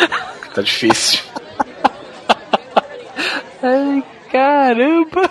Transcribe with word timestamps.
Tá 0.54 0.62
difícil. 0.62 1.20
Ai, 3.62 4.02
caramba! 4.32 5.30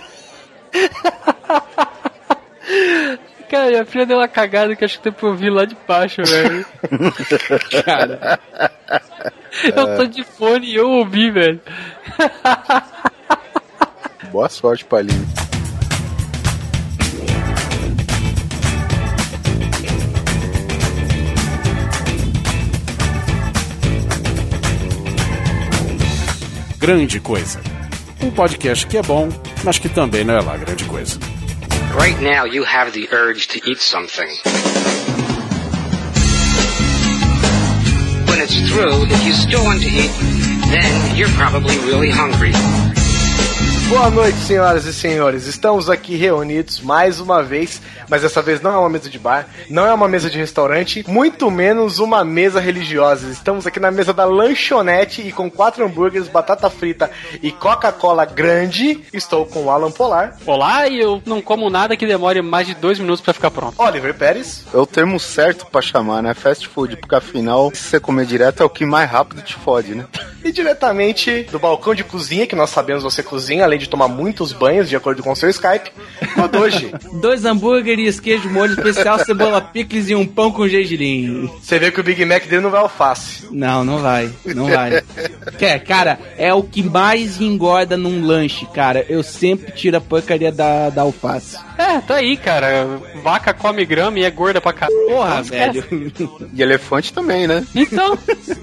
Cara, 3.50 3.70
minha 3.70 3.86
filha 3.86 4.06
deu 4.06 4.18
uma 4.18 4.28
cagada 4.28 4.76
que 4.76 4.86
acho 4.86 4.98
que 4.98 5.04
tem 5.04 5.12
pra 5.12 5.28
ouvir 5.28 5.50
lá 5.50 5.66
de 5.66 5.76
baixo, 5.88 6.22
velho. 6.24 6.66
Cara. 7.84 8.40
Eu 9.64 9.98
tô 9.98 10.06
de 10.06 10.24
fone 10.24 10.68
e 10.68 10.76
eu 10.76 10.90
ouvi, 10.90 11.32
velho. 11.32 11.62
Boa 14.32 14.50
sorte, 14.50 14.84
Palinho. 14.86 15.26
Grande 26.86 27.20
Coisa. 27.20 27.60
Um 28.22 28.30
podcast 28.30 28.86
que 28.86 28.96
é 28.96 29.02
bom, 29.02 29.28
mas 29.64 29.80
que 29.80 29.90
também 29.90 30.24
não 30.24 30.36
é 30.36 30.40
lá 30.40 30.56
grande 30.56 30.84
coisa. 30.84 31.18
Right 32.00 32.22
now, 32.22 32.46
you 32.46 32.64
have 32.64 32.92
the 32.92 33.08
urge 33.12 33.48
to 33.48 33.68
eat 33.68 33.82
something. 33.82 34.28
When 38.30 38.40
it's 38.40 38.54
through, 38.70 39.02
if 39.06 39.26
you 39.26 39.34
still 39.34 39.64
want 39.64 39.82
to 39.82 39.88
eat, 39.88 40.12
then 40.70 41.16
you're 41.18 41.34
probably 41.34 41.76
really 41.80 42.12
hungry. 42.12 42.52
Boa 43.88 44.10
noite, 44.10 44.40
senhoras 44.40 44.86
e 44.86 44.94
senhores. 44.94 45.46
Estamos 45.46 45.92
aqui 45.92 46.16
reunidos 46.16 46.82
mais 46.82 47.20
uma 47.20 47.44
vez, 47.44 47.80
mas 48.10 48.24
dessa 48.24 48.42
vez 48.42 48.60
não 48.60 48.74
é 48.74 48.78
uma 48.80 48.90
mesa 48.90 49.08
de 49.12 49.20
bar, 49.20 49.48
não 49.70 49.86
é 49.86 49.94
uma 49.94 50.08
mesa 50.08 50.28
de 50.28 50.40
restaurante, 50.40 51.06
muito 51.08 51.52
menos 51.52 52.00
uma 52.00 52.26
mesa 52.26 52.60
religiosa. 52.60 53.30
Estamos 53.30 53.68
aqui 53.68 53.80
na 53.80 53.92
mesa 53.92 54.12
da 54.12 54.26
lanchonete 54.26 55.22
e 55.22 55.32
com 55.32 55.52
quatro 55.52 55.86
hambúrgueres, 55.86 56.28
batata 56.28 56.68
frita 56.68 57.12
e 57.44 57.52
Coca-Cola 57.52 58.26
grande. 58.26 59.04
Estou 59.14 59.46
com 59.46 59.66
o 59.66 59.70
Alan 59.70 59.92
Polar. 59.92 60.36
Olá, 60.48 60.88
e 60.88 61.00
eu 61.00 61.22
não 61.24 61.40
como 61.40 61.70
nada 61.70 61.96
que 61.96 62.08
demore 62.08 62.42
mais 62.42 62.66
de 62.66 62.74
dois 62.74 62.98
minutos 62.98 63.22
pra 63.22 63.34
ficar 63.34 63.52
pronto. 63.52 63.80
Oliver 63.80 64.16
Pérez. 64.16 64.66
É 64.74 64.78
o 64.78 64.88
termo 64.88 65.20
certo 65.20 65.68
pra 65.68 65.82
chamar, 65.82 66.24
né? 66.24 66.34
Fast 66.34 66.68
food, 66.68 66.98
porque 66.98 67.16
afinal, 67.16 67.70
se 67.72 67.84
você 67.84 68.00
comer 68.00 68.26
direto 68.26 68.64
é 68.64 68.66
o 68.66 68.70
que 68.70 68.84
mais 68.84 69.10
rápido 69.10 69.44
te 69.44 69.54
fode, 69.54 69.94
né? 69.94 70.06
E 70.44 70.52
diretamente 70.52 71.44
do 71.52 71.58
balcão 71.58 71.96
de 71.96 72.04
cozinha, 72.04 72.46
que 72.46 72.56
nós 72.56 72.70
sabemos 72.70 73.04
você 73.04 73.24
cozinha, 73.24 73.64
além 73.64 73.75
de 73.78 73.90
tomar 73.90 74.08
muitos 74.08 74.52
banhos, 74.54 74.90
de 74.90 74.96
acordo 74.96 75.22
com 75.24 75.32
o 75.32 75.36
seu 75.36 75.50
Skype, 75.50 75.92
Kodoji. 76.34 76.92
Dois 77.22 77.44
hambúrgueres, 77.46 78.20
queijo 78.20 78.50
molho 78.50 78.74
especial, 78.74 79.20
cebola 79.20 79.62
picles 79.62 80.10
e 80.10 80.16
um 80.16 80.26
pão 80.26 80.52
com 80.52 80.68
gergelim. 80.68 81.50
Você 81.62 81.80
vê 81.80 81.92
que 81.92 82.00
o 82.00 82.04
Big 82.04 82.24
Mac 82.26 82.46
dele 82.48 82.62
não 82.62 82.70
vai 82.70 82.82
alface. 82.82 83.48
Não, 83.52 83.84
não 83.84 84.00
vai, 84.00 84.30
não 84.46 84.68
vai. 84.68 85.02
Quer, 85.58 85.80
cara, 85.84 86.20
é 86.38 86.54
o 86.54 86.64
que 86.64 86.84
mais 86.84 87.40
engorda 87.40 87.96
num 87.98 88.26
lanche, 88.26 88.66
cara. 88.68 89.06
Eu 89.10 89.24
sempre 89.24 89.72
tiro 89.72 89.98
a 89.98 90.02
porcaria 90.02 90.52
da, 90.52 90.90
da 90.90 91.02
alface. 91.04 91.58
É, 91.78 92.00
tá 92.00 92.16
aí, 92.16 92.38
cara. 92.38 92.86
Vaca 93.24 93.54
come 93.54 93.86
grama 93.86 94.20
e 94.20 94.24
é 94.24 94.32
gorda 94.32 94.62
pra 94.62 94.72
caralho. 94.74 94.96
Porra, 95.08 95.42
velho. 95.44 95.84
E 96.54 96.62
elefante 96.62 97.12
também, 97.14 97.48
né? 97.48 97.66
Então, 97.76 98.18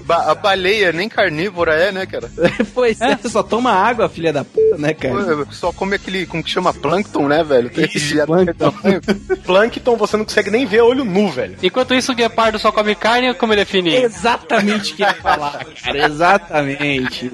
Ba- 0.05 0.31
a 0.31 0.35
baleia 0.35 0.91
nem 0.91 1.07
carnívora 1.07 1.73
é, 1.75 1.91
né, 1.91 2.05
cara? 2.05 2.29
pois 2.73 2.99
é, 3.01 3.17
só 3.29 3.43
toma 3.43 3.71
água, 3.71 4.09
filha 4.09 4.33
da 4.33 4.43
puta, 4.43 4.77
né, 4.77 4.93
cara? 5.09 5.45
Pô, 5.45 5.51
Só 5.51 5.71
come 5.71 5.95
aquele, 5.95 6.25
como 6.25 6.43
que 6.43 6.49
chama? 6.49 6.73
Plâncton, 6.73 7.27
né, 7.27 7.43
velho? 7.43 7.69
Tem 7.69 7.85
Isso, 7.93 8.15
tamanho. 8.57 9.01
Plankton 9.45 9.95
você 9.95 10.17
não 10.17 10.25
consegue 10.25 10.49
nem 10.49 10.65
ver 10.65 10.81
olho 10.81 11.03
nu, 11.03 11.29
velho. 11.29 11.57
enquanto 11.61 11.93
isso 11.93 12.11
o 12.11 12.15
guepardo 12.15 12.57
só 12.59 12.71
come 12.71 12.95
carne 12.95 13.29
ou 13.29 13.35
como 13.35 13.53
ele 13.53 13.61
é 13.61 13.65
fininho? 13.65 14.03
Exatamente 14.03 14.93
o 14.93 14.95
que 14.95 15.01
ia 15.01 15.13
falar, 15.13 15.65
cara. 15.83 16.05
Exatamente. 16.05 17.31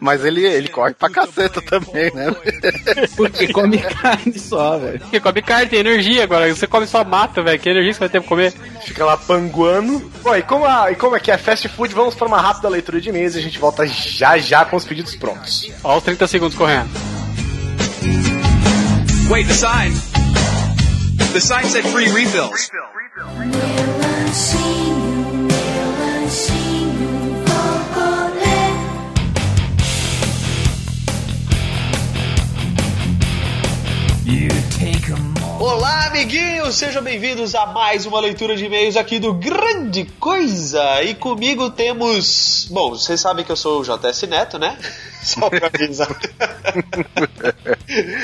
Mas 0.00 0.24
ele, 0.24 0.44
ele 0.44 0.68
corre 0.68 0.94
pra 0.94 1.10
caceta 1.10 1.60
também, 1.62 2.10
né? 2.14 2.34
Porque 3.16 3.52
come 3.52 3.78
carne 3.78 4.38
só, 4.38 4.78
velho. 4.78 5.00
Porque 5.00 5.20
come 5.20 5.42
carne, 5.42 5.66
tem 5.66 5.80
energia 5.80 6.24
agora. 6.24 6.52
Você 6.54 6.66
come 6.66 6.86
só 6.86 7.04
mata, 7.04 7.42
velho. 7.42 7.58
Que 7.58 7.68
energia 7.68 7.92
você 7.92 8.00
vai 8.00 8.08
ter 8.08 8.20
pra 8.20 8.28
comer? 8.28 8.52
Fica 8.84 9.04
lá 9.04 9.16
panguando. 9.16 10.10
Bom, 10.22 10.34
e 10.36 10.42
como, 10.42 10.64
a, 10.64 10.90
e 10.90 10.94
como 10.94 11.16
é 11.16 11.20
que 11.20 11.30
é 11.30 11.38
fast 11.38 11.68
food, 11.68 11.94
vamos 11.94 12.14
para 12.14 12.26
uma 12.26 12.40
rápida 12.40 12.68
leitura 12.68 13.00
de 13.00 13.08
e-mails 13.08 13.34
e 13.34 13.38
a 13.38 13.42
gente 13.42 13.58
volta 13.58 13.86
já 13.86 14.38
já 14.38 14.64
com 14.64 14.76
os 14.76 14.84
pedidos 14.84 15.14
prontos. 15.16 15.70
Ó, 15.82 15.96
os 15.96 16.02
30 16.04 16.26
segundos 16.26 16.56
correndo. 16.56 16.88
Wait, 18.00 19.46
the 19.46 19.54
sign. 19.54 19.92
The 21.32 21.40
sign 21.40 21.64
said 21.64 21.84
free 21.84 22.08
refills. 22.12 22.70
Olá, 35.58 36.06
amiguinhos! 36.06 36.76
Sejam 36.76 37.02
bem-vindos 37.02 37.56
a 37.56 37.66
mais 37.66 38.06
uma 38.06 38.20
leitura 38.20 38.54
de 38.54 38.64
e-mails 38.66 38.96
aqui 38.96 39.18
do 39.18 39.34
Grande 39.34 40.04
Coisa. 40.20 41.02
E 41.02 41.16
comigo 41.16 41.68
temos. 41.70 42.68
Bom, 42.70 42.90
vocês 42.90 43.20
sabem 43.20 43.44
que 43.44 43.50
eu 43.50 43.56
sou 43.56 43.80
o 43.80 43.84
JS 43.84 44.22
Neto, 44.28 44.56
né? 44.56 44.78
Só 45.22 45.50
pra 45.50 45.66
avisar. 45.72 46.08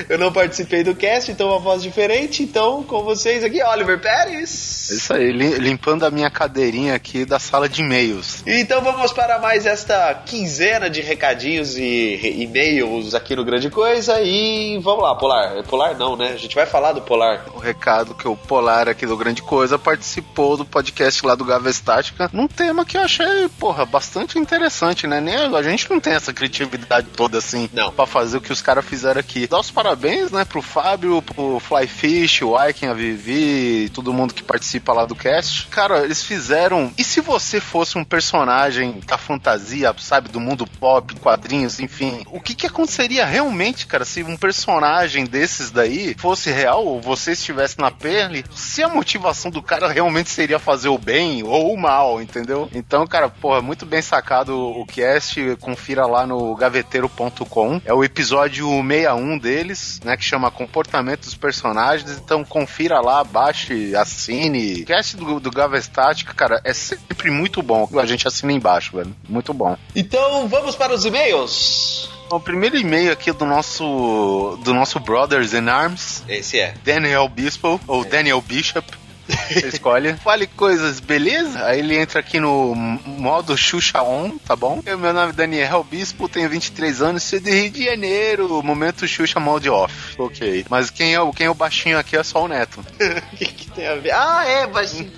eu 0.08 0.18
não 0.18 0.32
participei 0.32 0.82
do 0.84 0.94
cast, 0.94 1.30
então 1.30 1.48
uma 1.48 1.58
voz 1.58 1.82
diferente. 1.82 2.42
Então, 2.42 2.82
com 2.82 3.02
vocês 3.02 3.44
aqui, 3.44 3.62
Oliver 3.62 4.00
Pérez. 4.00 4.88
É 4.90 4.94
Isso 4.94 5.14
aí, 5.14 5.32
lim- 5.32 5.58
limpando 5.58 6.04
a 6.04 6.10
minha 6.10 6.30
cadeirinha 6.30 6.94
aqui 6.94 7.24
da 7.24 7.38
sala 7.38 7.68
de 7.68 7.82
e-mails. 7.82 8.42
Então 8.46 8.82
vamos 8.82 9.12
para 9.12 9.38
mais 9.38 9.66
esta 9.66 10.14
quinzena 10.26 10.88
de 10.88 11.00
recadinhos 11.00 11.76
e 11.76 12.42
e-mails 12.42 13.14
aqui 13.14 13.34
no 13.34 13.44
Grande 13.44 13.70
Coisa. 13.70 14.20
E 14.20 14.78
vamos 14.82 15.02
lá, 15.02 15.14
Polar. 15.14 15.62
Polar 15.64 15.96
não, 15.96 16.16
né? 16.16 16.32
A 16.34 16.36
gente 16.36 16.54
vai 16.54 16.66
falar 16.66 16.92
do 16.92 17.02
Polar. 17.02 17.44
O 17.54 17.58
recado 17.58 18.14
que 18.14 18.28
o 18.28 18.36
Polar 18.36 18.88
aqui 18.88 19.06
do 19.06 19.16
Grande 19.16 19.42
Coisa 19.42 19.78
participou 19.78 20.56
do 20.56 20.64
podcast 20.64 21.24
lá 21.26 21.34
do 21.34 21.44
Gava 21.44 21.70
Estática 21.70 22.30
num 22.32 22.48
tema 22.48 22.84
que 22.84 22.96
eu 22.96 23.02
achei, 23.02 23.48
porra, 23.58 23.84
bastante 23.84 24.38
interessante, 24.38 25.06
né? 25.06 25.20
Nem 25.20 25.34
a 25.34 25.62
gente 25.62 25.90
não 25.90 26.00
tem 26.00 26.12
essa 26.14 26.32
criatividade 26.32 26.83
toda 27.16 27.38
assim 27.38 27.68
Não. 27.72 27.92
pra 27.92 28.06
fazer 28.06 28.38
o 28.38 28.40
que 28.40 28.52
os 28.52 28.62
caras 28.62 28.84
fizeram 28.84 29.20
aqui. 29.20 29.46
Dá 29.46 29.58
os 29.58 29.70
parabéns, 29.70 30.30
né, 30.30 30.44
pro 30.44 30.62
Fábio, 30.62 31.22
pro 31.22 31.60
Flyfish, 31.60 32.42
o 32.42 32.56
Aiken, 32.56 32.88
a 32.88 32.94
Vivi, 32.94 33.90
todo 33.90 34.12
mundo 34.12 34.34
que 34.34 34.42
participa 34.42 34.92
lá 34.92 35.04
do 35.04 35.14
cast. 35.14 35.66
Cara, 35.68 36.04
eles 36.04 36.22
fizeram. 36.22 36.92
E 36.96 37.04
se 37.04 37.20
você 37.20 37.60
fosse 37.60 37.98
um 37.98 38.04
personagem 38.04 39.00
da 39.06 39.18
fantasia, 39.18 39.94
sabe, 39.98 40.28
do 40.28 40.40
mundo 40.40 40.66
pop, 40.66 41.14
quadrinhos, 41.16 41.80
enfim, 41.80 42.22
o 42.30 42.40
que 42.40 42.54
que 42.54 42.66
aconteceria 42.66 43.24
realmente, 43.24 43.86
cara, 43.86 44.04
se 44.04 44.22
um 44.22 44.36
personagem 44.36 45.24
desses 45.24 45.70
daí 45.70 46.14
fosse 46.18 46.50
real 46.50 46.84
ou 46.84 47.00
você 47.00 47.32
estivesse 47.32 47.78
na 47.78 47.90
pele? 47.90 48.44
Se 48.54 48.82
a 48.82 48.88
motivação 48.88 49.50
do 49.50 49.62
cara 49.62 49.88
realmente 49.88 50.30
seria 50.30 50.58
fazer 50.58 50.88
o 50.88 50.98
bem 50.98 51.42
ou 51.42 51.72
o 51.72 51.80
mal, 51.80 52.20
entendeu? 52.20 52.68
Então, 52.74 53.06
cara, 53.06 53.28
porra, 53.28 53.60
muito 53.60 53.86
bem 53.86 54.02
sacado 54.02 54.56
o 54.56 54.84
cast. 54.86 55.56
Confira 55.60 56.06
lá 56.06 56.26
no 56.26 56.54
gaveteiro.com. 56.74 57.80
É 57.84 57.94
o 57.94 58.02
episódio 58.02 58.66
61 58.68 59.38
deles, 59.38 60.00
né? 60.04 60.16
Que 60.16 60.24
chama 60.24 60.50
Comportamento 60.50 61.24
dos 61.24 61.34
Personagens. 61.34 62.10
Então 62.10 62.44
confira 62.44 63.00
lá, 63.00 63.22
baixe, 63.22 63.94
assine. 63.94 64.82
O 64.82 64.86
cast 64.86 65.16
do, 65.16 65.38
do 65.38 65.50
Gava 65.50 65.78
Estática, 65.78 66.34
cara, 66.34 66.60
é 66.64 66.72
sempre 66.72 67.30
muito 67.30 67.62
bom. 67.62 67.88
A 67.98 68.06
gente 68.06 68.26
assina 68.26 68.52
embaixo, 68.52 68.96
velho. 68.96 69.14
Muito 69.28 69.54
bom. 69.54 69.76
Então 69.94 70.48
vamos 70.48 70.74
para 70.74 70.92
os 70.92 71.04
e-mails. 71.04 72.10
O 72.30 72.40
primeiro 72.40 72.76
e-mail 72.76 73.12
aqui 73.12 73.30
do 73.30 73.44
nosso 73.44 74.58
do 74.64 74.74
nosso 74.74 74.98
Brothers 74.98 75.52
in 75.52 75.68
Arms, 75.68 76.24
Esse 76.28 76.58
é. 76.58 76.74
Daniel 76.82 77.28
Bispo, 77.28 77.80
ou 77.86 78.04
Daniel 78.04 78.40
Bishop. 78.40 79.03
Você 79.28 79.68
escolhe. 79.68 80.14
Fale 80.22 80.46
coisas, 80.46 81.00
beleza? 81.00 81.64
Aí 81.66 81.78
ele 81.80 81.96
entra 81.96 82.20
aqui 82.20 82.38
no 82.40 82.74
modo 82.74 83.56
Xuxa 83.56 84.02
On, 84.02 84.36
tá 84.38 84.54
bom? 84.54 84.82
Eu, 84.84 84.98
meu 84.98 85.12
nome 85.12 85.30
é 85.30 85.32
Daniel 85.34 85.84
Bispo, 85.84 86.28
tenho 86.28 86.48
23 86.48 87.00
anos, 87.02 87.22
sou 87.22 87.40
do 87.40 87.48
Rio 87.50 87.70
de 87.70 87.84
Janeiro. 87.84 88.62
Momento 88.62 89.06
Xuxa 89.06 89.40
Mode 89.40 89.68
Off. 89.70 90.14
Ok. 90.18 90.66
Mas 90.68 90.90
quem 90.90 91.14
é, 91.14 91.20
o- 91.20 91.32
quem 91.32 91.46
é 91.46 91.50
o 91.50 91.54
baixinho 91.54 91.98
aqui 91.98 92.16
é 92.16 92.22
só 92.22 92.44
o 92.44 92.48
Neto. 92.48 92.84
O 93.34 93.36
que, 93.36 93.46
que 93.46 93.70
tem 93.72 93.86
a 93.88 93.94
ver? 93.96 94.12
Ah, 94.12 94.44
é, 94.46 94.66
baixinho. 94.66 95.10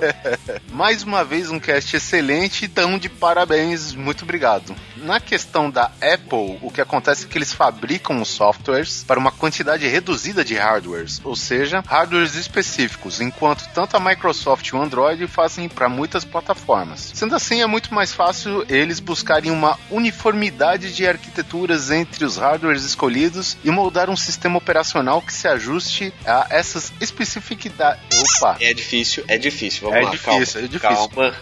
Mais 0.70 1.02
uma 1.02 1.24
vez 1.24 1.50
um 1.50 1.58
cast 1.58 1.96
excelente, 1.96 2.64
então 2.66 2.98
de 2.98 3.08
parabéns, 3.08 3.94
muito 3.94 4.22
obrigado. 4.24 4.74
Na 4.96 5.20
questão 5.20 5.70
da 5.70 5.90
Apple, 6.00 6.58
o 6.62 6.70
que 6.70 6.80
acontece 6.80 7.24
é 7.24 7.28
que 7.28 7.36
eles 7.36 7.52
fabricam 7.52 8.20
os 8.20 8.28
softwares 8.28 9.04
para 9.06 9.18
uma 9.18 9.30
quantidade 9.30 9.86
reduzida 9.86 10.42
de 10.44 10.54
hardwares, 10.54 11.20
ou 11.22 11.36
seja, 11.36 11.82
hardwares 11.86 12.34
específicos, 12.34 13.20
enquanto 13.20 13.68
tanto 13.74 13.96
a 13.96 14.00
Microsoft 14.00 14.66
e 14.68 14.74
o 14.74 14.80
Android 14.80 15.26
fazem 15.26 15.68
para 15.68 15.88
muitas 15.88 16.24
plataformas. 16.24 17.12
Sendo 17.14 17.34
assim, 17.36 17.60
é 17.60 17.66
muito 17.66 17.92
mais 17.94 18.12
fácil 18.12 18.64
eles 18.68 18.98
buscarem 18.98 19.50
uma 19.50 19.78
uniformidade 19.90 20.94
de 20.94 21.06
arquiteturas 21.06 21.90
entre 21.90 22.24
os 22.24 22.36
hardwares 22.36 22.82
escolhidos 22.84 23.56
e 23.62 23.70
moldar 23.70 24.08
um 24.08 24.16
sistema 24.16 24.56
operacional 24.58 25.20
que 25.20 25.32
se 25.32 25.46
ajuste 25.46 26.12
a 26.24 26.46
essas 26.50 26.92
especificidades. 27.00 28.02
Opa! 28.38 28.56
É 28.60 28.72
difícil, 28.72 29.24
é 29.28 29.36
difícil. 29.38 29.82
Vamos 29.82 29.98
É 29.98 30.02
lá, 30.04 30.10
difícil, 30.10 30.60
é 30.60 30.66
difícil. 30.66 30.80
calma. 30.80 31.08
Calma. 31.08 31.34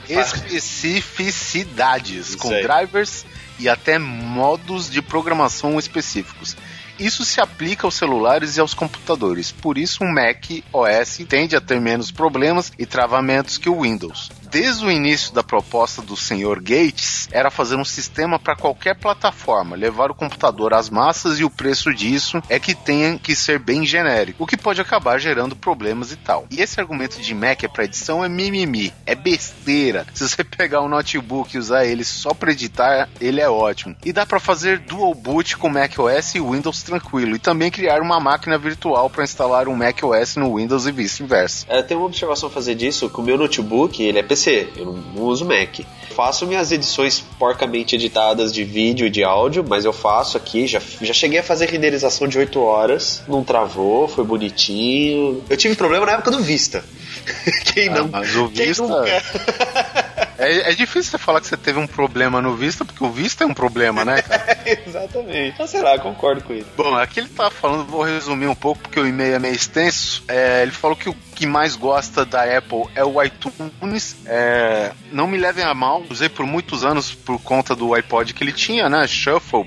Especificidades, 0.51 2.29
Isso 2.31 2.39
com 2.39 2.51
aí. 2.53 2.63
drivers 2.63 3.25
e 3.59 3.69
até 3.69 3.99
modos 3.99 4.91
de 4.91 5.01
programação 5.01 5.79
específicos. 5.79 6.57
Isso 6.99 7.25
se 7.25 7.41
aplica 7.41 7.87
aos 7.87 7.97
celulares 7.97 8.57
e 8.57 8.61
aos 8.61 8.73
computadores, 8.73 9.51
por 9.51 9.77
isso 9.77 10.05
um 10.05 10.13
Mac 10.13 10.45
OS 10.73 11.21
tende 11.29 11.57
a 11.57 11.61
ter 11.61 11.81
menos 11.81 12.13
problemas 12.13 12.73
e 12.79 12.87
travamentos 12.87 13.59
que 13.59 13.69
o 13.69 13.83
Windows. 13.83 14.31
Desde 14.55 14.87
o 14.87 14.91
início 14.91 15.35
da 15.35 15.43
proposta 15.43 16.01
do 16.01 16.17
Sr. 16.17 16.61
Gates, 16.63 17.29
era 17.33 17.51
fazer 17.51 17.75
um 17.75 17.85
sistema 17.85 18.39
para 18.39 18.55
qualquer 18.55 18.95
plataforma, 18.95 19.75
levar 19.75 20.13
o 20.13 20.15
computador 20.15 20.73
às 20.73 20.89
massas 20.89 21.41
e 21.41 21.45
o 21.45 21.51
preço 21.51 21.93
disso 21.93 22.41
é 22.49 22.61
que 22.61 22.73
tenha 22.73 23.19
que 23.19 23.35
ser 23.35 23.59
bem 23.59 23.85
genérico, 23.85 24.45
o 24.45 24.47
que 24.47 24.57
pode 24.57 24.81
acabar 24.81 25.19
gerando 25.19 25.57
problemas 25.57 26.13
e 26.13 26.17
tal. 26.17 26.47
E 26.53 26.61
esse 26.61 26.79
argumento 26.79 27.21
de 27.21 27.35
Mac 27.35 27.65
para 27.73 27.85
edição 27.85 28.25
é 28.25 28.29
mimimi, 28.29 28.93
é 29.05 29.17
besteira. 29.17 30.07
Se 30.15 30.29
você 30.29 30.45
pegar 30.45 30.83
um 30.83 30.89
notebook 30.89 31.53
e 31.53 31.59
usar 31.59 31.85
ele 31.85 32.05
só 32.05 32.33
para 32.33 32.53
editar, 32.53 33.09
ele 33.21 33.41
é 33.41 33.51
ótimo. 33.51 33.97
E 34.05 34.13
dá 34.13 34.25
para 34.25 34.39
fazer 34.39 34.79
dual 34.79 35.17
boot 35.17 35.57
com 35.57 35.69
Mac 35.69 35.99
OS 35.99 36.37
e 36.37 36.41
Windows 36.41 36.85
tranquilo, 36.85 37.35
e 37.35 37.41
também 37.41 37.73
criar 37.73 38.01
uma 38.01 38.21
máquina 38.21 38.57
virtual 38.57 39.11
para 39.11 39.25
instalar 39.25 39.67
um 39.67 39.75
Mac 39.75 40.01
OS 40.05 40.37
no 40.37 40.59
Windows 40.59 40.87
e 40.87 40.93
vice-versa. 40.93 41.67
É, 41.69 41.83
tem 41.83 41.97
uma 41.97 42.07
observação 42.07 42.49
a 42.49 42.53
fazer 42.53 42.77
disso, 42.77 43.11
que 43.11 43.19
o 43.19 43.25
meu 43.25 43.37
notebook, 43.37 44.01
ele 44.01 44.21
é 44.21 44.23
PC, 44.23 44.44
eu 44.51 44.87
não, 44.87 45.23
uso 45.23 45.45
Mac. 45.45 45.81
Faço 46.15 46.47
minhas 46.47 46.71
edições 46.71 47.19
porcamente 47.39 47.97
editadas 47.97 48.53
de 48.53 48.63
vídeo 48.63 49.07
e 49.07 49.11
de 49.11 49.25
áudio, 49.25 49.65
mas 49.69 49.85
eu 49.85 49.93
faço 49.93 50.37
aqui, 50.37 50.67
já, 50.67 50.81
já 51.01 51.13
cheguei 51.13 51.41
a 51.41 51.43
fazer 51.43 51.69
renderização 51.69 52.29
de 52.29 52.39
8 52.39 52.61
horas, 52.61 53.23
não 53.27 53.43
travou, 53.43 54.07
foi 54.07 54.25
bonitinho. 54.25 55.43
Eu 55.51 55.57
tive 55.57 55.75
problema 55.75 56.07
na 56.07 56.13
época 56.13 56.31
do 56.31 56.41
Vista. 56.41 56.85
Quem 57.75 57.89
Ah, 57.89 57.95
não? 57.95 58.09
mas 58.09 58.35
o 58.37 58.47
Vista- 58.49 58.83
nunca? 58.83 59.05
É, 60.37 60.73
é 60.73 60.75
difícil 60.75 61.13
você 61.13 61.17
falar 61.19 61.41
que 61.41 61.47
você 61.47 61.57
teve 61.57 61.79
um 61.79 61.87
problema 61.87 62.43
no 62.43 62.57
Vista, 62.57 62.85
porque 62.85 63.03
o 63.05 63.09
Vista 63.09 63.45
é 63.45 63.47
um 63.47 63.55
problema, 63.55 64.05
né, 64.05 64.21
cara? 64.21 64.59
Exatamente. 64.85 65.55
Então, 65.55 65.65
sei 65.67 65.81
lá, 65.81 65.97
concordo 65.97 66.43
com 66.43 66.53
ele. 66.53 66.67
Bom, 66.77 66.93
aqui 66.97 67.21
ele 67.21 67.29
tá 67.29 67.51
falando, 67.53 67.85
vou 67.87 68.03
resumir 68.03 68.49
um 68.49 68.55
pouco 68.55 68.83
porque 68.83 68.99
o 68.99 69.07
e-mail 69.07 69.37
é 69.37 69.39
meio 69.39 69.55
extenso. 69.55 70.25
É, 70.27 70.63
ele 70.63 70.73
falou 70.73 70.97
que 70.97 71.09
o 71.09 71.15
que 71.35 71.47
mais 71.47 71.77
gosta 71.77 72.25
da 72.25 72.43
Apple 72.57 72.85
é 72.95 73.05
o 73.05 73.23
iTunes. 73.23 74.17
É, 74.27 74.93
não 75.13 75.27
me 75.27 75.37
levem 75.37 75.65
a 75.65 75.75
mal, 75.75 76.03
usei 76.09 76.29
por 76.29 76.47
muitos 76.47 76.85
anos 76.85 77.13
por 77.15 77.41
conta 77.43 77.75
do 77.75 77.93
iPod 77.95 78.33
que 78.33 78.43
ele 78.45 78.53
tinha, 78.53 78.89
né? 78.89 79.07
Shuffle. 79.07 79.67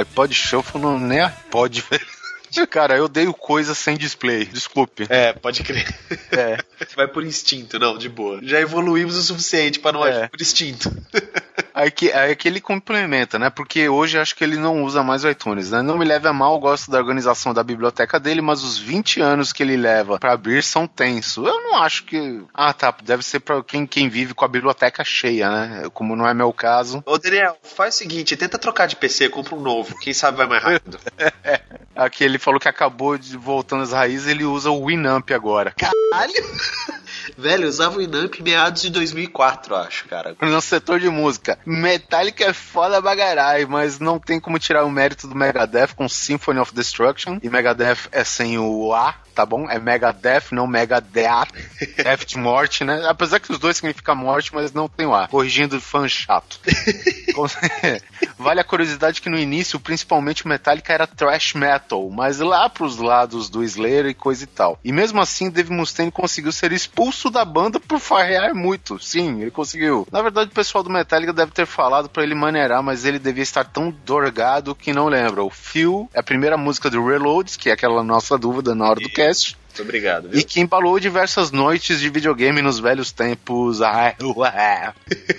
IPod 0.00 0.34
Shuffle 0.34 0.80
não 0.80 0.98
nem 0.98 1.20
é 1.20 1.24
iPod. 1.24 1.84
Cara, 2.70 2.96
eu 2.96 3.06
odeio 3.06 3.34
coisa 3.34 3.74
sem 3.74 3.96
display, 3.96 4.44
desculpe. 4.44 5.06
É, 5.08 5.32
pode 5.32 5.64
crer. 5.64 5.92
É. 6.30 6.58
Vai 6.94 7.08
por 7.08 7.24
instinto, 7.24 7.80
não, 7.80 7.98
de 7.98 8.08
boa. 8.08 8.38
Já 8.44 8.60
evoluímos 8.60 9.16
o 9.16 9.22
suficiente 9.22 9.80
pra 9.80 9.90
não 9.90 10.06
É. 10.06 10.10
agir 10.10 10.30
por 10.30 10.40
instinto. 10.40 10.88
Aí 11.74 11.90
que, 11.90 12.12
aí 12.12 12.36
que 12.36 12.46
ele 12.46 12.60
complementa, 12.60 13.36
né? 13.36 13.50
Porque 13.50 13.88
hoje 13.88 14.16
acho 14.16 14.36
que 14.36 14.44
ele 14.44 14.56
não 14.56 14.84
usa 14.84 15.02
mais 15.02 15.24
o 15.24 15.28
iTunes, 15.28 15.72
né? 15.72 15.82
Não 15.82 15.98
me 15.98 16.04
leve 16.04 16.28
a 16.28 16.32
mal, 16.32 16.56
gosto 16.60 16.88
da 16.88 16.98
organização 16.98 17.52
da 17.52 17.64
biblioteca 17.64 18.20
dele, 18.20 18.40
mas 18.40 18.62
os 18.62 18.78
20 18.78 19.20
anos 19.20 19.52
que 19.52 19.60
ele 19.60 19.76
leva 19.76 20.16
pra 20.20 20.34
abrir 20.34 20.62
são 20.62 20.86
tensos. 20.86 21.44
Eu 21.44 21.60
não 21.62 21.82
acho 21.82 22.04
que. 22.04 22.44
Ah, 22.54 22.72
tá. 22.72 22.94
Deve 23.02 23.24
ser 23.24 23.40
pra 23.40 23.60
quem, 23.64 23.88
quem 23.88 24.08
vive 24.08 24.34
com 24.34 24.44
a 24.44 24.48
biblioteca 24.48 25.02
cheia, 25.02 25.50
né? 25.50 25.88
Como 25.92 26.14
não 26.14 26.28
é 26.28 26.32
meu 26.32 26.52
caso. 26.52 27.02
Ô, 27.04 27.18
Daniel, 27.18 27.58
faz 27.60 27.96
o 27.96 27.98
seguinte, 27.98 28.36
tenta 28.36 28.56
trocar 28.56 28.86
de 28.86 28.94
PC, 28.94 29.28
compra 29.28 29.56
um 29.56 29.60
novo. 29.60 29.98
Quem 29.98 30.14
sabe 30.14 30.36
vai 30.38 30.46
mais 30.46 30.62
rápido. 30.62 30.96
Aqui 31.96 32.22
ele 32.22 32.38
falou 32.38 32.60
que 32.60 32.68
acabou 32.68 33.18
de 33.18 33.36
voltando 33.36 33.82
às 33.82 33.92
raízes, 33.92 34.28
ele 34.28 34.44
usa 34.44 34.70
o 34.70 34.86
Winamp 34.86 35.28
agora. 35.32 35.74
Caralho! 35.76 36.93
Velho, 37.36 37.64
eu 37.64 37.68
usava 37.68 37.98
o 37.98 38.02
Inamp 38.02 38.40
meados 38.40 38.82
de 38.82 38.90
2004, 38.90 39.74
acho, 39.76 40.06
cara. 40.06 40.36
No 40.40 40.60
setor 40.60 41.00
de 41.00 41.08
música, 41.08 41.58
Metallica 41.66 42.44
é 42.44 42.52
foda 42.52 43.00
bagarai, 43.00 43.64
mas 43.66 43.98
não 43.98 44.18
tem 44.18 44.38
como 44.40 44.58
tirar 44.58 44.84
o 44.84 44.90
mérito 44.90 45.26
do 45.26 45.34
Megadeth 45.34 45.94
com 45.96 46.08
Symphony 46.08 46.60
of 46.60 46.74
Destruction. 46.74 47.38
E 47.42 47.48
Megadeth 47.48 48.08
é 48.12 48.24
sem 48.24 48.58
o 48.58 48.92
A, 48.94 49.14
tá 49.34 49.44
bom? 49.44 49.68
É 49.68 49.78
Megadeth, 49.78 50.52
não 50.52 50.66
Megadeth. 50.66 51.48
Death 51.96 52.26
de 52.26 52.38
morte, 52.38 52.84
né? 52.84 53.04
Apesar 53.08 53.40
que 53.40 53.50
os 53.50 53.58
dois 53.58 53.76
significam 53.76 54.14
morte, 54.14 54.54
mas 54.54 54.72
não 54.72 54.88
tem 54.88 55.06
o 55.06 55.14
A. 55.14 55.28
Corrigindo 55.28 55.80
fã 55.80 56.06
chato. 56.08 56.60
Vale 58.38 58.60
a 58.60 58.64
curiosidade 58.64 59.20
que 59.20 59.28
no 59.28 59.38
início, 59.38 59.80
principalmente 59.80 60.44
o 60.44 60.48
Metallica 60.48 60.92
era 60.92 61.06
thrash 61.06 61.54
metal, 61.54 62.08
mas 62.10 62.38
lá 62.38 62.68
pros 62.68 62.96
lados 62.96 63.48
do 63.48 63.62
Slayer 63.62 64.06
e 64.06 64.14
coisa 64.14 64.44
e 64.44 64.46
tal. 64.46 64.78
E 64.84 64.92
mesmo 64.92 65.20
assim, 65.20 65.50
Dave 65.50 65.72
Mustaine 65.72 66.12
conseguiu 66.12 66.52
ser 66.52 66.72
expulso 66.72 67.23
da 67.30 67.44
banda 67.44 67.78
por 67.80 67.98
farrear 67.98 68.54
muito. 68.54 68.98
Sim, 68.98 69.40
ele 69.40 69.50
conseguiu. 69.50 70.06
Na 70.10 70.22
verdade, 70.22 70.50
o 70.50 70.54
pessoal 70.54 70.82
do 70.82 70.90
Metallica 70.90 71.32
deve 71.32 71.52
ter 71.52 71.66
falado 71.66 72.08
pra 72.08 72.22
ele 72.22 72.34
maneirar, 72.34 72.82
mas 72.82 73.04
ele 73.04 73.18
devia 73.18 73.42
estar 73.42 73.64
tão 73.64 73.90
dorgado 74.04 74.74
que 74.74 74.92
não 74.92 75.08
lembra. 75.08 75.42
O 75.42 75.50
Phil 75.50 76.08
é 76.12 76.20
a 76.20 76.22
primeira 76.22 76.56
música 76.56 76.90
do 76.90 77.04
Reloads, 77.04 77.56
que 77.56 77.70
é 77.70 77.72
aquela 77.72 78.02
nossa 78.02 78.38
dúvida 78.38 78.74
na 78.74 78.88
hora 78.88 79.00
do 79.00 79.08
cast. 79.10 79.56
Muito 79.68 79.82
obrigado, 79.82 80.28
viu? 80.28 80.38
E 80.38 80.44
que 80.44 80.60
embalou 80.60 81.00
diversas 81.00 81.50
noites 81.50 81.98
de 81.98 82.08
videogame 82.08 82.62
nos 82.62 82.78
velhos 82.78 83.10
tempos. 83.10 83.82
Ah, 83.82 84.14
ué. 84.36 84.94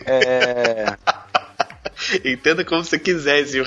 É... 0.05 0.97
Entenda 2.25 2.65
como 2.65 2.83
você 2.83 2.99
quiser 2.99 3.39
esse 3.39 3.61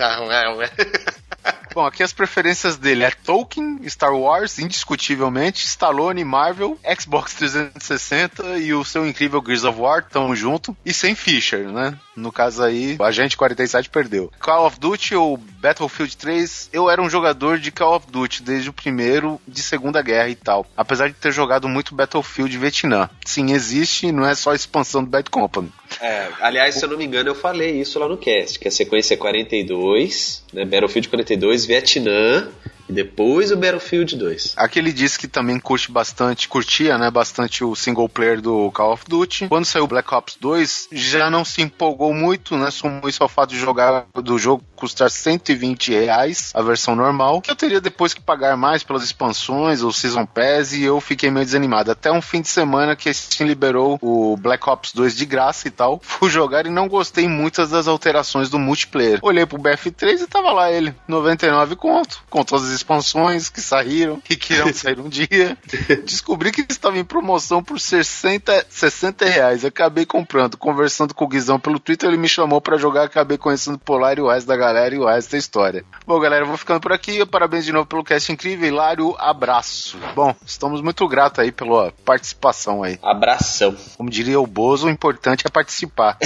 Bom, 1.75 1.85
aqui 1.85 2.03
as 2.03 2.13
preferências 2.13 2.77
dele 2.77 3.05
é 3.05 3.11
Tolkien, 3.11 3.79
Star 3.89 4.15
Wars, 4.15 4.59
indiscutivelmente, 4.59 5.67
Stallone, 5.67 6.25
Marvel, 6.25 6.79
Xbox 6.99 7.35
360 7.35 8.59
e 8.59 8.73
o 8.73 8.85
seu 8.85 9.07
incrível 9.07 9.43
Gears 9.45 9.65
of 9.65 9.79
War, 9.79 10.05
tamo 10.05 10.35
junto, 10.35 10.77
e 10.85 10.93
sem 10.93 11.15
Fisher, 11.15 11.69
né? 11.69 11.99
No 12.19 12.33
caso 12.33 12.63
aí, 12.63 12.97
o 12.99 13.05
Agente 13.05 13.37
47 13.37 13.89
perdeu. 13.91 14.31
Call 14.41 14.67
of 14.67 14.79
Duty 14.79 15.15
ou 15.15 15.37
Battlefield 15.37 16.17
3, 16.17 16.71
eu 16.73 16.91
era 16.91 17.01
um 17.01 17.09
jogador 17.09 17.59
de 17.59 17.71
Call 17.71 17.97
of 17.97 18.07
Duty 18.11 18.43
desde 18.43 18.69
o 18.69 18.73
primeiro 18.73 19.41
de 19.47 19.63
Segunda 19.63 20.03
Guerra 20.03 20.29
e 20.29 20.35
tal. 20.35 20.67
Apesar 20.77 21.09
de 21.09 21.15
ter 21.15 21.33
jogado 21.33 21.69
muito 21.69 21.95
Battlefield 21.95 22.57
Vietnã. 22.59 23.09
Sim, 23.25 23.53
existe, 23.53 24.11
não 24.13 24.27
é 24.27 24.35
só 24.35 24.51
a 24.51 24.57
expansão 24.57 25.03
do 25.03 25.11
Bad 25.11 25.31
Company. 25.31 25.73
É, 26.01 26.29
aliás, 26.41 26.75
se 26.75 26.85
eu 26.85 26.89
não 26.89 26.99
me 26.99 27.05
engano, 27.05 27.31
eu 27.31 27.35
falei 27.35 27.81
isso 27.81 27.99
lá 27.99 28.09
no 28.09 28.17
cast, 28.17 28.59
que 28.59 28.69
a 28.69 28.71
sequência 28.71 29.15
é 29.15 29.17
42, 29.17 30.45
né? 30.53 30.65
Battlefield 30.65 31.09
42, 31.09 31.65
Vietnã, 31.65 32.49
e 32.89 32.93
depois 32.93 33.53
o 33.53 33.57
Battlefield 33.57 34.17
2. 34.17 34.55
Aqui 34.57 34.79
ele 34.79 34.93
disse 34.93 35.19
que 35.19 35.29
também 35.29 35.59
curte 35.61 35.91
bastante, 35.91 36.49
curtia, 36.49 36.97
né, 36.97 37.11
bastante 37.11 37.63
o 37.63 37.75
single 37.75 38.09
player 38.09 38.41
do 38.41 38.71
Call 38.73 38.93
of 38.93 39.05
Duty. 39.07 39.49
Quando 39.49 39.65
saiu 39.65 39.87
Black 39.87 40.13
Ops 40.15 40.37
2, 40.41 40.89
já 40.93 41.31
não 41.31 41.45
se 41.45 41.63
empolgou 41.63 42.15
muito, 42.15 42.57
né, 42.57 42.71
sumou 42.71 43.09
isso 43.09 43.23
ao 43.23 43.29
fato 43.29 43.51
de 43.51 43.59
jogar 43.59 44.07
do 44.15 44.39
jogo 44.39 44.65
custar 44.79 45.11
120 45.11 45.93
reais, 45.93 46.53
a 46.55 46.63
versão 46.63 46.95
normal, 46.95 47.43
que 47.43 47.51
eu 47.51 47.57
teria 47.57 47.81
depois 47.81 48.15
que 48.15 48.21
pagar 48.21 48.57
mais 48.57 48.83
pelas 48.83 49.03
expansões, 49.03 49.83
ou 49.83 49.93
Season 49.93 50.25
Pass, 50.25 50.73
e 50.73 50.85
eu 50.85 51.01
fiquei 51.01 51.31
meio 51.31 51.45
desanimado. 51.45 51.91
Até 51.91 52.11
um 52.13 52.23
fim 52.23 52.41
de 52.41 52.49
semana 52.49 52.95
que 52.95 53.09
a 53.09 53.15
Steam 53.15 53.49
liberou 53.49 53.99
o 54.01 54.37
Black 54.37 54.69
Ops 54.69 54.93
2 54.93 55.17
de 55.17 55.27
graça 55.27 55.67
e 55.67 55.71
tal, 55.71 56.01
fui 56.03 56.31
jogar 56.31 56.65
e 56.67 56.71
não 56.71 56.89
gostei 56.89 57.29
muitas 57.29 57.71
das 57.71 57.89
alterações 57.89 58.49
do 58.49 58.59
multiplayer. 58.59 59.19
Olhei 59.23 59.45
pro 59.45 59.59
BF3 59.59 60.23
e 60.23 60.27
tava 60.27 60.53
lá 60.53 60.71
ele, 60.71 60.95
99 61.09 61.77
conto, 61.77 62.23
com 62.31 62.45
todas 62.45 62.67
as 62.67 62.73
expansões 62.73 63.49
que 63.49 63.61
saíram 63.61 64.23
e 64.31 64.37
que 64.37 64.55
irão 64.55 64.71
sair 64.73 65.01
um 65.01 65.09
dia. 65.09 65.59
Descobri 66.05 66.53
que 66.53 66.65
estava 66.69 66.99
em 66.99 67.05
promoção 67.05 67.63
por 67.63 67.81
60, 67.81 68.67
60 68.69 69.25
reais. 69.25 69.65
Acabei 69.65 70.07
comprando, 70.07 70.57
conversando 70.57 71.15
com 71.15 71.25
o 71.25 71.29
Guizão 71.29 71.59
pelo 71.59 71.81
Twitter, 71.81 72.09
ele 72.09 72.17
me 72.17 72.29
chamou 72.29 72.61
pra 72.61 72.77
jogar, 72.77 73.05
acabei 73.05 73.37
conhecendo 73.37 73.75
o 73.75 73.79
Polar 73.79 74.19
e 74.19 74.21
o 74.21 74.29
resto 74.29 74.47
da 74.47 74.57
galera 74.57 74.68
e 74.69 74.99
o 74.99 75.07
resto 75.07 75.33
da 75.33 75.39
história. 75.39 75.85
Bom, 76.07 76.19
galera, 76.21 76.43
eu 76.43 76.49
vou 76.49 76.57
ficando 76.57 76.81
por 76.81 76.93
aqui. 76.93 77.25
Parabéns 77.27 77.65
de 77.65 77.73
novo 77.73 77.87
pelo 77.87 78.05
cast 78.05 78.31
incrível, 78.31 78.69
Hilário. 78.69 79.15
Abraço. 79.19 79.99
Bom, 80.15 80.35
estamos 80.45 80.81
muito 80.81 81.07
gratos 81.09 81.41
aí 81.41 81.51
pela 81.51 81.93
participação 82.05 82.83
aí. 82.83 82.99
Abração. 83.03 83.77
Como 83.97 84.11
diria 84.11 84.41
o 84.41 84.47
Bozo, 84.47 84.87
o 84.87 84.91
importante 84.91 85.47
é 85.47 85.51
participar. 85.51 86.19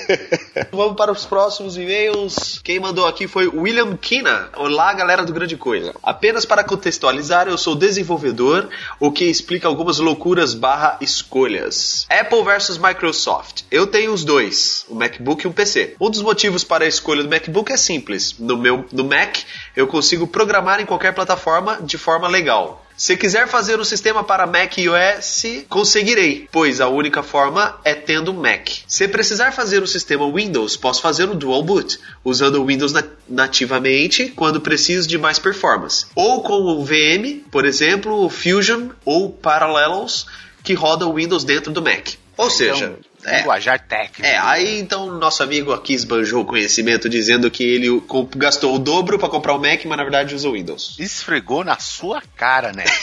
Vamos 0.72 0.96
para 0.96 1.12
os 1.12 1.24
próximos 1.24 1.76
e-mails. 1.76 2.60
Quem 2.62 2.80
mandou 2.80 3.06
aqui 3.06 3.26
foi 3.28 3.46
William 3.48 3.96
Kina. 3.96 4.50
Olá, 4.56 4.92
galera 4.92 5.24
do 5.24 5.32
Grande 5.32 5.56
Coisa. 5.56 5.94
Apenas 6.02 6.44
para 6.44 6.64
contextualizar, 6.64 7.48
eu 7.48 7.58
sou 7.58 7.74
desenvolvedor, 7.74 8.68
o 8.98 9.12
que 9.12 9.24
explica 9.24 9.68
algumas 9.68 9.98
loucuras 9.98 10.54
barra 10.54 10.98
escolhas. 11.00 12.06
Apple 12.08 12.42
versus 12.42 12.78
Microsoft. 12.78 13.62
Eu 13.70 13.86
tenho 13.86 14.12
os 14.12 14.24
dois, 14.24 14.86
um 14.88 14.94
MacBook 14.94 15.44
e 15.44 15.48
um 15.48 15.52
PC. 15.52 15.96
Um 16.00 16.10
dos 16.10 16.22
motivos 16.22 16.64
para 16.64 16.84
a 16.84 16.88
escolha 16.88 17.22
do 17.22 17.28
MacBook 17.28 17.72
é 17.72 17.73
simples. 17.76 18.34
No 18.38 18.56
meu 18.56 18.84
no 18.92 19.04
Mac, 19.04 19.38
eu 19.76 19.86
consigo 19.86 20.26
programar 20.26 20.80
em 20.80 20.86
qualquer 20.86 21.12
plataforma 21.14 21.78
de 21.82 21.96
forma 21.98 22.28
legal. 22.28 22.80
Se 22.96 23.16
quiser 23.16 23.48
fazer 23.48 23.80
um 23.80 23.84
sistema 23.84 24.22
para 24.22 24.46
Mac 24.46 24.78
iOS, 24.78 25.64
conseguirei, 25.68 26.48
pois 26.52 26.80
a 26.80 26.86
única 26.88 27.24
forma 27.24 27.76
é 27.84 27.92
tendo 27.92 28.32
Mac. 28.32 28.68
Se 28.86 29.08
precisar 29.08 29.50
fazer 29.52 29.82
um 29.82 29.86
sistema 29.86 30.30
Windows, 30.30 30.76
posso 30.76 31.02
fazer 31.02 31.28
o 31.28 31.34
Dual 31.34 31.64
Boot, 31.64 31.98
usando 32.24 32.62
o 32.62 32.66
Windows 32.66 32.92
na- 32.92 33.02
nativamente 33.28 34.28
quando 34.28 34.60
preciso 34.60 35.08
de 35.08 35.18
mais 35.18 35.38
performance. 35.40 36.06
Ou 36.14 36.42
com 36.42 36.54
o 36.62 36.84
VM, 36.84 37.42
por 37.50 37.64
exemplo, 37.64 38.24
o 38.24 38.28
Fusion 38.30 38.90
ou 39.04 39.30
Parallels, 39.30 40.26
que 40.62 40.74
roda 40.74 41.06
o 41.06 41.14
Windows 41.14 41.44
dentro 41.44 41.72
do 41.72 41.82
Mac. 41.82 42.10
Ou 42.36 42.50
seja, 42.50 42.94
é, 43.24 43.38
Linguajar 43.38 43.80
técnico. 43.80 44.26
é, 44.26 44.36
aí 44.38 44.78
então 44.78 45.18
nosso 45.18 45.42
amigo 45.42 45.72
aqui 45.72 45.94
esbanjou 45.94 46.42
o 46.42 46.44
conhecimento 46.44 47.08
dizendo 47.08 47.50
que 47.50 47.62
ele 47.62 48.02
gastou 48.36 48.74
o 48.74 48.78
dobro 48.78 49.18
para 49.18 49.28
comprar 49.28 49.54
o 49.54 49.58
Mac, 49.58 49.84
mas 49.84 49.96
na 49.96 50.04
verdade 50.04 50.34
usa 50.34 50.48
o 50.48 50.52
Windows. 50.52 50.96
Esfregou 50.98 51.64
na 51.64 51.78
sua 51.78 52.22
cara, 52.36 52.72
né? 52.72 52.84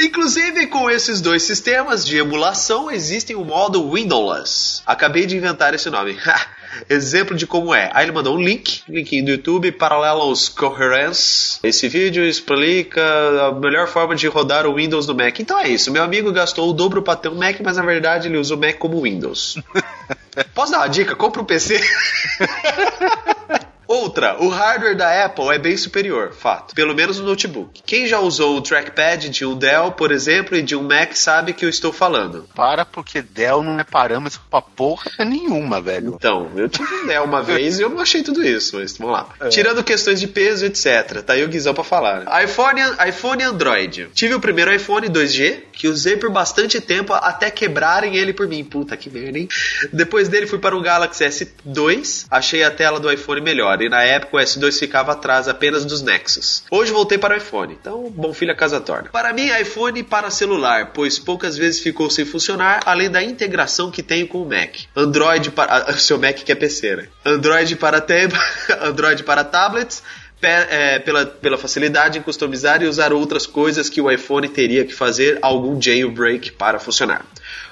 Inclusive, 0.00 0.68
com 0.68 0.88
esses 0.88 1.20
dois 1.20 1.42
sistemas 1.42 2.06
de 2.06 2.16
emulação, 2.18 2.88
existem 2.88 3.34
o 3.34 3.44
modo 3.44 3.90
Windowless. 3.90 4.80
Acabei 4.86 5.26
de 5.26 5.36
inventar 5.36 5.74
esse 5.74 5.90
nome. 5.90 6.16
Exemplo 6.88 7.36
de 7.36 7.46
como 7.46 7.74
é. 7.74 7.90
Aí 7.92 8.04
ele 8.04 8.12
mandou 8.12 8.36
um 8.36 8.40
link, 8.40 8.82
link 8.88 9.22
do 9.22 9.30
YouTube, 9.30 9.72
Parallels 9.72 10.48
Coherence. 10.48 11.58
Esse 11.62 11.88
vídeo 11.88 12.24
explica 12.24 13.02
a 13.48 13.52
melhor 13.52 13.88
forma 13.88 14.14
de 14.14 14.26
rodar 14.26 14.66
o 14.66 14.74
Windows 14.74 15.06
no 15.06 15.14
Mac. 15.14 15.38
Então 15.40 15.58
é 15.58 15.68
isso. 15.68 15.90
Meu 15.90 16.02
amigo 16.02 16.32
gastou 16.32 16.68
o 16.70 16.72
dobro 16.72 17.02
para 17.02 17.16
ter 17.16 17.28
um 17.28 17.34
Mac, 17.34 17.56
mas 17.62 17.76
na 17.76 17.82
verdade 17.82 18.28
ele 18.28 18.38
usa 18.38 18.54
o 18.54 18.58
Mac 18.58 18.76
como 18.78 19.02
Windows. 19.02 19.58
Posso 20.54 20.72
dar 20.72 20.78
uma 20.78 20.88
dica? 20.88 21.16
Compra 21.16 21.42
um 21.42 21.44
PC. 21.44 21.80
Outra, 23.88 24.36
o 24.38 24.50
hardware 24.50 24.94
da 24.94 25.24
Apple 25.24 25.48
é 25.48 25.58
bem 25.58 25.74
superior, 25.74 26.34
fato. 26.34 26.74
Pelo 26.74 26.94
menos 26.94 27.18
no 27.18 27.24
notebook. 27.24 27.82
Quem 27.86 28.06
já 28.06 28.20
usou 28.20 28.58
o 28.58 28.60
trackpad 28.60 29.30
de 29.30 29.46
um 29.46 29.56
Dell, 29.56 29.92
por 29.92 30.12
exemplo, 30.12 30.54
e 30.54 30.60
de 30.60 30.76
um 30.76 30.82
Mac 30.82 31.14
sabe 31.14 31.54
que 31.54 31.64
eu 31.64 31.70
estou 31.70 31.90
falando. 31.90 32.46
Para, 32.54 32.84
porque 32.84 33.22
Dell 33.22 33.62
não 33.62 33.80
é 33.80 33.84
parâmetro 33.84 34.40
pra 34.50 34.60
porra 34.60 35.10
nenhuma, 35.24 35.80
velho. 35.80 36.16
Então, 36.18 36.50
eu 36.54 36.68
tive 36.68 36.94
um 36.94 37.06
Dell 37.06 37.24
uma 37.24 37.42
vez 37.42 37.78
e 37.78 37.82
eu 37.82 37.88
não 37.88 38.00
achei 38.00 38.22
tudo 38.22 38.44
isso, 38.44 38.76
mas 38.76 38.98
vamos 38.98 39.14
lá. 39.14 39.48
Tirando 39.48 39.82
questões 39.82 40.20
de 40.20 40.26
peso, 40.28 40.66
etc. 40.66 41.22
Tá 41.22 41.32
aí 41.32 41.42
o 41.42 41.48
Guizão 41.48 41.72
pra 41.72 41.82
falar. 41.82 42.24
iPhone, 42.44 42.82
iPhone 43.08 43.42
e 43.42 43.46
Android. 43.46 44.10
Tive 44.12 44.34
o 44.34 44.40
primeiro 44.40 44.70
iPhone 44.70 45.08
2G, 45.08 45.60
que 45.72 45.88
usei 45.88 46.18
por 46.18 46.30
bastante 46.30 46.78
tempo 46.78 47.14
até 47.14 47.50
quebrarem 47.50 48.16
ele 48.16 48.34
por 48.34 48.46
mim. 48.46 48.62
Puta 48.62 48.98
que 48.98 49.08
merda, 49.08 49.38
hein? 49.38 49.48
Depois 49.90 50.28
dele 50.28 50.46
fui 50.46 50.58
para 50.58 50.76
o 50.76 50.82
Galaxy 50.82 51.24
S2, 51.24 52.26
achei 52.30 52.62
a 52.62 52.70
tela 52.70 53.00
do 53.00 53.10
iPhone 53.10 53.40
melhor. 53.40 53.77
E 53.84 53.88
na 53.88 54.02
época 54.02 54.36
o 54.36 54.40
S2 54.40 54.78
ficava 54.78 55.12
atrás 55.12 55.48
apenas 55.48 55.84
dos 55.84 56.02
Nexus. 56.02 56.64
Hoje 56.70 56.92
voltei 56.92 57.18
para 57.18 57.34
o 57.34 57.36
iPhone. 57.38 57.76
Então, 57.80 58.10
bom 58.10 58.32
filho 58.32 58.52
a 58.52 58.54
casa 58.54 58.80
torna. 58.80 59.10
Para 59.10 59.32
mim, 59.32 59.48
iPhone 59.60 60.02
para 60.02 60.30
celular, 60.30 60.92
pois 60.92 61.18
poucas 61.18 61.56
vezes 61.56 61.80
ficou 61.80 62.10
sem 62.10 62.24
funcionar, 62.24 62.80
além 62.84 63.10
da 63.10 63.22
integração 63.22 63.90
que 63.90 64.02
tenho 64.02 64.26
com 64.26 64.42
o 64.42 64.48
Mac. 64.48 64.74
Android 64.96 65.50
para. 65.50 65.76
ah, 65.88 65.92
Seu 65.98 66.18
Mac 66.18 66.36
que 66.36 66.52
é 66.52 66.54
PC, 66.54 66.96
né? 66.96 67.08
Android 67.24 67.76
para, 67.76 68.00
tab... 68.00 68.32
Android 68.82 69.22
para 69.22 69.44
tablets. 69.44 70.02
é, 70.40 70.98
pela, 71.00 71.26
pela 71.26 71.58
facilidade 71.58 72.18
em 72.18 72.22
customizar 72.22 72.82
e 72.82 72.86
usar 72.86 73.12
outras 73.12 73.46
coisas 73.46 73.88
que 73.88 74.00
o 74.00 74.10
iPhone 74.10 74.48
teria 74.48 74.84
que 74.84 74.94
fazer 74.94 75.38
algum 75.42 75.80
jailbreak 75.80 76.52
para 76.52 76.78
funcionar. 76.78 77.24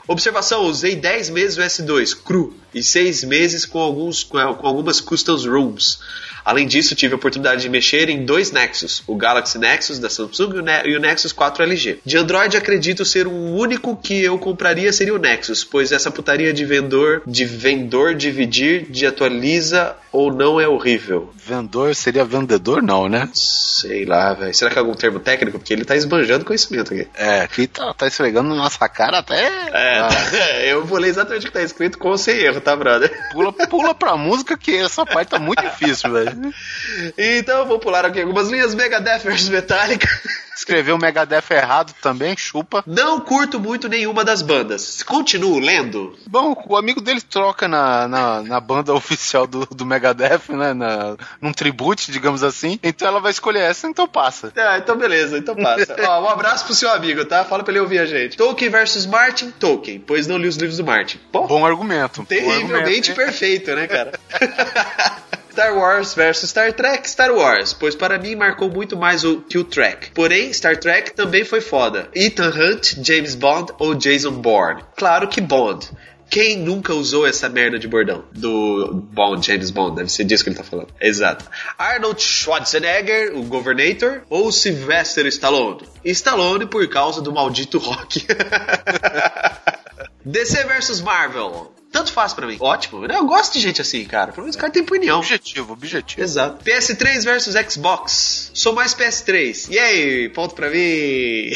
Observação: 0.06 0.64
usei 0.64 0.94
10 0.94 1.30
meses 1.30 1.56
o 1.56 1.60
S2 1.60 2.16
cru 2.16 2.54
e 2.72 2.82
6 2.82 3.24
meses 3.24 3.66
com, 3.66 3.78
alguns, 3.78 4.22
com, 4.22 4.38
algumas 4.38 5.00
customs 5.00 5.44
rooms. 5.44 5.98
Além 6.46 6.64
disso, 6.66 6.94
tive 6.94 7.12
a 7.12 7.16
oportunidade 7.16 7.60
de 7.62 7.68
mexer 7.68 8.08
em 8.08 8.24
dois 8.24 8.52
Nexus, 8.52 9.02
o 9.04 9.16
Galaxy 9.16 9.58
Nexus 9.58 9.98
da 9.98 10.08
Samsung 10.08 10.54
e 10.54 10.58
o 10.60 10.62
Ne- 10.62 10.96
o 10.96 11.00
Nexus 11.00 11.32
4 11.32 11.64
LG. 11.64 11.98
De 12.06 12.16
Android, 12.16 12.56
acredito 12.56 13.04
ser 13.04 13.26
o 13.26 13.32
único 13.32 13.96
que 13.96 14.22
eu 14.22 14.38
compraria 14.38 14.92
seria 14.92 15.12
o 15.12 15.18
Nexus, 15.18 15.64
pois 15.64 15.90
essa 15.90 16.08
putaria 16.08 16.52
de 16.52 16.64
vendedor, 16.64 17.22
de 17.26 17.44
vendedor 17.44 18.14
dividir, 18.14 18.86
de 18.88 19.04
atualiza 19.06 19.96
ou 20.12 20.32
não 20.32 20.60
é 20.60 20.68
horrível. 20.68 21.32
Vendedor 21.34 21.94
seria 21.96 22.24
vendedor, 22.24 22.80
não, 22.82 23.08
né? 23.08 23.28
Sei 23.34 24.04
lá, 24.04 24.32
velho. 24.32 24.54
Será 24.54 24.70
que 24.70 24.78
é 24.78 24.80
algum 24.80 24.94
termo 24.94 25.18
técnico? 25.20 25.58
Porque 25.58 25.72
ele 25.72 25.84
tá 25.84 25.94
esbanjando 25.96 26.44
conhecimento 26.44 26.94
aqui. 26.94 27.06
É, 27.14 27.40
aqui 27.40 27.66
tá, 27.66 27.92
tá 27.92 28.06
esfregando 28.06 28.48
na 28.50 28.54
nossa 28.54 28.88
cara 28.88 29.18
até. 29.18 29.44
É, 29.72 29.98
Ah, 29.98 30.08
eu 30.64 30.84
vou 30.86 30.98
ler 30.98 31.08
exatamente 31.08 31.42
o 31.44 31.46
que 31.48 31.52
tá 31.52 31.62
escrito 31.62 31.98
com 31.98 32.08
ou 32.08 32.16
sem 32.18 32.36
erro, 32.38 32.60
tá, 32.60 32.74
brother? 32.76 33.12
pula, 33.32 33.52
pula 33.52 33.94
pra 33.94 34.16
música 34.16 34.56
que 34.56 34.74
essa 34.76 35.04
parte 35.04 35.28
tá 35.30 35.38
muito 35.38 35.62
difícil, 35.62 36.10
velho. 36.12 36.35
Então, 37.16 37.66
vou 37.66 37.78
pular 37.78 38.04
aqui 38.04 38.20
algumas 38.20 38.48
linhas. 38.48 38.74
Megadeth 38.74 39.20
versus 39.20 39.48
Metallica. 39.48 40.08
Escreveu 40.56 40.96
Megadeth 40.96 41.50
errado 41.50 41.92
também, 42.00 42.34
chupa. 42.36 42.82
Não 42.86 43.20
curto 43.20 43.60
muito 43.60 43.88
nenhuma 43.90 44.24
das 44.24 44.40
bandas. 44.40 45.02
Continuo 45.02 45.58
lendo. 45.58 46.16
Bom, 46.26 46.56
o 46.66 46.76
amigo 46.76 47.00
dele 47.00 47.20
troca 47.20 47.68
na, 47.68 48.08
na, 48.08 48.42
na 48.42 48.58
banda 48.60 48.92
oficial 48.94 49.46
do, 49.46 49.66
do 49.66 49.84
Megadeth, 49.84 50.48
né? 50.48 50.72
Na, 50.72 51.16
num 51.42 51.52
tribute, 51.52 52.10
digamos 52.10 52.42
assim. 52.42 52.80
Então 52.82 53.06
ela 53.06 53.20
vai 53.20 53.32
escolher 53.32 53.60
essa, 53.60 53.86
então 53.86 54.08
passa. 54.08 54.50
Ah, 54.56 54.78
então 54.78 54.96
beleza, 54.96 55.36
então 55.36 55.54
passa. 55.54 55.94
Ó, 56.08 56.24
um 56.24 56.28
abraço 56.28 56.64
pro 56.64 56.74
seu 56.74 56.90
amigo, 56.90 57.24
tá? 57.26 57.44
Fala 57.44 57.62
pra 57.62 57.72
ele 57.72 57.80
ouvir 57.80 57.98
a 57.98 58.06
gente. 58.06 58.36
Tolkien 58.38 58.70
versus 58.70 59.04
Martin, 59.04 59.50
Tolkien, 59.50 60.00
pois 60.00 60.26
não 60.26 60.38
li 60.38 60.48
os 60.48 60.56
livros 60.56 60.78
do 60.78 60.84
Martin. 60.84 61.20
Bom, 61.30 61.46
Bom 61.46 61.66
argumento. 61.66 62.22
bom 62.22 62.24
terrivelmente 62.26 63.10
argumento. 63.10 63.14
perfeito, 63.14 63.74
né, 63.74 63.86
cara? 63.86 64.12
Star 65.56 65.74
Wars 65.74 66.12
versus 66.12 66.50
Star 66.50 66.70
Trek, 66.70 67.08
Star 67.08 67.34
Wars, 67.34 67.72
pois 67.72 67.94
para 67.94 68.18
mim 68.18 68.36
marcou 68.36 68.68
muito 68.68 68.94
mais 68.94 69.24
o 69.24 69.40
que 69.40 69.56
o 69.56 69.64
Trek. 69.64 70.10
Porém, 70.10 70.52
Star 70.52 70.76
Trek 70.76 71.14
também 71.14 71.46
foi 71.46 71.62
foda. 71.62 72.10
Ethan 72.14 72.50
Hunt, 72.50 72.96
James 73.02 73.34
Bond 73.34 73.72
ou 73.78 73.94
Jason 73.94 74.32
Bourne? 74.32 74.84
Claro 74.94 75.26
que 75.28 75.40
Bond. 75.40 75.88
Quem 76.28 76.58
nunca 76.58 76.92
usou 76.92 77.26
essa 77.26 77.48
merda 77.48 77.78
de 77.78 77.88
bordão? 77.88 78.26
Do 78.32 78.92
Bond, 79.14 79.46
James 79.46 79.70
Bond, 79.70 79.96
deve 79.96 80.12
ser 80.12 80.24
disso 80.24 80.44
que 80.44 80.50
ele 80.50 80.58
tá 80.58 80.62
falando. 80.62 80.88
Exato. 81.00 81.46
Arnold 81.78 82.22
Schwarzenegger, 82.22 83.34
o 83.34 83.42
Governator, 83.44 84.24
ou 84.28 84.52
Sylvester 84.52 85.24
Stallone? 85.24 85.88
Stallone 86.04 86.66
por 86.66 86.86
causa 86.90 87.22
do 87.22 87.32
maldito 87.32 87.78
rock. 87.78 88.26
DC 90.22 90.64
versus 90.64 91.00
Marvel. 91.00 91.72
Tanto 91.96 92.12
faz 92.12 92.34
pra 92.34 92.46
mim. 92.46 92.58
Ótimo. 92.60 93.06
Eu 93.06 93.24
gosto 93.24 93.54
de 93.54 93.60
gente 93.60 93.80
assim, 93.80 94.04
cara. 94.04 94.30
Pelo 94.30 94.42
menos 94.42 94.54
o 94.54 94.58
cara 94.58 94.70
tem 94.70 94.82
opinião. 94.82 95.16
Objetivo, 95.18 95.72
objetivo. 95.72 96.20
Exato. 96.20 96.62
PS3 96.62 97.24
versus 97.24 97.54
Xbox. 97.72 98.50
Sou 98.52 98.74
mais 98.74 98.94
PS3. 98.94 99.68
E 99.70 99.78
aí, 99.78 100.28
ponto 100.28 100.54
pra 100.54 100.68
mim. 100.68 101.52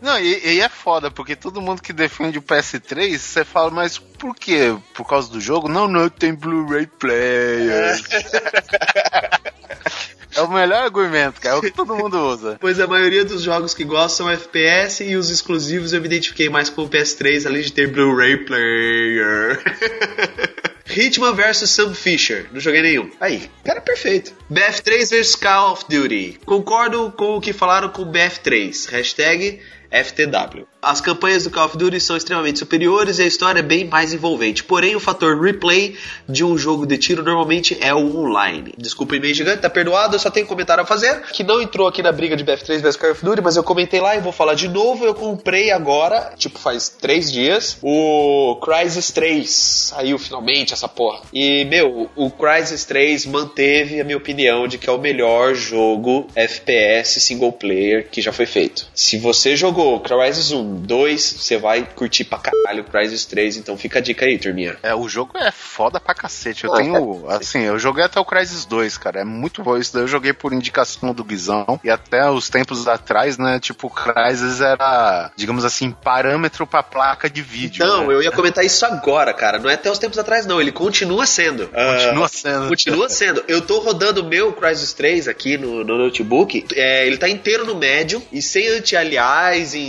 Não, 0.00 0.16
e, 0.20 0.54
e 0.54 0.60
é 0.60 0.68
foda, 0.68 1.10
porque 1.10 1.34
todo 1.34 1.60
mundo 1.60 1.82
que 1.82 1.92
defende 1.92 2.38
o 2.38 2.42
PS3, 2.42 3.18
você 3.18 3.44
fala, 3.44 3.72
mas 3.72 3.98
por 3.98 4.36
quê? 4.36 4.76
Por 4.94 5.04
causa 5.04 5.28
do 5.32 5.40
jogo? 5.40 5.68
Não, 5.68 5.88
não, 5.88 6.08
tem 6.08 6.32
Blu-ray 6.32 6.86
Player. 6.86 8.00
é 10.36 10.42
o 10.42 10.50
melhor 10.50 10.82
argumento, 10.84 11.40
cara. 11.40 11.56
É 11.56 11.58
o 11.58 11.62
que 11.62 11.70
todo 11.70 11.96
mundo 11.96 12.18
usa. 12.18 12.56
pois 12.60 12.78
a 12.78 12.86
maioria 12.86 13.24
dos 13.24 13.42
jogos 13.42 13.74
que 13.74 13.84
gosto 13.84 14.16
são 14.16 14.30
FPS 14.30 15.02
e 15.04 15.16
os 15.16 15.30
exclusivos 15.30 15.92
eu 15.92 16.00
me 16.00 16.06
identifiquei 16.06 16.48
mais 16.48 16.68
com 16.68 16.82
o 16.82 16.88
PS3, 16.88 17.46
além 17.46 17.62
de 17.62 17.72
ter 17.72 17.88
Blu-ray 17.88 18.38
Player. 18.44 19.62
Hitman 20.88 21.34
vs 21.34 21.68
Sam 21.68 21.94
Fisher. 21.94 22.46
Não 22.52 22.60
joguei 22.60 22.80
nenhum. 22.80 23.10
Aí, 23.20 23.50
cara 23.64 23.80
perfeito. 23.80 24.32
BF3 24.50 25.10
vs 25.10 25.34
Call 25.34 25.72
of 25.72 25.84
Duty. 25.88 26.40
Concordo 26.46 27.12
com 27.12 27.36
o 27.36 27.40
que 27.40 27.52
falaram 27.52 27.88
com 27.88 28.10
BF3. 28.10 28.90
Hashtag 28.90 29.60
FTW. 30.04 30.66
As 30.82 31.00
campanhas 31.00 31.44
do 31.44 31.50
Call 31.50 31.66
of 31.66 31.76
Duty 31.76 32.00
são 32.00 32.16
extremamente 32.16 32.60
superiores 32.60 33.18
e 33.18 33.22
a 33.22 33.26
história 33.26 33.58
é 33.58 33.62
bem 33.62 33.84
mais 33.84 34.12
envolvente. 34.12 34.62
Porém, 34.62 34.94
o 34.94 35.00
fator 35.00 35.40
replay 35.40 35.96
de 36.28 36.44
um 36.44 36.56
jogo 36.56 36.86
de 36.86 36.96
tiro 36.96 37.24
normalmente 37.24 37.76
é 37.80 37.92
o 37.92 38.18
online. 38.18 38.72
Desculpa, 38.78 39.16
e-mail 39.16 39.34
gigante, 39.34 39.62
tá 39.62 39.70
perdoado, 39.70 40.14
eu 40.14 40.18
só 40.20 40.30
tenho 40.30 40.46
um 40.46 40.48
comentário 40.48 40.84
a 40.84 40.86
fazer. 40.86 41.22
Que 41.32 41.42
não 41.42 41.60
entrou 41.60 41.88
aqui 41.88 42.02
na 42.02 42.12
briga 42.12 42.36
de 42.36 42.44
BF3 42.44 42.80
vs 42.80 42.96
Call 42.96 43.10
of 43.10 43.24
Duty, 43.24 43.42
mas 43.42 43.56
eu 43.56 43.64
comentei 43.64 44.00
lá 44.00 44.14
e 44.14 44.20
vou 44.20 44.32
falar 44.32 44.54
de 44.54 44.68
novo. 44.68 45.04
Eu 45.04 45.14
comprei 45.14 45.72
agora, 45.72 46.32
tipo, 46.36 46.58
faz 46.58 46.88
três 46.88 47.32
dias, 47.32 47.78
o 47.82 48.56
Crysis 48.62 49.10
3. 49.10 49.50
Saiu 49.50 50.18
finalmente 50.18 50.72
essa 50.72 50.86
porra. 50.86 51.22
E, 51.32 51.64
meu, 51.64 52.08
o 52.14 52.30
Crysis 52.30 52.84
3 52.84 53.26
manteve 53.26 54.00
a 54.00 54.04
minha 54.04 54.16
opinião 54.16 54.68
de 54.68 54.78
que 54.78 54.88
é 54.88 54.92
o 54.92 54.98
melhor 54.98 55.54
jogo 55.54 56.28
FPS 56.34 57.20
single 57.20 57.52
player 57.52 58.08
que 58.08 58.22
já 58.22 58.32
foi 58.32 58.46
feito. 58.46 58.86
Se 58.94 59.16
você 59.18 59.56
jogou 59.56 59.85
Crysis 60.00 60.52
1, 60.52 60.82
2, 60.82 61.22
você 61.38 61.56
vai 61.58 61.82
curtir 61.94 62.24
pra 62.24 62.38
caralho 62.38 62.82
o 62.82 62.84
Crysis 62.84 63.24
3, 63.24 63.56
então 63.56 63.76
fica 63.76 63.98
a 63.98 64.02
dica 64.02 64.24
aí, 64.26 64.38
turminha. 64.38 64.76
É, 64.82 64.94
o 64.94 65.08
jogo 65.08 65.36
é 65.38 65.50
foda 65.50 65.98
pra 66.00 66.14
cacete. 66.14 66.64
Eu 66.64 66.72
Ah, 66.74 66.76
tenho, 66.76 67.24
assim, 67.28 67.60
eu 67.62 67.78
joguei 67.78 68.04
até 68.04 68.18
o 68.20 68.24
Crysis 68.24 68.64
2, 68.64 68.98
cara. 68.98 69.20
É 69.20 69.24
muito 69.24 69.62
bom. 69.62 69.76
Isso 69.76 69.92
daí 69.92 70.02
eu 70.02 70.08
joguei 70.08 70.32
por 70.32 70.52
indicação 70.52 71.12
do 71.12 71.24
Guizão. 71.24 71.80
E 71.84 71.90
até 71.90 72.28
os 72.30 72.48
tempos 72.48 72.86
atrás, 72.88 73.38
né? 73.38 73.58
Tipo, 73.60 73.86
o 73.86 73.90
Crysis 73.90 74.60
era, 74.60 75.30
digamos 75.36 75.64
assim, 75.64 75.90
parâmetro 75.90 76.66
pra 76.66 76.82
placa 76.82 77.28
de 77.30 77.42
vídeo. 77.42 77.84
Não, 77.86 78.06
né? 78.06 78.14
eu 78.14 78.22
ia 78.22 78.30
comentar 78.32 78.64
isso 78.64 78.84
agora, 78.86 79.32
cara. 79.32 79.58
Não 79.58 79.70
é 79.70 79.74
até 79.74 79.90
os 79.90 79.98
tempos 79.98 80.18
atrás, 80.18 80.46
não. 80.46 80.60
Ele 80.60 80.72
continua 80.72 81.26
sendo. 81.26 81.68
Continua 81.68 82.26
Ah, 82.26 82.28
sendo. 82.28 82.68
Continua 82.68 83.08
sendo. 83.10 83.44
Eu 83.48 83.60
tô 83.62 83.78
rodando 83.80 84.22
o 84.22 84.24
meu 84.24 84.52
Crysis 84.52 84.92
3 84.92 85.28
aqui 85.28 85.56
no, 85.56 85.84
no 85.84 85.98
notebook. 85.98 86.66
É, 86.74 87.06
ele 87.06 87.16
tá 87.18 87.28
inteiro 87.28 87.64
no 87.64 87.74
médio 87.74 88.22
e 88.32 88.40
sem 88.42 88.66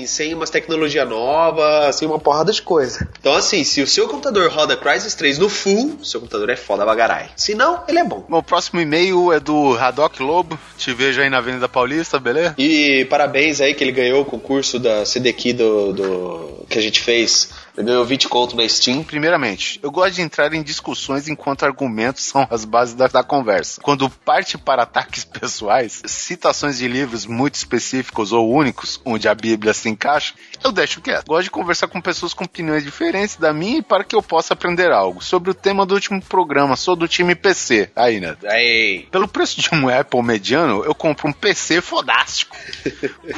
sem 0.08 0.34
umas 0.34 0.50
tecnologia 0.50 1.06
nova, 1.06 1.92
sem 1.92 2.08
uma 2.08 2.20
porrada 2.20 2.52
de 2.52 2.62
coisa. 2.62 3.08
Então, 3.20 3.34
assim, 3.34 3.64
se 3.64 3.82
o 3.82 3.88
seu 3.88 4.08
computador 4.08 4.50
roda 4.50 4.76
Crysis 4.76 5.16
3 5.16 5.38
no 5.38 5.50
full, 5.50 6.00
seu 6.04 6.20
computador 6.20 6.50
é 6.50 6.56
foda 6.56 6.86
bagarai. 6.86 7.30
Se 7.36 7.54
não, 7.56 7.84
ele 7.88 8.00
é 8.00 8.04
bom. 8.04 8.26
Bom, 8.28 8.38
o 8.38 8.44
próximo 8.44 8.80
e-mail 8.80 9.32
é 9.32 9.40
do 9.40 9.78
Haddock 9.78 10.22
Lobo. 10.22 10.60
Te 10.78 10.94
vejo 10.94 11.22
aí 11.22 11.30
na 11.30 11.38
Avenida 11.38 11.68
Paulista, 11.68 12.20
beleza? 12.20 12.56
E 12.58 13.06
parabéns 13.10 13.62
aí 13.62 13.74
que 13.74 13.84
ele 13.84 13.92
ganhou 13.92 14.22
o 14.22 14.26
concurso 14.26 14.80
da 14.80 15.06
CDQ 15.06 15.54
do, 15.54 15.94
do 15.94 16.66
que 16.70 16.78
a 16.78 16.82
gente 16.82 17.02
fez. 17.02 17.50
Ele 17.78 17.88
ganhou 17.88 18.04
20 18.04 18.28
conto 18.28 18.56
na 18.56 18.68
Steam. 18.68 19.04
Primeiramente, 19.04 19.80
eu 19.84 19.92
gosto 19.92 20.16
de 20.16 20.22
entrar 20.22 20.52
em 20.54 20.64
discussões 20.64 21.28
enquanto 21.28 21.64
argumentos 21.64 22.24
são 22.24 22.48
as 22.50 22.66
bases 22.66 22.96
da, 22.96 23.08
da 23.08 23.24
conversa. 23.24 23.80
Quando 23.82 24.10
parte 24.10 24.58
para 24.58 24.84
ataques 24.84 25.24
pessoais, 25.26 26.02
citações 26.06 26.80
de 26.80 26.88
livros 26.88 27.26
muito 27.26 27.56
específicos 27.56 28.32
ou 28.32 28.52
únicos, 28.52 29.00
onde 29.06 29.28
a 29.28 29.36
Bíblia 29.36 29.74
se 29.74 29.90
encaixa, 29.90 30.34
eu 30.64 30.72
deixo 30.72 31.02
quieto. 31.02 31.28
Gosto 31.28 31.44
de 31.44 31.52
conversar 31.52 31.88
com 31.88 32.02
pessoas 32.02 32.34
com 32.34 32.46
opiniões 32.46 32.84
diferentes 32.84 33.36
da 33.36 33.54
minha 33.54 33.84
para 33.84 34.04
que 34.04 34.16
eu 34.16 34.24
possa 34.24 34.54
aprender 34.54 34.92
algo. 34.92 35.24
Sobre 35.24 35.52
o 35.52 35.54
tema 35.54 35.86
do 35.86 35.94
último 35.94 36.22
programa, 36.22 36.76
sou 36.76 36.96
do 36.96 37.08
time 37.08 37.36
PC. 37.36 37.92
Aí, 37.96 38.20
né? 38.20 38.36
Aí. 38.46 39.08
Pelo 39.12 39.28
preço 39.28 39.62
de 39.62 39.70
um 39.74 39.88
Apple 39.88 40.24
mediano, 40.24 40.84
eu 40.84 40.96
compro 40.96 41.28
um 41.28 41.34
PC 41.34 41.82
fodástico. 41.82 42.56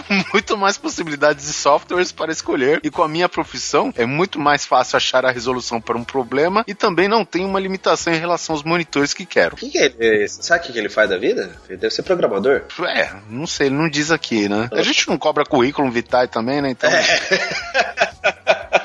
com 0.08 0.14
muito 0.32 0.58
mais 0.58 0.78
possibilidades 0.78 1.48
de 1.48 1.54
softwares 1.54 2.12
para 2.12 2.32
escolher. 2.32 2.80
E 2.84 2.90
com 2.90 3.04
a 3.04 3.08
minha 3.08 3.28
profissão, 3.28 3.94
é 3.98 4.06
muito 4.06 4.29
mais 4.38 4.66
fácil 4.66 4.98
achar 4.98 5.26
a 5.26 5.32
resolução 5.32 5.80
para 5.80 5.98
um 5.98 6.04
problema 6.04 6.64
e 6.68 6.74
também 6.74 7.08
não 7.08 7.24
tem 7.24 7.46
uma 7.46 7.60
limitação 7.60 8.14
em 8.14 8.20
relação 8.20 8.56
aos 8.56 8.64
monitores 8.64 9.14
que 9.14 9.26
quero. 9.26 9.56
O 9.56 9.58
que, 9.58 9.70
que 9.70 9.78
é 9.78 9.94
ele? 10.00 10.28
Sabe 10.28 10.60
o 10.60 10.68
que, 10.68 10.74
que 10.74 10.80
ele 10.80 10.90
faz 10.90 11.10
da 11.10 11.18
vida? 11.18 11.52
Ele 11.68 11.78
deve 11.78 11.94
ser 11.94 12.04
programador. 12.04 12.64
É, 12.86 13.10
não 13.30 13.48
sei, 13.48 13.68
ele 13.68 13.76
não 13.76 13.90
diz 13.90 14.12
aqui, 14.12 14.50
né? 14.50 14.70
A 14.72 14.84
gente 14.84 15.08
não 15.08 15.18
cobra 15.18 15.46
currículo 15.46 15.90
vitae 15.90 16.28
também, 16.28 16.62
né? 16.62 16.70
Então. 16.70 16.90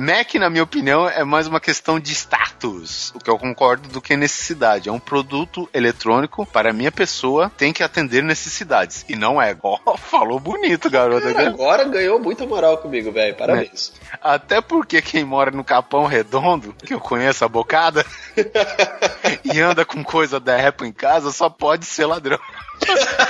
Mac, 0.00 0.34
na 0.36 0.48
minha 0.48 0.62
opinião, 0.62 1.06
é 1.06 1.22
mais 1.24 1.46
uma 1.46 1.60
questão 1.60 2.00
de 2.00 2.10
status, 2.14 3.10
o 3.14 3.18
que 3.18 3.28
eu 3.28 3.38
concordo 3.38 3.86
do 3.90 4.00
que 4.00 4.16
necessidade. 4.16 4.88
É 4.88 4.92
um 4.92 4.98
produto 4.98 5.68
eletrônico 5.74 6.46
para 6.46 6.70
a 6.70 6.72
minha 6.72 6.90
pessoa, 6.90 7.52
tem 7.54 7.70
que 7.70 7.82
atender 7.82 8.22
necessidades. 8.22 9.04
E 9.10 9.14
não 9.14 9.40
é. 9.42 9.54
Ó, 9.62 9.78
falou 10.00 10.40
bonito, 10.40 10.88
garota. 10.88 11.34
Cara, 11.34 11.48
agora 11.48 11.84
ganhou 11.84 12.18
muita 12.18 12.46
moral 12.46 12.78
comigo, 12.78 13.12
velho. 13.12 13.36
Parabéns. 13.36 13.92
Até 14.22 14.62
porque 14.62 15.02
quem 15.02 15.22
mora 15.22 15.50
no 15.50 15.62
Capão 15.62 16.06
Redondo, 16.06 16.74
que 16.82 16.94
eu 16.94 17.00
conheço 17.00 17.44
a 17.44 17.48
bocada, 17.48 18.02
e 19.44 19.60
anda 19.60 19.84
com 19.84 20.02
coisa 20.02 20.40
da 20.40 20.66
Apple 20.66 20.88
em 20.88 20.92
casa, 20.92 21.30
só 21.30 21.50
pode 21.50 21.84
ser 21.84 22.06
ladrão. 22.06 22.38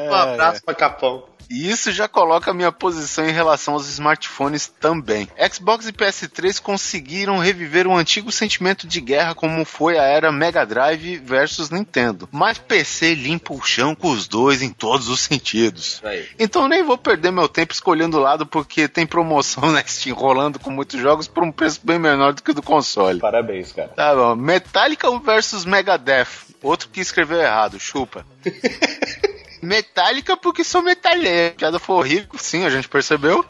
Um 0.00 0.14
abraço 0.14 0.62
pra 0.64 0.74
Capão. 0.74 1.33
E 1.54 1.70
isso 1.70 1.92
já 1.92 2.08
coloca 2.08 2.50
a 2.50 2.54
minha 2.54 2.72
posição 2.72 3.24
em 3.24 3.30
relação 3.30 3.74
aos 3.74 3.88
smartphones 3.88 4.66
também. 4.66 5.28
Xbox 5.52 5.86
e 5.86 5.92
PS3 5.92 6.60
conseguiram 6.60 7.38
reviver 7.38 7.86
um 7.86 7.96
antigo 7.96 8.32
sentimento 8.32 8.88
de 8.88 9.00
guerra 9.00 9.36
como 9.36 9.64
foi 9.64 9.96
a 9.96 10.02
era 10.02 10.32
Mega 10.32 10.66
Drive 10.66 11.18
versus 11.18 11.70
Nintendo. 11.70 12.28
Mas 12.32 12.58
PC 12.58 13.14
limpa 13.14 13.54
o 13.54 13.62
chão 13.62 13.94
com 13.94 14.10
os 14.10 14.26
dois 14.26 14.62
em 14.62 14.70
todos 14.70 15.08
os 15.08 15.20
sentidos. 15.20 16.02
Aí. 16.02 16.26
Então 16.40 16.66
nem 16.66 16.82
vou 16.82 16.98
perder 16.98 17.30
meu 17.30 17.48
tempo 17.48 17.72
escolhendo 17.72 18.18
o 18.18 18.20
lado 18.20 18.44
porque 18.44 18.88
tem 18.88 19.06
promoção 19.06 19.70
na 19.72 19.84
Steam 19.86 20.16
rolando 20.16 20.58
com 20.58 20.70
muitos 20.70 21.00
jogos 21.00 21.28
por 21.28 21.44
um 21.44 21.52
preço 21.52 21.78
bem 21.84 22.00
menor 22.00 22.32
do 22.32 22.42
que 22.42 22.50
o 22.50 22.54
do 22.54 22.62
console. 22.62 23.20
Parabéns, 23.20 23.70
cara. 23.70 23.90
Tá 23.90 24.12
bom. 24.12 24.34
Metallica 24.34 25.08
versus 25.20 25.64
Megadeth. 25.64 26.26
Outro 26.60 26.88
que 26.88 27.00
escreveu 27.00 27.40
errado, 27.40 27.78
chupa. 27.78 28.26
Metallica 29.64 30.36
porque 30.36 30.62
sou 30.62 30.82
metalheiro. 30.82 31.54
Piada 31.56 31.78
foi 31.78 31.96
horrível, 31.96 32.28
sim, 32.36 32.64
a 32.64 32.70
gente 32.70 32.88
percebeu. 32.88 33.44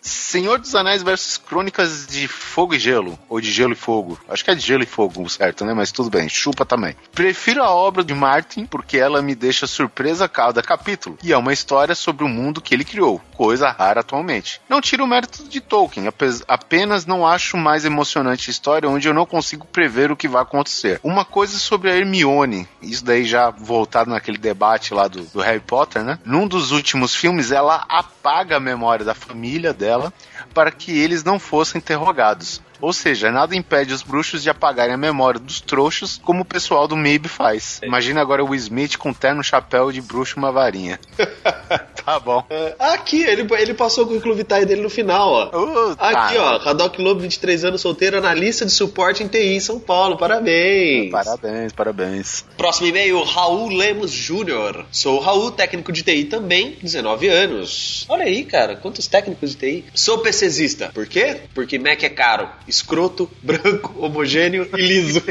Senhor 0.00 0.58
dos 0.58 0.74
Anéis 0.74 1.02
versus 1.02 1.36
Crônicas 1.36 2.06
de 2.06 2.26
Fogo 2.28 2.74
e 2.74 2.78
Gelo. 2.78 3.18
Ou 3.28 3.40
de 3.40 3.50
Gelo 3.50 3.72
e 3.72 3.76
Fogo. 3.76 4.18
Acho 4.28 4.44
que 4.44 4.50
é 4.50 4.54
de 4.54 4.60
Gelo 4.60 4.82
e 4.82 4.86
Fogo, 4.86 5.28
certo, 5.28 5.64
né? 5.64 5.72
Mas 5.72 5.92
tudo 5.92 6.10
bem, 6.10 6.28
chupa 6.28 6.64
também. 6.64 6.96
Prefiro 7.12 7.62
a 7.62 7.70
obra 7.70 8.04
de 8.04 8.14
Martin 8.14 8.66
porque 8.66 8.98
ela 8.98 9.22
me 9.22 9.34
deixa 9.34 9.66
surpresa 9.66 10.24
a 10.24 10.28
cada 10.28 10.62
capítulo. 10.62 11.18
E 11.22 11.32
é 11.32 11.36
uma 11.36 11.52
história 11.52 11.94
sobre 11.94 12.24
o 12.24 12.28
mundo 12.28 12.60
que 12.60 12.74
ele 12.74 12.84
criou, 12.84 13.20
coisa 13.34 13.70
rara 13.70 14.00
atualmente. 14.00 14.60
Não 14.68 14.80
tiro 14.80 15.04
o 15.04 15.06
mérito 15.06 15.44
de 15.44 15.60
Tolkien, 15.60 16.06
apenas 16.48 17.06
não 17.06 17.26
acho 17.26 17.56
mais 17.56 17.84
emocionante 17.84 18.50
a 18.50 18.52
história 18.52 18.88
onde 18.88 19.08
eu 19.08 19.14
não 19.14 19.26
consigo 19.26 19.66
prever 19.66 20.10
o 20.10 20.16
que 20.16 20.28
vai 20.28 20.42
acontecer. 20.42 21.00
Uma 21.02 21.24
coisa 21.24 21.58
sobre 21.58 21.90
a 21.90 21.96
Hermione, 21.96 22.68
isso 22.82 23.04
daí 23.04 23.24
já 23.24 23.50
voltado 23.50 24.10
naquele 24.10 24.38
debate 24.38 24.83
lá 24.92 25.08
do, 25.08 25.22
do 25.22 25.40
Harry 25.40 25.60
Potter, 25.60 26.02
né? 26.02 26.18
Num 26.24 26.46
dos 26.46 26.72
últimos 26.72 27.14
filmes, 27.14 27.52
ela 27.52 27.84
apaga 27.88 28.56
a 28.56 28.60
memória 28.60 29.04
da 29.04 29.14
família 29.14 29.72
dela 29.72 30.12
para 30.52 30.70
que 30.70 30.96
eles 30.98 31.24
não 31.24 31.38
fossem 31.38 31.78
interrogados. 31.78 32.60
Ou 32.80 32.92
seja, 32.92 33.30
nada 33.30 33.56
impede 33.56 33.94
os 33.94 34.02
bruxos 34.02 34.42
de 34.42 34.50
apagarem 34.50 34.94
a 34.94 34.98
memória 34.98 35.40
dos 35.40 35.58
trouxas, 35.58 36.20
como 36.22 36.42
o 36.42 36.44
pessoal 36.44 36.86
do 36.86 36.94
MIB 36.94 37.28
faz. 37.28 37.80
Imagina 37.82 38.20
agora 38.20 38.44
o 38.44 38.54
Smith 38.54 38.98
com 38.98 39.10
terno, 39.10 39.42
chapéu 39.42 39.90
de 39.90 40.02
bruxo 40.02 40.34
e 40.36 40.38
uma 40.38 40.52
varinha. 40.52 41.00
tá 42.04 42.20
bom. 42.20 42.44
É, 42.50 42.74
aqui, 42.80 43.22
ele, 43.22 43.46
ele 43.54 43.72
passou 43.72 44.06
com 44.06 44.14
o 44.14 44.20
Clube 44.20 44.38
Vitae 44.38 44.66
dele 44.66 44.82
no 44.82 44.90
final, 44.90 45.30
ó. 45.30 45.56
Uh, 45.56 45.96
Aqui, 45.98 46.34
tá. 46.34 46.60
ó, 46.62 46.68
Haddock 46.68 47.00
Lobo, 47.00 47.20
23 47.20 47.64
anos, 47.64 47.80
solteiro, 47.80 48.18
analista 48.18 48.66
de 48.66 48.72
suporte 48.72 49.22
em 49.22 49.28
TI 49.28 49.54
em 49.54 49.60
São 49.60 49.80
Paulo. 49.80 50.18
Parabéns. 50.18 51.10
Parabéns, 51.10 51.72
parabéns. 51.72 52.44
Próximo 52.56 52.88
e-mail, 52.88 53.22
Raul 53.22 53.68
Lemos 53.70 54.10
Júnior. 54.10 54.84
Sou 54.90 55.16
o 55.16 55.20
Raul, 55.20 55.50
técnico 55.50 55.90
de 55.90 56.02
TI 56.02 56.24
também, 56.24 56.76
19 56.82 57.28
anos. 57.28 58.04
Olha 58.08 58.24
aí, 58.24 58.44
cara, 58.44 58.76
quantos 58.76 59.06
técnicos 59.06 59.50
de 59.50 59.56
TI. 59.56 59.84
Sou 59.94 60.18
PCzista. 60.34 60.90
Por 60.92 61.06
quê? 61.06 61.42
Porque 61.54 61.78
Mac 61.78 62.02
é 62.02 62.08
caro, 62.08 62.50
escroto, 62.66 63.30
branco, 63.42 63.94
homogêneo 63.98 64.68
e 64.76 64.82
liso. 64.82 65.22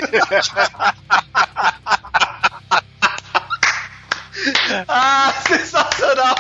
ah, 4.88 5.34
sensacional! 5.48 6.36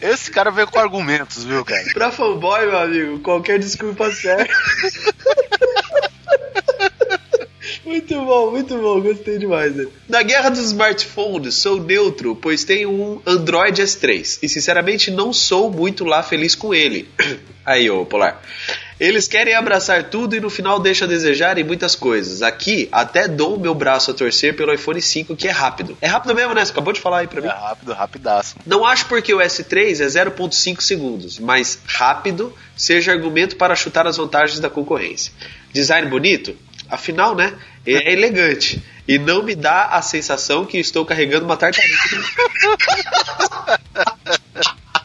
Esse 0.00 0.30
cara 0.30 0.50
veio 0.50 0.66
com 0.66 0.78
argumentos, 0.80 1.44
viu, 1.44 1.64
cara? 1.64 1.84
Pra 1.92 2.10
fanboy, 2.10 2.66
meu 2.66 2.78
amigo, 2.78 3.20
qualquer 3.20 3.58
desculpa 3.58 4.10
serve. 4.10 4.50
Muito 7.92 8.14
bom, 8.24 8.50
muito 8.50 8.78
bom, 8.78 9.02
gostei 9.02 9.36
demais. 9.36 9.76
Né? 9.76 9.86
Na 10.08 10.22
guerra 10.22 10.48
dos 10.48 10.60
smartphones, 10.60 11.56
sou 11.56 11.78
neutro, 11.78 12.34
pois 12.34 12.64
tenho 12.64 12.90
um 12.90 13.20
Android 13.26 13.82
S3 13.82 14.38
e 14.42 14.48
sinceramente 14.48 15.10
não 15.10 15.30
sou 15.30 15.70
muito 15.70 16.02
lá 16.02 16.22
feliz 16.22 16.54
com 16.54 16.72
ele. 16.72 17.06
Aí, 17.66 17.90
ô 17.90 18.06
Polar. 18.06 18.40
Eles 18.98 19.28
querem 19.28 19.54
abraçar 19.54 20.04
tudo 20.04 20.34
e 20.34 20.40
no 20.40 20.48
final 20.48 20.80
deixam 20.80 21.06
a 21.06 21.08
desejar 21.08 21.58
em 21.58 21.64
muitas 21.64 21.94
coisas. 21.94 22.40
Aqui, 22.40 22.88
até 22.90 23.28
dou 23.28 23.56
o 23.56 23.60
meu 23.60 23.74
braço 23.74 24.10
a 24.10 24.14
torcer 24.14 24.56
pelo 24.56 24.72
iPhone 24.72 25.02
5, 25.02 25.36
que 25.36 25.46
é 25.46 25.50
rápido. 25.50 25.98
É 26.00 26.06
rápido 26.06 26.34
mesmo, 26.34 26.54
né? 26.54 26.64
Você 26.64 26.72
acabou 26.72 26.94
de 26.94 27.00
falar 27.00 27.18
aí 27.18 27.26
pra 27.26 27.42
mim. 27.42 27.48
É 27.48 27.50
rápido, 27.50 27.92
rapidaço. 27.92 28.56
Não 28.64 28.86
acho 28.86 29.06
porque 29.06 29.34
o 29.34 29.38
S3 29.38 30.00
é 30.00 30.06
0.5 30.06 30.80
segundos, 30.80 31.38
mas 31.38 31.78
rápido 31.84 32.54
seja 32.74 33.12
argumento 33.12 33.56
para 33.56 33.76
chutar 33.76 34.06
as 34.06 34.16
vantagens 34.16 34.60
da 34.60 34.70
concorrência. 34.70 35.32
Design 35.72 36.08
bonito? 36.08 36.56
Afinal, 36.92 37.34
né? 37.34 37.54
É 37.86 38.12
elegante. 38.12 38.82
E 39.08 39.18
não 39.18 39.42
me 39.42 39.54
dá 39.54 39.86
a 39.86 40.02
sensação 40.02 40.66
que 40.66 40.78
estou 40.78 41.06
carregando 41.06 41.46
uma 41.46 41.56
tartaruga. 41.56 41.88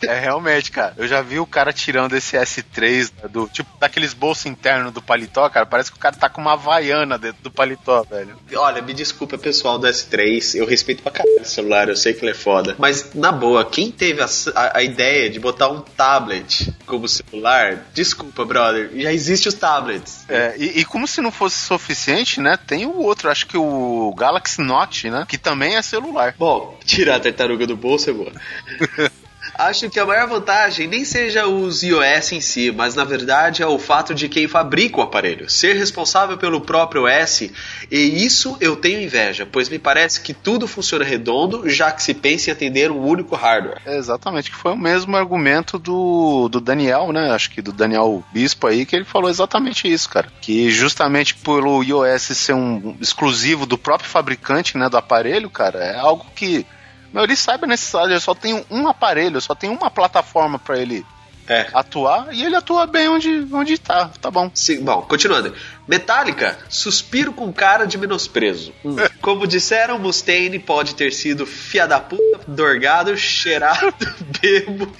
É 0.01 0.19
realmente, 0.19 0.71
cara. 0.71 0.93
Eu 0.97 1.07
já 1.07 1.21
vi 1.21 1.39
o 1.39 1.45
cara 1.45 1.71
tirando 1.73 2.15
esse 2.15 2.37
S3 2.37 3.11
né, 3.21 3.29
do 3.29 3.47
tipo 3.47 3.69
daqueles 3.79 4.13
bolsos 4.13 4.45
internos 4.45 4.91
do 4.93 5.01
paletó, 5.01 5.49
cara. 5.49 5.65
Parece 5.65 5.91
que 5.91 5.97
o 5.97 5.99
cara 5.99 6.15
tá 6.15 6.29
com 6.29 6.41
uma 6.41 6.53
havaiana 6.53 7.17
dentro 7.17 7.41
do 7.43 7.51
paletó, 7.51 8.03
velho. 8.03 8.35
Olha, 8.55 8.81
me 8.81 8.93
desculpa, 8.93 9.37
pessoal 9.37 9.77
do 9.79 9.87
S3. 9.87 10.55
Eu 10.55 10.65
respeito 10.65 11.01
pra 11.03 11.11
caralho 11.11 11.41
o 11.41 11.45
celular, 11.45 11.89
eu 11.89 11.95
sei 11.95 12.13
que 12.13 12.23
ele 12.23 12.31
é 12.31 12.35
foda. 12.35 12.75
Mas, 12.77 13.13
na 13.13 13.31
boa, 13.31 13.63
quem 13.65 13.91
teve 13.91 14.21
a, 14.21 14.27
a- 14.55 14.77
a 14.79 14.83
ideia 14.83 15.29
de 15.29 15.39
botar 15.39 15.69
um 15.69 15.81
tablet 15.81 16.73
como 16.85 17.07
celular, 17.07 17.85
desculpa, 17.93 18.45
brother. 18.45 18.89
Já 18.95 19.11
existe 19.13 19.47
os 19.47 19.53
tablets. 19.53 20.25
É, 20.29 20.55
e, 20.57 20.79
e 20.79 20.85
como 20.85 21.07
se 21.07 21.21
não 21.21 21.31
fosse 21.31 21.57
suficiente, 21.57 22.39
né? 22.41 22.57
Tem 22.57 22.85
o 22.85 22.97
outro, 22.97 23.29
acho 23.29 23.45
que 23.47 23.57
o 23.57 24.13
Galaxy 24.17 24.61
Note, 24.61 25.09
né? 25.09 25.25
Que 25.27 25.37
também 25.37 25.75
é 25.75 25.81
celular. 25.81 26.35
Bom, 26.37 26.77
tirar 26.85 27.15
a 27.15 27.19
tartaruga 27.19 27.65
do 27.67 27.75
bolso 27.77 28.09
é 28.09 28.13
boa. 28.13 28.31
Acho 29.57 29.89
que 29.89 29.99
a 29.99 30.05
maior 30.05 30.27
vantagem 30.27 30.87
nem 30.87 31.03
seja 31.03 31.47
os 31.47 31.81
iOS 31.81 32.31
em 32.31 32.41
si, 32.41 32.71
mas 32.71 32.93
na 32.93 33.03
verdade 33.03 33.63
é 33.63 33.67
o 33.67 33.79
fato 33.79 34.13
de 34.13 34.29
quem 34.29 34.47
fabrica 34.47 34.99
o 34.99 35.01
aparelho 35.01 35.49
ser 35.49 35.75
responsável 35.75 36.37
pelo 36.37 36.61
próprio 36.61 37.05
OS, 37.05 37.49
e 37.89 38.25
isso 38.25 38.55
eu 38.61 38.75
tenho 38.75 39.01
inveja, 39.01 39.47
pois 39.51 39.67
me 39.69 39.79
parece 39.79 40.21
que 40.21 40.33
tudo 40.33 40.67
funciona 40.67 41.03
redondo, 41.03 41.67
já 41.69 41.91
que 41.91 42.03
se 42.03 42.13
pensa 42.13 42.49
em 42.49 42.53
atender 42.53 42.91
um 42.91 43.03
único 43.03 43.35
hardware. 43.35 43.81
É, 43.85 43.97
exatamente, 43.97 44.51
que 44.51 44.57
foi 44.57 44.73
o 44.73 44.77
mesmo 44.77 45.15
argumento 45.15 45.79
do, 45.79 46.47
do 46.49 46.61
Daniel, 46.61 47.11
né? 47.11 47.31
Acho 47.31 47.49
que 47.49 47.61
do 47.61 47.71
Daniel 47.71 48.23
Bispo 48.31 48.67
aí, 48.67 48.85
que 48.85 48.95
ele 48.95 49.05
falou 49.05 49.29
exatamente 49.29 49.91
isso, 49.91 50.09
cara. 50.09 50.27
Que 50.41 50.69
justamente 50.69 51.33
pelo 51.35 51.83
iOS 51.83 52.21
ser 52.21 52.53
um 52.53 52.95
exclusivo 53.01 53.65
do 53.65 53.77
próprio 53.77 54.09
fabricante, 54.09 54.77
né, 54.77 54.89
do 54.89 54.97
aparelho, 54.97 55.49
cara, 55.49 55.79
é 55.79 55.97
algo 55.97 56.25
que 56.35 56.65
meu, 57.13 57.23
ele 57.23 57.35
saiba 57.35 57.65
necessário, 57.67 58.13
eu 58.13 58.19
só 58.21 58.33
tenho 58.35 58.65
um 58.69 58.87
aparelho, 58.87 59.39
só 59.41 59.55
tenho 59.55 59.73
uma 59.73 59.89
plataforma 59.89 60.59
pra 60.59 60.77
ele 60.77 61.05
É. 61.47 61.67
atuar 61.73 62.33
e 62.33 62.43
ele 62.43 62.55
atua 62.55 62.85
bem 62.85 63.07
onde, 63.07 63.47
onde 63.51 63.77
tá, 63.77 64.09
tá 64.21 64.29
bom. 64.29 64.51
Sim, 64.53 64.83
bom, 64.83 65.01
continuando. 65.03 65.53
Metallica, 65.87 66.57
suspiro 66.69 67.31
com 67.31 67.51
cara 67.53 67.85
de 67.85 67.97
menosprezo. 67.97 68.73
Como 69.21 69.47
disseram, 69.47 69.97
Mustaine 69.97 70.59
pode 70.59 70.93
ter 70.95 71.13
sido 71.13 71.45
fia 71.45 71.87
da 71.87 71.99
puta, 71.99 72.41
dorgado, 72.47 73.15
cheirado, 73.17 73.93
bebo. 74.41 74.91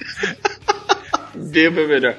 Bebo 1.34 1.80
é 1.80 1.86
melhor. 1.86 2.16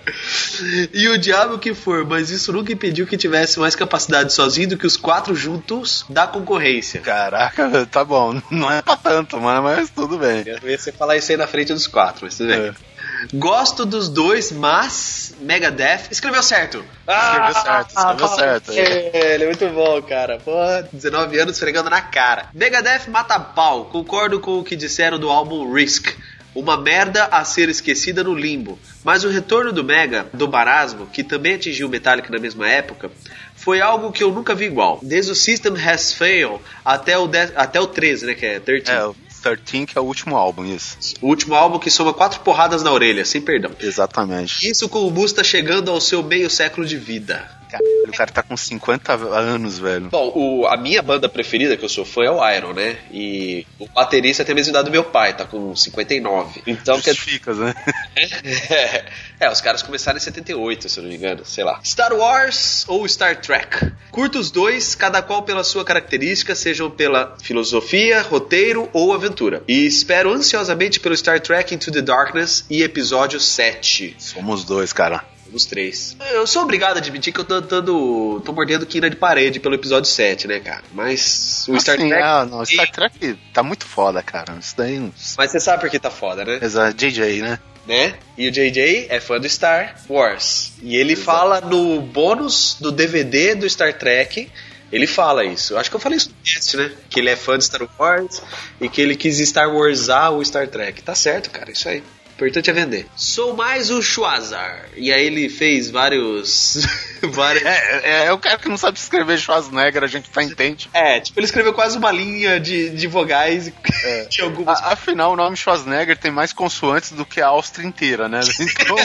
E 0.93 1.07
o 1.07 1.17
diabo 1.17 1.57
que 1.57 1.73
for, 1.73 2.05
mas 2.05 2.29
isso 2.29 2.51
nunca 2.51 2.71
impediu 2.71 3.07
que 3.07 3.17
tivesse 3.17 3.59
mais 3.59 3.75
capacidade 3.75 4.33
sozinho 4.33 4.69
do 4.69 4.77
que 4.77 4.87
os 4.87 4.97
quatro 4.97 5.35
juntos 5.35 6.05
da 6.09 6.27
concorrência. 6.27 7.01
Caraca, 7.01 7.85
tá 7.85 8.03
bom, 8.03 8.41
não 8.49 8.71
é 8.71 8.81
pra 8.81 8.95
tanto, 8.95 9.39
mas, 9.39 9.63
mas 9.63 9.89
tudo 9.89 10.17
bem. 10.17 10.43
Eu 10.45 10.69
ia 10.69 10.77
você 10.77 10.91
falar 10.91 11.17
isso 11.17 11.31
aí 11.31 11.37
na 11.37 11.47
frente 11.47 11.73
dos 11.73 11.87
quatro, 11.87 12.25
mas 12.25 12.37
tudo 12.37 12.49
bem. 12.49 12.67
É. 12.67 12.89
Gosto 13.33 13.85
dos 13.85 14.07
dois, 14.07 14.51
mas 14.51 15.35
Megadeth 15.41 16.07
escreveu 16.11 16.41
certo. 16.41 16.83
Escreveu 17.07 17.61
certo, 17.61 17.89
escreveu 17.89 18.27
certo. 18.29 18.71
É, 18.71 19.33
ele 19.33 19.43
é 19.43 19.47
muito 19.47 19.67
bom, 19.69 20.01
cara. 20.01 20.39
Pô, 20.39 20.53
19 20.93 21.37
anos 21.39 21.55
esfregando 21.55 21.89
na 21.89 22.01
cara. 22.01 22.47
Megadeth 22.53 23.09
mata 23.09 23.39
pau. 23.39 23.85
Concordo 23.85 24.39
com 24.39 24.59
o 24.59 24.63
que 24.63 24.75
disseram 24.75 25.19
do 25.19 25.29
álbum 25.29 25.73
Risk. 25.73 26.15
Uma 26.55 26.77
merda 26.77 27.25
a 27.25 27.43
ser 27.45 27.69
esquecida 27.69 28.23
no 28.23 28.33
limbo. 28.33 28.79
Mas 29.03 29.23
o 29.23 29.29
retorno 29.29 29.71
do 29.71 29.83
Mega, 29.83 30.27
do 30.33 30.47
Marasmo, 30.47 31.07
que 31.07 31.23
também 31.23 31.55
atingiu 31.55 31.87
o 31.87 31.89
Metallica 31.89 32.31
na 32.31 32.39
mesma 32.39 32.67
época, 32.67 33.11
foi 33.55 33.81
algo 33.81 34.11
que 34.11 34.23
eu 34.23 34.31
nunca 34.31 34.55
vi 34.55 34.65
igual. 34.65 34.99
Desde 35.03 35.31
o 35.31 35.35
System 35.35 35.73
Has 35.73 36.13
Failed 36.13 36.59
até 36.83 37.17
o, 37.17 37.27
10 37.27 37.53
até 37.55 37.79
o 37.79 37.87
13, 37.87 38.25
né? 38.25 38.33
Que 38.33 38.45
é 38.45 38.59
13. 38.59 38.89
É, 38.89 39.05
o 39.05 39.15
13 39.41 39.85
que 39.85 39.97
é 39.97 40.01
o 40.01 40.05
último 40.05 40.35
álbum, 40.35 40.65
isso. 40.65 40.97
O 41.21 41.27
último 41.27 41.55
álbum 41.55 41.77
que 41.77 41.91
soma 41.91 42.13
quatro 42.13 42.39
porradas 42.39 42.83
na 42.83 42.91
orelha, 42.91 43.23
sem 43.25 43.41
perdão. 43.41 43.71
Exatamente. 43.79 44.67
Isso 44.67 44.87
com 44.89 45.05
o 45.05 45.11
Busta 45.11 45.43
chegando 45.43 45.91
ao 45.91 46.01
seu 46.01 46.23
meio 46.23 46.49
século 46.49 46.85
de 46.85 46.97
vida. 46.97 47.58
Caralho, 47.69 48.07
o 48.07 48.11
cara 48.11 48.31
tá 48.31 48.41
com 48.43 48.57
50 48.57 49.13
anos, 49.13 49.77
velho. 49.77 50.09
Bom, 50.09 50.31
o- 50.35 50.67
a 50.67 50.75
minha 50.75 51.01
banda 51.01 51.29
preferida 51.29 51.77
que 51.77 51.85
eu 51.85 51.89
sou 51.89 52.03
fã 52.03 52.23
é 52.23 52.31
o 52.31 52.49
Iron, 52.51 52.73
né? 52.73 52.97
E 53.11 53.65
o 53.77 53.87
baterista 53.87 54.43
tem 54.43 54.53
a 54.53 54.55
mesma 54.55 54.71
idade 54.71 54.85
do 54.85 54.91
meu 54.91 55.03
pai, 55.03 55.35
tá 55.35 55.45
com 55.45 55.75
59. 55.75 56.61
Então, 56.65 56.95
Justificas, 56.95 57.57
né? 57.57 57.73
é, 58.15 59.05
é, 59.45 59.49
os 59.51 59.61
caras 59.61 59.81
começaram 59.83 60.17
em 60.17 60.21
78, 60.21 60.89
se 60.89 60.97
eu 60.99 61.03
não 61.03 61.09
me 61.09 61.15
engano, 61.15 61.45
sei 61.45 61.63
lá. 61.63 61.79
Star 61.83 62.13
Wars 62.13 62.85
ou 62.87 63.07
Star 63.07 63.39
Trek? 63.39 63.91
Curto 64.11 64.39
os 64.39 64.49
dois, 64.51 64.95
cada 64.95 65.21
qual 65.21 65.43
pela 65.43 65.63
sua 65.63 65.85
característica, 65.85 66.55
sejam 66.55 66.89
pela 66.89 67.35
filosofia, 67.41 68.21
roteiro 68.21 68.89
ou 68.93 69.13
aventura. 69.13 69.63
E 69.67 69.85
espero 69.85 70.31
ansiosamente 70.33 70.99
pelo 70.99 71.15
Star 71.15 71.39
Trek 71.39 71.73
Into 71.75 71.91
the 71.91 72.01
Darkness 72.01 72.65
e 72.69 72.81
episódio 72.81 73.39
7. 73.39 74.15
Somos 74.17 74.63
dois, 74.63 74.91
cara. 74.91 75.23
Os 75.53 75.65
três. 75.65 76.15
Eu 76.31 76.45
sou 76.45 76.63
obrigado 76.63 76.97
a 76.97 76.99
admitir 76.99 77.33
que 77.33 77.39
eu 77.39 77.45
tô 77.45 77.59
dando. 77.61 78.41
tô 78.45 78.51
mordendo 78.53 78.85
quina 78.85 79.09
de 79.09 79.15
parede 79.15 79.59
pelo 79.59 79.75
episódio 79.75 80.09
7, 80.09 80.47
né, 80.47 80.59
cara? 80.59 80.83
Mas 80.93 81.65
o 81.67 81.79
Star 81.79 81.95
Assim, 81.95 82.09
Trek. 82.09 82.23
ah, 82.23 82.45
não, 82.45 82.65
Star 82.65 82.91
Trek 82.91 83.37
tá 83.53 83.63
muito 83.63 83.85
foda, 83.85 84.21
cara. 84.21 84.55
Isso 84.59 84.75
daí. 84.77 84.99
não- 84.99 85.13
Mas 85.37 85.51
você 85.51 85.59
sabe 85.59 85.81
por 85.81 85.89
que 85.89 85.97
tá 85.99 86.11
foda, 86.11 86.45
né? 86.45 86.59
Exato, 86.61 86.95
JJ, 86.95 87.41
né? 87.41 87.59
né? 87.87 88.13
E 88.37 88.47
o 88.47 88.51
JJ 88.51 89.07
é 89.09 89.19
fã 89.19 89.39
do 89.39 89.49
Star 89.49 89.95
Wars. 90.07 90.73
E 90.83 90.95
ele 90.95 91.15
fala 91.15 91.59
no 91.61 91.99
bônus 92.01 92.77
do 92.79 92.91
DVD 92.91 93.55
do 93.55 93.67
Star 93.67 93.93
Trek. 93.97 94.49
Ele 94.91 95.05
fala 95.05 95.45
isso. 95.45 95.77
Acho 95.77 95.89
que 95.89 95.95
eu 95.95 95.99
falei 95.99 96.17
isso 96.17 96.29
no 96.29 96.35
cast, 96.43 96.75
né? 96.77 96.91
Que 97.09 97.19
ele 97.19 97.29
é 97.29 97.35
fã 97.35 97.57
de 97.57 97.63
Star 97.65 97.87
Wars 97.99 98.41
e 98.81 98.89
que 98.89 99.01
ele 99.01 99.15
quis 99.15 99.37
Star 99.47 99.73
Warsar 99.73 100.31
o 100.33 100.43
Star 100.43 100.67
Trek. 100.67 101.01
Tá 101.03 101.13
certo, 101.15 101.49
cara, 101.51 101.71
isso 101.71 101.87
aí. 101.89 102.03
Importante 102.39 102.69
é 102.69 102.73
vender. 102.73 103.05
Sou 103.17 103.53
mais 103.53 103.89
o 103.89 104.01
Schwazar. 104.01 104.85
E 104.95 105.11
aí 105.11 105.25
ele 105.25 105.49
fez 105.49 105.89
vários. 105.89 106.77
vários... 107.21 107.63
É, 107.65 108.01
é, 108.03 108.25
é 108.27 108.31
o 108.31 108.37
cara 108.39 108.57
que 108.57 108.69
não 108.69 108.77
sabe 108.77 108.97
escrever 108.97 109.37
Schwarzenegger, 109.37 110.03
a 110.03 110.07
gente 110.07 110.29
tá 110.29 110.41
entende. 110.41 110.89
É, 110.93 111.19
tipo, 111.19 111.37
ele 111.37 111.45
escreveu 111.45 111.73
quase 111.73 111.97
uma 111.97 112.11
linha 112.11 112.57
de, 112.57 112.91
de 112.91 113.07
vogais 113.07 113.67
e 113.67 113.73
de 114.31 114.41
algumas. 114.41 114.79
A- 114.81 114.93
afinal, 114.93 115.33
o 115.33 115.35
nome 115.35 115.57
Schwarzenegger 115.57 116.17
tem 116.17 116.31
mais 116.31 116.53
consoantes 116.53 117.11
do 117.11 117.25
que 117.25 117.41
a 117.41 117.47
Áustria 117.47 117.85
inteira, 117.85 118.29
né? 118.29 118.39
Então, 118.59 118.95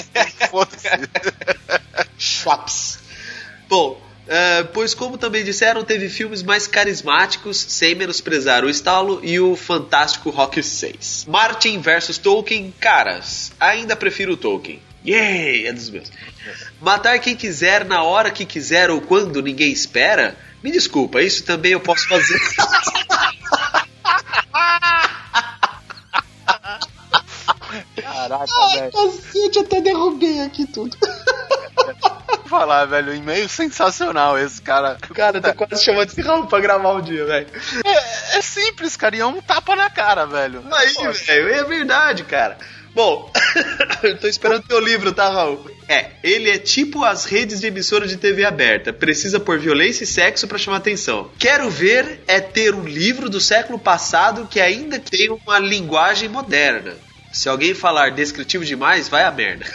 foda-se. 0.49 0.89
Schwaps. 2.19 2.99
Bom, 3.69 4.01
é, 4.27 4.63
pois 4.65 4.95
como 4.95 5.19
também 5.19 5.45
disseram, 5.45 5.85
teve 5.85 6.09
filmes 6.09 6.43
mais 6.43 6.67
carismáticos, 6.67 7.59
sem 7.59 7.95
menosprezar 7.95 8.65
o 8.65 8.71
estalo 8.71 9.21
e 9.23 9.39
o 9.39 9.55
fantástico 9.55 10.31
Rock 10.31 10.63
6. 10.63 11.27
Martin 11.29 11.81
versus 11.81 12.17
Tolkien, 12.17 12.73
caras, 12.81 13.53
ainda 13.61 13.95
prefiro 13.95 14.33
o 14.33 14.37
Tolkien. 14.37 14.81
Yay, 15.07 15.67
é 15.67 15.73
dos 15.73 15.91
meus. 15.91 16.11
Matar 16.81 17.19
quem 17.19 17.37
quiser 17.37 17.85
na 17.85 18.03
hora 18.03 18.31
que 18.31 18.47
quiser 18.47 18.91
ou 18.91 19.03
quando 19.03 19.43
ninguém 19.43 19.71
espera? 19.71 20.35
Me 20.63 20.71
desculpa, 20.71 21.21
isso 21.21 21.45
também 21.45 21.73
eu 21.73 21.81
posso 21.81 22.09
fazer. 22.09 22.41
Caraca, 27.97 28.47
velho. 28.75 28.93
Cacete, 28.93 29.59
até 29.61 29.81
derrubei 29.81 30.41
aqui 30.41 30.67
tudo. 30.67 30.97
Vou 32.29 32.49
falar, 32.49 32.85
velho, 32.87 33.15
e-mail 33.15 33.49
sensacional 33.49 34.39
esse 34.39 34.61
cara. 34.61 34.97
Cara, 35.15 35.39
eu 35.39 35.43
tô 35.43 35.55
quase 35.55 35.85
chamando 35.85 36.09
esse 36.09 36.21
Raul 36.21 36.47
pra 36.47 36.61
gravar 36.61 36.93
um 36.93 37.03
dia, 37.03 37.25
velho. 37.25 37.47
É, 37.85 38.39
é 38.39 38.43
simples, 38.43 38.97
cara, 38.97 39.17
e 39.17 39.21
é 39.21 39.27
um 39.27 39.41
tapa 39.41 39.75
na 39.75 39.91
cara, 39.91 40.27
velho. 40.27 40.63
Aí, 40.71 41.13
velho, 41.13 41.55
é 41.55 41.65
verdade, 41.65 42.25
cara. 42.25 42.59
Bom, 42.95 43.29
eu 44.05 44.17
tô 44.19 44.29
esperando 44.29 44.63
teu 44.63 44.79
livro, 44.79 45.13
tá, 45.13 45.29
Raul? 45.29 45.69
É, 45.89 46.13
ele 46.23 46.49
é 46.49 46.59
tipo 46.59 47.05
as 47.05 47.25
redes 47.25 47.61
de 47.61 47.67
emissora 47.67 48.07
de 48.07 48.17
TV 48.17 48.45
aberta. 48.45 48.93
Precisa 48.93 49.41
por 49.41 49.59
violência 49.59 50.05
e 50.05 50.07
sexo 50.07 50.47
pra 50.47 50.59
chamar 50.59 50.77
atenção. 50.77 51.29
Quero 51.39 51.69
ver 51.69 52.23
é 52.27 52.41
ter 52.41 52.73
um 52.73 52.85
livro 52.85 53.29
do 53.29 53.41
século 53.41 53.79
passado 53.79 54.47
que 54.47 54.61
ainda 54.61 54.99
tem 54.99 55.29
uma 55.29 55.59
linguagem 55.59 56.29
moderna. 56.29 56.95
Se 57.35 57.49
alguém 57.49 57.75
falar 57.75 58.13
descritivo 58.13 58.65
demais, 58.65 59.09
vai 59.09 59.25
a 59.25 59.31
merda. 59.31 59.67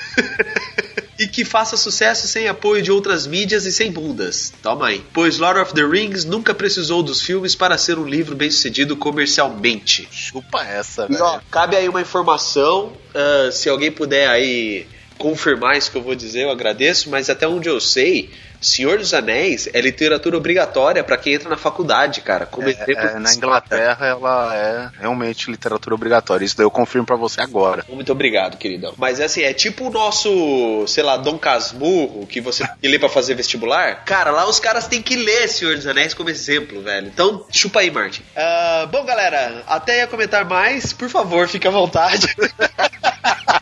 e 1.19 1.27
que 1.27 1.43
faça 1.43 1.75
sucesso 1.75 2.25
sem 2.27 2.47
apoio 2.47 2.81
de 2.81 2.89
outras 2.89 3.27
mídias 3.27 3.65
e 3.65 3.73
sem 3.73 3.91
bundas. 3.91 4.53
Toma 4.63 4.87
aí. 4.87 5.03
Pois 5.13 5.37
Lord 5.37 5.59
of 5.59 5.73
the 5.73 5.83
Rings 5.83 6.23
nunca 6.23 6.53
precisou 6.53 7.03
dos 7.03 7.21
filmes 7.21 7.55
para 7.55 7.77
ser 7.77 7.99
um 7.99 8.05
livro 8.05 8.35
bem 8.37 8.49
sucedido 8.49 8.95
comercialmente. 8.95 10.07
Chupa 10.09 10.63
essa, 10.63 11.05
E, 11.09 11.13
velho. 11.13 11.23
ó, 11.25 11.39
cabe 11.51 11.75
aí 11.75 11.89
uma 11.89 12.01
informação, 12.01 12.93
ah, 13.13 13.51
se 13.51 13.67
alguém 13.67 13.91
puder 13.91 14.29
aí 14.29 14.87
confirmar 15.17 15.77
isso 15.77 15.91
que 15.91 15.97
eu 15.97 16.01
vou 16.01 16.15
dizer, 16.15 16.43
eu 16.43 16.51
agradeço, 16.51 17.09
mas 17.09 17.29
até 17.29 17.45
onde 17.45 17.67
eu 17.67 17.81
sei, 17.81 18.29
Senhor 18.61 18.97
dos 18.97 19.13
Anéis 19.13 19.69
é 19.73 19.81
literatura 19.81 20.37
obrigatória 20.37 21.03
pra 21.03 21.17
quem 21.17 21.33
entra 21.33 21.49
na 21.49 21.57
faculdade, 21.57 22.21
cara. 22.21 22.45
Como 22.45 22.67
exemplo, 22.67 22.93
É, 22.97 23.19
na 23.19 23.33
Inglaterra 23.33 24.05
ela 24.05 24.55
é 24.55 24.89
realmente 24.99 25.49
literatura 25.49 25.95
obrigatória. 25.95 26.45
Isso 26.45 26.57
daí 26.57 26.65
eu 26.65 26.71
confirmo 26.71 27.05
pra 27.05 27.15
você 27.15 27.41
agora. 27.41 27.85
Muito 27.89 28.11
obrigado, 28.11 28.57
queridão. 28.57 28.93
Mas 28.97 29.19
assim, 29.19 29.41
é 29.41 29.53
tipo 29.53 29.87
o 29.87 29.89
nosso, 29.89 30.85
sei 30.87 31.03
lá, 31.03 31.17
Dom 31.17 31.37
Casmurro, 31.37 32.25
que 32.27 32.41
você 32.41 32.65
tem 32.65 32.75
que 32.81 32.87
ler 32.87 32.99
pra 32.99 33.09
fazer 33.09 33.35
vestibular. 33.35 34.03
Cara, 34.05 34.31
lá 34.31 34.47
os 34.47 34.59
caras 34.59 34.87
têm 34.87 35.01
que 35.01 35.15
ler 35.15 35.47
Senhor 35.47 35.75
dos 35.75 35.87
Anéis 35.87 36.13
como 36.13 36.29
exemplo, 36.29 36.81
velho. 36.81 37.07
Então, 37.07 37.45
chupa 37.51 37.79
aí, 37.79 37.91
Martin. 37.91 38.21
Ah, 38.35 38.87
bom, 38.91 39.03
galera, 39.05 39.63
até 39.67 39.99
ia 39.99 40.07
comentar 40.07 40.45
mais, 40.45 40.93
por 40.93 41.09
favor, 41.09 41.47
fique 41.47 41.67
à 41.67 41.71
vontade. 41.71 42.27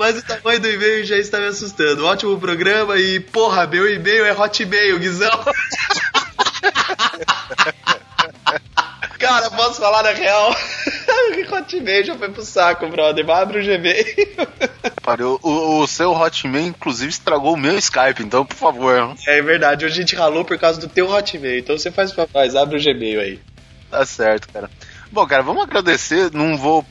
Mas 0.00 0.16
o 0.16 0.22
tamanho 0.22 0.58
do 0.58 0.66
e-mail 0.66 1.04
já 1.04 1.18
está 1.18 1.38
me 1.38 1.48
assustando. 1.48 2.06
Ótimo 2.06 2.40
programa 2.40 2.96
e, 2.96 3.20
porra, 3.20 3.66
meu 3.66 3.86
e-mail 3.86 4.24
é 4.24 4.32
Hotmail, 4.32 4.98
Guizão. 4.98 5.28
Cara, 9.20 9.50
posso 9.50 9.78
falar 9.78 10.02
na 10.02 10.12
real? 10.12 10.56
Hotmail 11.52 12.02
já 12.02 12.16
foi 12.16 12.30
pro 12.30 12.42
saco, 12.42 12.88
brother. 12.88 13.26
Vai 13.26 13.42
abrir 13.42 13.60
o 13.60 13.62
Gmail. 13.62 14.06
Parou. 15.02 15.38
O, 15.42 15.80
o 15.80 15.86
seu 15.86 16.12
Hotmail, 16.12 16.68
inclusive, 16.68 17.10
estragou 17.10 17.52
o 17.52 17.58
meu 17.58 17.76
Skype, 17.76 18.22
então, 18.22 18.46
por 18.46 18.56
favor. 18.56 19.14
É 19.26 19.42
verdade, 19.42 19.84
hoje 19.84 19.96
a 19.96 20.00
gente 20.00 20.16
ralou 20.16 20.46
por 20.46 20.58
causa 20.58 20.80
do 20.80 20.88
teu 20.88 21.10
Hotmail. 21.10 21.58
Então 21.58 21.76
você 21.76 21.90
faz 21.90 22.10
pra 22.10 22.26
nós, 22.32 22.56
abre 22.56 22.78
o 22.78 22.82
Gmail 22.82 23.20
aí. 23.20 23.38
Tá 23.90 24.06
certo, 24.06 24.48
cara. 24.50 24.70
Bom, 25.12 25.26
cara, 25.26 25.42
vamos 25.42 25.62
agradecer. 25.62 26.30
Não 26.32 26.56
vou. 26.56 26.86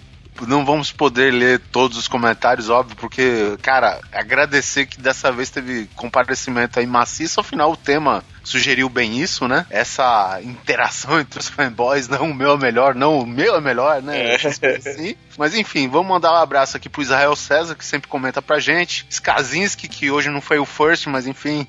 Não 0.48 0.66
vamos 0.66 0.92
poder 0.92 1.32
ler 1.32 1.60
todos 1.72 1.98
os 1.98 2.08
comentários, 2.08 2.70
óbvio, 2.70 2.96
porque, 2.96 3.58
cara, 3.62 4.00
agradecer 4.12 4.86
que 4.86 5.00
dessa 5.00 5.32
vez 5.32 5.50
teve 5.50 5.90
comparecimento 5.96 6.80
aí 6.80 6.86
maciço, 6.86 7.40
afinal 7.40 7.72
o 7.72 7.78
tema 7.78 8.24
sugeriu 8.44 8.90
bem 8.90 9.20
isso, 9.20 9.48
né? 9.48 9.66
Essa 9.70 10.40
interação 10.44 11.20
entre 11.20 11.40
os 11.40 11.48
fanboys, 11.48 12.08
não 12.08 12.32
o 12.32 12.34
meu 12.34 12.54
é 12.54 12.58
melhor, 12.58 12.96
não 12.96 13.20
o 13.20 13.28
meu 13.28 13.56
é 13.56 13.62
melhor, 13.62 14.02
né? 14.02 14.38
Coisas 14.38 14.88
assim. 14.88 15.16
Mas 15.38 15.54
enfim, 15.54 15.88
vamos 15.88 16.08
mandar 16.08 16.34
um 16.34 16.38
abraço 16.38 16.76
aqui 16.76 16.90
pro 16.90 17.02
Israel 17.02 17.36
César, 17.36 17.76
que 17.76 17.86
sempre 17.86 18.08
comenta 18.08 18.42
pra 18.42 18.60
gente. 18.60 19.06
Skazinski, 19.10 19.88
que 19.88 20.10
hoje 20.10 20.30
não 20.30 20.42
foi 20.42 20.60
o 20.60 20.66
first, 20.66 21.08
mas 21.08 21.28
enfim, 21.28 21.66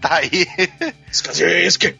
tá 0.00 0.16
aí. 0.16 0.46
Skazinski! 1.10 1.98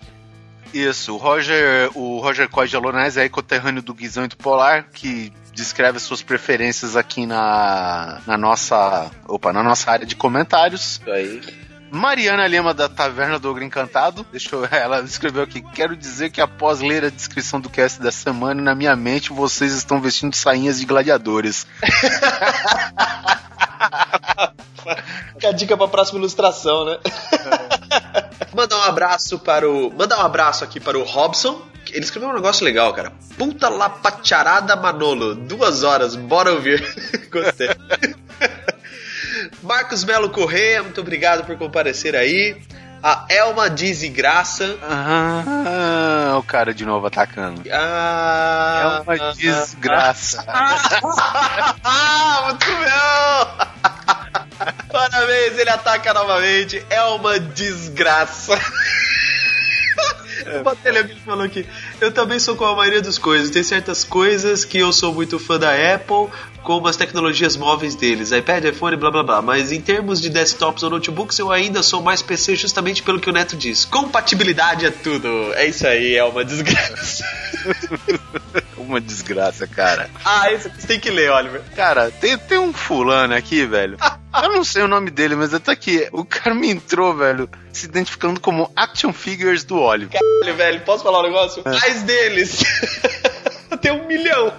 Isso, 0.74 1.14
o 1.14 1.16
Roger, 1.16 1.88
o 1.94 2.18
Roger 2.18 2.48
Coy 2.48 2.66
de 2.66 2.74
Alonés 2.74 3.16
é 3.16 3.28
conterrâneo 3.28 3.80
do 3.80 3.94
Guizão 3.94 4.24
e 4.24 4.28
do 4.28 4.36
Polar, 4.36 4.88
que 4.92 5.32
descreve 5.52 6.00
suas 6.00 6.20
preferências 6.20 6.96
aqui 6.96 7.24
na, 7.26 8.20
na 8.26 8.36
nossa, 8.36 9.08
opa, 9.28 9.52
na 9.52 9.62
nossa 9.62 9.92
área 9.92 10.04
de 10.04 10.16
comentários. 10.16 11.00
Isso 11.00 11.10
aí. 11.12 11.40
Mariana 11.92 12.44
Lima 12.48 12.74
da 12.74 12.88
Taverna 12.88 13.38
do 13.38 13.48
Ogro 13.48 13.62
Encantado, 13.62 14.26
deixa 14.32 14.56
eu, 14.56 14.66
ela 14.72 15.00
escreveu 15.02 15.44
aqui: 15.44 15.62
Quero 15.62 15.96
dizer 15.96 16.30
que 16.30 16.40
após 16.40 16.80
ler 16.80 17.04
a 17.04 17.08
descrição 17.08 17.60
do 17.60 17.70
cast 17.70 18.02
da 18.02 18.10
semana, 18.10 18.60
na 18.60 18.74
minha 18.74 18.96
mente 18.96 19.32
vocês 19.32 19.72
estão 19.72 20.00
vestindo 20.00 20.34
sainhas 20.34 20.80
de 20.80 20.86
gladiadores. 20.86 21.68
Fica 25.34 25.48
a 25.48 25.52
dica 25.52 25.76
pra 25.76 25.86
próxima 25.86 26.18
ilustração, 26.18 26.84
né? 26.84 26.98
Mandar 28.54 28.76
um 28.78 28.82
abraço 28.82 29.38
para 29.38 29.68
o. 29.68 29.90
Mandar 29.90 30.18
um 30.18 30.26
abraço 30.26 30.64
aqui 30.64 30.80
para 30.80 30.98
o 30.98 31.02
Robson. 31.02 31.62
Ele 31.90 32.04
escreveu 32.04 32.30
um 32.30 32.34
negócio 32.34 32.64
legal, 32.64 32.92
cara. 32.92 33.12
Puta 33.38 33.68
lapacharada 33.68 34.74
Manolo. 34.74 35.34
Duas 35.34 35.82
horas, 35.82 36.16
bora 36.16 36.52
ouvir. 36.52 36.82
Gostei. 37.30 37.68
Marcos 39.62 40.04
Melo 40.04 40.30
Corrêa, 40.30 40.82
muito 40.82 41.00
obrigado 41.00 41.44
por 41.44 41.56
comparecer 41.56 42.16
aí. 42.16 42.60
A 43.02 43.26
Elma 43.28 43.68
Desgraça. 43.68 44.78
Ah, 44.82 46.36
o 46.38 46.42
cara 46.42 46.72
de 46.72 46.86
novo 46.86 47.06
atacando. 47.06 47.62
Ah, 47.70 49.02
uma 49.04 49.34
desgraça. 49.34 50.44
Ah, 51.86 52.44
muito 52.46 52.66
bom! 52.66 53.93
Parabéns, 54.90 55.58
ele 55.58 55.70
ataca 55.70 56.12
novamente. 56.14 56.84
É 56.90 57.02
uma 57.02 57.38
desgraça. 57.38 58.58
O 60.58 60.62
Batelemir 60.62 61.16
falou 61.24 61.44
aqui. 61.44 61.66
Eu 62.00 62.12
também 62.12 62.38
sou 62.38 62.56
com 62.56 62.64
a 62.64 62.74
maioria 62.74 63.00
das 63.00 63.18
coisas. 63.18 63.50
Tem 63.50 63.62
certas 63.62 64.04
coisas 64.04 64.64
que 64.64 64.78
eu 64.78 64.92
sou 64.92 65.12
muito 65.14 65.38
fã 65.38 65.58
da 65.58 65.70
Apple, 65.94 66.28
como 66.64 66.88
as 66.88 66.96
tecnologias 66.96 67.56
móveis 67.56 67.94
deles, 67.94 68.32
iPad, 68.32 68.64
iPhone, 68.64 68.96
blá 68.96 69.10
blá 69.10 69.22
blá. 69.22 69.42
Mas 69.42 69.70
em 69.70 69.80
termos 69.80 70.20
de 70.20 70.30
desktops 70.30 70.82
ou 70.82 70.90
notebooks, 70.90 71.38
eu 71.38 71.52
ainda 71.52 71.82
sou 71.82 72.02
mais 72.02 72.22
PC 72.22 72.56
justamente 72.56 73.02
pelo 73.02 73.20
que 73.20 73.28
o 73.28 73.32
Neto 73.32 73.54
diz. 73.54 73.84
Compatibilidade 73.84 74.86
é 74.86 74.90
tudo. 74.90 75.52
É 75.54 75.66
isso 75.66 75.86
aí, 75.86 76.16
é 76.16 76.24
uma 76.24 76.44
desgraça. 76.44 77.24
Uma 78.76 79.00
desgraça, 79.00 79.66
cara. 79.66 80.10
ah, 80.22 80.52
isso 80.52 80.68
você 80.68 80.86
tem 80.86 81.00
que 81.00 81.10
ler, 81.10 81.30
Oliver. 81.30 81.62
Cara, 81.74 82.10
tem, 82.10 82.36
tem 82.36 82.58
um 82.58 82.70
fulano 82.72 83.34
aqui, 83.34 83.64
velho. 83.64 83.96
Eu 84.42 84.52
não 84.52 84.62
sei 84.62 84.82
o 84.82 84.88
nome 84.88 85.10
dele, 85.10 85.34
mas 85.34 85.58
tá 85.60 85.72
aqui. 85.72 86.06
O 86.12 86.24
cara 86.24 86.54
me 86.54 86.68
entrou, 86.68 87.16
velho, 87.16 87.48
se 87.72 87.86
identificando 87.86 88.38
como 88.38 88.70
Action 88.76 89.12
Figures 89.12 89.64
do 89.64 89.78
Oliver. 89.78 90.20
Caralho, 90.20 90.56
velho, 90.56 90.80
posso 90.82 91.02
falar 91.02 91.20
um 91.20 91.22
negócio? 91.22 91.62
Mais 91.64 92.02
deles. 92.02 92.62
Tem 93.80 93.92
um 93.92 94.06
milhão. 94.06 94.52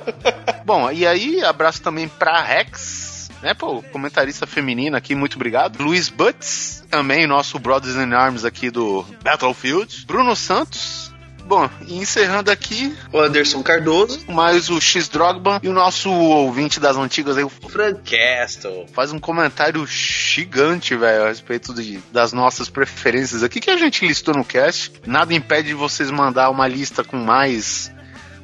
Bom, 0.65 0.91
e 0.91 1.05
aí, 1.05 1.43
abraço 1.43 1.81
também 1.81 2.07
pra 2.07 2.41
Rex, 2.41 3.29
né, 3.41 3.53
pô, 3.53 3.81
comentarista 3.91 4.47
feminina 4.47 4.97
aqui, 4.97 5.13
muito 5.15 5.35
obrigado. 5.35 5.81
Luiz 5.81 6.09
Butts, 6.09 6.83
também 6.89 7.27
nosso 7.27 7.59
Brothers 7.59 7.95
in 7.95 8.13
Arms 8.13 8.43
aqui 8.45 8.69
do 8.69 9.05
Battlefield. 9.23 10.05
Bruno 10.07 10.35
Santos. 10.35 11.13
Bom, 11.45 11.69
e 11.87 11.97
encerrando 11.97 12.49
aqui, 12.49 12.97
O 13.13 13.19
Anderson 13.19 13.61
Cardoso. 13.61 14.19
mais 14.27 14.67
o 14.67 14.81
X 14.81 15.07
Drogba 15.07 15.59
e 15.61 15.67
o 15.69 15.73
nosso 15.73 16.09
ouvinte 16.09 16.79
das 16.79 16.97
antigas 16.97 17.37
aí, 17.37 17.43
o 17.43 17.49
Frank 17.49 18.01
Castle. 18.01 18.87
faz 18.91 19.11
um 19.11 19.19
comentário 19.19 19.85
gigante, 19.85 20.95
velho, 20.95 21.25
a 21.25 21.27
respeito 21.27 21.71
de, 21.71 21.99
das 22.11 22.33
nossas 22.33 22.67
preferências 22.67 23.43
aqui 23.43 23.59
que 23.59 23.69
a 23.69 23.77
gente 23.77 24.07
listou 24.07 24.33
no 24.33 24.43
cast. 24.43 24.91
Nada 25.05 25.35
impede 25.35 25.67
de 25.67 25.73
vocês 25.75 26.09
mandar 26.09 26.49
uma 26.49 26.67
lista 26.67 27.03
com 27.03 27.17
mais, 27.17 27.91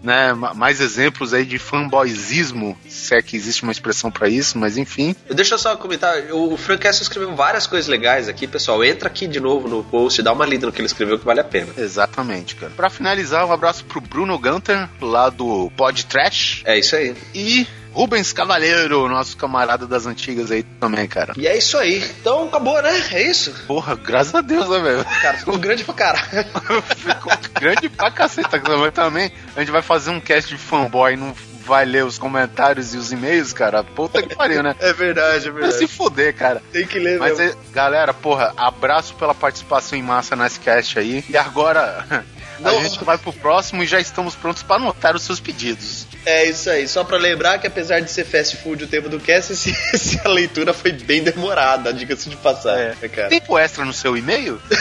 né, 0.04 0.34
ma- 0.34 0.54
mais 0.54 0.82
exemplos 0.82 1.34
aí 1.34 1.46
de 1.46 1.58
fanboyzismo, 1.58 2.78
se 2.88 3.16
é 3.16 3.22
que 3.22 3.36
existe 3.36 3.64
uma 3.64 3.72
expressão 3.72 4.10
pra 4.12 4.28
isso, 4.28 4.58
mas 4.58 4.78
enfim. 4.78 5.16
Deixa 5.30 5.56
eu 5.56 5.60
só 5.60 5.76
comentar. 5.76 6.16
O 6.32 6.58
Frank 6.58 6.82
Castle 6.82 7.04
escreveu 7.04 7.36
várias 7.36 7.68
coisas 7.68 7.88
legais 7.88 8.28
aqui, 8.28 8.48
pessoal. 8.48 8.84
Entra 8.84 9.08
aqui 9.08 9.28
de 9.28 9.40
novo 9.40 9.68
no 9.68 9.84
post, 9.84 10.22
dá 10.22 10.32
uma 10.34 10.46
lida 10.46 10.66
no 10.66 10.72
que 10.72 10.80
ele 10.80 10.88
escreveu 10.88 11.20
que 11.20 11.26
vale 11.26 11.40
a 11.40 11.44
pena. 11.44 11.68
Exatamente, 11.78 12.56
cara. 12.56 12.72
Pra 12.76 12.90
finalizar, 12.90 13.46
um 13.46 13.52
abraço 13.52 13.86
pro 13.86 14.02
Bruno 14.02 14.38
Gunter, 14.40 14.90
lá 15.00 15.30
do 15.30 15.72
Pod 15.78 16.06
Trash, 16.06 16.62
É 16.66 16.78
isso 16.80 16.96
aí. 16.96 17.16
e 17.34 17.68
Rubens 17.94 18.32
Cavaleiro, 18.32 19.08
nosso 19.10 19.36
camarada 19.38 19.86
das 19.86 20.06
antigas 20.06 20.52
aí 20.52 20.64
também, 20.64 21.08
cara. 21.08 21.34
E 21.38 21.46
é 21.48 21.58
isso 21.58 21.78
aí. 21.78 22.04
Então 22.22 22.48
acabou, 22.48 22.82
né? 22.82 22.92
É 23.12 23.22
isso. 23.24 23.54
Porra, 23.68 23.96
graças 23.96 24.34
a 24.34 24.42
Deus, 24.42 24.70
né, 24.70 24.80
velho? 24.80 25.06
Cara, 25.22 25.38
ficou 25.38 25.58
grande 25.58 25.84
pra 25.84 25.94
caralho. 25.94 26.28
Ficou 26.96 27.34
grande 27.60 27.90
pra 27.90 28.10
caceta. 28.12 28.62
Mas 28.80 28.94
também 28.94 29.32
a 29.56 29.60
gente 29.60 29.72
vai 29.72 29.82
fazer 29.82 30.10
um 30.12 30.20
cast 30.22 30.50
de 30.50 30.58
fanboy, 30.58 31.16
não 31.16 31.34
vai 31.66 31.86
ler 31.86 32.04
os 32.04 32.18
comentários 32.18 32.94
e 32.94 32.98
os 32.98 33.12
e-mails, 33.12 33.54
cara. 33.54 33.84
Puta 33.84 34.22
que 34.22 34.36
pariu, 34.36 34.64
né? 34.64 34.76
É 34.82 34.94
verdade, 34.94 35.48
é 35.48 35.52
Vai 35.52 35.72
se 35.72 35.88
fuder, 35.88 36.36
cara. 36.36 36.62
Tem 36.72 36.86
que 36.88 36.98
ler 37.00 37.20
Mas, 37.20 37.38
mesmo. 37.38 37.60
é, 37.60 37.74
galera, 37.74 38.14
porra, 38.14 38.54
abraço 38.58 39.14
pela 39.16 39.34
participação 39.36 39.98
em 39.98 40.02
massa 40.02 40.36
nesse 40.36 40.60
cast 40.60 40.98
aí. 40.98 41.24
E 41.30 41.38
agora 41.38 42.06
a 42.64 42.72
Não. 42.72 42.84
gente 42.84 43.04
vai 43.04 43.18
pro 43.18 43.34
próximo 43.34 43.84
e 43.84 43.88
já 43.88 44.00
estamos 44.00 44.36
prontos 44.36 44.64
para 44.64 44.76
anotar 44.78 45.16
os 45.16 45.24
seus 45.24 45.40
pedidos. 45.40 46.06
É 46.26 46.46
isso 46.46 46.70
aí. 46.70 46.88
Só 46.88 47.04
pra 47.04 47.18
lembrar 47.18 47.58
que 47.60 47.68
apesar 47.68 48.00
de 48.00 48.10
ser 48.12 48.26
fast 48.26 48.58
food 48.58 48.84
o 48.84 48.88
tema 48.88 49.10
do 49.10 49.20
cast, 49.20 49.54
esse, 49.54 49.76
essa 49.94 50.28
leitura 50.30 50.74
foi 50.74 50.92
bem 50.92 51.24
demorada, 51.24 51.94
diga-se 51.94 52.30
de 52.30 52.36
passagem, 52.38 52.96
né, 53.02 53.08
cara? 53.08 53.30
Tempo 53.30 53.58
extra 53.58 53.84
no 53.86 53.94
seu 53.94 54.16
e-mail? 54.16 54.62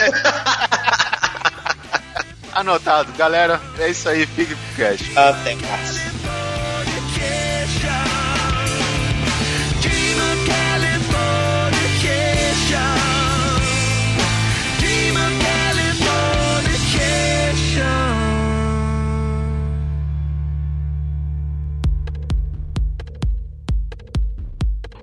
Anotado, 2.53 3.11
galera. 3.13 3.61
É 3.79 3.89
isso 3.89 4.07
aí, 4.09 4.25
fique 4.25 4.53
pro 4.55 4.75
cast. 4.75 5.17
Até 5.17 5.55
mais. 5.55 6.20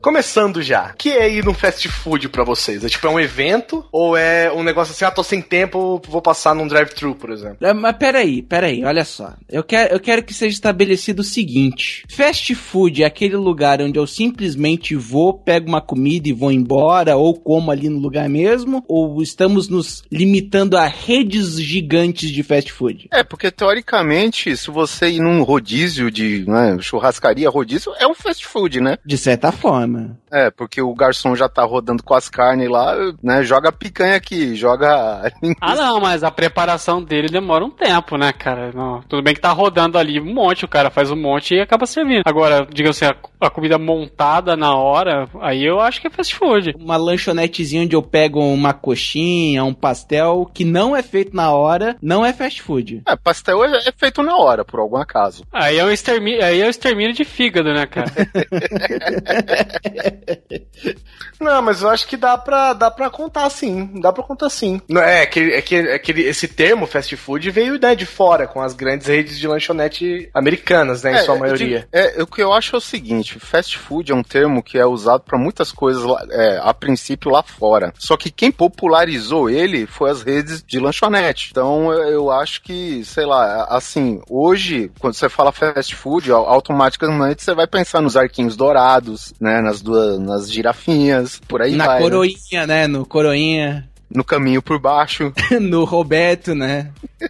Começando 0.08 0.62
já. 0.62 0.92
O 0.94 0.96
que 0.96 1.10
é 1.10 1.30
ir 1.30 1.44
num 1.44 1.52
fast 1.52 1.86
food 1.86 2.30
pra 2.30 2.42
vocês? 2.42 2.82
É 2.82 2.88
tipo, 2.88 3.06
é 3.06 3.10
um 3.10 3.20
evento? 3.20 3.84
Ou 3.92 4.16
é 4.16 4.50
um 4.50 4.62
negócio 4.62 4.92
assim, 4.92 5.04
ah, 5.04 5.10
tô 5.10 5.22
sem 5.22 5.42
tempo, 5.42 6.00
vou 6.08 6.22
passar 6.22 6.54
num 6.54 6.66
drive-thru, 6.66 7.14
por 7.14 7.28
exemplo? 7.28 7.58
É, 7.60 7.74
Mas 7.74 7.94
peraí, 7.98 8.40
peraí, 8.40 8.82
olha 8.86 9.04
só. 9.04 9.34
Eu 9.50 9.62
quero, 9.62 9.92
eu 9.92 10.00
quero 10.00 10.22
que 10.22 10.32
seja 10.32 10.54
estabelecido 10.54 11.20
o 11.20 11.24
seguinte: 11.24 12.06
fast 12.08 12.54
food 12.54 13.02
é 13.02 13.06
aquele 13.06 13.36
lugar 13.36 13.82
onde 13.82 13.98
eu 13.98 14.06
simplesmente 14.06 14.96
vou, 14.96 15.34
pego 15.34 15.68
uma 15.68 15.82
comida 15.82 16.26
e 16.26 16.32
vou 16.32 16.50
embora, 16.50 17.14
ou 17.14 17.38
como 17.38 17.70
ali 17.70 17.90
no 17.90 17.98
lugar 17.98 18.30
mesmo, 18.30 18.82
ou 18.88 19.20
estamos 19.20 19.68
nos 19.68 20.02
limitando 20.10 20.78
a 20.78 20.86
redes 20.86 21.60
gigantes 21.60 22.30
de 22.30 22.42
fast 22.42 22.72
food? 22.72 23.08
É, 23.12 23.22
porque 23.22 23.50
teoricamente, 23.50 24.56
se 24.56 24.70
você 24.70 25.10
ir 25.10 25.20
num 25.20 25.42
rodízio 25.42 26.10
de 26.10 26.46
né, 26.48 26.78
churrascaria, 26.80 27.50
rodízio, 27.50 27.92
é 28.00 28.06
um 28.06 28.14
fast 28.14 28.46
food, 28.46 28.80
né? 28.80 28.96
De 29.04 29.18
certa 29.18 29.52
forma. 29.52 29.97
Boa. 30.06 30.18
É, 30.30 30.50
porque 30.50 30.80
o 30.82 30.94
garçom 30.94 31.34
já 31.34 31.48
tá 31.48 31.64
rodando 31.64 32.02
com 32.02 32.14
as 32.14 32.28
carnes 32.28 32.68
lá, 32.68 32.94
né? 33.22 33.42
Joga 33.42 33.72
picanha 33.72 34.16
aqui, 34.16 34.54
joga. 34.54 35.32
Ah, 35.60 35.74
não, 35.74 36.00
mas 36.00 36.22
a 36.22 36.30
preparação 36.30 37.02
dele 37.02 37.28
demora 37.28 37.64
um 37.64 37.70
tempo, 37.70 38.16
né, 38.16 38.32
cara? 38.32 38.70
Não, 38.72 39.00
tudo 39.02 39.22
bem 39.22 39.34
que 39.34 39.40
tá 39.40 39.50
rodando 39.50 39.98
ali 39.98 40.20
um 40.20 40.32
monte, 40.32 40.64
o 40.64 40.68
cara 40.68 40.90
faz 40.90 41.10
um 41.10 41.16
monte 41.16 41.54
e 41.54 41.60
acaba 41.60 41.86
servindo. 41.86 42.22
Agora, 42.26 42.66
diga 42.70 42.90
assim, 42.90 43.06
a, 43.06 43.14
a 43.40 43.50
comida 43.50 43.78
montada 43.78 44.56
na 44.56 44.74
hora, 44.74 45.28
aí 45.40 45.64
eu 45.64 45.80
acho 45.80 46.00
que 46.00 46.06
é 46.06 46.10
fast 46.10 46.34
food. 46.34 46.74
Uma 46.78 46.96
lanchonetezinha 46.96 47.82
onde 47.82 47.96
eu 47.96 48.02
pego 48.02 48.40
uma 48.40 48.72
coxinha, 48.72 49.64
um 49.64 49.74
pastel, 49.74 50.50
que 50.52 50.64
não 50.64 50.94
é 50.94 51.02
feito 51.02 51.34
na 51.34 51.52
hora, 51.52 51.96
não 52.00 52.24
é 52.24 52.32
fast 52.32 52.62
food. 52.62 53.02
É, 53.06 53.16
pastel 53.16 53.64
é, 53.64 53.88
é 53.88 53.92
feito 53.96 54.22
na 54.22 54.36
hora, 54.36 54.64
por 54.64 54.80
algum 54.80 54.96
acaso. 54.96 55.44
Aí 55.52 55.78
é 55.78 55.84
o 55.84 55.90
extermínio, 55.90 56.44
aí 56.44 56.60
é 56.60 56.66
o 56.66 56.70
extermínio 56.70 57.14
de 57.14 57.24
fígado, 57.24 57.72
né, 57.72 57.86
cara? 57.86 58.12
Não, 61.40 61.62
mas 61.62 61.82
eu 61.82 61.88
acho 61.88 62.06
que 62.06 62.16
dá 62.16 62.36
pra, 62.36 62.72
dá 62.72 62.90
pra 62.90 63.08
contar 63.10 63.48
sim. 63.50 64.00
Dá 64.00 64.12
pra 64.12 64.22
contar 64.24 64.50
sim. 64.50 64.80
Não, 64.88 65.00
é, 65.00 65.24
que, 65.26 65.40
é 65.40 65.62
que, 65.62 65.74
é 65.76 65.98
que 65.98 66.12
esse 66.12 66.48
termo 66.48 66.86
fast 66.86 67.16
food 67.16 67.48
veio 67.50 67.78
né, 67.80 67.94
de 67.94 68.04
fora, 68.06 68.46
com 68.46 68.60
as 68.60 68.74
grandes 68.74 69.06
redes 69.06 69.38
de 69.38 69.46
lanchonete 69.46 70.28
americanas, 70.34 71.02
né? 71.02 71.12
Em 71.22 71.24
sua 71.24 71.36
maioria. 71.36 71.80
digo- 71.80 71.88
é, 71.92 72.22
o 72.22 72.26
que 72.26 72.42
eu 72.42 72.52
acho 72.52 72.74
é 72.74 72.78
o 72.78 72.80
seguinte: 72.82 73.38
fast 73.38 73.78
food 73.78 74.10
é 74.10 74.14
um 74.14 74.22
termo 74.22 74.62
que 74.62 74.78
é 74.78 74.84
usado 74.84 75.22
pra 75.22 75.38
muitas 75.38 75.70
coisas 75.70 76.02
lá- 76.02 76.24
é, 76.30 76.60
a 76.62 76.74
princípio 76.74 77.30
lá 77.30 77.42
fora. 77.42 77.92
Só 77.98 78.16
que 78.16 78.30
quem 78.30 78.50
popularizou 78.50 79.48
ele 79.48 79.86
foi 79.86 80.10
as 80.10 80.22
redes 80.22 80.62
de 80.62 80.80
lanchonete. 80.80 81.48
Então 81.50 81.92
eu, 81.92 82.30
acho 82.30 82.62
que, 82.62 83.04
sei 83.04 83.24
lá, 83.24 83.64
assim, 83.70 84.20
hoje, 84.28 84.90
quando 84.98 85.14
você 85.14 85.28
fala 85.28 85.52
fast 85.52 85.94
food, 85.94 86.30
au- 86.32 86.46
automaticamente 86.46 87.42
você 87.42 87.54
vai 87.54 87.66
pensar 87.66 88.00
nos 88.00 88.16
arquinhos 88.16 88.56
dourados, 88.56 89.32
né? 89.40 89.60
Nas 89.68 89.82
duas, 89.82 90.18
nas 90.18 90.50
girafinhas, 90.50 91.40
por 91.46 91.60
aí 91.60 91.76
Na 91.76 91.86
vai. 91.86 91.96
né? 91.96 92.02
coroinha, 92.02 92.66
né? 92.66 92.86
No 92.86 93.04
coroinha. 93.04 93.87
No 94.10 94.24
caminho 94.24 94.62
por 94.62 94.78
baixo. 94.78 95.32
no 95.60 95.84
Roberto, 95.84 96.54
né? 96.54 96.90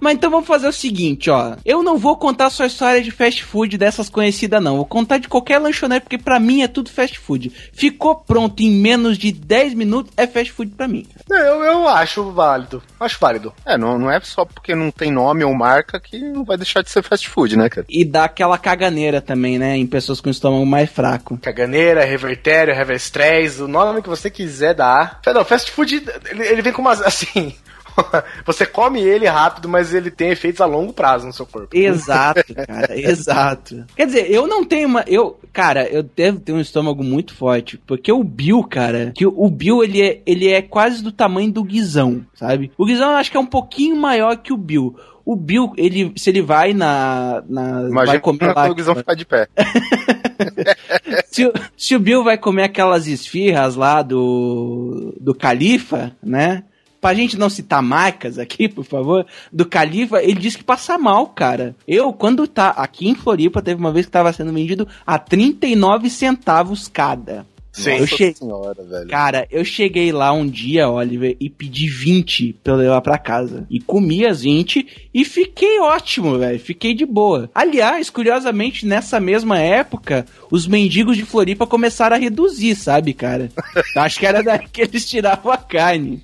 Mas 0.00 0.14
então 0.14 0.30
vamos 0.30 0.46
fazer 0.46 0.68
o 0.68 0.72
seguinte, 0.72 1.30
ó. 1.30 1.56
Eu 1.64 1.82
não 1.82 1.98
vou 1.98 2.16
contar 2.16 2.50
só 2.50 2.62
a 2.62 2.66
história 2.66 3.02
de 3.02 3.10
fast 3.10 3.44
food 3.44 3.76
dessas 3.76 4.08
conhecidas, 4.08 4.62
não. 4.62 4.76
Vou 4.76 4.86
contar 4.86 5.18
de 5.18 5.28
qualquer 5.28 5.58
lanchonete, 5.58 6.04
porque 6.04 6.18
pra 6.18 6.38
mim 6.38 6.62
é 6.62 6.68
tudo 6.68 6.90
fast 6.90 7.18
food. 7.18 7.52
Ficou 7.72 8.16
pronto 8.16 8.62
em 8.62 8.70
menos 8.70 9.18
de 9.18 9.32
10 9.32 9.74
minutos, 9.74 10.12
é 10.16 10.26
fast 10.26 10.52
food 10.52 10.72
pra 10.72 10.88
mim. 10.88 11.06
Eu, 11.28 11.62
eu 11.62 11.88
acho 11.88 12.30
válido. 12.30 12.82
Acho 12.98 13.18
válido. 13.20 13.52
É, 13.64 13.76
não, 13.76 13.98
não 13.98 14.10
é 14.10 14.20
só 14.20 14.44
porque 14.44 14.74
não 14.74 14.90
tem 14.90 15.10
nome 15.10 15.44
ou 15.44 15.54
marca 15.54 16.00
que 16.00 16.18
não 16.18 16.44
vai 16.44 16.56
deixar 16.56 16.82
de 16.82 16.90
ser 16.90 17.02
fast 17.02 17.28
food, 17.28 17.56
né, 17.56 17.68
cara? 17.68 17.86
E 17.88 18.04
dá 18.04 18.24
aquela 18.24 18.58
caganeira 18.58 19.20
também, 19.20 19.58
né? 19.58 19.76
Em 19.76 19.86
pessoas 19.86 20.20
com 20.20 20.30
estômago 20.30 20.64
mais 20.64 20.90
fraco. 20.90 21.38
Caganeira, 21.38 22.04
revertério, 22.04 22.74
reverstress, 22.74 23.62
o 23.62 23.68
nome 23.68 23.97
que 24.02 24.08
você 24.08 24.30
quiser 24.30 24.74
dar. 24.74 25.20
Não, 25.26 25.44
fast 25.44 25.70
food, 25.70 26.02
ele, 26.30 26.46
ele 26.46 26.62
vem 26.62 26.72
com 26.72 26.82
umas, 26.82 27.00
assim... 27.02 27.54
Você 28.46 28.66
come 28.66 29.00
ele 29.00 29.26
rápido, 29.26 29.68
mas 29.68 29.92
ele 29.92 30.10
tem 30.10 30.30
efeitos 30.30 30.60
a 30.60 30.66
longo 30.66 30.92
prazo 30.92 31.26
no 31.26 31.32
seu 31.32 31.46
corpo. 31.46 31.76
Exato, 31.76 32.54
cara, 32.54 32.98
exato. 32.98 33.84
Quer 33.96 34.06
dizer, 34.06 34.30
eu 34.30 34.46
não 34.46 34.64
tenho 34.64 34.88
uma. 34.88 35.04
Eu, 35.06 35.38
cara, 35.52 35.86
eu 35.88 36.02
devo 36.02 36.40
ter 36.40 36.52
um 36.52 36.60
estômago 36.60 37.02
muito 37.02 37.34
forte. 37.34 37.78
Porque 37.86 38.12
o 38.12 38.22
Bill, 38.22 38.62
cara, 38.64 39.12
que 39.14 39.26
o 39.26 39.50
Bill 39.50 39.82
ele 39.82 40.02
é, 40.02 40.22
ele 40.26 40.48
é 40.48 40.62
quase 40.62 41.02
do 41.02 41.12
tamanho 41.12 41.52
do 41.52 41.64
Guizão, 41.64 42.24
sabe? 42.34 42.70
O 42.76 42.86
Guizão 42.86 43.10
eu 43.10 43.16
acho 43.16 43.30
que 43.30 43.36
é 43.36 43.40
um 43.40 43.46
pouquinho 43.46 43.96
maior 43.96 44.36
que 44.36 44.52
o 44.52 44.56
Bill. 44.56 44.96
O 45.24 45.36
Bill, 45.36 45.74
ele, 45.76 46.14
se 46.16 46.30
ele 46.30 46.40
vai 46.40 46.72
na. 46.72 47.42
na 47.46 47.82
vai 47.82 47.90
Imagina 47.90 48.20
comer 48.20 48.38
quando 48.38 48.56
lá. 48.56 48.70
o 48.70 48.74
Guizão 48.74 48.94
ficar 48.94 49.14
de 49.14 49.26
pé. 49.26 49.46
se, 51.26 51.52
se 51.76 51.94
o 51.96 52.00
Bill 52.00 52.24
vai 52.24 52.38
comer 52.38 52.64
aquelas 52.64 53.06
esfirras 53.06 53.76
lá 53.76 54.02
do, 54.02 55.14
do 55.20 55.34
Califa, 55.34 56.12
né? 56.22 56.64
Pra 57.00 57.14
gente 57.14 57.38
não 57.38 57.48
citar 57.48 57.80
marcas 57.80 58.38
aqui, 58.38 58.68
por 58.68 58.84
favor, 58.84 59.24
do 59.52 59.64
Califa, 59.64 60.20
ele 60.20 60.34
disse 60.34 60.58
que 60.58 60.64
passa 60.64 60.98
mal, 60.98 61.28
cara. 61.28 61.76
Eu, 61.86 62.12
quando 62.12 62.48
tá 62.48 62.70
aqui 62.70 63.08
em 63.08 63.14
Floripa, 63.14 63.62
teve 63.62 63.80
uma 63.80 63.92
vez 63.92 64.06
que 64.06 64.12
tava 64.12 64.32
sendo 64.32 64.52
vendido 64.52 64.88
a 65.06 65.16
39 65.16 66.10
centavos 66.10 66.88
cada. 66.88 67.46
Eu 67.76 68.00
Nossa 68.00 68.16
che... 68.16 68.34
senhora, 68.34 68.82
velho. 68.82 69.08
Cara, 69.08 69.46
eu 69.50 69.64
cheguei 69.64 70.10
lá 70.10 70.32
um 70.32 70.46
dia, 70.46 70.88
Oliver, 70.88 71.36
e 71.38 71.48
pedi 71.48 71.88
20 71.88 72.54
pra 72.62 72.72
eu 72.72 72.76
levar 72.78 73.00
pra 73.00 73.18
casa. 73.18 73.66
E 73.70 73.80
comi 73.80 74.26
as 74.26 74.42
20 74.42 75.10
e 75.14 75.24
fiquei 75.24 75.78
ótimo, 75.80 76.38
velho. 76.38 76.58
Fiquei 76.58 76.94
de 76.94 77.06
boa. 77.06 77.50
Aliás, 77.54 78.10
curiosamente, 78.10 78.86
nessa 78.86 79.20
mesma 79.20 79.58
época, 79.58 80.26
os 80.50 80.66
mendigos 80.66 81.16
de 81.16 81.24
Floripa 81.24 81.66
começaram 81.66 82.16
a 82.16 82.18
reduzir, 82.18 82.74
sabe, 82.74 83.12
cara? 83.14 83.50
Eu 83.94 84.02
Acho 84.02 84.18
que 84.18 84.26
era 84.26 84.42
daí 84.42 84.66
que 84.66 84.82
eles 84.82 85.08
tiravam 85.08 85.52
a 85.52 85.56
carne. 85.56 86.22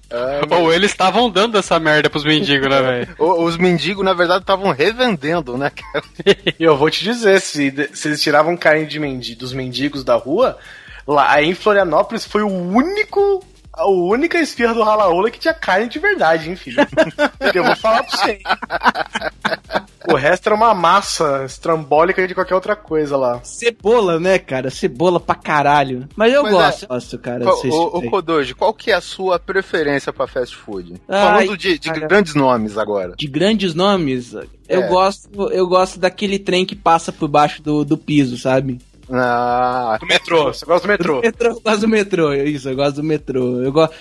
Ou 0.51 0.73
eles 0.73 0.91
estavam 0.91 1.31
dando 1.31 1.59
essa 1.59 1.79
merda 1.79 2.11
pros 2.11 2.25
mendigos, 2.25 2.69
né, 2.69 2.83
velho? 2.83 3.15
Os 3.19 3.57
mendigos, 3.57 4.05
na 4.05 4.13
verdade, 4.13 4.41
estavam 4.41 4.73
revendendo, 4.73 5.57
né, 5.57 5.71
cara? 5.71 6.05
E 6.59 6.63
eu 6.63 6.77
vou 6.77 6.91
te 6.91 7.03
dizer, 7.05 7.41
se, 7.41 7.73
se 7.93 8.09
eles 8.09 8.23
tiravam 8.23 8.57
carne 8.57 8.87
de 8.87 8.99
mendi, 9.01 9.35
dos 9.35 9.53
mendigos 9.53 10.05
da 10.05 10.15
rua, 10.15 10.57
lá 11.07 11.31
aí 11.33 11.51
em 11.51 11.55
Florianópolis 11.55 12.25
foi 12.25 12.43
o 12.43 12.49
único. 12.49 13.45
A 13.77 13.89
única 13.91 14.39
esfirra 14.39 14.73
do 14.73 14.85
Ralaola 14.85 15.29
que 15.33 15.39
tinha 15.41 15.53
carne 15.53 15.89
de 15.89 15.99
verdade, 15.99 16.49
hein, 16.49 16.55
filho? 16.55 16.77
eu 17.53 17.65
vou 17.65 17.75
falar 17.75 18.05
pra 18.05 18.17
você. 18.17 18.31
hein? 18.31 18.39
O 20.09 20.15
resto 20.15 20.47
era 20.47 20.55
uma 20.55 20.73
massa 20.75 21.45
estrambólica 21.45 22.25
de 22.29 22.35
qualquer 22.35 22.55
outra 22.55 22.77
coisa 22.77 23.17
lá. 23.17 23.41
Cebola, 23.43 24.21
né, 24.21 24.39
cara? 24.39 24.71
Cebola 24.71 25.19
pra 25.19 25.35
caralho. 25.35 26.07
Mas 26.15 26.33
eu 26.33 26.43
Mas 26.45 26.53
gosto, 26.53 26.85
é- 26.85 26.87
gosto, 26.89 27.19
cara. 27.19 27.45
Qual- 27.45 27.57
Ô, 27.57 27.61
tipo 27.63 28.01
aí. 28.03 28.11
Kodoji, 28.11 28.55
qual 28.55 28.73
que 28.75 28.91
é 28.93 28.95
a 28.95 29.01
sua 29.01 29.39
preferência 29.41 30.13
pra 30.13 30.27
fast 30.27 30.55
food? 30.55 30.95
Ai, 31.09 31.47
Falando 31.47 31.57
de, 31.59 31.77
de 31.79 31.91
grandes 31.91 32.35
nomes 32.37 32.77
agora. 32.79 33.15
de 33.17 33.27
grandes 33.27 33.75
nomes, 33.75 34.35
eu 34.69 34.83
É. 34.83 34.87
gosto, 34.89 35.29
eu 35.51 35.67
gosto 35.67 35.99
daquele 35.99 36.39
trem 36.39 36.65
que 36.65 36.77
passa 36.77 37.11
por 37.11 37.27
baixo 37.29 37.61
do, 37.63 37.85
do 37.85 37.97
piso, 37.99 38.37
sabe? 38.37 38.79
Ah, 39.11 39.99
Do 40.01 40.07
metrô, 40.07 40.45
você 40.53 40.65
gosta 40.65 40.87
do 40.87 40.91
metrô? 40.91 41.21
Metrô, 41.21 41.49
eu 41.51 41.61
gosto 41.61 41.81
do 41.81 41.89
metrô, 41.89 42.33
isso, 42.35 42.69
eu 42.69 42.77
gosto 42.77 42.97
do 42.97 43.03
metrô. 43.03 43.61
Eu 43.63 43.73
gosto, 43.73 43.95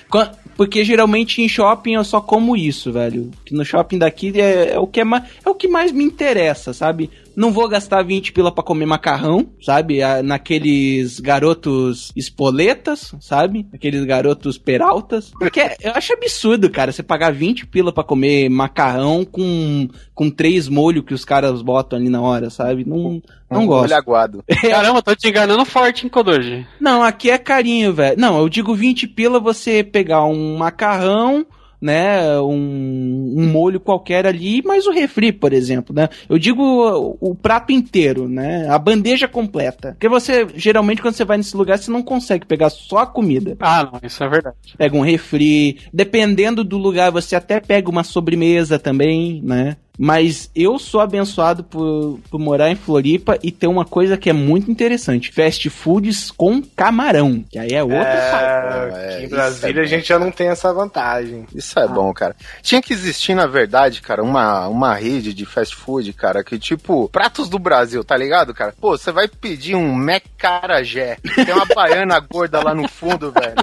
porque 0.55 0.83
geralmente 0.83 1.41
em 1.41 1.47
shopping 1.49 1.93
eu 1.95 2.03
só 2.03 2.21
como 2.21 2.55
isso, 2.55 2.91
velho. 2.91 3.29
Que 3.45 3.53
no 3.53 3.65
shopping 3.65 3.97
daqui 3.97 4.31
é, 4.39 4.73
é 4.73 4.79
o 4.79 4.87
que 4.87 5.01
é, 5.01 5.03
ma- 5.03 5.23
é 5.45 5.49
o 5.49 5.55
que 5.55 5.67
mais 5.67 5.91
me 5.91 6.03
interessa, 6.03 6.73
sabe? 6.73 7.09
Não 7.35 7.51
vou 7.51 7.67
gastar 7.67 8.03
20 8.03 8.31
pila 8.31 8.51
pra 8.51 8.63
comer 8.63 8.85
macarrão, 8.85 9.47
sabe? 9.61 9.99
Naqueles 10.23 11.19
garotos 11.19 12.11
espoletas, 12.15 13.13
sabe? 13.19 13.67
Aqueles 13.73 14.03
garotos 14.05 14.57
peraltas. 14.57 15.31
Porque 15.39 15.59
é- 15.59 15.75
eu 15.81 15.91
acho 15.93 16.13
absurdo, 16.13 16.69
cara, 16.69 16.91
você 16.91 17.01
pagar 17.03 17.31
20 17.33 17.65
pila 17.65 17.91
pra 17.91 18.03
comer 18.03 18.49
macarrão 18.49 19.25
com, 19.25 19.87
com 20.13 20.29
três 20.29 20.67
molhos 20.67 21.03
que 21.05 21.13
os 21.13 21.25
caras 21.25 21.61
botam 21.61 21.97
ali 21.97 22.09
na 22.09 22.21
hora, 22.21 22.49
sabe? 22.49 22.83
Não, 22.85 23.21
não 23.49 23.61
um 23.63 23.65
gosto. 23.67 23.85
olho 23.85 23.95
aguado. 23.95 24.43
Caramba, 24.61 25.01
tô 25.01 25.15
te 25.15 25.27
enganando 25.29 25.65
forte, 25.65 26.03
hein, 26.05 26.09
Kodoji? 26.09 26.65
Não, 26.79 27.01
aqui 27.03 27.29
é 27.29 27.37
carinho, 27.37 27.93
velho. 27.93 28.19
Não, 28.19 28.37
eu 28.37 28.49
digo 28.49 28.75
20 28.75 29.07
pila 29.07 29.39
você 29.39 29.83
pegar 29.83 30.25
um 30.25 30.57
macarrão, 30.57 31.45
né, 31.83 32.39
um, 32.39 33.35
um 33.37 33.45
molho 33.51 33.77
qualquer 33.77 34.25
ali, 34.25 34.61
mais 34.63 34.87
o 34.87 34.91
refri, 34.91 35.33
por 35.33 35.51
exemplo, 35.51 35.93
né? 35.93 36.07
Eu 36.29 36.39
digo 36.39 36.63
o, 36.63 37.17
o 37.19 37.35
prato 37.35 37.73
inteiro, 37.73 38.29
né? 38.29 38.69
A 38.69 38.79
bandeja 38.79 39.27
completa. 39.27 39.89
Porque 39.91 40.07
você, 40.07 40.47
geralmente, 40.55 41.01
quando 41.01 41.15
você 41.15 41.25
vai 41.25 41.35
nesse 41.35 41.57
lugar, 41.57 41.77
você 41.77 41.91
não 41.91 42.01
consegue 42.01 42.45
pegar 42.45 42.69
só 42.69 42.99
a 42.99 43.05
comida. 43.05 43.57
Ah, 43.59 43.83
não, 43.83 43.99
isso 44.01 44.23
é 44.23 44.29
verdade. 44.29 44.55
Pega 44.77 44.95
um 44.95 45.01
refri, 45.01 45.79
dependendo 45.91 46.63
do 46.63 46.77
lugar, 46.77 47.11
você 47.11 47.35
até 47.35 47.59
pega 47.59 47.89
uma 47.89 48.05
sobremesa 48.05 48.79
também, 48.79 49.41
né? 49.43 49.75
Mas 49.97 50.49
eu 50.55 50.79
sou 50.79 51.01
abençoado 51.01 51.63
por, 51.63 52.19
por 52.29 52.39
morar 52.39 52.69
em 52.69 52.75
Floripa 52.75 53.37
e 53.43 53.51
ter 53.51 53.67
uma 53.67 53.85
coisa 53.85 54.17
que 54.17 54.29
é 54.29 54.33
muito 54.33 54.71
interessante: 54.71 55.31
fast 55.31 55.69
foods 55.69 56.31
com 56.31 56.61
camarão. 56.61 57.43
Que 57.49 57.59
aí 57.59 57.71
é 57.71 57.83
outro 57.83 57.99
papo. 57.99 58.95
É, 58.95 59.15
aqui 59.15 59.25
em 59.25 59.29
Brasília 59.29 59.81
é 59.81 59.83
a 59.83 59.87
gente 59.87 60.07
já 60.07 60.17
não 60.17 60.31
tem 60.31 60.47
essa 60.47 60.73
vantagem. 60.73 61.45
Isso 61.53 61.79
é 61.79 61.87
bom, 61.87 62.11
cara. 62.13 62.35
Tinha 62.61 62.81
que 62.81 62.93
existir, 62.93 63.35
na 63.35 63.45
verdade, 63.45 64.01
cara, 64.01 64.23
uma, 64.23 64.67
uma 64.67 64.95
rede 64.95 65.33
de 65.33 65.45
fast 65.45 65.75
food, 65.75 66.11
cara, 66.13 66.43
que 66.43 66.57
tipo, 66.57 67.07
pratos 67.09 67.47
do 67.47 67.59
Brasil, 67.59 68.03
tá 68.03 68.17
ligado, 68.17 68.53
cara? 68.53 68.73
Pô, 68.79 68.97
você 68.97 69.11
vai 69.11 69.27
pedir 69.27 69.75
um 69.75 69.95
Mecarajé, 69.95 71.17
tem 71.35 71.53
uma 71.53 71.65
baiana 71.65 72.19
gorda 72.19 72.63
lá 72.63 72.73
no 72.73 72.87
fundo, 72.87 73.31
velho. 73.31 73.55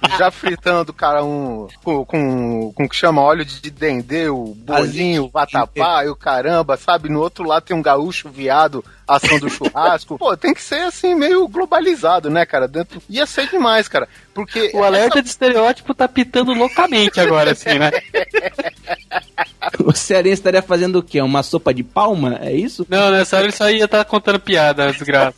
Já 0.18 0.30
fritando, 0.30 0.92
cara, 0.92 1.24
um. 1.24 1.68
Com, 1.82 2.04
com, 2.04 2.72
com 2.72 2.84
o 2.84 2.88
que 2.88 2.96
chama 2.96 3.20
óleo 3.20 3.44
de 3.44 3.70
dendê, 3.70 4.28
o 4.28 4.54
bolinho, 4.56 5.24
o 5.24 5.28
vatapá 5.28 6.04
e 6.04 6.08
o 6.08 6.16
caramba, 6.16 6.76
sabe? 6.76 7.08
No 7.08 7.20
outro 7.20 7.44
lado 7.44 7.64
tem 7.64 7.76
um 7.76 7.82
gaúcho 7.82 8.28
viado 8.28 8.84
assando 9.06 9.50
churrasco. 9.50 10.16
Pô, 10.18 10.36
tem 10.36 10.54
que 10.54 10.62
ser 10.62 10.82
assim, 10.82 11.14
meio 11.14 11.46
globalizado, 11.48 12.30
né, 12.30 12.46
cara? 12.46 12.66
Dentro... 12.66 13.02
Ia 13.08 13.26
ser 13.26 13.48
demais, 13.48 13.88
cara. 13.88 14.08
Porque. 14.32 14.70
O 14.74 14.82
alerta 14.82 15.22
de 15.22 15.28
estereótipo 15.28 15.94
tá 15.94 16.08
pitando 16.08 16.52
loucamente 16.52 17.20
agora, 17.20 17.52
assim, 17.52 17.78
né? 17.78 17.90
O 19.84 19.92
cearense 19.92 20.34
estaria 20.34 20.62
fazendo 20.62 20.98
o 20.98 21.02
quê? 21.02 21.20
Uma 21.20 21.42
sopa 21.42 21.72
de 21.72 21.82
palma? 21.82 22.38
É 22.40 22.52
isso? 22.52 22.86
Não, 22.88 23.10
nessa 23.10 23.36
hora 23.36 23.46
ele 23.46 23.52
só 23.52 23.68
ia 23.70 23.84
estar 23.84 24.04
contando 24.04 24.40
piada, 24.40 24.90
desgraça. 24.92 25.36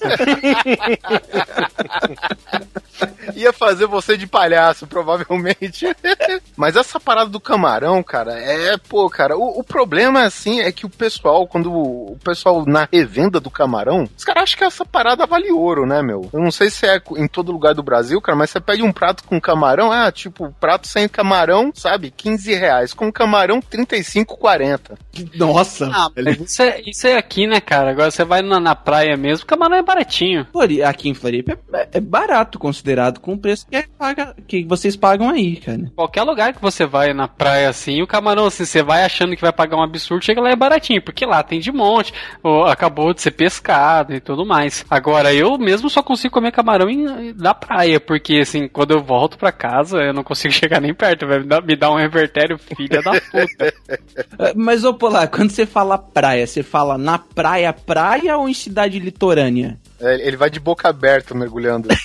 Ia 3.35 3.53
fazer 3.53 3.87
você 3.87 4.17
de 4.17 4.27
palhaço, 4.27 4.87
provavelmente. 4.87 5.87
Mas 6.57 6.77
essa 6.77 7.01
parada 7.01 7.31
do 7.31 7.41
camarão, 7.41 8.03
cara, 8.03 8.39
é, 8.39 8.77
pô, 8.77 9.09
cara, 9.09 9.37
o, 9.37 9.61
o 9.61 9.65
problema, 9.65 10.23
assim, 10.23 10.61
é 10.61 10.71
que 10.73 10.87
o 10.87 10.91
pessoal, 10.91 11.47
quando 11.47 11.73
o 11.73 12.19
pessoal 12.23 12.65
na 12.67 12.89
revenda 12.93 13.41
do 13.41 13.51
camarão, 13.51 14.09
os 14.17 14.25
caras 14.25 14.45
acham 14.45 14.59
que 14.59 14.65
essa 14.65 14.85
parada 14.85 15.27
vale 15.27 15.51
ouro, 15.51 15.87
né, 15.87 16.03
meu? 16.03 16.29
Eu 16.33 16.41
não 16.41 16.51
sei 16.51 16.71
se 16.71 16.87
é 16.87 17.01
em 17.17 17.27
todo 17.27 17.53
lugar 17.53 17.75
do 17.75 17.83
Brasil, 17.83 18.21
cara, 18.21 18.37
mas 18.37 18.51
você 18.51 18.61
pede 18.61 18.83
um 18.83 18.93
prato 18.93 19.25
com 19.25 19.41
camarão, 19.41 19.91
ah, 19.91 20.11
tipo, 20.11 20.55
prato 20.61 20.87
sem 20.87 21.09
camarão, 21.09 21.73
sabe, 21.75 22.11
15 22.11 22.55
reais. 22.55 22.95
Com 22.95 23.13
camarão, 23.13 23.61
35, 23.61 24.37
40. 24.37 24.99
Nossa! 25.35 25.91
Ah, 25.93 26.09
isso 26.41 26.63
é, 26.63 26.81
isso 26.87 27.07
é 27.07 27.17
aqui, 27.17 27.47
né, 27.47 27.61
cara? 27.61 27.91
Agora 27.91 28.11
você 28.11 28.25
vai 28.25 28.43
na, 28.43 28.61
na 28.61 28.75
praia 28.75 29.17
mesmo, 29.17 29.45
o 29.45 29.47
camarão 29.47 29.77
é 29.77 29.83
baratinho. 29.83 30.47
Aqui 30.87 31.09
em 31.09 31.15
Floripa 31.15 31.59
é, 31.73 31.89
é 31.93 32.01
barato 32.01 32.59
considerado 32.59 33.21
com 33.23 33.33
o 33.35 33.39
preço 33.39 33.67
que, 33.67 33.77
é 33.77 33.85
paga- 33.99 34.35
que 34.47 34.65
vocês 34.65 34.97
pagam 34.97 35.31
aí, 35.31 35.57
cara. 35.57 35.91
Qualquer 35.97 36.23
lugar 36.25 36.53
que 36.53 36.61
você 36.61 36.85
vai 36.85 37.15
na 37.15 37.27
praia 37.29 37.69
assim, 37.71 38.03
o 38.03 38.07
camarão 38.07 38.47
assim, 38.47 38.65
você 38.65 38.83
vai 38.83 39.05
achando 39.05 39.35
que 39.35 39.41
vai 39.41 39.53
pagar 39.53 39.77
um 39.79 39.83
absurdo, 39.83 40.25
chega 40.25 40.41
lá 40.41 40.51
é 40.51 40.57
baratinho, 40.57 41.01
porque 41.01 41.25
lá 41.25 41.43
tem 41.43 41.61
de 41.61 41.73
monte, 41.73 42.13
ou 42.43 42.65
acabou 42.67 43.15
de 43.15 43.23
ser 43.23 43.31
pescado 43.31 44.13
e 44.13 44.21
tudo 44.21 44.45
mais. 44.45 44.85
Agora, 44.91 45.33
eu 45.33 45.57
mesmo 45.57 45.89
só 45.89 46.03
consigo 46.03 46.35
comer 46.35 46.53
camarão 46.53 46.91
em- 46.91 47.33
na 47.35 47.55
praia, 47.55 48.01
porque 48.01 48.39
assim, 48.41 48.67
quando 48.69 48.91
eu 48.93 49.03
volto 49.03 49.39
pra 49.39 49.53
casa, 49.53 49.99
eu 49.99 50.13
não 50.13 50.25
consigo 50.25 50.53
chegar 50.53 50.81
nem 50.81 50.93
perto, 50.93 51.27
vai 51.27 51.39
me 51.63 51.77
dar, 51.77 51.91
um 51.93 51.97
revertério, 51.97 52.59
filha 52.59 53.01
da 53.03 53.13
puta. 53.13 53.75
Ah, 54.39 54.53
Mas, 54.57 54.85
ô 54.85 54.93
Polar, 54.95 55.29
quando 55.29 55.51
você 55.51 55.65
fala 55.65 55.97
praia, 55.97 56.47
você 56.47 56.63
fala 56.63 56.99
na 56.99 57.19
praia, 57.19 57.73
praia 57.73 58.37
ou 58.37 58.49
em 58.49 58.55
cidade 58.55 58.99
litorânea? 58.99 59.79
É, 60.03 60.27
Ele 60.27 60.37
vai 60.37 60.51
de 60.51 60.59
boca 60.59 60.89
aberta 60.89 61.35
mergulhando. 61.35 61.89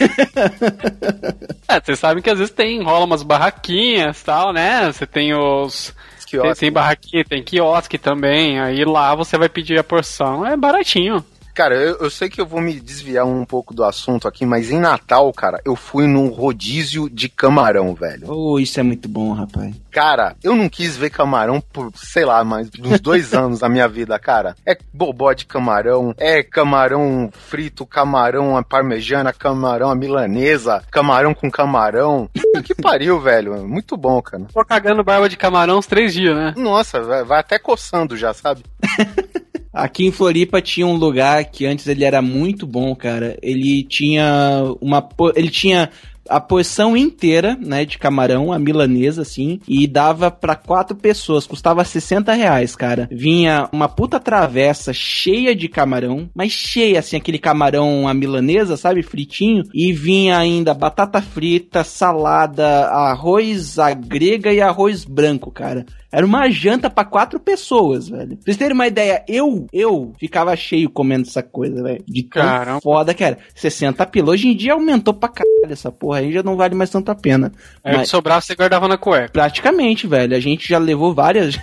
É, 1.70 1.82
vocês 1.82 2.00
sabem 2.00 2.24
que 2.24 2.30
às 2.30 2.40
vezes 2.40 2.54
tem, 2.54 2.82
rola 2.82 3.04
umas 3.04 3.24
barraquinhas 3.24 4.22
e 4.22 4.24
tal, 4.24 4.54
né? 4.54 4.90
Você 4.90 5.06
tem 5.06 5.34
os. 5.34 5.94
Tem, 6.20 6.40
quiosques. 6.40 6.60
tem 6.60 6.72
barraquinha, 6.72 7.26
tem 7.26 7.44
quiosque 7.44 7.98
também. 7.98 8.58
Aí 8.58 8.86
lá 8.86 9.14
você 9.14 9.38
vai 9.38 9.50
pedir 9.50 9.78
a 9.78 9.84
porção. 9.84 10.46
É 10.46 10.56
baratinho. 10.56 11.26
Cara, 11.58 11.74
eu, 11.74 11.98
eu 12.02 12.10
sei 12.12 12.30
que 12.30 12.40
eu 12.40 12.46
vou 12.46 12.62
me 12.62 12.80
desviar 12.80 13.26
um 13.26 13.44
pouco 13.44 13.74
do 13.74 13.84
assunto 13.84 14.28
aqui, 14.28 14.46
mas 14.46 14.70
em 14.70 14.80
Natal, 14.80 15.34
cara, 15.34 15.60
eu 15.66 15.76
fui 15.76 16.06
num 16.06 16.28
rodízio 16.28 17.10
de 17.10 17.28
camarão, 17.28 17.96
velho. 17.96 18.32
Oh, 18.32 18.60
isso 18.60 18.80
é 18.80 18.84
muito 18.84 19.10
bom, 19.10 19.34
rapaz. 19.34 19.74
Cara, 19.90 20.36
eu 20.44 20.56
não 20.56 20.70
quis 20.70 20.96
ver 20.96 21.10
camarão 21.10 21.60
por, 21.60 21.92
sei 21.96 22.26
lá, 22.26 22.44
mais 22.44 22.70
uns 22.80 23.00
dois 23.00 23.34
anos 23.34 23.62
da 23.62 23.70
minha 23.70 23.88
vida, 23.88 24.20
cara. 24.20 24.56
É 24.64 24.78
bobó 24.94 25.34
de 25.34 25.48
camarão, 25.48 26.14
é 26.20 26.44
camarão 26.44 27.32
frito, 27.34 27.88
camarão 27.88 28.56
à 28.56 28.62
parmejana, 28.62 29.34
camarão 29.34 29.90
à 29.90 29.96
milanesa, 29.96 30.84
camarão 30.92 31.34
com 31.34 31.50
camarão. 31.50 32.30
Puta 32.36 32.62
que 32.62 32.76
pariu, 32.76 33.20
velho. 33.20 33.68
Muito 33.68 33.98
bom, 33.98 34.22
cara. 34.22 34.46
Tô 34.54 34.64
cagando 34.64 35.04
barba 35.04 35.28
de 35.28 35.36
camarão 35.36 35.80
uns 35.80 35.88
três 35.88 36.14
dias, 36.14 36.36
né? 36.36 36.54
Nossa, 36.56 37.02
vai, 37.02 37.24
vai 37.24 37.40
até 37.40 37.58
coçando 37.58 38.16
já, 38.16 38.32
sabe? 38.32 38.64
Aqui 39.74 40.06
em 40.06 40.12
Floripa 40.12 40.62
tinha 40.62 40.88
um 40.88 40.96
lugar 40.96 41.46
que 41.46 41.66
antes 41.66 41.88
ele 41.88 42.04
era 42.04 42.22
muito 42.22 42.66
bom, 42.66 42.96
cara. 42.96 43.38
Ele 43.42 43.84
tinha 43.84 44.64
uma. 44.82 45.08
Ele 45.36 45.50
tinha 45.50 45.90
a 46.30 46.40
porção 46.40 46.96
inteira, 46.96 47.58
né, 47.60 47.86
de 47.86 47.98
camarão, 47.98 48.52
a 48.52 48.60
milanesa, 48.60 49.22
assim, 49.22 49.60
e 49.68 49.88
dava 49.88 50.30
pra 50.30 50.56
quatro 50.56 50.96
pessoas, 50.96 51.48
custava 51.48 51.84
60 51.84 52.34
reais, 52.34 52.76
cara. 52.76 53.08
Vinha 53.12 53.70
uma 53.72 53.88
puta 53.88 54.20
travessa 54.20 54.94
cheia 54.94 55.56
de 55.56 55.68
camarão, 55.68 56.30
mas 56.36 56.52
cheia, 56.52 57.00
assim, 57.00 57.16
aquele 57.16 57.40
camarão 57.40 58.08
a 58.08 58.14
milanesa, 58.14 58.78
sabe, 58.78 59.02
fritinho, 59.02 59.64
e 59.74 59.94
vinha 59.94 60.38
ainda 60.38 60.74
batata 60.74 61.22
frita, 61.22 61.84
salada, 61.84 62.88
arroz 62.88 63.80
à 63.80 63.94
grega 63.94 64.52
e 64.52 64.62
arroz 64.62 65.04
branco, 65.06 65.52
cara. 65.52 65.86
Era 66.12 66.26
uma 66.26 66.50
janta 66.50 66.90
pra 66.90 67.04
quatro 67.04 67.40
pessoas, 67.40 68.08
velho. 68.08 68.30
Pra 68.30 68.38
vocês 68.46 68.58
terem 68.58 68.74
uma 68.74 68.88
ideia, 68.88 69.24
eu, 69.28 69.68
eu 69.74 70.14
ficava 70.20 70.56
cheio 70.56 70.90
comendo 70.90 71.28
essa 71.28 71.44
coisa, 71.44 71.84
velho. 71.84 72.04
De 72.08 72.24
Caramba. 72.24 72.82
foda 72.82 73.14
que 73.14 73.24
era. 73.24 73.38
60 73.56 74.06
pila. 74.06 74.32
Hoje 74.32 74.48
em 74.48 74.56
dia 74.56 74.74
aumentou 74.74 75.14
pra 75.14 75.30
caralho 75.30 75.72
essa 75.72 75.92
porra 75.92 76.20
aí, 76.20 76.32
já 76.32 76.42
não 76.42 76.56
vale 76.56 76.76
mais 76.76 76.90
tanto 76.90 77.12
a 77.12 77.16
pena. 77.16 77.52
Aí 77.84 77.96
o 77.96 78.00
que 78.00 78.06
sobrava 78.06 78.42
você 78.42 78.56
guardava 78.56 78.88
na 78.88 78.98
cueca. 78.98 79.30
praticamente, 79.32 80.08
velho. 80.08 80.36
A 80.36 80.40
gente 80.40 80.68
já 80.68 80.78
levou 80.78 81.14
várias. 81.14 81.60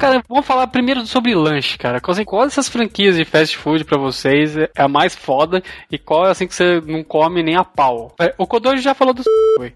Cara, 0.00 0.22
vamos 0.26 0.46
falar 0.46 0.66
primeiro 0.68 1.06
sobre 1.06 1.34
lanche, 1.34 1.76
cara. 1.76 2.00
Qual, 2.00 2.12
assim, 2.12 2.24
qual 2.24 2.44
dessas 2.44 2.68
franquias 2.68 3.16
de 3.16 3.24
fast 3.24 3.56
food 3.56 3.84
pra 3.84 3.98
vocês 3.98 4.56
é 4.56 4.70
a 4.76 4.88
mais 4.88 5.14
foda 5.14 5.62
e 5.90 5.98
qual 5.98 6.26
é 6.26 6.30
assim 6.30 6.46
que 6.46 6.54
você 6.54 6.80
não 6.80 7.04
come 7.04 7.42
nem 7.42 7.54
a 7.54 7.64
pau? 7.64 8.14
É, 8.18 8.34
O 8.38 8.46
Kodoji 8.46 8.82
já 8.82 8.94
falou 8.94 9.12
do 9.12 9.22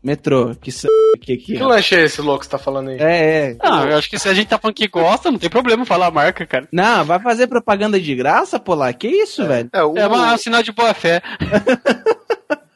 Metrô, 0.03 0.55
que 0.55 0.71
s... 0.71 0.89
que, 1.21 1.37
que... 1.37 1.57
Que 1.57 1.63
lanche 1.63 1.95
é 1.95 2.05
esse 2.05 2.23
louco 2.23 2.41
que 2.41 2.47
você 2.47 2.53
tá 2.53 2.59
falando 2.59 2.89
aí? 2.89 2.99
É, 2.99 3.51
é. 3.51 3.57
Ah, 3.61 3.85
eu 3.85 3.99
acho 3.99 4.09
que 4.09 4.19
se 4.19 4.29
a 4.29 4.35
gente 4.35 4.49
tá 4.49 4.59
falando 4.59 4.77
que 4.77 4.89
gosta, 4.89 5.31
não 5.31 5.39
tem 5.39 5.51
problema 5.51 5.85
falar 5.85 6.07
a 6.07 6.11
marca, 6.11 6.47
cara. 6.47 6.67
Não, 6.73 7.05
vai 7.05 7.21
fazer 7.21 7.47
propaganda 7.47 8.01
de 8.01 8.15
graça, 8.15 8.59
Polar? 8.59 8.95
Que 8.95 9.09
isso, 9.09 9.47
velho? 9.47 9.69
É, 9.73 9.85
o, 9.85 9.97
É 9.97 10.03
é 10.03 10.09
um 10.09 10.39
sinal 10.39 10.63
de 10.63 10.73
boa 10.73 10.95
fé. 10.95 11.21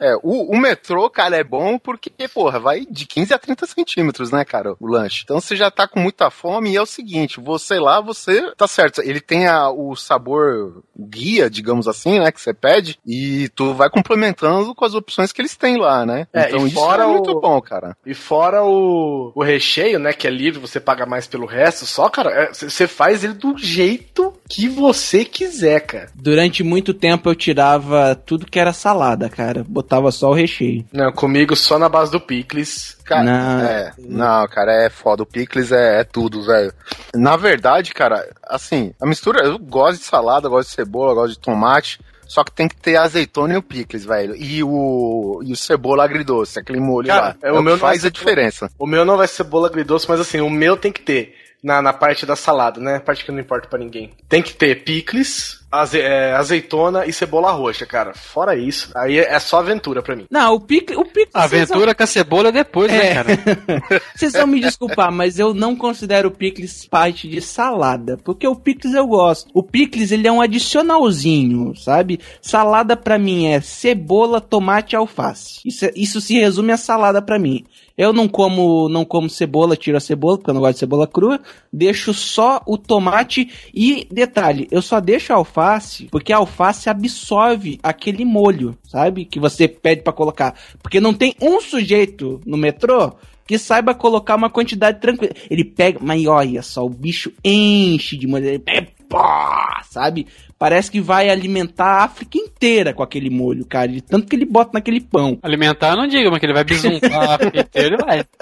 é, 0.00 0.14
o, 0.22 0.52
o 0.54 0.58
metrô, 0.58 1.08
cara, 1.10 1.36
é 1.36 1.44
bom 1.44 1.78
porque, 1.78 2.10
porra, 2.32 2.58
vai 2.58 2.86
de 2.88 3.06
15 3.06 3.34
a 3.34 3.38
30 3.38 3.66
centímetros, 3.66 4.30
né, 4.30 4.44
cara, 4.44 4.74
o 4.80 4.86
lanche. 4.86 5.22
Então 5.24 5.40
você 5.40 5.56
já 5.56 5.70
tá 5.70 5.86
com 5.88 6.00
muita 6.00 6.30
fome 6.30 6.70
e 6.70 6.76
é 6.76 6.82
o 6.82 6.86
seguinte, 6.86 7.40
você 7.40 7.78
lá, 7.78 8.00
você, 8.00 8.52
tá 8.56 8.66
certo, 8.66 9.00
ele 9.02 9.20
tem 9.20 9.46
a, 9.46 9.70
o 9.70 9.94
sabor 9.96 10.82
guia, 10.98 11.48
digamos 11.50 11.86
assim, 11.88 12.18
né, 12.18 12.30
que 12.32 12.40
você 12.40 12.52
pede, 12.54 12.98
e 13.06 13.48
tu 13.54 13.74
vai 13.74 13.88
complementando 13.90 14.74
com 14.74 14.84
as 14.84 14.94
opções 14.94 15.32
que 15.32 15.40
eles 15.40 15.56
têm 15.56 15.76
lá, 15.76 16.04
né? 16.06 16.26
É, 16.32 16.48
então 16.48 16.64
e 16.64 16.66
isso 16.68 16.74
fora 16.74 17.02
é 17.04 17.06
o- 17.06 17.12
muito 17.12 17.40
bom, 17.40 17.60
cara. 17.60 17.96
E 18.04 18.14
fora 18.14 18.62
o, 18.64 19.32
o 19.34 19.42
recheio, 19.42 19.98
né? 19.98 20.12
Que 20.12 20.26
é 20.26 20.30
livre, 20.30 20.60
você 20.60 20.78
paga 20.80 21.06
mais 21.06 21.26
pelo 21.26 21.46
resto. 21.46 21.86
Só, 21.86 22.08
cara, 22.08 22.50
você 22.52 22.86
faz 22.86 23.24
ele 23.24 23.34
do 23.34 23.56
jeito 23.56 24.32
que 24.48 24.68
você 24.68 25.24
quiser, 25.24 25.80
cara. 25.80 26.10
Durante 26.14 26.62
muito 26.62 26.92
tempo 26.94 27.28
eu 27.28 27.34
tirava 27.34 28.14
tudo 28.14 28.46
que 28.46 28.58
era 28.58 28.72
salada, 28.72 29.28
cara. 29.28 29.64
Botava 29.66 29.87
só 30.12 30.30
o 30.30 30.34
recheio. 30.34 30.84
Não, 30.92 31.10
comigo 31.12 31.54
só 31.56 31.78
na 31.78 31.88
base 31.88 32.10
do 32.12 32.20
picles. 32.20 32.96
Cara, 33.04 33.22
Não. 33.24 33.60
é, 33.64 33.92
não, 33.98 34.46
cara, 34.48 34.72
é 34.86 34.90
foda. 34.90 35.22
O 35.22 35.26
picles 35.26 35.72
é, 35.72 36.00
é 36.00 36.04
tudo, 36.04 36.42
velho. 36.42 36.72
Na 37.14 37.36
verdade, 37.36 37.92
cara, 37.92 38.28
assim, 38.48 38.92
a 39.00 39.06
mistura, 39.06 39.44
eu 39.44 39.58
gosto 39.58 39.98
de 39.98 40.04
salada, 40.04 40.48
gosto 40.48 40.68
de 40.68 40.74
cebola, 40.74 41.14
gosto 41.14 41.32
de 41.34 41.38
tomate. 41.40 42.00
Só 42.26 42.44
que 42.44 42.52
tem 42.52 42.68
que 42.68 42.76
ter 42.76 42.96
azeitona 42.96 43.54
e 43.54 43.56
o 43.56 43.62
picles, 43.62 44.04
velho. 44.04 44.36
E 44.36 44.62
o, 44.62 45.40
e 45.42 45.50
o 45.50 45.56
cebola 45.56 46.04
agridoce, 46.04 46.58
aquele 46.58 46.78
molho 46.78 47.06
Cara, 47.08 47.28
lá. 47.28 47.36
é, 47.42 47.48
É 47.48 47.52
o 47.52 47.60
o 47.60 47.62
meu 47.62 47.78
faz 47.78 48.04
é 48.04 48.08
a 48.08 48.10
diferença. 48.10 48.70
O 48.78 48.86
meu 48.86 49.02
não 49.02 49.16
vai 49.16 49.26
ser 49.26 49.36
cebola 49.36 49.66
agridoce, 49.66 50.04
mas 50.06 50.20
assim, 50.20 50.38
o 50.40 50.50
meu 50.50 50.76
tem 50.76 50.92
que 50.92 51.00
ter. 51.00 51.34
Na, 51.62 51.82
na 51.82 51.92
parte 51.92 52.24
da 52.24 52.36
salada, 52.36 52.80
né? 52.80 52.96
A 52.96 53.00
parte 53.00 53.24
que 53.24 53.32
não 53.32 53.40
importa 53.40 53.66
pra 53.68 53.78
ninguém. 53.80 54.10
Tem 54.28 54.40
que 54.40 54.54
ter 54.54 54.84
picles, 54.84 55.58
aze- 55.72 56.00
é, 56.00 56.32
azeitona 56.32 57.04
e 57.04 57.12
cebola 57.12 57.50
roxa, 57.50 57.84
cara. 57.84 58.14
Fora 58.14 58.54
isso, 58.56 58.92
aí 58.94 59.18
é, 59.18 59.32
é 59.34 59.38
só 59.40 59.58
aventura 59.58 60.00
pra 60.00 60.14
mim. 60.14 60.26
Não, 60.30 60.54
o 60.54 60.60
picle. 60.60 60.94
O 60.96 61.04
picle 61.04 61.30
aventura 61.34 61.96
com 61.96 62.02
a 62.04 62.06
cebola 62.06 62.52
depois, 62.52 62.92
né, 62.92 63.10
É. 63.10 63.14
cara? 63.14 63.28
Vocês 64.14 64.34
vão 64.34 64.46
me 64.46 64.60
desculpar, 64.60 65.10
mas 65.10 65.38
eu 65.40 65.52
não 65.52 65.74
considero 65.74 66.28
o 66.28 66.32
picles 66.32 66.86
parte 66.86 67.28
de 67.28 67.40
salada, 67.40 68.16
porque 68.22 68.46
o 68.46 68.54
picles 68.54 68.94
eu 68.94 69.08
gosto. 69.08 69.50
O 69.52 69.62
picles 69.62 70.12
ele 70.12 70.28
é 70.28 70.32
um 70.32 70.40
adicionalzinho, 70.40 71.74
sabe? 71.76 72.20
Salada 72.40 72.96
pra 72.96 73.18
mim 73.18 73.46
é 73.46 73.60
cebola, 73.60 74.40
tomate 74.40 74.94
e 74.94 74.96
alface. 74.96 75.60
Isso, 75.64 75.84
é- 75.84 75.92
isso 75.96 76.20
se 76.20 76.34
resume 76.38 76.72
a 76.72 76.76
salada 76.76 77.20
pra 77.20 77.38
mim. 77.38 77.64
Eu 77.98 78.12
não 78.12 78.28
como, 78.28 78.88
não 78.88 79.04
como 79.04 79.28
cebola, 79.28 79.76
tiro 79.76 79.96
a 79.96 80.00
cebola, 80.00 80.38
porque 80.38 80.50
eu 80.50 80.54
não 80.54 80.60
gosto 80.60 80.74
de 80.74 80.78
cebola 80.78 81.06
crua. 81.06 81.40
Deixo 81.72 82.14
só 82.14 82.62
o 82.64 82.78
tomate 82.78 83.50
e 83.74 84.06
detalhe, 84.08 84.68
eu 84.70 84.80
só 84.80 85.00
deixo 85.00 85.32
a 85.32 85.36
alface 85.36 86.06
porque 86.10 86.32
a 86.32 86.36
alface 86.36 86.88
absorve 86.88 87.80
aquele 87.82 88.24
molho, 88.24 88.78
sabe? 88.84 89.24
Que 89.24 89.40
você 89.40 89.66
pede 89.66 90.02
pra 90.02 90.12
colocar. 90.12 90.54
Porque 90.80 91.00
não 91.00 91.12
tem 91.12 91.34
um 91.42 91.60
sujeito 91.60 92.40
no 92.46 92.56
metrô 92.56 93.14
que 93.48 93.58
saiba 93.58 93.94
colocar 93.94 94.36
uma 94.36 94.50
quantidade 94.50 95.00
tranquila. 95.00 95.32
Ele 95.50 95.64
pega, 95.64 95.98
mas 96.00 96.24
olha 96.26 96.62
só, 96.62 96.84
o 96.84 96.90
bicho 96.90 97.32
enche 97.42 98.16
de 98.16 98.26
molho, 98.26 98.44
ele 98.44 98.58
pega, 98.58 98.88
pá, 99.08 99.82
sabe? 99.90 100.26
Parece 100.58 100.90
que 100.90 101.00
vai 101.00 101.30
alimentar 101.30 101.86
a 101.86 102.04
África 102.04 102.36
inteira 102.36 102.92
com 102.92 103.02
aquele 103.02 103.30
molho, 103.30 103.64
cara, 103.64 103.88
de 103.88 104.00
tanto 104.00 104.26
que 104.26 104.34
ele 104.34 104.44
bota 104.44 104.72
naquele 104.74 105.00
pão. 105.00 105.38
Alimentar, 105.40 105.94
não 105.94 106.06
digo, 106.06 106.30
mas 106.30 106.40
que 106.40 106.46
ele 106.46 106.52
vai 106.52 106.64
bisuntar 106.64 107.38
a 107.40 107.46
inteiro, 107.46 107.94
ele 107.94 107.96
vai. 107.96 108.24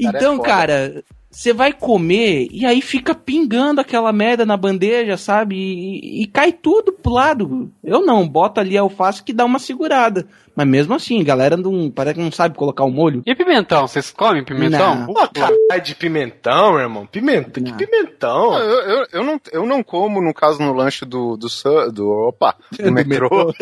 Então, 0.00 0.38
cara, 0.38 1.02
você 1.28 1.52
vai 1.52 1.72
comer 1.72 2.48
e 2.50 2.64
aí 2.64 2.80
fica 2.80 3.14
pingando 3.14 3.80
aquela 3.80 4.12
merda 4.12 4.46
na 4.46 4.56
bandeja, 4.56 5.16
sabe? 5.16 5.56
E, 5.56 6.22
e 6.22 6.26
cai 6.26 6.52
tudo 6.52 6.92
pro 6.92 7.12
lado. 7.12 7.72
Eu 7.82 8.04
não, 8.04 8.28
boto 8.28 8.60
ali 8.60 8.78
a 8.78 8.80
alface 8.80 9.22
que 9.22 9.32
dá 9.32 9.44
uma 9.44 9.58
segurada. 9.58 10.26
Mas 10.58 10.66
mesmo 10.66 10.92
assim, 10.92 11.20
a 11.20 11.24
galera 11.24 11.56
não, 11.56 11.88
parece 11.88 12.16
que 12.16 12.20
não 12.20 12.32
sabe 12.32 12.56
colocar 12.56 12.82
o 12.82 12.90
molho. 12.90 13.22
E 13.24 13.32
pimentão? 13.32 13.86
Vocês 13.86 14.10
comem 14.10 14.44
pimentão? 14.44 14.96
Não. 14.96 15.06
Pô, 15.06 15.28
caralho 15.28 15.84
de 15.84 15.94
pimentão, 15.94 16.80
irmão. 16.80 17.06
Pimentão, 17.06 17.62
que 17.62 17.72
pimentão? 17.86 18.50
Não, 18.50 18.58
eu, 18.58 18.80
eu, 18.80 19.06
eu 19.12 19.24
não, 19.24 19.40
eu 19.52 19.64
não 19.64 19.84
como, 19.84 20.20
no 20.20 20.34
caso, 20.34 20.60
no 20.60 20.72
lanche 20.72 21.04
do, 21.04 21.36
do, 21.36 21.46
do 21.92 22.08
opa, 22.10 22.56
do, 22.76 22.82
Do 22.82 22.92
metrô. 22.92 23.54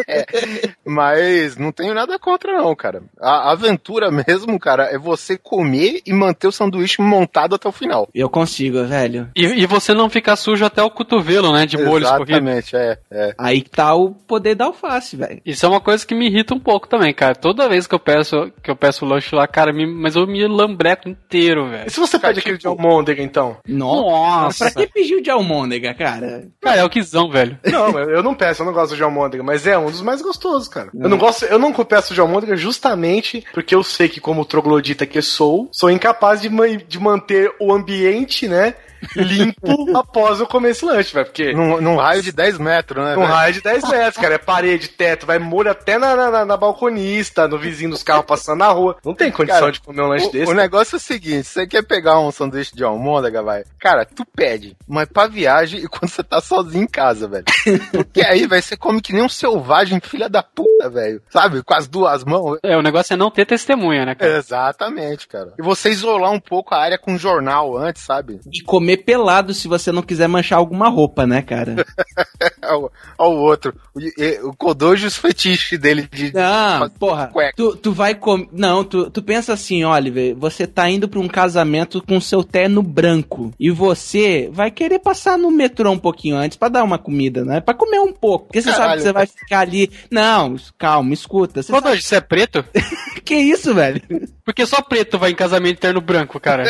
Mas 0.84 1.56
não 1.56 1.72
tenho 1.72 1.94
nada 1.94 2.18
contra, 2.18 2.58
não, 2.58 2.76
cara. 2.76 3.02
A 3.18 3.50
aventura 3.50 4.10
mesmo, 4.10 4.58
cara, 4.60 4.84
é 4.84 4.98
você 4.98 5.38
comer 5.38 6.02
e 6.04 6.12
manter 6.12 6.48
o 6.48 6.52
sanduíche 6.52 7.00
montado 7.00 7.54
até 7.54 7.66
o 7.66 7.72
final. 7.72 8.06
Eu 8.14 8.28
consigo, 8.28 8.84
velho. 8.84 9.30
E, 9.34 9.46
e 9.46 9.64
você 9.64 9.94
não 9.94 10.10
ficar 10.10 10.36
sujo 10.36 10.62
até 10.62 10.82
o 10.82 10.90
cotovelo, 10.90 11.54
né? 11.54 11.64
De 11.64 11.78
molho 11.78 12.04
escorrido. 12.04 12.32
Exatamente, 12.32 12.76
é, 12.76 12.98
é. 13.10 13.34
Aí 13.38 13.62
tá 13.62 13.94
o 13.94 14.10
poder 14.10 14.54
da 14.54 14.66
alface, 14.66 15.16
velho. 15.16 15.40
Isso 15.46 15.64
é 15.64 15.68
uma 15.70 15.80
coisa 15.80 16.06
que 16.06 16.17
me 16.18 16.26
irrita 16.26 16.54
um 16.54 16.58
pouco 16.60 16.88
também, 16.88 17.14
cara. 17.14 17.34
Toda 17.34 17.68
vez 17.68 17.86
que 17.86 17.94
eu 17.94 17.98
peço 17.98 18.50
que 18.62 18.70
eu 18.70 18.76
peço 18.76 19.04
lanche 19.06 19.34
lá, 19.34 19.46
cara, 19.46 19.72
me- 19.72 19.86
mas 19.86 20.16
eu 20.16 20.26
me 20.26 20.46
lambreco 20.46 21.08
inteiro, 21.08 21.66
E 21.66 21.70
velho. 21.70 21.90
se 21.90 22.00
você 22.00 22.18
pede 22.18 22.40
aquele 22.40 22.58
de 22.58 22.66
almôndega, 22.66 23.22
então? 23.22 23.56
Nossa. 23.66 24.58
Pra 24.58 24.66
Nossa. 24.66 24.70
que 24.72 24.86
pediu 24.92 25.20
de 25.22 25.30
almôndega, 25.30 25.94
cara? 25.94 26.48
Cara, 26.60 26.80
é 26.80 26.84
o 26.84 26.90
quizão, 26.90 27.30
velho. 27.30 27.58
Não, 27.64 27.98
eu 27.98 28.22
não 28.22 28.34
peço, 28.34 28.62
eu 28.62 28.66
não 28.66 28.72
gosto 28.72 28.96
de 28.96 29.02
almôndega, 29.02 29.42
mas 29.42 29.66
é 29.66 29.78
um 29.78 29.86
dos 29.86 30.02
mais 30.02 30.20
gostosos, 30.20 30.68
cara. 30.68 30.90
Eu 30.92 31.08
não 31.08 31.16
gosto, 31.18 31.44
eu 31.44 31.58
não 31.58 31.72
peço 31.72 32.12
de 32.14 32.20
almôndega 32.20 32.56
justamente 32.56 33.44
porque 33.54 33.74
eu 33.74 33.82
sei 33.82 34.08
que, 34.08 34.20
como 34.20 34.44
troglodita 34.44 35.06
que 35.06 35.22
sou, 35.22 35.68
sou 35.72 35.90
incapaz 35.90 36.40
de, 36.40 36.48
ma- 36.50 36.66
de 36.66 36.98
manter 36.98 37.52
o 37.60 37.72
ambiente, 37.72 38.48
né, 38.48 38.74
limpo 39.16 39.96
após 39.96 40.40
eu 40.40 40.46
comer 40.46 40.70
esse 40.70 40.84
lanche, 40.84 41.12
velho. 41.12 41.26
Porque 41.26 41.52
Num, 41.52 41.80
num 41.80 41.96
raio 41.96 42.22
de 42.22 42.32
10 42.32 42.58
metros, 42.58 43.04
né? 43.04 43.12
um 43.16 43.20
velho? 43.20 43.32
raio 43.32 43.52
de 43.54 43.60
10 43.62 43.88
metros, 43.88 44.16
cara, 44.22 44.34
é 44.34 44.38
parede, 44.38 44.88
teto, 44.88 45.26
vai 45.26 45.38
molho 45.38 45.70
até 45.70 45.98
na, 45.98 46.14
na, 46.16 46.44
na- 46.44 46.56
balconista, 46.56 47.46
no 47.48 47.58
vizinho 47.58 47.90
dos 47.90 48.02
carros 48.02 48.26
passando 48.26 48.58
na 48.58 48.68
rua. 48.68 48.96
Não 49.04 49.14
tem 49.14 49.30
condição 49.30 49.60
Cara, 49.60 49.72
de 49.72 49.80
comer 49.80 50.02
um 50.02 50.08
lanche 50.08 50.26
O, 50.26 50.30
desse. 50.32 50.50
o 50.50 50.54
negócio 50.54 50.96
é 50.96 50.98
o 50.98 51.00
seguinte, 51.00 51.44
você 51.46 51.66
quer 51.66 51.82
pegar 51.82 52.18
um 52.20 52.30
sanduíche 52.32 52.74
de 52.74 52.82
almôndega, 52.84 53.42
vai? 53.42 53.64
Cara, 53.80 54.04
tu 54.04 54.24
pede, 54.24 54.76
mas 54.88 55.08
pra 55.08 55.26
viagem 55.26 55.80
e 55.80 55.88
quando 55.88 56.10
você 56.10 56.22
tá 56.22 56.40
sozinho 56.40 56.84
em 56.84 56.86
casa, 56.88 57.28
velho. 57.28 57.44
Porque 57.92 58.20
aí, 58.22 58.46
velho, 58.46 58.62
você 58.62 58.76
come 58.76 59.00
que 59.00 59.12
nem 59.12 59.22
um 59.22 59.28
selvagem, 59.28 60.00
filha 60.00 60.28
da 60.28 60.42
puta, 60.42 60.88
velho. 60.90 61.22
Sabe? 61.30 61.62
Com 61.62 61.74
as 61.74 61.86
duas 61.86 62.24
mãos. 62.24 62.58
É, 62.62 62.76
o 62.76 62.82
negócio 62.82 63.14
é 63.14 63.16
não 63.16 63.30
ter 63.30 63.46
testemunha, 63.46 64.04
né, 64.04 64.14
cara? 64.14 64.36
Exatamente, 64.38 65.28
cara. 65.28 65.52
E 65.58 65.62
você 65.62 65.90
isolar 65.90 66.30
um 66.32 66.40
pouco 66.40 66.74
a 66.74 66.78
área 66.78 66.98
com 66.98 67.16
jornal 67.18 67.76
antes, 67.76 68.02
sabe? 68.02 68.40
De 68.46 68.62
comer 68.64 68.87
pelado 68.96 69.52
se 69.54 69.68
você 69.68 69.92
não 69.92 70.02
quiser 70.02 70.28
manchar 70.28 70.58
alguma 70.58 70.88
roupa, 70.88 71.26
né, 71.26 71.42
cara? 71.42 71.84
Ao, 72.62 72.92
ao 73.16 73.34
outro. 73.34 73.74
O, 73.94 74.00
e- 74.00 74.40
o 74.42 74.54
Kodoji, 74.54 75.06
os 75.06 75.16
fetiches 75.16 75.78
dele 75.78 76.06
de. 76.12 76.32
Não, 76.34 76.88
porra, 76.90 77.30
tu, 77.56 77.74
tu 77.76 77.92
vai 77.92 78.14
comer. 78.14 78.48
Não, 78.52 78.84
tu, 78.84 79.10
tu 79.10 79.22
pensa 79.22 79.52
assim, 79.54 79.84
Oliver, 79.84 80.34
você 80.36 80.66
tá 80.66 80.88
indo 80.88 81.08
pra 81.08 81.18
um 81.18 81.28
casamento 81.28 82.02
com 82.06 82.20
seu 82.20 82.44
terno 82.44 82.82
branco. 82.82 83.52
E 83.58 83.70
você 83.70 84.48
vai 84.52 84.70
querer 84.70 84.98
passar 84.98 85.38
no 85.38 85.50
metrô 85.50 85.90
um 85.90 85.98
pouquinho 85.98 86.36
antes 86.36 86.56
pra 86.58 86.68
dar 86.68 86.84
uma 86.84 86.98
comida, 86.98 87.44
né? 87.44 87.60
Pra 87.60 87.72
comer 87.74 88.00
um 88.00 88.12
pouco. 88.12 88.46
Porque 88.46 88.60
você 88.60 88.68
sabe 88.70 88.78
Caralho. 88.80 88.98
que 88.98 89.06
você 89.06 89.12
vai 89.12 89.26
ficar 89.26 89.60
ali. 89.60 89.90
Não, 90.10 90.56
calma, 90.76 91.14
escuta. 91.14 91.62
Você 91.62 91.72
Quando 91.72 91.84
sabe... 91.84 92.02
você 92.02 92.16
é 92.16 92.20
preto? 92.20 92.64
Que 93.24 93.34
isso, 93.34 93.74
velho? 93.74 94.00
Porque 94.42 94.64
só 94.64 94.80
preto 94.80 95.18
vai 95.18 95.32
em 95.32 95.34
casamento 95.34 95.80
terno 95.80 96.00
branco, 96.00 96.40
cara. 96.40 96.64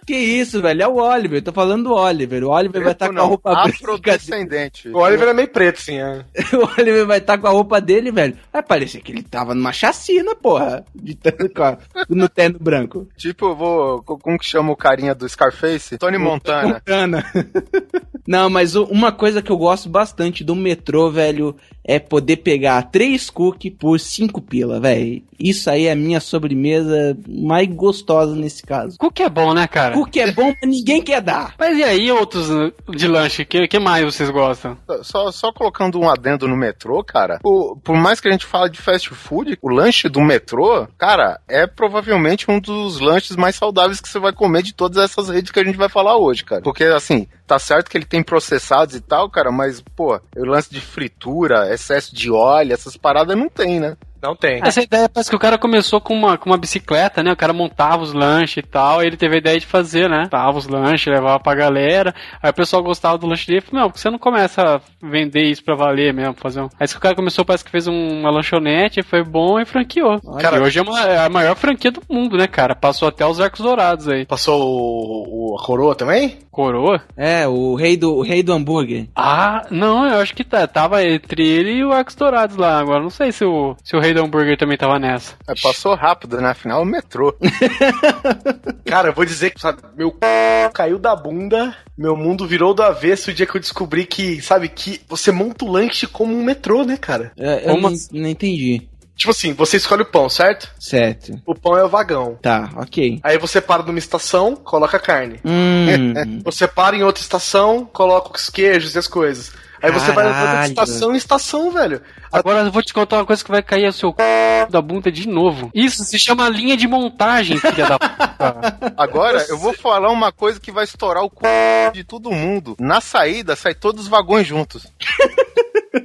Que 0.06 0.16
isso, 0.16 0.62
velho? 0.62 0.82
É 0.84 0.88
o 0.88 0.96
Oliver. 0.96 1.42
Tô 1.44 1.52
falando 1.52 1.84
do 1.86 1.94
Oliver. 1.94 2.44
O 2.44 2.50
Oliver 2.50 2.82
vai 2.84 2.92
estar 2.94 3.10
com 3.14 3.20
a 3.20 3.24
roupa 3.24 3.52
branca. 3.54 3.70
Afrodescendente. 3.70 4.90
O 4.90 4.98
Oliver 4.98 5.28
é 5.30 5.34
meio 5.34 5.48
preto, 5.50 5.80
sim. 5.82 5.98
É. 6.00 6.24
O 6.56 6.80
Oliver 6.80 7.06
vai 7.06 7.20
estar 7.20 7.38
com 7.38 7.48
a 7.48 7.52
roupa 7.52 7.80
dele, 7.80 8.12
velho. 8.12 8.36
Vai 8.52 8.64
parecer 8.64 9.02
que 9.02 9.12
ele 9.12 9.22
tava 9.24 9.54
numa 9.54 9.72
chacina, 9.72 10.36
porra. 10.36 10.84
De 10.96 11.14
terno, 11.16 11.50
com 11.50 11.64
a- 11.64 11.78
no 12.10 12.28
terno 12.28 12.58
branco. 12.60 13.08
Tipo, 13.18 13.48
eu 13.48 13.56
vou. 13.56 14.04
co- 14.04 14.18
Como 14.18 14.38
que 14.40 14.46
chama 14.46 14.72
o 14.72 14.76
carinha 14.76 15.14
do 15.14 15.28
Scarface? 15.30 15.98
Tony 15.98 16.18
Montana. 16.18 16.74
Montana. 16.74 17.26
Não, 18.28 18.50
mas 18.50 18.76
uma 18.76 19.12
coisa 19.12 19.42
que 19.42 19.52
eu 19.52 19.58
gosto 19.58 19.90
bastante 19.90 20.44
do 20.44 20.56
metrô, 20.56 21.10
velho, 21.10 21.56
é 21.84 21.98
poder 21.98 22.38
pegar 22.38 22.84
três 22.84 23.28
cookies 23.30 23.74
por 23.78 24.00
cinco 24.00 24.40
pila, 24.40 24.80
velho. 24.80 25.24
Isso 25.40 25.68
aí 25.70 25.88
é 25.88 25.92
a 25.94 25.96
minha 25.96 26.20
sobremesa 26.20 27.18
mais 27.28 27.68
gostosa 27.68 28.36
nesse 28.36 28.62
caso. 28.62 28.98
Cookie 29.00 29.24
é 29.24 29.30
bom, 29.30 29.54
né, 29.54 29.66
cara? 29.68 29.89
Cookie 29.94 30.20
é 30.22 30.32
bom, 30.32 30.54
ninguém 30.64 31.02
quer 31.02 31.22
dar. 31.22 31.54
Mas 31.58 31.78
e 31.78 31.84
aí 31.84 32.12
outros 32.12 32.50
uh, 32.50 32.72
de 32.90 33.08
lanche? 33.08 33.46
Que, 33.46 33.68
que 33.68 33.80
mais 33.80 34.04
vocês 34.06 34.30
gostam? 34.30 34.78
Só, 35.04 35.32
só 35.32 35.52
colocando 35.52 36.00
um 36.00 36.10
adendo 36.10 36.48
no 36.48 36.56
metrô, 36.58 37.04
cara. 37.04 37.40
o- 37.44 37.76
por 37.84 37.96
mais 37.96 38.20
que 38.20 38.28
a 38.28 38.32
gente 38.32 38.46
fale 38.46 38.70
de 38.70 38.80
fast 38.82 39.10
food, 39.10 39.58
o 39.62 39.70
lanche 39.70 40.08
do 40.10 40.22
metrô, 40.22 40.88
cara, 40.98 41.40
é 41.48 41.66
provavelmente 41.68 42.50
um 42.50 42.60
dos 42.60 43.00
lanches 43.00 43.36
mais 43.36 43.56
saudáveis 43.56 44.00
que 44.02 44.10
você 44.10 44.20
vai 44.20 44.34
comer 44.34 44.64
de 44.64 44.74
todas 44.74 44.98
essas 45.04 45.30
redes 45.30 45.52
que 45.52 45.60
a 45.60 45.64
gente 45.64 45.78
vai 45.78 45.90
falar 45.90 46.18
hoje, 46.18 46.44
cara. 46.44 46.62
Porque, 46.62 46.84
assim, 46.84 47.28
tá 47.48 47.58
certo 47.60 47.90
que 47.90 47.98
ele 47.98 48.06
tem 48.06 48.22
processados 48.24 48.96
e 48.96 49.02
tal, 49.02 49.30
cara, 49.30 49.52
mas, 49.52 49.82
pô, 49.96 50.20
o 50.36 50.46
lance 50.46 50.70
de 50.72 50.80
fritura, 50.82 51.74
excesso 51.74 52.16
de 52.16 52.30
óleo, 52.32 52.74
essas 52.74 52.96
paradas 52.98 53.38
não 53.38 53.50
tem, 53.50 53.80
né? 53.80 53.96
Não 54.22 54.36
tem. 54.36 54.60
Essa 54.64 54.82
ideia 54.82 55.08
parece 55.10 55.30
que 55.30 55.36
o 55.36 55.40
cara 55.40 55.58
começou 55.58 56.00
com 56.02 56.14
uma, 56.14 56.38
com 56.38 56.50
uma 56.50 56.58
bicicleta, 56.58 57.24
né? 57.24 57.32
O 57.32 57.38
cara 57.38 57.54
montava 57.54 58.04
os 58.04 58.14
lanches 58.14 58.58
e 58.58 58.62
tal, 58.68 59.02
e 59.04 59.08
ele 59.08 59.18
teve 59.18 59.36
a 59.36 59.38
ideia 59.40 59.60
de 59.60 59.66
fazer, 59.66 60.10
né? 60.10 60.24
Montava 60.24 60.58
os 60.58 60.68
lanches, 60.68 61.14
levava 61.14 61.40
pra 61.40 61.56
galera. 61.56 62.14
Aí 62.42 62.50
o 62.50 62.54
pessoal 62.54 62.84
gostava 62.84 63.18
do 63.18 63.28
lanche 63.28 63.48
dele 63.48 63.60
e 63.60 63.62
falou, 63.62 63.82
não, 63.84 63.90
por 63.90 63.96
que 63.96 64.02
você 64.02 64.10
não 64.10 64.20
começa 64.20 64.62
a 64.76 64.82
vender 65.02 65.44
isso 65.44 65.64
pra 65.64 65.76
valer 65.76 66.14
mesmo? 66.14 66.34
Fazer 66.38 66.62
um... 66.62 66.70
Aí 66.80 66.88
o 66.88 67.00
cara 67.00 67.16
começou, 67.16 67.46
parece 67.46 67.64
que 67.64 67.72
fez 67.72 67.88
um- 67.88 68.20
uma 68.20 68.30
lanchonete, 68.32 69.02
foi 69.04 69.24
bom 69.24 69.60
e 69.60 69.66
franqueou. 69.66 70.20
Cara, 70.40 70.58
e 70.58 70.62
hoje 70.62 70.80
é, 70.80 70.82
uma- 70.82 71.02
é 71.08 71.18
a 71.26 71.30
maior 71.30 71.56
franquia 71.56 71.92
do 71.92 72.02
mundo, 72.10 72.38
né, 72.38 72.48
cara? 72.48 72.76
Passou 72.76 73.08
até 73.08 73.26
os 73.26 73.40
arcos 73.40 73.62
dourados 73.62 74.08
aí. 74.08 74.26
Passou 74.26 74.62
o, 74.62 75.54
o- 75.54 75.60
a 75.60 75.64
coroa 75.66 75.96
também? 75.96 76.38
Coroa? 76.52 77.02
É, 77.16 77.48
o 77.48 77.76
rei 77.76 77.96
do, 77.96 78.16
o 78.16 78.22
rei 78.22 78.44
do 78.44 78.52
hambúrguer. 78.52 79.08
Ah, 79.16 79.66
não, 79.72 80.06
eu 80.06 80.20
acho 80.20 80.36
que 80.36 80.44
tá, 80.44 80.68
tava 80.68 81.04
entre 81.06 81.48
ele 81.48 81.72
e 81.74 81.86
o 81.86 81.94
Arcos 81.94 82.16
Dourados 82.16 82.58
lá. 82.58 82.80
Agora 82.80 83.02
não 83.02 83.10
sei 83.10 83.32
se 83.32 83.46
o, 83.46 83.76
se 83.84 83.96
o 83.96 84.00
Rei 84.00 84.09
do 84.14 84.22
Hambúrguer 84.22 84.58
também 84.58 84.78
tava 84.78 85.00
nessa. 85.00 85.36
É, 85.48 85.54
passou 85.62 85.96
rápido, 85.96 86.40
né? 86.40 86.50
Afinal, 86.50 86.80
é 86.80 86.84
o 86.84 86.86
metrô. 86.86 87.36
Cara, 88.86 89.10
eu 89.10 89.14
vou 89.14 89.26
dizer 89.26 89.52
que, 89.52 89.62
sabe, 89.62 89.82
meu 89.96 90.10
c... 90.10 90.70
caiu 90.74 90.98
da 90.98 91.16
bunda, 91.16 91.76
meu 91.98 92.16
mundo 92.16 92.48
virou 92.48 92.74
do 92.74 92.84
avesso 92.84 93.32
o 93.32 93.34
dia 93.34 93.46
que 93.46 93.56
eu 93.56 93.62
descobri 93.62 94.06
que, 94.06 94.42
sabe, 94.42 94.70
que 94.70 95.02
você 95.08 95.32
monta 95.32 95.66
o 95.66 95.72
lanche 95.72 96.08
como 96.08 96.36
um 96.36 96.44
metrô, 96.44 96.84
né, 96.84 96.98
cara? 96.98 97.32
É, 97.38 97.66
eu 97.66 97.76
Como 97.76 97.90
não, 97.90 97.98
não 98.12 98.30
entendi. 98.30 98.88
Tipo 99.20 99.32
assim, 99.32 99.52
você 99.52 99.76
escolhe 99.76 100.04
o 100.04 100.06
pão, 100.06 100.30
certo? 100.30 100.72
Certo. 100.80 101.38
O 101.46 101.54
pão 101.54 101.76
é 101.78 101.84
o 101.84 101.90
vagão. 101.90 102.38
Tá, 102.42 102.70
ok. 102.78 103.20
Aí 103.22 103.38
você 103.38 103.60
para 103.60 103.84
numa 103.84 104.00
estação, 104.00 104.56
coloca 104.56 104.96
a 104.96 105.00
carne. 105.00 105.42
Hum. 105.44 106.14
Você 106.46 106.66
para 106.66 106.96
em 106.96 107.04
outra 107.04 107.22
estação, 107.22 107.86
coloca 107.86 108.34
os 108.34 108.50
queijos 108.50 108.96
e 108.96 108.98
as 108.98 109.08
coisas. 109.08 109.52
Aí 109.82 109.92
você 109.92 110.12
vai 110.12 110.26
levando 110.26 110.42
de 110.42 110.48
Caralho. 110.48 110.70
estação 110.70 111.14
em 111.14 111.18
estação, 111.18 111.72
velho. 111.72 112.02
Agora 112.32 112.60
eu 112.60 112.72
vou 112.72 112.84
te 112.84 112.94
contar 112.94 113.18
uma 113.18 113.26
coisa 113.26 113.44
que 113.44 113.52
vai 113.52 113.62
cair 113.62 113.88
o 113.88 113.94
seu 113.94 114.12
c... 114.12 114.68
da 114.70 114.82
bunda 114.82 115.12
de 115.12 115.28
novo. 115.28 115.72
Isso 115.74 116.04
se 116.04 116.20
chama 116.20 116.50
linha 116.50 116.76
de 116.76 116.88
montagem, 116.88 117.58
filha 117.60 117.88
da 117.88 118.00
puta. 118.00 118.94
Agora, 118.98 119.46
eu 119.50 119.58
vou 119.58 119.74
falar 119.74 120.12
uma 120.12 120.32
coisa 120.32 120.60
que 120.60 120.72
vai 120.72 120.84
estourar 120.84 121.24
o 121.24 121.30
c... 121.30 121.92
de 121.94 122.04
todo 122.04 122.32
mundo. 122.32 122.76
Na 122.80 123.02
saída, 123.02 123.56
sai 123.56 123.74
todos 123.74 124.04
os 124.04 124.08
vagões 124.08 124.46
juntos. 124.46 124.86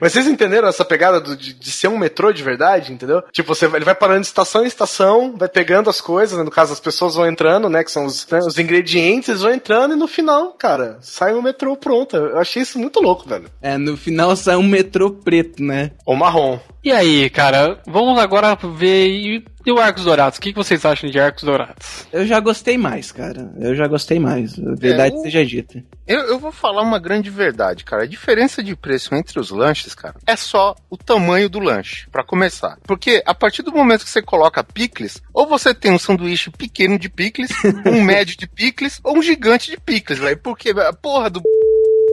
Mas 0.00 0.12
vocês 0.12 0.26
entenderam 0.26 0.68
essa 0.68 0.84
pegada 0.84 1.20
do- 1.20 1.36
de, 1.36 1.52
de 1.54 1.70
ser 1.70 1.88
um 1.88 1.98
metrô 1.98 2.32
de 2.32 2.42
verdade, 2.42 2.92
entendeu? 2.92 3.22
Tipo, 3.32 3.54
você, 3.54 3.66
vai- 3.66 3.78
ele 3.78 3.84
vai 3.84 3.94
parando 3.94 4.20
de 4.20 4.26
estação 4.26 4.64
em 4.64 4.66
estação, 4.66 5.34
vai 5.36 5.48
pegando 5.48 5.90
as 5.90 6.00
coisas, 6.00 6.38
né? 6.38 6.44
no 6.44 6.50
caso 6.50 6.72
as 6.72 6.80
pessoas 6.80 7.14
vão 7.14 7.26
entrando, 7.26 7.68
né? 7.68 7.84
Que 7.84 7.90
são 7.90 8.06
os, 8.06 8.26
né, 8.28 8.38
os 8.38 8.58
ingredientes, 8.58 9.28
eles 9.28 9.42
vão 9.42 9.52
entrando 9.52 9.94
e 9.94 9.98
no 9.98 10.08
final, 10.08 10.52
cara, 10.52 10.98
sai 11.00 11.34
um 11.34 11.42
metrô 11.42 11.76
pronto. 11.76 12.16
Eu 12.16 12.38
achei 12.38 12.62
isso 12.62 12.78
muito 12.78 13.00
louco, 13.00 13.28
velho. 13.28 13.50
É, 13.60 13.76
no 13.76 13.96
final 13.96 14.34
sai 14.36 14.56
um 14.56 14.62
metrô 14.62 15.10
preto, 15.10 15.62
né? 15.62 15.92
Ou 16.06 16.16
marrom. 16.16 16.58
E 16.82 16.92
aí, 16.92 17.28
cara, 17.28 17.80
vamos 17.86 18.18
agora 18.18 18.54
ver 18.54 19.08
e, 19.08 19.44
e 19.66 19.72
o 19.72 19.78
Arcos 19.80 20.04
Dourados. 20.04 20.38
O 20.38 20.40
que, 20.40 20.52
que 20.52 20.56
vocês 20.56 20.84
acham 20.84 21.10
de 21.10 21.18
Arcos 21.18 21.42
Dourados? 21.42 22.06
Eu 22.12 22.24
já 22.24 22.38
gostei 22.40 22.78
mais, 22.78 23.10
cara. 23.10 23.50
Eu 23.60 23.74
já 23.74 23.86
gostei 23.88 24.18
mais. 24.20 24.56
Verdade 24.56 25.14
É, 25.14 25.18
o- 25.18 25.22
seja 25.22 25.44
dita. 25.44 25.82
Eu, 26.06 26.20
eu 26.20 26.38
vou 26.38 26.52
falar 26.52 26.80
uma 26.82 26.98
grande 27.00 27.28
verdade, 27.30 27.84
cara. 27.84 28.04
A 28.04 28.06
diferença 28.06 28.62
de 28.62 28.74
preço 28.76 29.14
entre 29.14 29.38
os 29.40 29.50
lanches, 29.50 29.94
cara, 29.94 30.14
é 30.26 30.36
só 30.36 30.74
o 30.88 30.96
tamanho 30.96 31.48
do 31.50 31.58
lanche, 31.58 32.06
pra 32.10 32.22
começar. 32.24 32.78
Porque 32.84 33.22
a 33.26 33.34
partir 33.34 33.62
do 33.62 33.72
momento 33.72 34.04
que 34.04 34.10
você 34.10 34.22
coloca 34.22 34.62
picles, 34.64 35.20
ou 35.34 35.46
você 35.46 35.74
tem 35.74 35.90
um 35.92 35.98
sanduíche 35.98 36.48
pequeno 36.50 36.96
de 36.98 37.08
picles, 37.10 37.50
um 37.84 38.02
médio 38.02 38.36
de 38.38 38.46
picles, 38.46 39.00
ou 39.04 39.18
um 39.18 39.22
gigante 39.22 39.70
de 39.70 39.78
picles, 39.78 40.18
velho. 40.18 40.38
Porque 40.38 40.70
a 40.70 40.92
porra 40.92 41.28
do. 41.28 41.42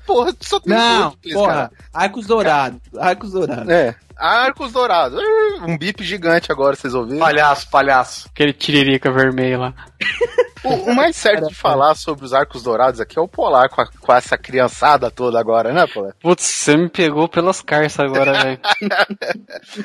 Porra, 0.06 0.34
só 0.40 0.60
tem 0.60 0.74
Não, 0.74 1.12
picles, 1.12 1.34
porra. 1.34 1.72
Arcos 1.94 2.28
dourados. 2.28 2.80
Arcos 2.98 3.32
dourados. 3.32 3.70
É. 3.70 3.96
Arcos 4.18 4.72
dourados. 4.72 5.20
Um 5.68 5.78
bip 5.78 6.04
gigante 6.04 6.52
agora, 6.52 6.76
vocês 6.76 6.94
ouviram? 6.94 7.20
Palhaço, 7.20 7.70
palhaço. 7.70 8.30
Aquele 8.32 8.54
tiririca 8.54 9.12
vermelho 9.12 9.60
lá. 9.60 9.74
O, 10.64 10.92
o 10.92 10.96
mais 10.96 11.16
certo 11.16 11.48
de 11.48 11.54
falar 11.54 11.94
sobre 11.96 12.26
os 12.26 12.34
arcos 12.34 12.64
dourados 12.64 13.00
aqui 13.00 13.20
é 13.20 13.22
o 13.22 13.28
Polar, 13.28 13.70
com, 13.70 13.82
a- 13.82 13.90
com 14.00 14.14
essa 14.14 14.36
criançada 14.38 15.12
toda 15.12 15.40
agora, 15.40 15.72
né, 15.74 15.86
Polar? 15.86 16.14
Putz, 16.20 16.44
você 16.44 16.76
me 16.78 16.90
pegou 16.90 17.28
pelas 17.30 17.62
carças 17.62 18.00
agora, 18.00 18.34
velho. 18.42 18.60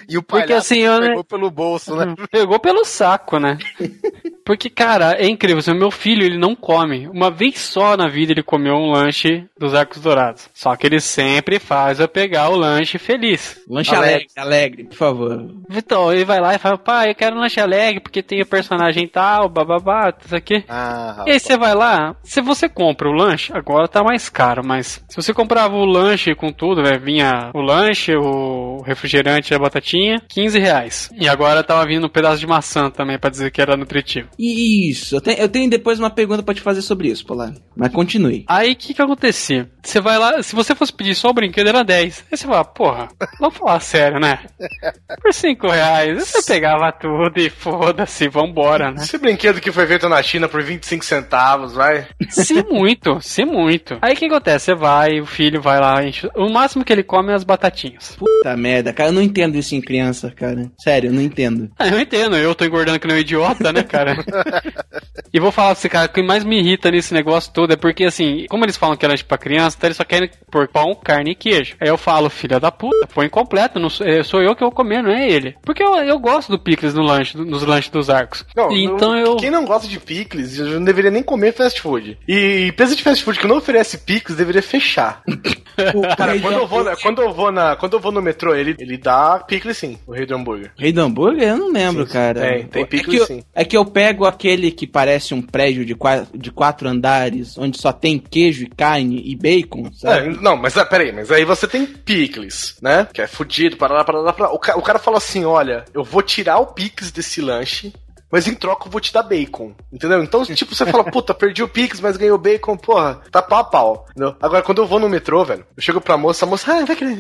E 0.09 0.17
o 0.17 0.23
Porque 0.23 0.47
palhaço 0.47 0.73
assim, 0.73 0.79
eu, 0.81 1.01
né, 1.01 1.09
pegou 1.09 1.25
pelo 1.25 1.51
bolso, 1.51 1.95
né? 1.97 2.15
Pegou 2.31 2.59
pelo 2.61 2.85
saco, 2.85 3.39
né? 3.39 3.59
Porque, 4.45 4.69
cara, 4.71 5.13
é 5.19 5.27
incrível. 5.29 5.59
assim, 5.59 5.73
O 5.73 5.77
meu 5.79 5.91
filho, 5.91 6.25
ele 6.25 6.39
não 6.39 6.55
come. 6.55 7.09
Uma 7.09 7.31
vez 7.31 7.59
só 7.59 7.97
na 7.97 8.09
vida 8.09 8.33
ele 8.33 8.43
comeu 8.43 8.75
um 8.75 8.91
lanche 8.91 9.45
dos 9.59 9.75
Arcos 9.75 10.01
Dourados. 10.01 10.49
Só 10.55 10.75
que 10.77 10.87
ele 10.87 11.01
sempre 11.01 11.59
faz 11.59 12.01
eu 12.01 12.09
pegar 12.09 12.49
o 12.49 12.57
lanche 12.57 12.99
feliz. 12.99 13.61
Lanche 13.69 13.95
Alegre. 13.95 14.15
alegre, 14.15 14.29
alegre, 14.37 14.85
por 14.85 14.97
favor. 14.97 15.51
Então, 15.71 16.13
ele 16.13 16.25
vai 16.25 16.41
lá 16.41 16.55
e 16.55 16.59
fala, 16.59 16.79
pai, 16.79 17.11
eu 17.11 17.15
quero 17.15 17.37
um 17.37 17.41
lanche 17.41 17.61
alegre 17.61 18.01
porque 18.01 18.23
tem 18.23 18.41
o 18.43 18.47
personagem 18.47 19.07
tal, 19.07 19.49
bababá, 19.49 20.13
isso 20.25 20.35
aqui. 20.35 20.65
Ah, 20.69 21.25
E 21.27 21.33
aí 21.33 21.41
você 21.41 21.57
vai 21.57 21.75
lá, 21.75 22.17
se 22.23 22.41
você 22.41 22.69
compra 22.69 23.09
o 23.09 23.13
lanche, 23.13 23.53
agora 23.55 23.87
tá 23.89 24.03
mais 24.03 24.29
caro, 24.29 24.63
mas 24.65 25.03
se 25.09 25.17
você 25.17 25.33
comprava 25.33 25.75
o 25.77 25.85
lanche 25.85 26.35
com 26.35 26.53
tudo, 26.53 26.83
né, 26.83 26.99
vinha 26.99 27.51
o 27.55 27.61
lanche, 27.61 28.15
o 28.17 28.83
refrigerante 28.85 29.53
e 29.53 29.55
a 29.57 29.59
batatinha, 29.59 30.17
15 30.29 30.59
reais. 30.59 31.11
E 31.17 31.29
agora 31.29 31.63
tava 31.63 31.85
vindo 31.87 32.07
um 32.07 32.11
pedaço 32.11 32.39
de 32.41 32.47
maçã 32.47 32.91
também 32.91 33.19
pra 33.19 33.31
dizer 33.31 33.51
que 33.51 33.61
era 33.61 33.77
nutritivo. 33.77 34.29
Isso, 34.41 35.17
eu 35.17 35.21
tenho, 35.21 35.39
eu 35.39 35.49
tenho 35.49 35.69
depois 35.69 35.99
uma 35.99 36.09
pergunta 36.09 36.43
pra 36.43 36.55
te 36.55 36.63
fazer 36.63 36.81
sobre 36.81 37.09
isso, 37.09 37.27
Polar. 37.27 37.53
Mas 37.77 37.93
continue. 37.93 38.45
Aí 38.49 38.73
o 38.73 38.77
que 38.77 38.95
que 38.95 39.03
acontecia? 39.03 39.69
Você 39.83 40.01
vai 40.01 40.19
lá, 40.19 40.43
se 40.43 40.55
você 40.55 40.75
fosse 40.75 40.93
pedir 40.93 41.15
só 41.15 41.29
o 41.29 41.35
brinquedo 41.35 41.69
era 41.69 41.85
10. 41.85 42.25
Aí 42.31 42.39
você 42.39 42.47
fala, 42.47 42.65
porra, 42.65 43.09
vamos 43.39 43.57
falar 43.57 43.81
sério, 43.81 44.19
né? 44.19 44.41
Por 45.21 45.33
5 45.33 45.69
reais, 45.69 46.27
você 46.27 46.43
pegava 46.53 46.91
tudo 46.93 47.39
e 47.39 47.51
foda-se, 47.51 48.29
vambora, 48.29 48.91
né? 48.91 49.03
Esse 49.03 49.19
brinquedo 49.19 49.61
que 49.61 49.71
foi 49.71 49.87
feito 49.87 50.09
na 50.09 50.23
China 50.23 50.49
por 50.49 50.63
25 50.63 51.05
centavos, 51.05 51.75
vai. 51.75 52.07
Se 52.31 52.63
muito, 52.65 53.21
se 53.21 53.45
muito. 53.45 53.99
Aí 54.01 54.15
o 54.15 54.17
que 54.17 54.27
acontece? 54.27 54.67
Você 54.67 54.75
vai, 54.75 55.21
o 55.21 55.27
filho 55.27 55.61
vai 55.61 55.79
lá, 55.81 56.03
enche... 56.03 56.29
o 56.35 56.49
máximo 56.49 56.85
que 56.85 56.93
ele 56.93 57.03
come 57.03 57.33
é 57.33 57.35
as 57.35 57.45
batatinhas. 57.45 58.17
Puta 58.17 58.57
merda, 58.57 58.93
cara, 58.93 59.11
eu 59.11 59.15
não 59.15 59.23
entendo 59.23 59.57
isso 59.57 59.75
em 59.75 59.81
criança, 59.81 60.31
cara. 60.31 60.71
Sério, 60.79 61.09
eu 61.09 61.15
não 61.15 61.23
entendo. 61.23 61.71
Ah, 61.79 61.89
eu 61.89 62.01
entendo, 62.01 62.37
eu 62.37 62.55
tô 62.55 62.65
engordando 62.65 62.99
que 62.99 63.07
nem 63.07 63.17
um 63.17 63.21
idiota, 63.21 63.73
né, 63.73 63.83
cara? 63.83 64.17
e 65.33 65.41
vou 65.41 65.53
falar 65.53 65.69
pra 65.69 65.75
você, 65.77 65.89
cara, 65.89 66.07
o 66.07 66.09
que 66.13 66.23
mais 66.23 66.45
me 66.45 66.59
irrita 66.59 66.91
nesse 66.91 67.13
negócio 67.15 67.53
todo 67.53 67.73
é 67.73 67.77
porque, 67.77 68.05
assim, 68.05 68.47
como 68.49 68.65
eles 68.65 68.77
falam 68.77 68.97
que 68.97 69.05
é 69.05 69.09
lanche 69.09 69.25
pra 69.25 69.39
criança, 69.39 69.77
então 69.77 69.89
eles 69.89 69.97
só 69.97 70.05
querem 70.05 70.31
pôr 70.51 70.69
pão, 70.69 70.95
carne 70.95 71.33
e 71.33 71.35
queijo. 71.35 71.77
Aí 71.81 71.89
eu 71.89 71.97
falo, 71.97 72.29
filha 72.31 72.59
da 72.61 72.71
puta, 72.71 73.07
põe 73.13 73.29
completo, 73.29 73.79
não 73.79 73.91
sou, 73.91 74.07
é, 74.07 74.23
sou 74.23 74.41
eu 74.43 74.55
que 74.55 74.63
vou 74.63 74.73
comer, 74.73 75.03
não 75.03 75.11
é 75.11 75.29
ele. 75.31 75.55
Porque 75.63 75.83
eu, 75.83 75.95
eu 75.97 76.19
gosto 76.19 76.51
do 76.51 76.59
picles 76.59 76.95
no 76.95 77.03
lanche, 77.03 77.37
nos 77.37 77.63
lanches 77.63 77.91
dos 77.91 78.11
arcos. 78.11 78.45
Não, 78.57 78.71
então 78.73 79.11
não- 79.11 79.19
eu... 79.19 79.37
Quem 79.37 79.51
não 79.51 79.65
gosta 79.65 79.87
de 79.89 79.99
picles 79.99 80.59
não 80.59 80.85
deveria 80.85 81.11
nem 81.11 81.23
comer 81.23 81.53
fast 81.53 81.81
food. 81.81 82.19
E 82.29 82.67
empresa 82.69 82.97
de 82.97 83.03
fast 83.03 83.23
food 83.25 83.39
que 83.39 83.47
não 83.47 83.59
oferece 83.59 83.99
picles 83.99 84.37
deveria 84.37 84.63
fechar. 84.63 85.23
Cara, 86.17 86.39
quando 86.41 86.59
eu 86.59 86.67
vou, 86.67 86.85
na- 86.85 86.97
quando 86.97 87.23
eu 87.23 87.33
vou 87.33 87.53
na, 87.53 87.77
quando 87.77 87.95
eu 87.95 88.01
vou 88.01 88.13
no 88.13 88.21
metrô, 88.21 88.55
ele, 88.55 88.75
ele 88.79 88.97
dá 88.99 89.39
picles 89.47 89.77
sim, 89.79 89.99
o 90.07 90.13
rei 90.13 90.27
do 90.27 90.35
hambúrguer. 90.35 90.73
Rei 90.77 90.93
do 90.93 91.01
hambúrguer? 91.01 91.49
Eu 91.49 91.57
não 91.59 91.73
lembro, 91.73 92.07
cara. 92.07 92.41
tem, 92.41 92.67
tem 92.67 92.83
é, 92.83 92.87
picles 92.87 93.17
que 93.17 93.23
eu, 93.23 93.27
sim. 93.27 93.43
é 93.55 93.65
que 93.65 93.77
eu 93.77 93.85
pego 93.85 94.10
aquele 94.25 94.71
que 94.71 94.87
parece 94.87 95.33
um 95.35 95.43
prédio 95.43 95.85
de 95.85 95.95
quatro, 95.95 96.39
de 96.39 96.51
quatro 96.51 96.89
andares, 96.89 97.57
onde 97.59 97.79
só 97.79 97.93
tem 97.93 98.19
queijo 98.19 98.65
e 98.65 98.69
carne 98.69 99.23
e 99.25 99.35
bacon, 99.37 99.87
É, 99.87 99.91
sabe? 99.95 100.39
não, 100.41 100.57
mas 100.57 100.77
ah, 100.77 100.85
peraí, 100.85 101.13
mas 101.13 101.31
aí 101.31 101.45
você 101.45 101.67
tem 101.67 101.87
picles, 101.87 102.77
né? 102.83 103.07
Que 103.13 103.23
é 103.23 103.27
fudido, 103.27 103.77
parará, 103.77 104.05
parará, 104.05 104.33
parará. 104.33 104.55
O, 104.55 104.59
ca- 104.59 104.77
o 104.77 104.83
cara 104.83 104.99
fala 104.99 105.19
assim: 105.19 105.45
olha, 105.45 105.85
eu 105.95 106.03
vou 106.05 106.23
tirar 106.23 106.59
o 106.59 106.67
picles 106.67 107.11
desse 107.11 107.41
lanche. 107.41 107.93
Mas 108.31 108.47
em 108.47 108.55
troca 108.55 108.87
eu 108.87 108.91
vou 108.93 109.01
te 109.01 109.13
dar 109.13 109.23
bacon, 109.23 109.73
entendeu? 109.93 110.23
Então, 110.23 110.45
tipo, 110.55 110.75
você 110.75 110.87
fala, 110.87 111.05
puta, 111.05 111.35
perdi 111.35 111.63
o 111.63 111.69
Pix, 111.69 112.01
mas 112.01 112.17
ganhei 112.17 112.33
o 112.33 112.39
bacon, 112.39 112.77
porra, 112.77 113.21
tá 113.31 113.43
pau 113.43 113.59
a 113.59 113.65
pau, 113.65 114.07
entendeu? 114.11 114.37
Agora, 114.41 114.63
quando 114.63 114.81
eu 114.83 114.87
vou 114.87 114.99
no 115.01 115.09
metrô, 115.09 115.45
velho, 115.45 115.67
eu 115.77 115.83
chego 115.83 116.01
pra 116.01 116.17
moça, 116.17 116.45
a 116.45 116.49
moça, 116.49 116.73
ah, 116.73 116.85
vai 116.85 116.95
querer, 116.97 117.17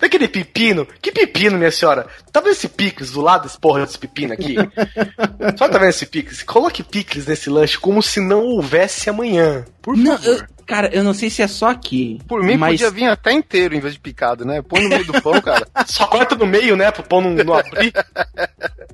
vai 0.00 0.08
querer 0.08 0.28
pepino? 0.28 0.86
Que 1.00 1.10
pepino, 1.12 1.56
minha 1.58 1.70
senhora? 1.70 2.06
Tá 2.32 2.40
vendo 2.40 2.52
esse 2.52 2.68
Pix 2.68 3.10
do 3.12 3.20
lado 3.20 3.44
desse 3.44 3.58
porra 3.58 3.84
desse 3.86 3.98
pepino 3.98 4.32
aqui? 4.34 4.56
Só 5.56 5.68
tá 5.68 5.78
vendo 5.78 5.90
esse 5.90 6.06
Pix? 6.06 6.42
Coloque 6.42 6.82
Pix 6.82 7.26
nesse 7.26 7.48
lanche 7.50 7.78
como 7.78 8.02
se 8.02 8.20
não 8.20 8.42
houvesse 8.44 9.08
amanhã, 9.08 9.64
por 9.82 9.96
Não, 9.96 10.16
favor. 10.18 10.34
eu- 10.40 10.57
cara, 10.68 10.88
eu 10.92 11.02
não 11.02 11.12
sei 11.14 11.28
se 11.30 11.42
é 11.42 11.48
só 11.48 11.70
aqui. 11.70 12.18
Por 12.28 12.42
mim, 12.44 12.56
mas 12.56 12.72
podia 12.80 12.90
vir 12.90 13.08
até 13.08 13.32
inteiro 13.32 13.74
em 13.74 13.80
vez 13.80 13.94
de 13.94 14.00
picado, 14.00 14.44
né? 14.44 14.62
Põe 14.62 14.82
no 14.82 14.88
meio 14.90 15.04
do 15.06 15.20
pão, 15.20 15.40
cara. 15.40 15.66
Só 15.86 16.06
corta 16.06 16.36
no 16.36 16.46
meio, 16.46 16.76
né, 16.76 16.90
pro 16.92 17.02
pão 17.02 17.20
não, 17.20 17.30
não 17.32 17.54
abrir. 17.54 17.92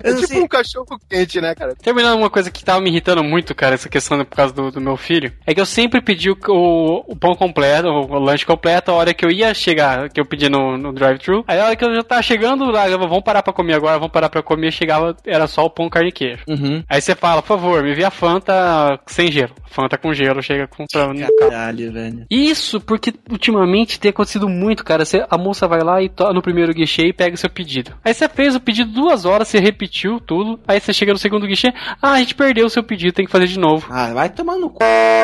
É 0.02 0.14
tipo 0.14 0.38
um 0.38 0.46
cachorro 0.48 0.98
quente, 1.08 1.40
né, 1.40 1.54
cara? 1.54 1.74
Terminando 1.74 2.18
uma 2.18 2.30
coisa 2.30 2.50
que 2.50 2.64
tava 2.64 2.80
me 2.80 2.90
irritando 2.90 3.22
muito, 3.24 3.54
cara, 3.54 3.74
essa 3.74 3.88
questão 3.88 4.18
por 4.24 4.36
causa 4.36 4.52
do, 4.54 4.70
do 4.70 4.80
meu 4.80 4.96
filho, 4.96 5.32
é 5.46 5.54
que 5.54 5.60
eu 5.60 5.66
sempre 5.66 6.00
pedi 6.00 6.30
o, 6.30 6.36
o- 6.48 7.12
o 7.12 7.16
pão 7.16 7.34
completo, 7.34 7.88
o, 7.88 8.12
o 8.12 8.18
lanche 8.18 8.46
completo, 8.46 8.90
a 8.90 8.94
hora 8.94 9.12
que 9.14 9.24
eu 9.24 9.30
ia 9.30 9.52
chegar, 9.54 10.08
que 10.10 10.20
eu 10.20 10.24
pedi 10.26 10.48
no, 10.48 10.76
no 10.78 10.92
drive-thru. 10.92 11.44
Aí 11.48 11.58
a 11.58 11.66
hora 11.66 11.76
que 11.76 11.84
eu 11.84 11.94
já 11.94 12.02
tava 12.02 12.22
chegando 12.22 12.70
lá, 12.70 12.88
eu, 12.88 12.98
vamos 12.98 13.22
parar 13.24 13.42
pra 13.42 13.52
comer 13.52 13.74
agora, 13.74 13.98
vamos 13.98 14.12
parar 14.12 14.28
pra 14.28 14.42
comer, 14.42 14.72
chegava, 14.72 15.16
era 15.26 15.46
só 15.46 15.64
o 15.64 15.70
pão, 15.70 15.88
carne 15.88 16.10
e 16.10 16.12
queijo. 16.12 16.42
Uhum. 16.48 16.82
Aí 16.88 17.00
você 17.00 17.14
fala, 17.14 17.40
por 17.42 17.48
favor, 17.48 17.82
me 17.82 17.94
vê 17.94 18.04
a 18.04 18.10
Fanta 18.10 19.00
sem 19.06 19.30
gelo. 19.32 19.52
Fanta 19.66 19.98
com 19.98 20.12
gelo, 20.14 20.40
chega 20.42 20.66
com... 20.68 20.84
Pra, 20.86 21.08
no 21.08 21.18
carro. 21.18 21.50
Caralho, 21.64 21.92
velho. 21.92 22.26
Isso, 22.30 22.80
porque 22.80 23.14
ultimamente 23.30 23.98
tem 23.98 24.10
acontecido 24.10 24.48
muito, 24.48 24.84
cara. 24.84 25.04
Você, 25.04 25.24
a 25.30 25.38
moça 25.38 25.66
vai 25.66 25.80
lá 25.80 26.02
e 26.02 26.08
to, 26.08 26.32
no 26.32 26.42
primeiro 26.42 26.74
guichê 26.74 27.06
e 27.06 27.12
pega 27.12 27.34
o 27.34 27.38
seu 27.38 27.48
pedido. 27.48 27.92
Aí 28.04 28.12
você 28.12 28.28
fez 28.28 28.54
o 28.54 28.60
pedido 28.60 28.90
duas 28.92 29.24
horas, 29.24 29.48
você 29.48 29.58
repetiu 29.58 30.20
tudo. 30.20 30.60
Aí 30.68 30.78
você 30.78 30.92
chega 30.92 31.12
no 31.12 31.18
segundo 31.18 31.46
guichê, 31.46 31.72
ah, 32.02 32.12
a 32.12 32.18
gente 32.18 32.34
perdeu 32.34 32.66
o 32.66 32.70
seu 32.70 32.82
pedido, 32.82 33.12
tem 33.12 33.24
que 33.24 33.32
fazer 33.32 33.46
de 33.46 33.58
novo. 33.58 33.86
Ah, 33.90 34.12
vai 34.12 34.28
tomar 34.28 34.56
no 34.56 34.68
c... 34.68 34.78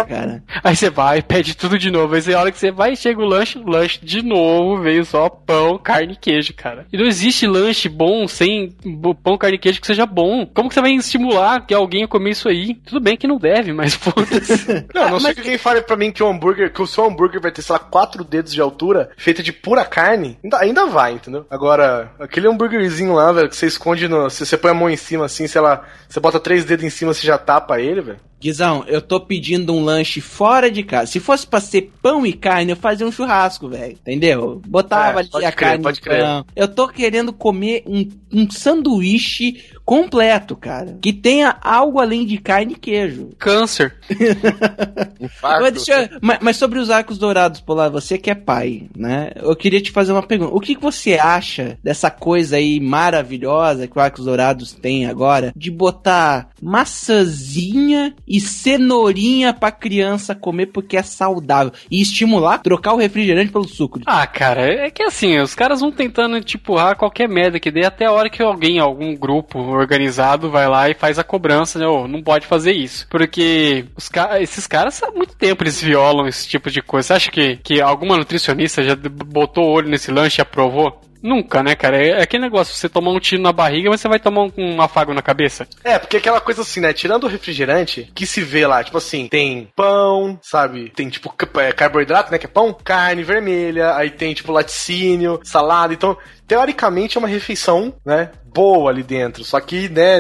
cara. 0.09 0.43
Aí 0.65 0.75
você 0.75 0.89
vai, 0.89 1.21
pede 1.23 1.55
tudo 1.57 1.79
de 1.79 1.91
novo. 1.91 2.15
Aí 2.15 2.23
você, 2.23 2.35
a 2.35 2.41
hora 2.41 2.53
que 2.53 2.59
você 2.59 2.71
vai, 2.71 2.97
chega 2.97 3.21
o 3.21 3.27
lanche, 3.27 3.59
o 3.59 3.69
lanche 3.69 3.99
de 4.03 4.23
novo, 4.23 4.81
veio 4.81 5.05
só 5.05 5.29
pão, 5.29 5.79
carne 5.79 6.15
e 6.15 6.17
queijo, 6.17 6.55
cara. 6.55 6.87
E 6.93 6.97
não 6.97 7.07
existe 7.07 7.47
lanche 7.47 7.89
bom 7.89 8.27
sem 8.27 8.75
pão, 9.23 9.37
carne 9.37 9.57
e 9.57 9.61
queijo 9.61 9.81
que 9.81 9.87
seja 9.87 10.07
bom. 10.07 10.47
Como 10.47 10.69
que 10.69 10.75
você 10.75 10.81
vai 10.81 10.93
estimular 10.93 11.67
que 11.67 11.75
alguém 11.75 12.05
a 12.05 12.09
comer 12.09 12.31
isso 12.31 12.49
aí? 12.49 12.75
Tudo 12.75 13.01
bem 13.01 13.17
que 13.17 13.27
não 13.27 13.37
deve, 13.37 13.73
mas 13.73 13.95
foda-se. 13.95 14.87
Não, 14.95 15.11
não 15.11 15.21
sei 15.21 15.35
que 15.35 15.41
alguém 15.41 15.59
fale 15.59 15.83
pra 15.83 15.97
mim 15.97 16.11
que 16.11 16.23
o 16.31 16.35
hambúrguer, 16.35 16.73
que 16.73 16.81
o 16.83 16.87
seu 16.87 17.05
hambúrguer 17.05 17.41
vai 17.41 17.51
ter, 17.53 17.63
sei 17.63 17.73
lá, 17.73 17.79
quatro 17.79 18.23
dedos 18.25 18.53
de 18.53 18.61
altura, 18.61 19.11
feita 19.17 19.43
de 19.43 19.53
pura 19.53 19.85
carne, 19.85 20.39
ainda, 20.43 20.59
ainda 20.59 20.87
vai, 20.87 21.13
entendeu? 21.15 21.45
Agora, 21.51 22.13
aquele 22.19 22.49
hambúrguerzinho 22.49 23.13
lá, 23.15 23.33
velho, 23.33 23.49
que 23.49 23.57
você 23.57 23.67
esconde 23.67 24.09
no. 24.09 24.31
Se 24.31 24.45
você 24.47 24.57
põe 24.57 24.71
a 24.71 24.75
mão 24.75 24.89
em 24.91 24.97
cima 24.97 25.25
assim, 25.27 25.47
sei 25.47 25.61
lá, 25.61 25.83
você 26.09 26.21
bota 26.21 26.39
três 26.41 26.65
dedos 26.65 26.85
em 26.85 26.91
cima, 26.91 27.13
você 27.13 27.27
já 27.27 27.37
tapa 27.39 27.81
ele, 27.81 28.01
velho. 28.01 28.19
Guizão, 28.41 28.85
eu 28.89 29.03
tô 29.03 29.21
pedindo 29.21 29.75
um 29.75 29.85
lanche 29.85 30.19
fora 30.19 30.71
de 30.71 30.83
casa. 30.83 31.11
Se 31.13 31.21
fosse 31.21 31.47
pra 31.47 31.61
ser 31.61 31.93
pão 32.01 32.25
e 32.25 32.33
carne, 32.33 32.71
eu 32.73 32.77
fazia 32.77 33.07
um 33.07 33.13
churrasco, 33.13 33.69
velho. 33.69 33.93
Entendeu? 33.93 34.63
Botava 34.67 35.21
É, 35.21 35.27
ali 35.35 35.45
a 35.45 35.53
crer, 35.53 35.69
carne 35.69 35.83
pode 35.83 36.01
crer. 36.01 36.23
pão. 36.23 36.47
Eu 36.57 36.67
tô 36.67 36.89
querendo 36.89 37.35
comer 37.35 37.83
um, 37.87 38.09
um 38.33 38.51
sanduíche 38.51 39.63
completo, 39.91 40.55
cara. 40.55 40.97
Que 41.03 41.13
tenha 41.13 41.57
algo 41.61 41.99
além 41.99 42.25
de 42.25 42.39
carne 42.39 42.75
e 42.75 42.77
queijo. 42.77 43.31
Câncer. 43.37 43.97
Infarto. 45.21 45.63
Mas, 45.63 45.73
deixa 45.73 46.03
eu- 46.03 46.19
mas- 46.23 46.39
mas 46.41 46.57
sobre 46.57 46.79
os 46.79 46.91
arcos 46.91 47.19
dourados, 47.19 47.61
Polar, 47.61 47.91
você 47.91 48.17
que 48.17 48.31
é 48.31 48.35
pai, 48.37 48.85
né? 48.97 49.33
Eu 49.35 49.57
queria 49.57 49.81
te 49.81 49.91
fazer 49.91 50.13
uma 50.13 50.23
pergunta. 50.23 50.55
O 50.55 50.61
que, 50.61 50.77
que 50.77 50.81
você 50.81 51.15
acha 51.15 51.77
dessa 51.83 52.09
coisa 52.09 52.55
aí 52.57 52.79
maravilhosa 52.79 53.89
que 53.89 53.99
o 53.99 54.01
Arcos 54.01 54.27
Dourados 54.27 54.73
tem 54.73 55.07
agora 55.07 55.53
de 55.57 55.73
botar 55.73 56.51
maçãzinha 56.63 58.15
e 58.29 58.41
cenourinha 58.41 59.53
pra 59.53 59.73
criança 59.73 60.37
comer 60.37 60.67
porque 60.67 60.97
é 60.97 61.03
saudável 61.03 61.73
e 61.91 62.01
estimular 62.01 62.59
trocar 62.59 62.93
o 62.95 62.97
refrigerante 62.99 63.51
pelo 63.51 63.67
suco? 63.67 63.99
Ah, 64.07 64.25
cara, 64.27 64.63
é 64.87 64.89
que 64.91 65.03
assim, 65.03 65.41
os 65.41 65.55
caras 65.55 65.81
vão 65.81 65.91
tentando 65.91 66.41
te 66.41 66.57
empurrar 66.57 66.97
qualquer 66.97 67.29
merda 67.29 67.59
que 67.59 67.71
dê 67.73 67.85
até 67.85 68.07
a 68.07 68.13
hora 68.13 68.31
que 68.31 68.41
alguém, 68.43 68.79
algum 68.79 69.17
grupo 69.17 69.59
organizado 69.81 70.51
vai 70.51 70.69
lá 70.69 70.89
e 70.89 70.95
faz 70.95 71.19
a 71.19 71.25
cobrança, 71.25 71.79
né? 71.79 71.87
Ô, 71.87 72.07
não 72.07 72.23
pode 72.23 72.47
fazer 72.47 72.73
isso. 72.73 73.07
Porque 73.09 73.87
ca 74.13 74.41
esses 74.41 74.67
caras 74.67 75.03
há 75.03 75.11
muito 75.11 75.35
tempo 75.37 75.63
eles 75.63 75.81
violam 75.81 76.27
esse 76.27 76.49
tipo 76.49 76.71
de 76.71 76.83
coisa. 76.83 77.09
Você 77.09 77.13
acha 77.15 77.31
que, 77.31 77.57
que 77.57 77.81
alguma 77.81 78.17
nutricionista 78.17 78.83
já 78.83 78.95
botou 78.95 79.65
o 79.65 79.73
olho 79.73 79.89
nesse 79.89 80.11
lanche 80.11 80.41
e 80.41 80.43
aprovou? 80.43 81.01
Nunca, 81.23 81.63
né, 81.63 81.75
cara? 81.75 82.03
É 82.03 82.23
aquele 82.23 82.45
negócio, 82.45 82.75
você 82.75 82.89
tomar 82.89 83.11
um 83.11 83.21
tiro 83.21 83.43
na 83.43 83.53
barriga, 83.53 83.91
mas 83.91 84.01
você 84.01 84.09
vai 84.09 84.19
tomar 84.19 84.45
um, 84.45 84.53
um 84.57 84.83
afago 84.83 85.13
na 85.13 85.21
cabeça. 85.21 85.69
É, 85.85 85.99
porque 85.99 86.17
aquela 86.17 86.41
coisa 86.41 86.63
assim, 86.63 86.81
né? 86.81 86.93
Tirando 86.93 87.25
o 87.25 87.29
refrigerante, 87.29 88.11
que 88.15 88.27
se 88.27 88.41
vê 88.41 88.67
lá, 88.67 88.83
tipo 88.83 88.97
assim, 88.97 89.29
tem 89.29 89.69
pão, 89.77 90.39
sabe? 90.43 90.91
Tem 90.91 91.09
tipo 91.09 91.33
é, 91.59 91.73
carboidrato, 91.73 92.33
né? 92.33 92.39
Que 92.39 92.47
é 92.47 92.49
pão, 92.49 92.73
carne 92.73 93.23
vermelha, 93.23 93.95
aí 93.97 94.11
tem 94.11 94.33
tipo 94.33 94.53
laticínio, 94.53 95.41
salada, 95.45 95.93
então. 95.93 96.17
Teoricamente 96.51 97.17
é 97.17 97.21
uma 97.21 97.29
refeição, 97.29 97.95
né? 98.05 98.31
Boa 98.53 98.91
ali 98.91 99.05
dentro. 99.05 99.45
Só 99.45 99.61
que, 99.61 99.89
né, 99.89 100.19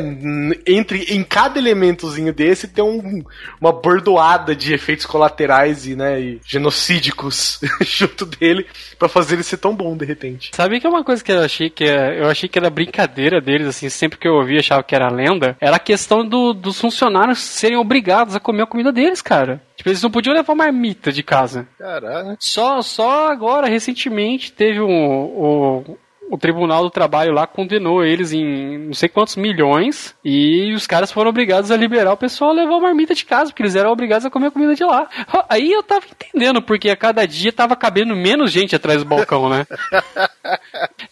entre 0.64 1.02
em 1.12 1.24
cada 1.24 1.58
elementozinho 1.58 2.32
desse 2.32 2.68
tem 2.68 2.84
um, 2.84 3.24
uma 3.60 3.72
bordoada 3.72 4.54
de 4.54 4.72
efeitos 4.72 5.04
colaterais 5.04 5.84
e, 5.88 5.96
né, 5.96 6.20
e 6.20 6.40
genocídicos 6.46 7.58
junto 7.82 8.24
dele 8.24 8.64
pra 8.96 9.08
fazer 9.08 9.34
ele 9.34 9.42
ser 9.42 9.56
tão 9.56 9.74
bom 9.74 9.96
de 9.96 10.04
repente. 10.04 10.52
Sabe 10.54 10.78
que 10.78 10.86
é 10.86 10.90
uma 10.90 11.02
coisa 11.02 11.24
que 11.24 11.32
eu 11.32 11.40
achei 11.40 11.68
que 11.68 11.82
é, 11.82 12.20
eu 12.20 12.28
achei 12.28 12.48
que 12.48 12.56
era 12.56 12.70
brincadeira 12.70 13.40
deles, 13.40 13.66
assim, 13.66 13.88
sempre 13.88 14.16
que 14.16 14.28
eu 14.28 14.34
ouvia 14.34 14.60
achava 14.60 14.84
que 14.84 14.94
era 14.94 15.10
lenda, 15.10 15.56
era 15.60 15.74
a 15.74 15.80
questão 15.80 16.24
do- 16.24 16.54
dos 16.54 16.80
funcionários 16.80 17.40
serem 17.40 17.76
obrigados 17.78 18.36
a 18.36 18.40
comer 18.40 18.62
a 18.62 18.66
comida 18.66 18.92
deles, 18.92 19.20
cara. 19.20 19.60
Tipo, 19.74 19.88
eles 19.88 20.02
não 20.02 20.10
podiam 20.10 20.34
levar 20.36 20.54
marmita 20.54 21.10
de 21.10 21.24
casa. 21.24 21.66
Caralho. 21.76 22.36
Só, 22.38 22.80
só 22.80 23.32
agora, 23.32 23.66
recentemente, 23.66 24.52
teve 24.52 24.80
um, 24.80 24.86
o, 25.24 25.98
o 26.30 26.38
Tribunal 26.38 26.84
do 26.84 26.90
Trabalho 26.90 27.32
lá 27.32 27.46
condenou 27.46 28.04
eles 28.04 28.32
em 28.32 28.78
não 28.78 28.94
sei 28.94 29.08
quantos 29.08 29.34
milhões 29.34 30.14
e 30.24 30.72
os 30.72 30.86
caras 30.86 31.10
foram 31.10 31.30
obrigados 31.30 31.70
a 31.70 31.76
liberar 31.76 32.12
o 32.12 32.16
pessoal 32.16 32.50
a 32.50 32.54
levar 32.54 32.76
a 32.76 32.80
marmita 32.80 33.14
de 33.14 33.24
casa, 33.24 33.50
porque 33.50 33.62
eles 33.62 33.74
eram 33.74 33.90
obrigados 33.90 34.24
a 34.24 34.30
comer 34.30 34.46
a 34.46 34.50
comida 34.50 34.74
de 34.74 34.84
lá. 34.84 35.08
Aí 35.48 35.72
eu 35.72 35.82
tava 35.82 36.06
entendendo, 36.06 36.62
porque 36.62 36.88
a 36.88 36.96
cada 36.96 37.26
dia 37.26 37.52
tava 37.52 37.74
cabendo 37.74 38.14
menos 38.14 38.52
gente 38.52 38.76
atrás 38.76 39.02
do 39.02 39.08
balcão, 39.08 39.48
né? 39.48 39.66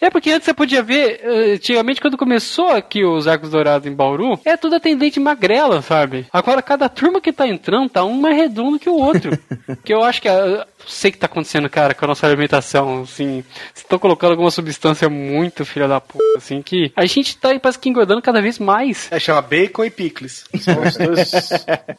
É 0.01 0.11
porque 0.11 0.31
antes 0.31 0.45
você 0.45 0.55
podia 0.55 0.83
ver, 0.83 1.21
eh, 1.23 1.55
antigamente 1.55 2.01
quando 2.01 2.17
começou 2.17 2.69
aqui 2.69 3.05
os 3.05 3.27
Arcos 3.27 3.51
Dourados 3.51 3.87
em 3.87 3.95
Bauru, 3.95 4.39
é 4.45 4.57
tudo 4.57 4.77
atendente 4.77 5.19
magrela, 5.19 5.83
sabe? 5.83 6.27
Agora 6.33 6.63
cada 6.63 6.89
turma 6.89 7.21
que 7.21 7.33
tá 7.33 7.47
entrando 7.47 7.89
tá 7.89 8.05
um 8.05 8.21
mais 8.21 8.37
redondo 8.37 8.79
que 8.79 8.89
o 8.89 8.95
outro. 8.95 9.37
que 9.85 9.93
eu 9.93 10.03
acho 10.03 10.23
que, 10.23 10.29
ah, 10.29 10.67
sei 10.87 11.11
o 11.11 11.13
que 11.13 11.19
tá 11.19 11.27
acontecendo, 11.27 11.69
cara, 11.69 11.95
com 11.95 12.05
a 12.05 12.09
nossa 12.09 12.27
alimentação, 12.27 13.03
assim, 13.03 13.45
estão 13.75 13.99
colocando 13.99 14.33
alguma 14.33 14.51
substância 14.51 15.08
muito 15.09 15.65
filha 15.65 15.89
da 15.89 16.01
puta, 16.01 16.23
assim, 16.37 16.63
que 16.63 16.93
a 16.97 17.07
gente 17.07 17.37
tá 17.37 17.51
aí 17.51 17.59
parece 17.59 17.79
que 17.79 17.89
engordando 17.89 18.23
cada 18.23 18.41
vez 18.41 18.59
mais. 18.59 19.09
É, 19.11 19.19
chama 19.19 19.43
bacon 19.43 19.85
e 19.85 19.91
picles. 19.91 20.45
São 20.61 20.83
os 20.83 20.97
dois 20.97 21.31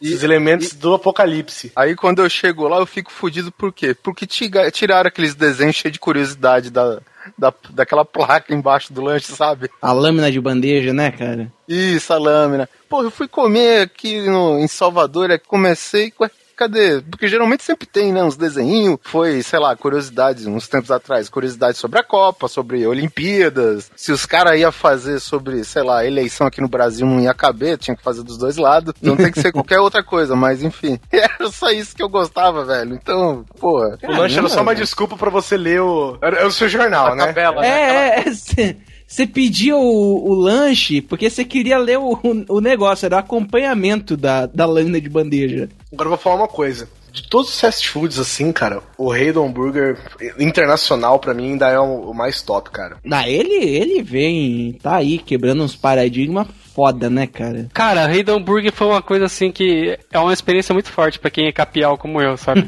os 0.00 0.22
elementos 0.22 0.74
do 0.74 0.94
apocalipse. 0.94 1.72
Aí 1.74 1.94
quando 1.94 2.20
eu 2.20 2.28
chego 2.28 2.68
lá, 2.68 2.78
eu 2.78 2.86
fico 2.86 3.10
fudido 3.10 3.52
por 3.52 3.72
quê? 3.72 3.94
Porque 3.94 4.26
tiraram 4.26 5.08
aqueles 5.08 5.34
desenhos 5.34 5.76
cheios 5.76 5.92
de 5.92 5.98
curiosidade 5.98 6.70
da, 6.70 7.00
da, 7.36 7.52
daquela 7.70 8.04
placa 8.04 8.54
embaixo 8.54 8.92
do 8.92 9.02
lanche, 9.02 9.32
sabe? 9.32 9.70
A 9.80 9.92
lâmina 9.92 10.30
de 10.30 10.40
bandeja, 10.40 10.92
né, 10.92 11.10
cara? 11.10 11.52
Isso, 11.68 12.12
a 12.12 12.18
lâmina. 12.18 12.68
Pô, 12.88 13.02
eu 13.02 13.10
fui 13.10 13.28
comer 13.28 13.82
aqui 13.82 14.20
no, 14.22 14.58
em 14.58 14.66
Salvador, 14.66 15.30
aí 15.30 15.38
comecei. 15.38 16.12
Ué, 16.20 16.30
cadê? 16.60 17.00
Porque 17.00 17.26
geralmente 17.26 17.64
sempre 17.64 17.86
tem, 17.86 18.12
né? 18.12 18.22
Uns 18.22 18.36
desenhinhos. 18.36 18.98
Foi, 19.02 19.42
sei 19.42 19.58
lá, 19.58 19.74
curiosidades, 19.74 20.44
uns 20.44 20.68
tempos 20.68 20.90
atrás. 20.90 21.30
Curiosidades 21.30 21.80
sobre 21.80 21.98
a 21.98 22.04
Copa, 22.04 22.48
sobre 22.48 22.86
Olimpíadas. 22.86 23.90
Se 23.96 24.12
os 24.12 24.26
caras 24.26 24.60
iam 24.60 24.70
fazer 24.70 25.20
sobre, 25.20 25.64
sei 25.64 25.82
lá, 25.82 26.04
eleição 26.04 26.46
aqui 26.46 26.60
no 26.60 26.68
Brasil 26.68 27.06
não 27.06 27.20
ia 27.20 27.32
caber, 27.32 27.78
tinha 27.78 27.96
que 27.96 28.02
fazer 28.02 28.22
dos 28.22 28.36
dois 28.36 28.56
lados. 28.58 28.92
Então 29.00 29.16
tem 29.16 29.32
que 29.32 29.40
ser 29.40 29.52
qualquer 29.52 29.80
outra 29.80 30.04
coisa, 30.04 30.36
mas 30.36 30.62
enfim. 30.62 31.00
Era 31.10 31.50
só 31.50 31.70
isso 31.70 31.96
que 31.96 32.02
eu 32.02 32.08
gostava, 32.08 32.64
velho. 32.64 32.94
Então, 32.94 33.44
porra. 33.58 33.98
O 34.02 34.12
lanche 34.12 34.38
era 34.38 34.48
só 34.48 34.60
uma 34.62 34.74
desculpa 34.74 35.16
pra 35.16 35.30
você 35.30 35.56
ler 35.56 35.80
o. 35.80 36.18
Era, 36.20 36.46
o 36.46 36.52
seu 36.52 36.68
jornal, 36.68 37.14
né? 37.14 37.26
Tabela, 37.26 37.60
né? 37.60 37.68
É, 37.68 38.20
é, 38.20 38.76
você 39.10 39.26
pedia 39.26 39.76
o, 39.76 40.30
o 40.30 40.34
lanche 40.34 41.02
porque 41.02 41.28
você 41.28 41.44
queria 41.44 41.76
ler 41.78 41.98
o, 41.98 42.16
o, 42.48 42.60
negócio, 42.60 43.06
era 43.06 43.16
o 43.16 43.18
acompanhamento 43.18 44.16
da, 44.16 44.46
da 44.46 44.64
lâmina 44.64 45.00
de 45.00 45.08
bandeja. 45.08 45.68
Agora 45.92 46.06
eu 46.06 46.10
vou 46.10 46.18
falar 46.18 46.36
uma 46.36 46.48
coisa. 46.48 46.88
De 47.12 47.28
todos 47.28 47.50
os 47.50 47.60
fast 47.60 47.88
foods, 47.88 48.20
assim, 48.20 48.52
cara, 48.52 48.80
o 48.96 49.10
Rei 49.10 49.32
do 49.32 49.42
Hambúrguer 49.42 49.98
internacional, 50.38 51.18
pra 51.18 51.34
mim, 51.34 51.50
ainda 51.50 51.68
é 51.68 51.80
o, 51.80 52.10
o 52.10 52.14
mais 52.14 52.40
top, 52.40 52.70
cara. 52.70 52.98
Ah, 53.10 53.28
ele, 53.28 53.52
ele 53.52 54.00
vem, 54.00 54.78
tá 54.80 54.94
aí, 54.94 55.18
quebrando 55.18 55.64
uns 55.64 55.74
paradigmas 55.74 56.46
foda, 56.80 57.10
né, 57.10 57.26
cara? 57.26 57.68
Cara, 57.74 58.06
Rei 58.06 58.22
do 58.22 58.32
Hambúrguer 58.32 58.72
foi 58.72 58.86
uma 58.86 59.02
coisa 59.02 59.26
assim 59.26 59.52
que 59.52 59.98
é 60.10 60.18
uma 60.18 60.32
experiência 60.32 60.72
muito 60.72 60.90
forte 60.90 61.18
pra 61.18 61.30
quem 61.30 61.46
é 61.46 61.52
capial 61.52 61.98
como 61.98 62.20
eu, 62.22 62.36
sabe? 62.38 62.64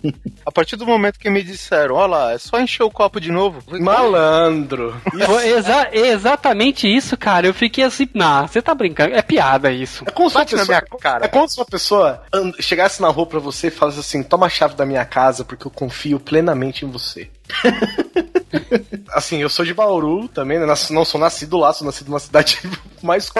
A 0.46 0.50
partir 0.50 0.76
do 0.76 0.86
momento 0.86 1.18
que 1.18 1.28
me 1.28 1.42
disseram, 1.42 1.94
ó 1.96 2.06
lá, 2.06 2.32
é 2.32 2.38
só 2.38 2.58
encher 2.58 2.82
o 2.84 2.90
copo 2.90 3.20
de 3.20 3.30
novo. 3.30 3.62
Malandro. 3.78 4.96
Foi 5.26 5.48
exa- 5.48 5.88
exatamente 5.92 6.88
isso, 6.88 7.16
cara. 7.16 7.46
Eu 7.46 7.52
fiquei 7.54 7.84
assim, 7.84 8.08
nah, 8.14 8.46
você 8.46 8.62
tá 8.62 8.74
brincando, 8.74 9.14
é 9.14 9.20
piada 9.22 9.70
isso. 9.70 10.04
É 10.06 10.10
como 10.10 10.30
se 10.30 10.36
uma 10.36 10.44
pessoa, 10.46 10.64
minha 10.66 10.80
cara. 11.00 11.24
É 11.26 11.28
como 11.28 11.48
se 11.48 11.58
uma 11.58 11.66
pessoa 11.66 12.22
chegasse 12.60 13.02
na 13.02 13.08
rua 13.08 13.26
pra 13.26 13.38
você 13.38 13.66
e 13.68 13.70
falasse 13.70 14.00
assim: 14.00 14.22
toma 14.22 14.46
a 14.46 14.50
chave 14.50 14.74
da 14.74 14.86
minha 14.86 15.04
casa 15.04 15.44
porque 15.44 15.66
eu 15.66 15.70
confio 15.70 16.18
plenamente 16.18 16.84
em 16.84 16.90
você. 16.90 17.28
assim, 19.12 19.42
eu 19.42 19.48
sou 19.48 19.64
de 19.64 19.74
Bauru 19.74 20.28
também, 20.28 20.58
né? 20.58 20.66
Não 20.90 21.04
sou 21.04 21.20
nascido 21.20 21.58
lá, 21.58 21.72
sou 21.72 21.86
nascido 21.86 22.08
numa 22.08 22.20
cidade 22.20 22.58
mais 23.02 23.30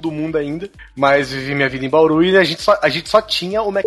do 0.00 0.10
mundo 0.10 0.36
ainda. 0.36 0.68
Mas 0.96 1.32
vivi 1.32 1.54
minha 1.54 1.68
vida 1.68 1.84
em 1.84 1.90
Bauru 1.90 2.22
e 2.22 2.36
a 2.36 2.44
gente 2.44 2.62
só, 2.62 2.78
a 2.82 2.88
gente 2.88 3.08
só 3.08 3.20
tinha 3.20 3.62
o 3.62 3.70
Mac. 3.70 3.84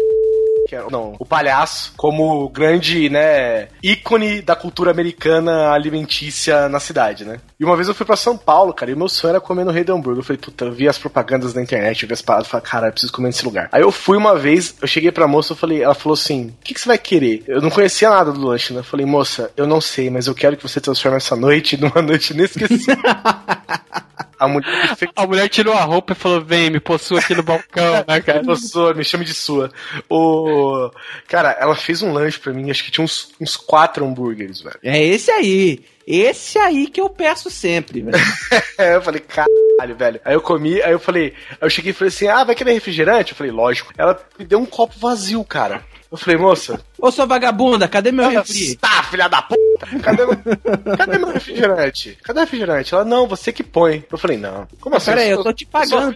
Que 0.68 0.76
era, 0.76 0.90
não, 0.90 1.16
o 1.18 1.26
palhaço 1.26 1.94
como 1.96 2.50
grande, 2.50 3.10
né, 3.10 3.70
ícone 3.82 4.42
da 4.42 4.56
cultura 4.56 4.92
americana 4.92 5.72
alimentícia 5.72 6.68
na 6.68 6.80
cidade, 6.80 7.24
né? 7.24 7.40
E 7.58 7.64
uma 7.64 7.76
vez 7.76 7.88
eu 7.88 7.96
fui 7.96 8.06
pra 8.06 8.18
São 8.18 8.38
Paulo, 8.38 8.74
cara, 8.74 8.92
e 8.92 8.96
meu 8.96 9.08
sonho 9.08 9.32
era 9.32 9.42
comer 9.42 9.64
no 9.64 9.72
Rei 9.72 9.84
do 9.84 9.94
Hambúrguer. 9.94 10.20
Eu 10.20 10.24
falei, 10.24 10.42
puta, 10.42 10.66
eu 10.66 10.72
vi 10.72 10.88
as 10.88 10.98
propagandas 10.98 11.54
na 11.54 11.62
internet, 11.62 12.04
eu 12.04 12.08
vi 12.08 12.14
as 12.14 12.22
paradas, 12.22 12.48
falei, 12.48 12.66
cara, 12.66 12.88
eu 12.88 12.92
preciso 12.92 13.14
comer 13.14 13.30
nesse 13.30 13.46
lugar. 13.46 13.70
Aí 13.72 13.82
eu 13.82 13.92
fui 13.92 14.18
uma 14.18 14.38
vez, 14.38 14.76
eu 14.82 14.88
cheguei 14.88 15.12
pra 15.12 15.28
moça, 15.28 15.54
eu 15.54 15.58
falei, 15.58 15.82
ela 15.82 15.96
falou 15.96 16.14
assim, 16.14 16.48
o 16.48 16.64
que, 16.64 16.74
que 16.74 16.82
você 16.82 16.88
vai 16.88 16.98
querer? 16.98 17.44
Eu 17.48 17.62
não 17.62 17.70
conhecia 17.70 18.10
nada 18.10 18.32
do 18.32 18.46
lanche, 18.46 18.74
né? 18.74 18.80
Eu 18.80 18.84
falei, 18.84 19.06
moça, 19.06 19.52
eu 19.56 19.66
não 19.66 19.80
sei, 19.80 20.10
mas 20.10 20.28
eu 20.28 20.36
quero 20.36 20.58
que 20.58 20.64
você 20.64 20.82
transforme 20.82 21.18
essa 21.18 21.36
noite 21.36 21.78
numa 21.78 22.02
noite 22.02 22.34
inesquecível. 22.34 22.98
A 24.40 24.48
mulher 24.48 24.96
fez 24.96 25.12
A 25.16 25.26
mulher 25.26 25.50
tirou 25.50 25.74
a 25.74 25.84
roupa 25.84 26.14
e 26.14 26.16
falou: 26.16 26.42
vem, 26.42 26.70
me 26.70 26.80
possua 26.80 27.20
aqui 27.20 27.34
no 27.34 27.44
balcão, 27.44 28.06
né, 28.08 28.22
cara? 28.26 28.44
Sou, 28.56 28.94
me 28.94 29.04
chame 29.04 29.26
de 29.26 29.34
sua. 29.34 29.72
O... 30.10 30.90
Cara, 31.28 31.58
ela 31.60 31.76
fez 31.76 32.02
um 32.02 32.12
lanche 32.12 32.40
pra 32.40 32.54
mim, 32.54 32.70
acho 32.70 32.84
que 32.84 32.92
tinha 32.92 33.04
uns, 33.04 33.34
uns 33.40 33.56
quatro 33.56 34.06
hambúrgueres, 34.06 34.62
velho. 34.62 34.80
É 34.84 35.04
esse 35.04 35.32
aí. 35.32 35.84
Esse 36.08 36.58
aí 36.58 36.88
que 36.88 37.02
eu 37.02 37.10
peço 37.10 37.50
sempre, 37.50 38.02
velho. 38.02 38.18
Eu 38.80 39.02
falei, 39.02 39.20
caralho, 39.20 39.96
velho. 39.98 40.22
Aí 40.24 40.34
eu 40.34 40.42
comi, 40.42 40.82
aí 40.82 40.92
eu 40.92 41.00
falei, 41.00 41.34
aí 41.52 41.58
eu 41.62 41.70
cheguei 41.70 41.92
e 41.92 41.94
falei 41.94 42.10
assim, 42.10 42.28
ah, 42.28 42.44
vai 42.44 42.56
querer 42.56 42.72
refrigerante? 42.72 43.32
Eu 43.32 43.38
falei, 43.38 43.52
lógico. 43.52 43.92
Ela 43.98 44.18
me 44.40 44.46
deu 44.46 44.60
um 44.60 44.66
copo 44.66 44.94
vazio, 44.98 45.44
cara. 45.44 45.84
Eu 46.12 46.18
falei, 46.18 46.38
moça, 46.40 46.80
Ô, 46.98 47.12
sua 47.12 47.26
vagabunda, 47.26 47.88
cadê 47.88 48.12
meu 48.12 48.30
refri? 48.30 48.76
tá, 48.78 49.04
filha 49.04 49.28
da 49.28 49.42
puta, 49.42 49.88
cadê, 50.02 50.26
meu- 50.26 50.98
cadê 50.98 51.18
meu 51.18 51.30
refrigerante? 51.32 52.18
Cadê 52.24 52.40
o 52.40 52.44
refrigerante? 52.44 52.94
Ela, 52.94 53.04
não, 53.04 53.28
você 53.28 53.52
que 53.52 53.62
põe. 53.64 54.06
Eu 54.12 54.18
falei, 54.18 54.38
não. 54.38 54.68
Como 54.80 54.96
assim? 54.96 55.12
Pera 55.12 55.22
aí, 55.22 55.30
eu 55.30 55.44
tô 55.44 55.52
te 55.52 55.66
pagando. 55.66 56.16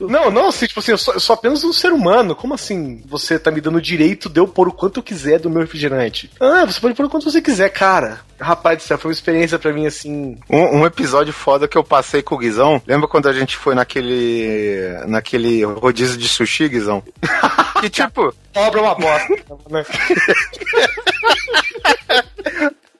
Não, 0.00 0.30
não, 0.30 0.48
assim, 0.48 0.66
tipo 0.66 0.80
assim, 0.80 0.90
eu 0.92 0.98
sou, 0.98 1.14
eu 1.14 1.20
sou 1.20 1.34
apenas 1.34 1.62
um 1.64 1.72
ser 1.72 1.92
humano. 1.92 2.34
Como 2.34 2.54
assim 2.54 3.02
você 3.06 3.38
tá 3.38 3.50
me 3.50 3.60
dando 3.60 3.76
o 3.78 3.82
direito 3.82 4.28
de 4.28 4.40
eu 4.40 4.48
pôr 4.48 4.68
o 4.68 4.72
quanto 4.72 4.98
eu 4.98 5.02
quiser 5.02 5.38
do 5.38 5.48
meu 5.50 5.60
refrigerante? 5.62 6.30
Ah, 6.40 6.64
você 6.64 6.80
pode 6.80 6.94
pôr 6.94 7.06
o 7.06 7.10
quanto 7.10 7.30
você 7.30 7.40
quiser, 7.40 7.68
cara. 7.70 8.20
Rapaz 8.42 8.78
do 8.78 8.82
céu, 8.82 8.98
foi 8.98 9.10
uma 9.10 9.14
experiência 9.14 9.58
pra 9.58 9.72
mim 9.72 9.86
assim. 9.86 10.36
Um, 10.50 10.80
um 10.80 10.86
episódio 10.86 11.32
foda 11.32 11.68
que 11.68 11.78
eu 11.78 11.84
passei 11.84 12.22
com 12.22 12.34
o 12.34 12.38
Guizão. 12.38 12.82
Lembra 12.86 13.06
quando 13.06 13.28
a 13.28 13.32
gente 13.32 13.56
foi 13.56 13.74
naquele. 13.74 14.98
naquele 15.06 15.64
rodízio 15.64 16.18
de 16.18 16.28
sushi, 16.28 16.68
Guizão? 16.68 17.02
que 17.80 17.88
tipo. 17.88 18.34
Obra 18.54 18.82
uma 18.82 18.94
bosta. 18.94 19.34
né? 19.70 19.84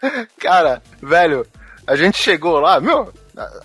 Cara, 0.38 0.82
velho, 1.00 1.46
a 1.86 1.96
gente 1.96 2.18
chegou 2.18 2.58
lá, 2.60 2.80
meu. 2.80 3.12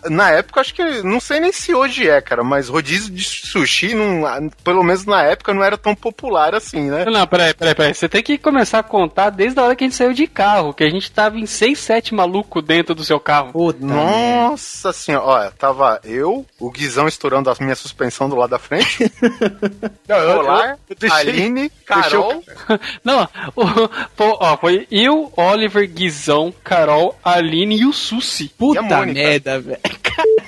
Na 0.09 0.31
época, 0.31 0.61
acho 0.61 0.73
que. 0.73 0.83
Não 1.03 1.19
sei 1.19 1.39
nem 1.39 1.51
se 1.51 1.73
hoje 1.73 2.07
é, 2.09 2.21
cara, 2.21 2.43
mas 2.43 2.69
rodízio 2.69 3.13
de 3.13 3.23
sushi, 3.23 3.93
não, 3.93 4.49
pelo 4.63 4.83
menos 4.83 5.05
na 5.05 5.23
época, 5.23 5.53
não 5.53 5.63
era 5.63 5.77
tão 5.77 5.93
popular 5.93 6.55
assim, 6.55 6.89
né? 6.89 7.05
Não, 7.05 7.27
peraí, 7.27 7.53
peraí, 7.53 7.75
peraí. 7.75 7.93
Você 7.93 8.07
tem 8.07 8.23
que 8.23 8.37
começar 8.37 8.79
a 8.79 8.83
contar 8.83 9.29
desde 9.29 9.59
a 9.59 9.63
hora 9.63 9.75
que 9.75 9.83
a 9.83 9.87
gente 9.87 9.95
saiu 9.97 10.13
de 10.13 10.25
carro, 10.27 10.73
que 10.73 10.83
a 10.83 10.89
gente 10.89 11.11
tava 11.11 11.37
em 11.37 11.45
6, 11.45 11.77
7 11.79 12.15
maluco 12.15 12.61
dentro 12.61 12.95
do 12.95 13.03
seu 13.03 13.19
carro. 13.19 13.51
Puta 13.51 13.85
Nossa 13.85 14.93
senhora, 14.93 15.25
olha, 15.25 15.51
tava 15.51 15.99
eu, 16.03 16.45
o 16.59 16.71
Guizão 16.71 17.07
estourando 17.07 17.49
a 17.49 17.55
minha 17.59 17.75
suspensão 17.75 18.29
do 18.29 18.35
lado 18.35 18.51
da 18.51 18.59
frente, 18.59 19.11
Não, 20.07 20.17
eu, 20.17 20.35
Polar, 20.39 20.77
eu 20.89 20.95
deixei- 20.97 21.19
Aline, 21.29 21.69
Carol. 21.85 22.43
Não, 23.03 23.27
o- 23.55 23.89
pô, 24.15 24.37
ó, 24.39 24.57
foi 24.57 24.87
eu, 24.91 25.31
Oliver, 25.35 25.87
Guizão, 25.89 26.53
Carol, 26.63 27.17
Aline 27.23 27.77
e 27.81 27.85
o 27.85 27.93
Susi. 27.93 28.49
Puta 28.57 28.81
merda, 29.05 29.63
velho. 29.67 29.81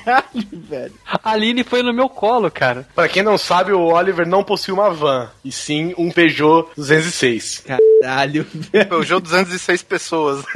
Caralho, 0.04 0.48
velho. 0.52 0.94
A 1.06 1.32
Aline 1.32 1.64
foi 1.64 1.84
no 1.84 1.94
meu 1.94 2.10
colo, 2.10 2.50
cara. 2.50 2.88
Pra 2.96 3.08
quem 3.08 3.22
não 3.22 3.38
sabe, 3.38 3.72
o 3.72 3.94
Oliver 3.94 4.28
não 4.28 4.44
possui 4.44 4.74
uma 4.74 4.90
van, 4.90 5.30
e 5.46 5.52
sim 5.52 5.94
um 5.98 6.10
Peugeot 6.10 6.70
206. 6.76 7.66
Caralho, 7.68 8.48
velho. 8.52 8.90
Peugeot 8.90 9.22
206 9.22 9.84
pessoas. 9.84 10.44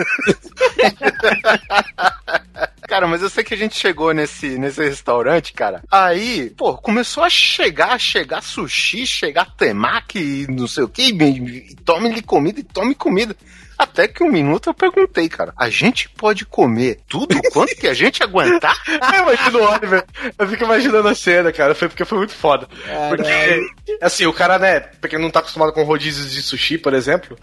Cara, 2.88 3.08
mas 3.08 3.22
eu 3.22 3.30
sei 3.30 3.44
que 3.44 3.54
a 3.54 3.58
gente 3.58 3.76
chegou 3.76 4.14
nesse, 4.14 4.58
nesse 4.58 4.84
restaurante, 4.84 5.54
cara. 5.54 5.82
Aí, 5.90 6.52
pô, 6.52 6.78
começou 6.78 7.24
a 7.24 7.30
chegar, 7.30 7.98
chegar 8.00 8.44
sushi, 8.44 9.08
chegar 9.08 9.56
temaki, 9.56 10.20
e 10.20 10.48
não 10.48 10.68
sei 10.68 10.84
o 10.84 10.90
que, 10.90 11.08
e 11.08 11.76
tome-lhe 11.84 12.22
comida 12.22 12.60
e 12.60 12.64
tome 12.64 12.94
comida. 12.94 13.36
Até 13.84 14.08
que 14.08 14.24
um 14.24 14.32
minuto 14.32 14.70
eu 14.70 14.74
perguntei, 14.74 15.28
cara, 15.28 15.54
a 15.58 15.70
gente 15.70 16.10
pode 16.10 16.46
comer 16.46 17.00
tudo 17.08 17.36
quanto 17.52 17.76
que 17.76 17.88
a 17.88 17.94
gente 17.94 18.24
aguentar? 18.24 18.76
Eu 18.88 19.24
imagino 19.24 19.60
o 19.60 19.70
Oliver. 19.70 20.06
Eu 20.40 20.48
fico 20.48 20.64
imaginando 20.64 21.08
a 21.08 21.14
cena, 21.14 21.52
cara. 21.52 21.76
Foi 21.76 21.90
porque 21.90 22.06
foi 22.06 22.18
muito 22.18 22.34
foda. 22.34 22.68
Porque, 23.10 23.62
assim, 24.02 24.26
o 24.26 24.34
cara, 24.34 24.58
né, 24.58 24.80
pra 24.80 25.10
quem 25.10 25.20
não 25.20 25.30
tá 25.30 25.40
acostumado 25.40 25.74
com 25.74 25.84
rodízios 25.84 26.32
de 26.32 26.42
sushi, 26.42 26.78
por 26.78 26.94
exemplo, 26.94 27.38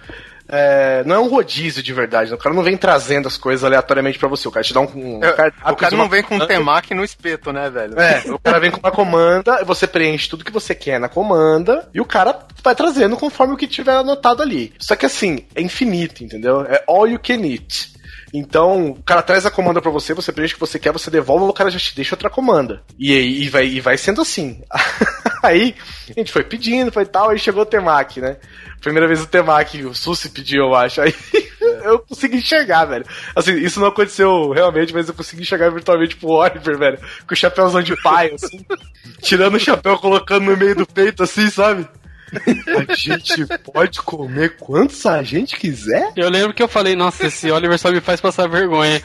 é, 0.51 1.03
não 1.05 1.16
é 1.16 1.18
um 1.18 1.28
rodízio 1.28 1.82
de 1.82 1.92
verdade. 1.92 2.30
né? 2.30 2.36
O 2.36 2.38
cara 2.38 2.55
não 2.55 2.62
vem 2.62 2.76
trazendo 2.76 3.28
as 3.28 3.36
coisas 3.36 3.64
aleatoriamente 3.64 4.18
pra 4.18 4.28
você. 4.28 4.48
O 4.48 4.51
cara 4.51 4.64
te 4.64 4.74
dá 4.74 4.80
um. 4.80 4.84
um 4.94 5.24
É, 5.24 5.32
cardápio, 5.32 5.72
o 5.72 5.76
cara 5.76 5.96
não 5.96 6.09
vem 6.09 6.22
com 6.22 6.28
comanda. 6.30 6.46
temaki 6.46 6.94
no 6.94 7.05
espeto, 7.05 7.53
né, 7.53 7.70
velho? 7.70 7.98
É, 7.98 8.22
o 8.30 8.38
cara 8.38 8.59
vem 8.59 8.70
com 8.70 8.78
uma 8.80 8.90
comanda, 8.90 9.62
você 9.64 9.86
preenche 9.86 10.28
tudo 10.28 10.44
que 10.44 10.53
você 10.53 10.74
quer 10.74 10.98
na 10.98 11.09
comanda, 11.09 11.88
e 11.94 12.01
o 12.01 12.05
cara 12.05 12.38
vai 12.62 12.74
trazendo 12.74 13.16
conforme 13.16 13.55
o 13.55 13.57
que 13.57 13.66
tiver 13.66 13.92
anotado 13.94 14.42
ali. 14.42 14.72
Só 14.78 14.96
que 14.96 15.07
assim, 15.07 15.46
é 15.55 15.62
infinito, 15.62 16.22
entendeu? 16.24 16.62
É 16.62 16.82
all 16.86 17.07
you 17.09 17.18
can 17.22 17.44
eat. 17.46 17.92
Então, 18.32 18.90
o 18.90 19.03
cara 19.03 19.22
traz 19.22 19.44
a 19.44 19.51
comanda 19.51 19.80
pra 19.82 19.90
você, 19.90 20.14
você 20.14 20.30
preenche 20.30 20.55
o 20.55 20.57
que 20.57 20.61
você 20.61 20.78
quer, 20.78 20.92
você 20.92 21.11
devolve, 21.11 21.46
o 21.46 21.53
cara 21.53 21.68
já 21.68 21.80
te 21.80 21.96
deixa 21.96 22.14
outra 22.14 22.30
comanda. 22.30 22.80
E, 22.96 23.12
e, 23.12 23.48
vai, 23.48 23.66
e 23.66 23.80
vai 23.80 23.96
sendo 23.98 24.22
assim. 24.22 24.62
aí, 25.43 25.74
a 26.09 26.12
gente 26.12 26.32
foi 26.32 26.45
pedindo, 26.45 26.93
foi 26.93 27.07
tal, 27.07 27.30
aí 27.30 27.38
chegou 27.38 27.62
o 27.62 27.66
temaki, 27.66 28.20
né? 28.20 28.36
Primeira 28.80 29.07
vez 29.07 29.20
o 29.20 29.26
temaki, 29.26 29.84
o 29.84 29.95
Susi 29.95 30.30
pediu, 30.30 30.64
eu 30.64 30.74
acho. 30.74 31.01
Aí 31.03 31.14
eu 31.84 31.99
consegui 31.99 32.38
enxergar, 32.38 32.86
velho. 32.86 33.05
Assim, 33.36 33.55
isso 33.59 33.78
não 33.78 33.88
aconteceu 33.88 34.51
realmente, 34.51 34.93
mas 34.95 35.09
eu 35.09 35.14
consegui 35.14 35.43
enxergar 35.43 35.70
virtualmente 35.70 36.16
pro 36.16 36.30
Oliver, 36.30 36.78
velho. 36.78 36.99
Com 37.26 37.34
o 37.34 37.36
chapéuzão 37.36 37.82
de 37.82 37.95
pai, 38.03 38.32
assim. 38.32 38.64
tirando 39.20 39.55
o 39.57 39.61
chapéu, 39.61 39.99
colocando 39.99 40.47
no 40.47 40.57
meio 40.57 40.74
do 40.74 40.86
peito, 40.86 41.22
assim, 41.22 41.51
sabe? 41.51 41.86
A 42.88 42.95
gente 42.95 43.47
pode 43.72 44.01
comer 44.03 44.57
quantos 44.57 45.05
a 45.05 45.22
gente 45.22 45.57
quiser? 45.57 46.12
Eu 46.16 46.30
lembro 46.30 46.55
que 46.55 46.62
eu 46.62 46.68
falei, 46.68 46.95
nossa, 46.95 47.26
esse 47.26 47.51
Oliver 47.51 47.78
só 47.78 47.91
me 47.91 48.01
faz 48.01 48.20
passar 48.20 48.49
vergonha. 48.49 49.03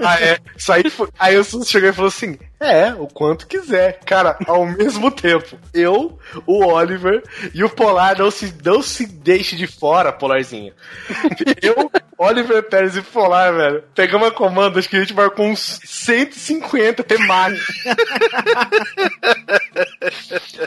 Ah, 0.00 0.20
é. 0.20 0.38
Isso 0.56 0.72
aí 0.72 0.90
foi. 0.90 1.08
Aí 1.18 1.36
o 1.38 1.44
Sus 1.44 1.68
chegou 1.68 1.88
e 1.88 1.92
falou 1.92 2.08
assim: 2.08 2.36
É, 2.60 2.92
o 2.92 3.06
quanto 3.06 3.46
quiser. 3.46 4.00
Cara, 4.04 4.36
ao 4.46 4.66
mesmo 4.68 5.10
tempo, 5.10 5.58
eu, 5.72 6.18
o 6.46 6.66
Oliver 6.66 7.22
e 7.54 7.64
o 7.64 7.70
Polar 7.70 8.18
não 8.18 8.30
se, 8.30 8.54
não 8.62 8.82
se 8.82 9.06
deixe 9.06 9.56
de 9.56 9.66
fora, 9.66 10.12
Polarzinho. 10.12 10.74
Eu, 11.62 11.90
Oliver 12.18 12.62
Pérez 12.64 12.96
e 12.96 13.02
Polar, 13.02 13.54
velho, 13.54 13.82
pegamos 13.94 14.28
a 14.28 14.30
comanda, 14.30 14.78
acho 14.78 14.90
que 14.90 14.96
a 14.96 15.00
gente 15.00 15.14
marcou 15.14 15.46
uns 15.46 15.80
150 15.84 17.02
temáticos. 17.02 17.66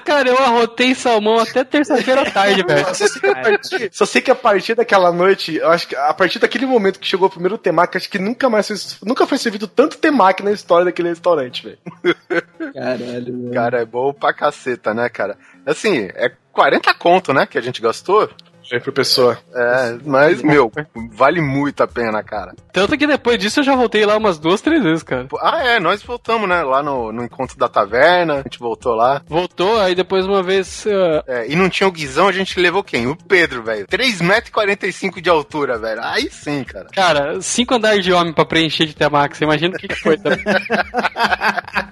Cara, 0.04 0.30
eu 0.30 0.38
arrotei 0.38 0.96
salmão 0.96 1.38
até 1.38 1.64
terça-feira 1.64 2.22
à 2.22 2.32
tarde, 2.32 2.64
velho. 2.64 2.96
Só 2.96 3.08
sei, 3.08 3.22
que 3.22 3.28
a 3.28 3.36
partir, 3.36 3.90
só 3.92 4.06
sei 4.06 4.22
que 4.22 4.32
a 4.32 4.36
partir 4.36 4.76
daquela 4.76 5.12
noite, 5.12 5.62
acho 5.62 5.88
que 5.88 5.96
a 5.96 6.14
partir 6.14 6.40
daquele 6.40 6.66
momento 6.66 7.00
que 7.00 7.08
chegou 7.08 7.28
o 7.28 7.32
primeiro 7.32 7.58
temaki, 7.58 7.98
acho 7.98 8.10
que 8.10 8.18
nunca 8.18 8.50
mais 8.50 8.68
foi, 8.68 9.08
nunca 9.08 9.28
foi 9.28 9.38
servido 9.38 9.68
tanto 9.68 9.98
temaki 9.98 10.42
na 10.42 10.52
história 10.52 10.86
daquele 10.86 11.10
restaurante, 11.10 11.64
velho. 11.64 11.78
Caralho, 12.74 13.42
velho. 13.42 13.52
Cara, 13.54 13.82
é 13.82 13.86
bom 13.86 14.14
pra 14.14 14.34
caceta, 14.34 14.94
né, 14.94 15.10
cara? 15.10 15.38
Assim, 15.66 16.10
é 16.16 16.32
40 16.52 16.94
conto, 16.94 17.34
né, 17.34 17.46
que 17.46 17.58
a 17.58 17.62
gente 17.62 17.82
gastou. 17.82 18.30
Foi 18.68 18.80
por 18.80 18.94
pessoa. 18.94 19.38
É, 19.54 19.98
mas, 20.06 20.42
meu, 20.42 20.72
vale 21.12 21.42
muito 21.42 21.84
a 21.84 21.88
pena, 21.88 22.24
cara. 22.24 22.54
Tanto 22.72 22.98
que 22.98 23.06
depois 23.06 23.38
disso 23.38 23.60
eu 23.60 23.64
já 23.64 23.76
voltei 23.76 24.06
lá 24.06 24.18
umas 24.18 24.40
duas, 24.40 24.62
três 24.62 24.82
vezes, 24.82 25.04
cara. 25.04 25.28
Ah, 25.42 25.64
é, 25.64 25.80
nós 25.80 26.02
voltamos, 26.04 26.48
né, 26.48 26.64
lá 26.64 26.82
no, 26.82 27.12
no 27.12 27.24
encontro 27.24 27.58
da 27.58 27.68
taverna, 27.68 28.36
a 28.36 28.42
gente 28.42 28.60
voltou 28.60 28.96
lá. 28.96 29.22
Voltou, 29.28 29.80
aí 29.80 29.94
depois 29.96 30.26
uma 30.26 30.42
vez. 30.42 30.86
uh, 30.86 31.24
É, 31.28 31.52
e 31.52 31.56
não 31.56 31.70
tinha 31.70 31.88
o 31.88 31.92
Guizão, 31.92 32.28
a 32.28 32.32
gente 32.32 32.60
levou 32.60 32.84
quem? 32.84 33.08
O 33.08 33.16
Pedro, 33.16 33.64
velho. 33.64 33.88
3,45m 33.88 35.22
de 35.22 35.30
altura, 35.30 35.78
velho. 35.78 36.02
Aí 36.04 36.30
sim, 36.32 36.64
cara. 36.64 36.88
Cara, 36.94 37.42
cinco 37.42 37.76
andares 37.76 38.04
de 38.04 38.12
homem 38.14 38.34
pra 38.34 38.46
preencher 38.46 38.86
de. 38.86 38.94
Você 38.94 39.44
imagina 39.44 39.76
o 39.76 39.80
que, 39.80 39.88
que 39.88 39.96
foi 39.96 40.18
também. 40.18 40.44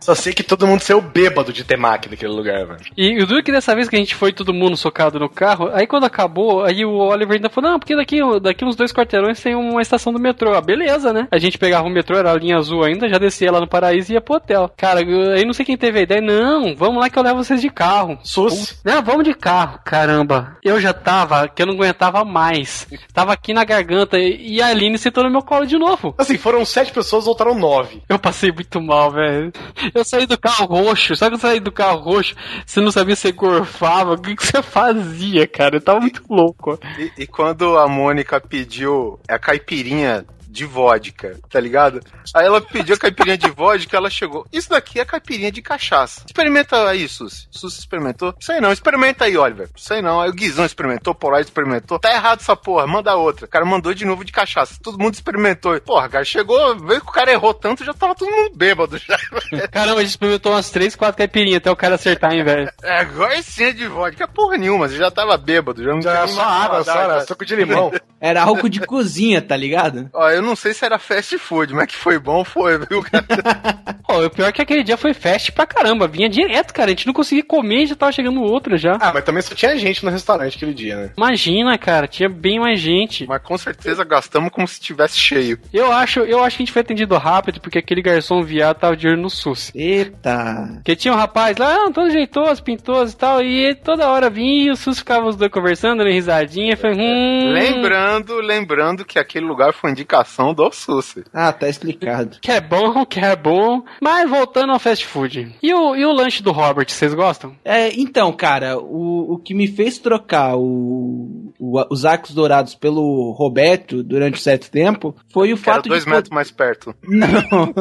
Só 0.00 0.14
sei 0.14 0.32
que 0.32 0.42
todo 0.42 0.66
mundo 0.66 0.80
saiu 0.80 1.00
bêbado 1.00 1.52
de 1.52 1.64
temaki 1.64 2.08
naquele 2.08 2.32
lugar, 2.32 2.66
velho. 2.66 2.80
E 2.96 3.22
o 3.22 3.26
duro 3.26 3.42
que 3.42 3.52
dessa 3.52 3.74
vez 3.74 3.88
que 3.88 3.96
a 3.96 3.98
gente 3.98 4.14
foi 4.14 4.32
todo 4.32 4.52
mundo 4.54 4.76
socado 4.76 5.18
no 5.18 5.28
carro, 5.28 5.70
aí 5.72 5.86
quando 5.86 6.04
acabou, 6.04 6.64
aí 6.64 6.84
o 6.84 6.96
Oliver 6.96 7.36
ainda 7.36 7.48
falou, 7.48 7.72
não, 7.72 7.78
porque 7.78 7.96
daqui, 7.96 8.18
daqui 8.40 8.64
uns 8.64 8.76
dois 8.76 8.92
quarteirões 8.92 9.40
tem 9.40 9.54
uma 9.54 9.82
estação 9.82 10.12
do 10.12 10.18
metrô. 10.18 10.54
Ah, 10.54 10.60
beleza, 10.60 11.12
né? 11.12 11.28
A 11.30 11.38
gente 11.38 11.58
pegava 11.58 11.86
o 11.86 11.90
metrô, 11.90 12.16
era 12.16 12.32
a 12.32 12.36
linha 12.36 12.56
azul 12.56 12.84
ainda, 12.84 13.08
já 13.08 13.18
descia 13.18 13.52
lá 13.52 13.60
no 13.60 13.68
Paraíso 13.68 14.12
e 14.12 14.14
ia 14.14 14.20
pro 14.20 14.36
hotel. 14.36 14.70
Cara, 14.76 15.00
aí 15.00 15.44
não 15.44 15.52
sei 15.52 15.64
quem 15.64 15.76
teve 15.76 15.98
a 15.98 16.02
ideia, 16.02 16.20
não, 16.20 16.74
vamos 16.74 17.00
lá 17.00 17.08
que 17.08 17.18
eu 17.18 17.22
levo 17.22 17.42
vocês 17.42 17.60
de 17.60 17.70
carro. 17.70 18.18
Sus. 18.22 18.80
Não, 18.84 19.02
vamos 19.02 19.24
de 19.24 19.34
carro, 19.34 19.78
caramba. 19.84 20.56
Eu 20.62 20.80
já 20.80 20.92
tava, 20.92 21.48
que 21.48 21.62
eu 21.62 21.66
não 21.66 21.74
aguentava 21.74 22.24
mais. 22.24 22.86
Tava 23.12 23.32
aqui 23.32 23.52
na 23.52 23.64
garganta 23.64 24.18
e 24.18 24.60
a 24.60 24.68
Aline 24.68 24.98
sentou 24.98 25.24
no 25.24 25.30
meu 25.30 25.42
colo 25.42 25.66
de 25.66 25.78
novo. 25.78 26.14
Assim, 26.18 26.38
foram 26.38 26.64
sete 26.64 26.92
pessoas, 26.92 27.24
voltaram 27.24 27.54
nove. 27.54 28.02
Eu 28.08 28.18
passei 28.18 28.52
muito 28.52 28.80
mal, 28.80 29.10
velho. 29.10 29.52
Eu 29.94 30.04
saí 30.04 30.26
do 30.26 30.38
carro 30.38 30.66
roxo. 30.66 31.16
Sabe 31.16 31.30
que 31.30 31.44
eu 31.44 31.48
saí 31.48 31.60
do 31.60 31.72
carro 31.72 32.00
roxo? 32.00 32.34
Você 32.64 32.80
não 32.80 32.90
sabia 32.90 33.16
se 33.16 33.22
você 33.22 33.32
gorfava. 33.32 34.14
O 34.14 34.20
que, 34.20 34.36
que 34.36 34.46
você 34.46 34.62
fazia, 34.62 35.46
cara? 35.46 35.76
Eu 35.76 35.80
tava 35.80 36.00
muito 36.00 36.22
louco. 36.28 36.78
E, 36.98 37.22
e 37.22 37.26
quando 37.26 37.78
a 37.78 37.88
Mônica 37.88 38.40
pediu 38.40 39.18
a 39.28 39.38
caipirinha 39.38 40.24
de 40.52 40.66
vodka, 40.66 41.38
tá 41.50 41.58
ligado? 41.58 42.00
Aí 42.34 42.44
ela 42.44 42.60
pediu 42.60 42.94
a 42.94 42.98
caipirinha 42.98 43.38
de 43.38 43.48
vodka, 43.50 43.96
ela 43.96 44.10
chegou. 44.10 44.46
Isso 44.52 44.68
daqui 44.68 45.00
é 45.00 45.04
caipirinha 45.04 45.50
de 45.50 45.62
cachaça. 45.62 46.22
Experimenta 46.26 46.88
aí, 46.88 47.08
Susi. 47.08 47.48
Susi 47.50 47.78
experimentou? 47.80 48.34
Aí 48.50 48.60
não, 48.60 48.70
experimenta 48.70 49.24
aí, 49.24 49.36
Oliver. 49.36 49.68
Aí 49.90 50.02
não. 50.02 50.20
Aí 50.20 50.28
o 50.28 50.34
Guizão 50.34 50.64
experimentou, 50.66 51.12
o 51.12 51.16
Polar 51.16 51.40
experimentou. 51.40 51.98
Tá 51.98 52.12
errado 52.12 52.40
essa 52.40 52.54
porra, 52.54 52.86
manda 52.86 53.14
outra. 53.16 53.46
O 53.46 53.48
cara 53.48 53.64
mandou 53.64 53.94
de 53.94 54.04
novo 54.04 54.24
de 54.24 54.32
cachaça. 54.32 54.78
Todo 54.82 54.98
mundo 54.98 55.14
experimentou. 55.14 55.80
Porra, 55.80 56.08
cara, 56.08 56.24
chegou, 56.24 56.76
veio 56.78 57.00
que 57.00 57.08
o 57.08 57.12
cara 57.12 57.32
errou 57.32 57.54
tanto, 57.54 57.84
já 57.84 57.94
tava 57.94 58.14
todo 58.14 58.30
mundo 58.30 58.54
bêbado 58.54 58.98
já. 58.98 59.16
Caramba, 59.72 60.00
a 60.00 60.02
gente 60.02 60.10
experimentou 60.10 60.52
umas 60.52 60.70
3, 60.70 60.94
4 60.94 61.16
caipirinhas 61.16 61.58
até 61.58 61.70
o 61.70 61.76
cara 61.76 61.94
acertar, 61.94 62.32
hein, 62.32 62.44
velho. 62.44 62.70
É, 62.82 63.00
agora 63.00 63.40
sim 63.42 63.64
é 63.64 63.72
de 63.72 63.86
vodka. 63.86 64.28
Porra 64.28 64.58
nenhuma, 64.58 64.86
você 64.88 64.96
já 64.96 65.10
tava 65.10 65.36
bêbado. 65.38 65.82
Já 65.82 65.92
não 65.92 66.02
Já 66.02 66.12
tinha 66.24 66.28
só 66.28 66.42
água, 66.42 66.84
só 66.84 66.92
era 66.94 67.20
já. 67.20 67.26
suco 67.26 67.44
de 67.46 67.56
limão. 67.56 67.90
Era 68.20 68.42
álcool 68.44 68.68
de 68.68 68.80
cozinha, 68.80 69.40
tá 69.42 69.56
ligado? 69.56 70.08
Ó, 70.12 70.30
eu 70.30 70.41
não 70.42 70.56
sei 70.56 70.74
se 70.74 70.84
era 70.84 70.98
fast 70.98 71.36
food, 71.38 71.74
mas 71.74 71.86
que 71.86 71.94
foi 71.94 72.18
bom, 72.18 72.44
foi, 72.44 72.78
viu, 72.78 73.02
cara? 73.02 73.24
Pô, 74.06 74.24
o 74.24 74.30
pior 74.30 74.48
é 74.48 74.52
que 74.52 74.62
aquele 74.62 74.82
dia 74.82 74.96
foi 74.96 75.14
fast 75.14 75.52
pra 75.52 75.66
caramba. 75.66 76.06
Vinha 76.06 76.28
direto, 76.28 76.74
cara. 76.74 76.88
A 76.88 76.90
gente 76.90 77.06
não 77.06 77.14
conseguia 77.14 77.44
comer 77.44 77.84
e 77.84 77.86
já 77.86 77.94
tava 77.94 78.12
chegando 78.12 78.42
outro 78.42 78.76
já. 78.76 78.98
Ah, 79.00 79.12
mas 79.12 79.24
também 79.24 79.42
só 79.42 79.54
tinha 79.54 79.76
gente 79.76 80.04
no 80.04 80.10
restaurante 80.10 80.56
aquele 80.56 80.74
dia, 80.74 80.96
né? 80.96 81.10
Imagina, 81.16 81.78
cara. 81.78 82.06
Tinha 82.06 82.28
bem 82.28 82.60
mais 82.60 82.78
gente. 82.78 83.26
Mas 83.26 83.42
com 83.42 83.56
certeza 83.56 84.04
gastamos 84.04 84.50
como 84.50 84.68
se 84.68 84.80
tivesse 84.80 85.18
cheio. 85.18 85.58
Eu 85.72 85.90
acho, 85.90 86.20
eu 86.20 86.44
acho 86.44 86.56
que 86.56 86.62
a 86.62 86.66
gente 86.66 86.72
foi 86.72 86.82
atendido 86.82 87.16
rápido 87.16 87.60
porque 87.60 87.78
aquele 87.78 88.02
garçom 88.02 88.42
viado 88.42 88.78
tava 88.78 88.96
de 88.96 89.08
olho 89.08 89.22
no 89.22 89.30
SUS. 89.30 89.72
Eita. 89.74 90.68
Porque 90.74 90.96
tinha 90.96 91.14
um 91.14 91.16
rapaz 91.16 91.56
lá, 91.56 91.86
ah, 91.86 91.90
todo 91.92 92.10
jeitoso, 92.10 92.62
pintoso 92.62 93.14
e 93.14 93.16
tal, 93.16 93.42
e 93.42 93.74
toda 93.76 94.08
hora 94.08 94.28
vinha 94.28 94.66
e 94.66 94.70
o 94.70 94.76
SUS 94.76 94.98
ficava 94.98 95.26
os 95.26 95.36
dois 95.36 95.50
conversando, 95.50 95.98
dando 95.98 96.10
risadinha, 96.10 96.76
falei, 96.76 96.98
hum... 96.98 97.52
Lembrando, 97.52 98.40
lembrando 98.40 99.04
que 99.04 99.18
aquele 99.18 99.46
lugar 99.46 99.72
foi 99.72 99.90
indicação 99.90 100.31
do 100.54 100.70
Susi. 100.72 101.24
Ah, 101.32 101.52
tá 101.52 101.68
explicado. 101.68 102.38
Que 102.40 102.50
é 102.52 102.60
bom, 102.60 103.04
que 103.04 103.20
é 103.20 103.36
bom. 103.36 103.82
Mas 104.00 104.28
voltando 104.28 104.72
ao 104.72 104.78
fast 104.78 105.06
food. 105.06 105.54
E 105.62 105.74
o, 105.74 105.94
e 105.96 106.04
o 106.04 106.12
lanche 106.12 106.42
do 106.42 106.52
Robert, 106.52 106.86
vocês 106.88 107.12
gostam? 107.14 107.54
É, 107.64 107.92
então, 108.00 108.32
cara, 108.32 108.78
o, 108.78 109.34
o 109.34 109.38
que 109.38 109.54
me 109.54 109.66
fez 109.66 109.98
trocar 109.98 110.56
o, 110.56 111.52
o- 111.58 111.84
os 111.90 112.04
arcos 112.04 112.32
dourados 112.34 112.74
pelo 112.74 113.32
Roberto 113.32 114.02
durante 114.02 114.40
certo 114.40 114.70
tempo 114.70 115.14
foi 115.32 115.52
o 115.52 115.56
Que 115.56 115.68
era 115.68 115.76
fato 115.76 115.88
dois 115.88 116.04
de. 116.04 116.10
metros 116.10 116.30
mais 116.30 116.50
perto. 116.50 116.94
Não. 117.06 117.72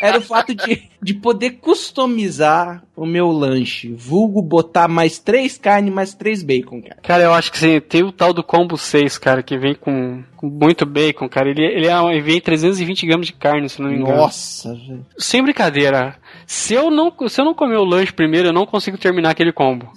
Era 0.00 0.18
o 0.18 0.22
fato 0.22 0.54
de, 0.54 0.82
de 1.02 1.14
poder 1.14 1.58
customizar 1.60 2.82
o 2.96 3.06
meu 3.06 3.28
lanche. 3.28 3.92
Vulgo 3.92 4.40
botar 4.42 4.88
mais 4.88 5.18
três 5.18 5.56
carnes, 5.58 5.92
mais 5.92 6.14
três 6.14 6.42
bacon, 6.42 6.82
cara. 6.82 7.00
Cara, 7.02 7.22
eu 7.24 7.32
acho 7.32 7.50
que 7.50 7.58
sim, 7.58 7.80
tem 7.80 8.02
o 8.02 8.12
tal 8.12 8.32
do 8.32 8.42
combo 8.42 8.76
6, 8.76 9.18
cara, 9.18 9.42
que 9.42 9.56
vem 9.58 9.74
com 9.74 10.22
muito 10.44 10.86
bacon, 10.86 11.28
cara. 11.28 11.48
Ele, 11.48 11.64
ele, 11.64 11.86
é, 11.86 12.04
ele 12.10 12.20
vem 12.20 12.40
320 12.40 13.06
gramas 13.06 13.26
de 13.26 13.32
carne, 13.32 13.68
se 13.68 13.80
não 13.80 13.90
me 13.90 13.96
engano. 13.96 14.16
Nossa, 14.16 14.74
velho. 14.74 15.04
Sem 15.18 15.42
brincadeira. 15.42 16.16
Se 16.46 16.74
eu 16.74 16.90
não, 16.90 17.12
se 17.28 17.40
eu 17.40 17.44
não 17.44 17.54
comer 17.54 17.76
o 17.76 17.84
lanche 17.84 18.12
primeiro, 18.12 18.48
eu 18.48 18.52
não 18.52 18.66
consigo 18.66 18.98
terminar 18.98 19.30
aquele 19.30 19.52
combo. 19.52 19.90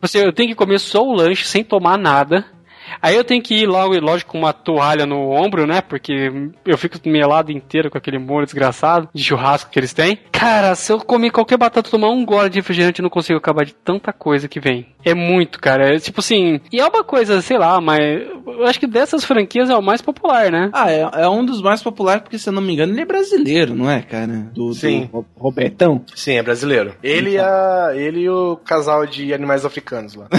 Você, 0.00 0.18
eu 0.24 0.32
tenho 0.32 0.48
que 0.50 0.54
comer 0.54 0.78
só 0.78 1.02
o 1.02 1.14
lanche 1.14 1.44
sem 1.46 1.64
tomar 1.64 1.98
nada. 1.98 2.44
Aí 3.00 3.14
eu 3.16 3.24
tenho 3.24 3.42
que 3.42 3.54
ir 3.62 3.66
logo, 3.66 3.98
lógico, 4.00 4.32
com 4.32 4.38
uma 4.38 4.52
toalha 4.52 5.06
no 5.06 5.30
ombro, 5.30 5.66
né? 5.66 5.80
Porque 5.80 6.30
eu 6.64 6.78
fico 6.78 6.98
melado 7.06 7.50
inteiro 7.52 7.90
com 7.90 7.98
aquele 7.98 8.18
molho 8.18 8.44
desgraçado 8.46 9.08
de 9.14 9.22
churrasco 9.22 9.70
que 9.70 9.78
eles 9.78 9.92
têm. 9.92 10.18
Cara, 10.32 10.74
se 10.74 10.92
eu 10.92 10.98
comer 10.98 11.30
qualquer 11.30 11.56
batata, 11.56 11.90
tomar 11.90 12.10
um 12.10 12.24
gole 12.24 12.50
de 12.50 12.58
refrigerante, 12.58 13.00
eu 13.00 13.04
não 13.04 13.10
consigo 13.10 13.38
acabar 13.38 13.64
de 13.64 13.74
tanta 13.74 14.12
coisa 14.12 14.48
que 14.48 14.60
vem. 14.60 14.86
É 15.04 15.14
muito, 15.14 15.60
cara. 15.60 15.94
É 15.94 15.98
tipo 15.98 16.20
assim. 16.20 16.60
E 16.72 16.80
é 16.80 16.86
uma 16.86 17.04
coisa, 17.04 17.40
sei 17.40 17.58
lá, 17.58 17.80
mas 17.80 18.00
eu 18.46 18.64
acho 18.66 18.80
que 18.80 18.86
dessas 18.86 19.24
franquias 19.24 19.70
é 19.70 19.76
o 19.76 19.82
mais 19.82 20.02
popular, 20.02 20.50
né? 20.50 20.70
Ah, 20.72 20.90
é, 20.90 21.08
é 21.22 21.28
um 21.28 21.44
dos 21.44 21.62
mais 21.62 21.82
populares, 21.82 22.22
porque 22.22 22.38
se 22.38 22.48
eu 22.48 22.52
não 22.52 22.60
me 22.62 22.72
engano, 22.72 22.92
ele 22.92 23.00
é 23.02 23.04
brasileiro, 23.04 23.74
não 23.74 23.88
é, 23.90 24.02
cara? 24.02 24.50
Do, 24.52 24.72
Sim. 24.74 25.02
do 25.12 25.18
Ro- 25.18 25.26
Robertão. 25.36 26.04
Sim, 26.14 26.34
é 26.34 26.42
brasileiro. 26.42 26.94
Ele, 27.02 27.32
e 27.32 27.38
a, 27.38 27.90
ele 27.94 28.20
e 28.22 28.28
o 28.28 28.56
casal 28.56 29.06
de 29.06 29.32
animais 29.32 29.64
africanos 29.64 30.14
lá. 30.14 30.26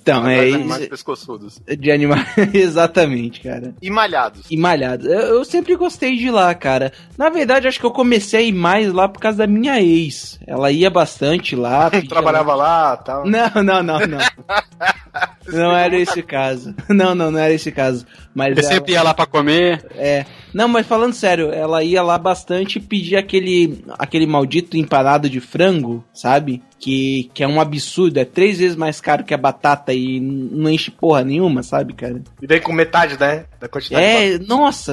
Então, 0.00 0.26
é 0.28 0.48
isso. 0.48 0.75
Animais 0.76 0.88
pescoçudos. 0.90 1.60
De 1.78 1.90
animais. 1.90 2.26
Exatamente, 2.54 3.40
cara. 3.40 3.74
E 3.80 3.90
malhados. 3.90 4.46
E 4.50 4.56
malhado. 4.56 5.06
Eu, 5.08 5.36
eu 5.36 5.44
sempre 5.44 5.74
gostei 5.76 6.16
de 6.16 6.26
ir 6.26 6.30
lá, 6.30 6.54
cara. 6.54 6.92
Na 7.18 7.28
verdade, 7.28 7.66
acho 7.68 7.78
que 7.80 7.86
eu 7.86 7.90
comecei 7.90 8.40
a 8.40 8.42
ir 8.42 8.52
mais 8.52 8.92
lá 8.92 9.08
por 9.08 9.20
causa 9.20 9.38
da 9.38 9.46
minha 9.46 9.80
ex. 9.80 10.38
Ela 10.46 10.70
ia 10.70 10.90
bastante 10.90 11.54
lá. 11.56 11.90
Trabalhava 12.08 12.54
lá 12.54 12.98
e 13.00 13.04
tal. 13.04 13.26
Não, 13.26 13.50
não, 13.62 13.82
não, 13.82 14.00
não. 14.00 14.18
Não 15.48 15.76
era 15.76 15.96
esse 15.96 16.22
caso. 16.22 16.74
Não, 16.88 17.14
não, 17.14 17.30
não 17.30 17.38
era 17.38 17.54
esse 17.54 17.70
caso. 17.70 18.04
Mas 18.34 18.54
Você 18.54 18.60
ela- 18.66 18.74
sempre 18.74 18.92
ia 18.92 19.02
lá 19.02 19.14
pra 19.14 19.26
comer. 19.26 19.86
É. 19.94 20.26
Não, 20.56 20.66
mas 20.68 20.86
falando 20.86 21.12
sério, 21.12 21.50
ela 21.52 21.84
ia 21.84 22.02
lá 22.02 22.16
bastante 22.16 22.78
e 22.78 22.80
pedia 22.80 23.18
aquele, 23.18 23.84
aquele 23.98 24.26
maldito 24.26 24.74
empanado 24.78 25.28
de 25.28 25.38
frango, 25.38 26.02
sabe? 26.14 26.62
Que, 26.78 27.30
que 27.32 27.42
é 27.42 27.48
um 27.48 27.58
absurdo, 27.60 28.18
é 28.18 28.24
três 28.24 28.58
vezes 28.58 28.76
mais 28.76 29.00
caro 29.00 29.24
que 29.24 29.32
a 29.32 29.38
batata 29.38 29.92
e 29.94 30.20
não 30.20 30.68
enche 30.70 30.90
porra 30.90 31.24
nenhuma, 31.24 31.62
sabe, 31.62 31.94
cara? 31.94 32.22
E 32.40 32.46
vem 32.46 32.60
com 32.60 32.70
metade, 32.72 33.18
né? 33.18 33.44
Da 33.58 33.66
quantidade. 33.66 34.04
É, 34.04 34.38
nossa, 34.38 34.92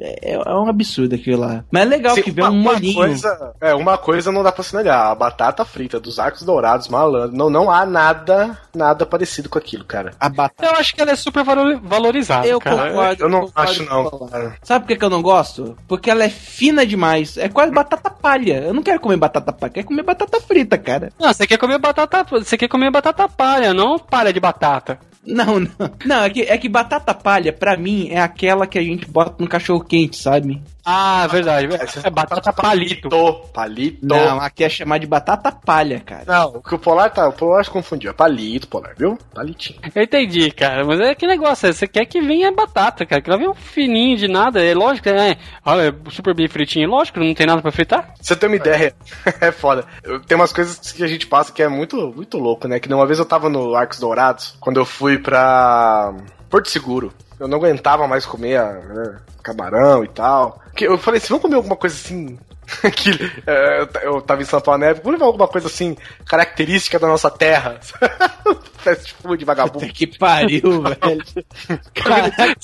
é, 0.00 0.34
é 0.34 0.38
um 0.38 0.68
absurdo 0.68 1.14
aquilo 1.14 1.40
lá. 1.40 1.64
Mas 1.70 1.82
é 1.82 1.84
legal 1.86 2.14
Sim, 2.14 2.22
que 2.22 2.30
vem 2.30 2.44
um 2.44 2.52
molinho. 2.60 2.94
Coisa, 2.94 3.54
é, 3.60 3.74
uma 3.74 3.96
coisa 3.96 4.30
não 4.30 4.42
dá 4.42 4.52
pra 4.52 4.62
se 4.62 4.76
negar. 4.76 5.10
A 5.10 5.14
batata 5.14 5.64
frita 5.64 5.98
dos 5.98 6.18
arcos 6.18 6.42
dourados, 6.42 6.88
malandro. 6.88 7.34
Não, 7.36 7.48
não 7.48 7.70
há 7.70 7.86
nada, 7.86 8.58
nada 8.74 9.06
parecido 9.06 9.48
com 9.48 9.58
aquilo, 9.58 9.84
cara. 9.84 10.12
A 10.20 10.28
batata. 10.28 10.66
Eu 10.74 10.78
acho 10.78 10.94
que 10.94 11.00
ela 11.00 11.12
é 11.12 11.16
super 11.16 11.42
valor- 11.42 11.80
valorizada, 11.82 12.46
Eu 12.46 12.60
cara. 12.60 12.90
concordo. 12.90 13.22
Eu 13.24 13.28
não 13.30 13.40
concordo 13.46 13.70
acho, 13.70 13.82
não. 13.84 14.28
cara. 14.28 14.56
Sabe 14.62 14.86
por 14.86 14.93
que, 14.94 14.98
que 14.98 15.04
eu 15.04 15.10
não 15.10 15.22
gosto? 15.22 15.76
Porque 15.86 16.10
ela 16.10 16.24
é 16.24 16.28
fina 16.28 16.86
demais. 16.86 17.36
É 17.36 17.48
quase 17.48 17.72
batata 17.72 18.10
palha. 18.10 18.62
Eu 18.64 18.74
não 18.74 18.82
quero 18.82 19.00
comer 19.00 19.16
batata 19.16 19.52
palha, 19.52 19.72
quero 19.72 19.86
comer 19.86 20.02
batata 20.02 20.40
frita, 20.40 20.78
cara. 20.78 21.12
Não, 21.18 21.32
você 21.32 21.46
quer 21.46 21.58
comer 21.58 21.78
batata. 21.78 22.24
Você 22.30 22.56
quer 22.56 22.68
comer 22.68 22.90
batata 22.90 23.28
palha, 23.28 23.74
não 23.74 23.98
palha 23.98 24.32
de 24.32 24.40
batata. 24.40 24.98
Não, 25.26 25.58
não. 25.60 25.90
Não, 26.04 26.22
é 26.22 26.30
que, 26.30 26.42
é 26.42 26.58
que 26.58 26.68
batata 26.68 27.14
palha, 27.14 27.52
pra 27.52 27.76
mim, 27.76 28.08
é 28.10 28.20
aquela 28.20 28.66
que 28.66 28.78
a 28.78 28.82
gente 28.82 29.06
bota 29.06 29.36
no 29.38 29.48
cachorro 29.48 29.82
quente, 29.82 30.16
sabe? 30.16 30.62
Ah, 30.84 31.26
verdade. 31.26 31.68
É 32.04 32.10
batata 32.10 32.52
palito. 32.52 33.08
Palito. 33.08 33.48
Palito. 33.52 33.98
Não, 34.06 34.40
aqui 34.40 34.64
é 34.64 34.68
chamar 34.68 34.98
de 34.98 35.06
batata 35.06 35.50
palha, 35.50 36.00
cara. 36.00 36.24
Não, 36.26 36.56
o 36.56 36.62
que 36.62 36.74
o 36.74 36.78
Polar 36.78 37.10
tá. 37.10 37.26
O 37.28 37.32
Polar 37.32 37.64
se 37.64 37.70
confundiu. 37.70 38.10
É 38.10 38.12
palito, 38.14 38.68
Polar, 38.68 38.94
viu? 38.96 39.16
Palitinho. 39.34 39.80
Eu 39.94 40.02
entendi, 40.02 40.50
cara, 40.50 40.84
mas 40.84 41.00
é 41.00 41.14
que 41.14 41.26
negócio, 41.26 41.72
você 41.72 41.86
quer 41.88 42.04
que 42.04 42.20
venha 42.20 42.52
batata, 42.52 43.06
cara, 43.06 43.22
que 43.22 43.30
ela 43.30 43.38
venha 43.38 43.50
um 43.50 43.54
fininho 43.54 44.16
de 44.16 44.28
nada, 44.28 44.62
é 44.62 44.74
lógico, 44.74 45.08
né? 45.10 45.36
Olha, 45.64 45.88
é 45.88 46.10
super 46.10 46.34
bem 46.34 46.48
fritinho, 46.48 46.88
lógico, 46.88 47.18
não 47.18 47.32
tem 47.34 47.46
nada 47.46 47.62
pra 47.62 47.72
fritar. 47.72 48.12
Você 48.20 48.36
tem 48.36 48.48
uma 48.48 48.56
ideia, 48.56 48.94
é 49.40 49.50
foda. 49.52 49.84
Eu- 50.02 50.20
Tem 50.20 50.36
umas 50.36 50.52
coisas 50.52 50.92
que 50.92 51.02
a 51.02 51.06
gente 51.06 51.26
passa 51.26 51.52
que 51.52 51.62
é 51.62 51.68
muito, 51.68 52.12
muito 52.14 52.36
louco, 52.38 52.68
né? 52.68 52.78
Que 52.78 52.92
uma 52.92 53.06
vez 53.06 53.18
eu 53.18 53.24
tava 53.24 53.48
no 53.48 53.74
Arcos 53.74 53.98
Dourados, 53.98 54.56
quando 54.60 54.78
eu 54.78 54.84
fui 54.84 55.18
pra 55.18 56.12
Porto 56.50 56.68
Seguro. 56.68 57.12
Eu 57.44 57.48
não 57.48 57.58
aguentava 57.58 58.08
mais 58.08 58.24
comer 58.24 58.58
né, 58.58 59.18
camarão 59.42 60.02
e 60.02 60.08
tal. 60.08 60.62
Que 60.74 60.86
eu 60.86 60.96
falei 60.96 61.18
assim, 61.18 61.28
vamos 61.28 61.42
comer 61.42 61.56
alguma 61.56 61.76
coisa 61.76 61.94
assim. 61.94 62.38
que 62.94 63.10
é, 63.46 63.80
eu- 63.80 64.14
eu 64.14 64.20
tava 64.22 64.42
em 64.42 64.44
São 64.44 64.60
Paulo 64.60 64.80
na 64.80 64.86
época, 64.86 65.02
vamos 65.04 65.18
levar 65.18 65.26
alguma 65.26 65.48
coisa 65.48 65.66
assim, 65.68 65.96
característica 66.26 66.98
da 66.98 67.06
nossa 67.06 67.30
terra. 67.30 67.78
Fast 68.78 69.14
food, 69.14 69.44
vagabundo. 69.46 69.86
Que 69.92 70.06
pariu, 70.06 70.82
velho. 70.82 71.22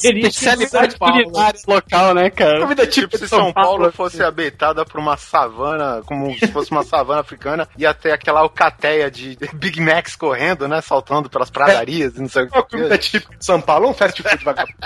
Especialidade 0.02 0.96
culinária 0.98 1.60
local, 1.66 2.14
né, 2.14 2.30
cara? 2.30 2.60
Comida 2.60 2.86
Tipo, 2.86 3.08
típica 3.08 3.18
se 3.18 3.24
de 3.24 3.30
São 3.30 3.52
Paulo 3.52 3.90
fosse 3.92 4.22
habitada 4.22 4.84
por 4.84 4.98
uma 5.00 5.16
savana, 5.16 6.02
como 6.04 6.32
se 6.38 6.46
fosse 6.48 6.70
uma 6.70 6.82
savana 6.82 7.20
africana, 7.20 7.68
ia 7.76 7.92
ter 7.94 8.12
aquela 8.12 8.40
alcateia 8.40 9.10
de 9.10 9.38
Big 9.54 9.80
Macs 9.80 10.16
correndo, 10.16 10.66
né? 10.68 10.80
Saltando 10.80 11.28
pelas 11.30 11.50
pradarias 11.50 12.16
e 12.16 12.20
não 12.20 12.28
sei 12.28 12.44
o 12.44 12.48
Uma 12.48 12.62
comida 12.62 12.98
que. 12.98 13.10
típica 13.10 13.36
de 13.36 13.44
São 13.44 13.60
Paulo, 13.60 13.88
um 13.88 13.94
fast 13.94 14.22
food 14.22 14.44
vagabundo. 14.44 14.76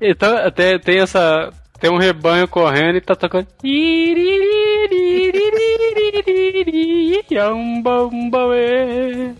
Então, 0.00 0.36
até 0.36 0.78
tem 0.78 1.00
essa. 1.00 1.50
Tem 1.82 1.90
um 1.90 1.98
rebanho 1.98 2.46
correndo 2.46 2.98
e 2.98 3.00
tá 3.00 3.16
tocando. 3.16 3.48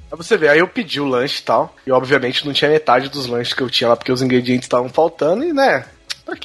Pra 0.09 0.17
você 0.17 0.37
ver, 0.37 0.49
aí 0.49 0.59
eu 0.59 0.67
pedi 0.67 1.01
o 1.01 1.07
lanche 1.07 1.39
e 1.39 1.45
tal. 1.45 1.73
E 1.87 1.93
obviamente 1.93 2.45
não 2.45 2.53
tinha 2.53 2.69
metade 2.69 3.09
dos 3.09 3.29
lanches 3.29 3.55
que 3.55 3.63
eu 3.63 3.71
tinha 3.71 3.91
lá, 3.91 3.97
porque 3.97 4.11
os 4.11 4.23
ingredientes 4.23 4.65
estavam 4.65 4.89
faltando 4.89 5.45
e, 5.45 5.53
né? 5.53 5.85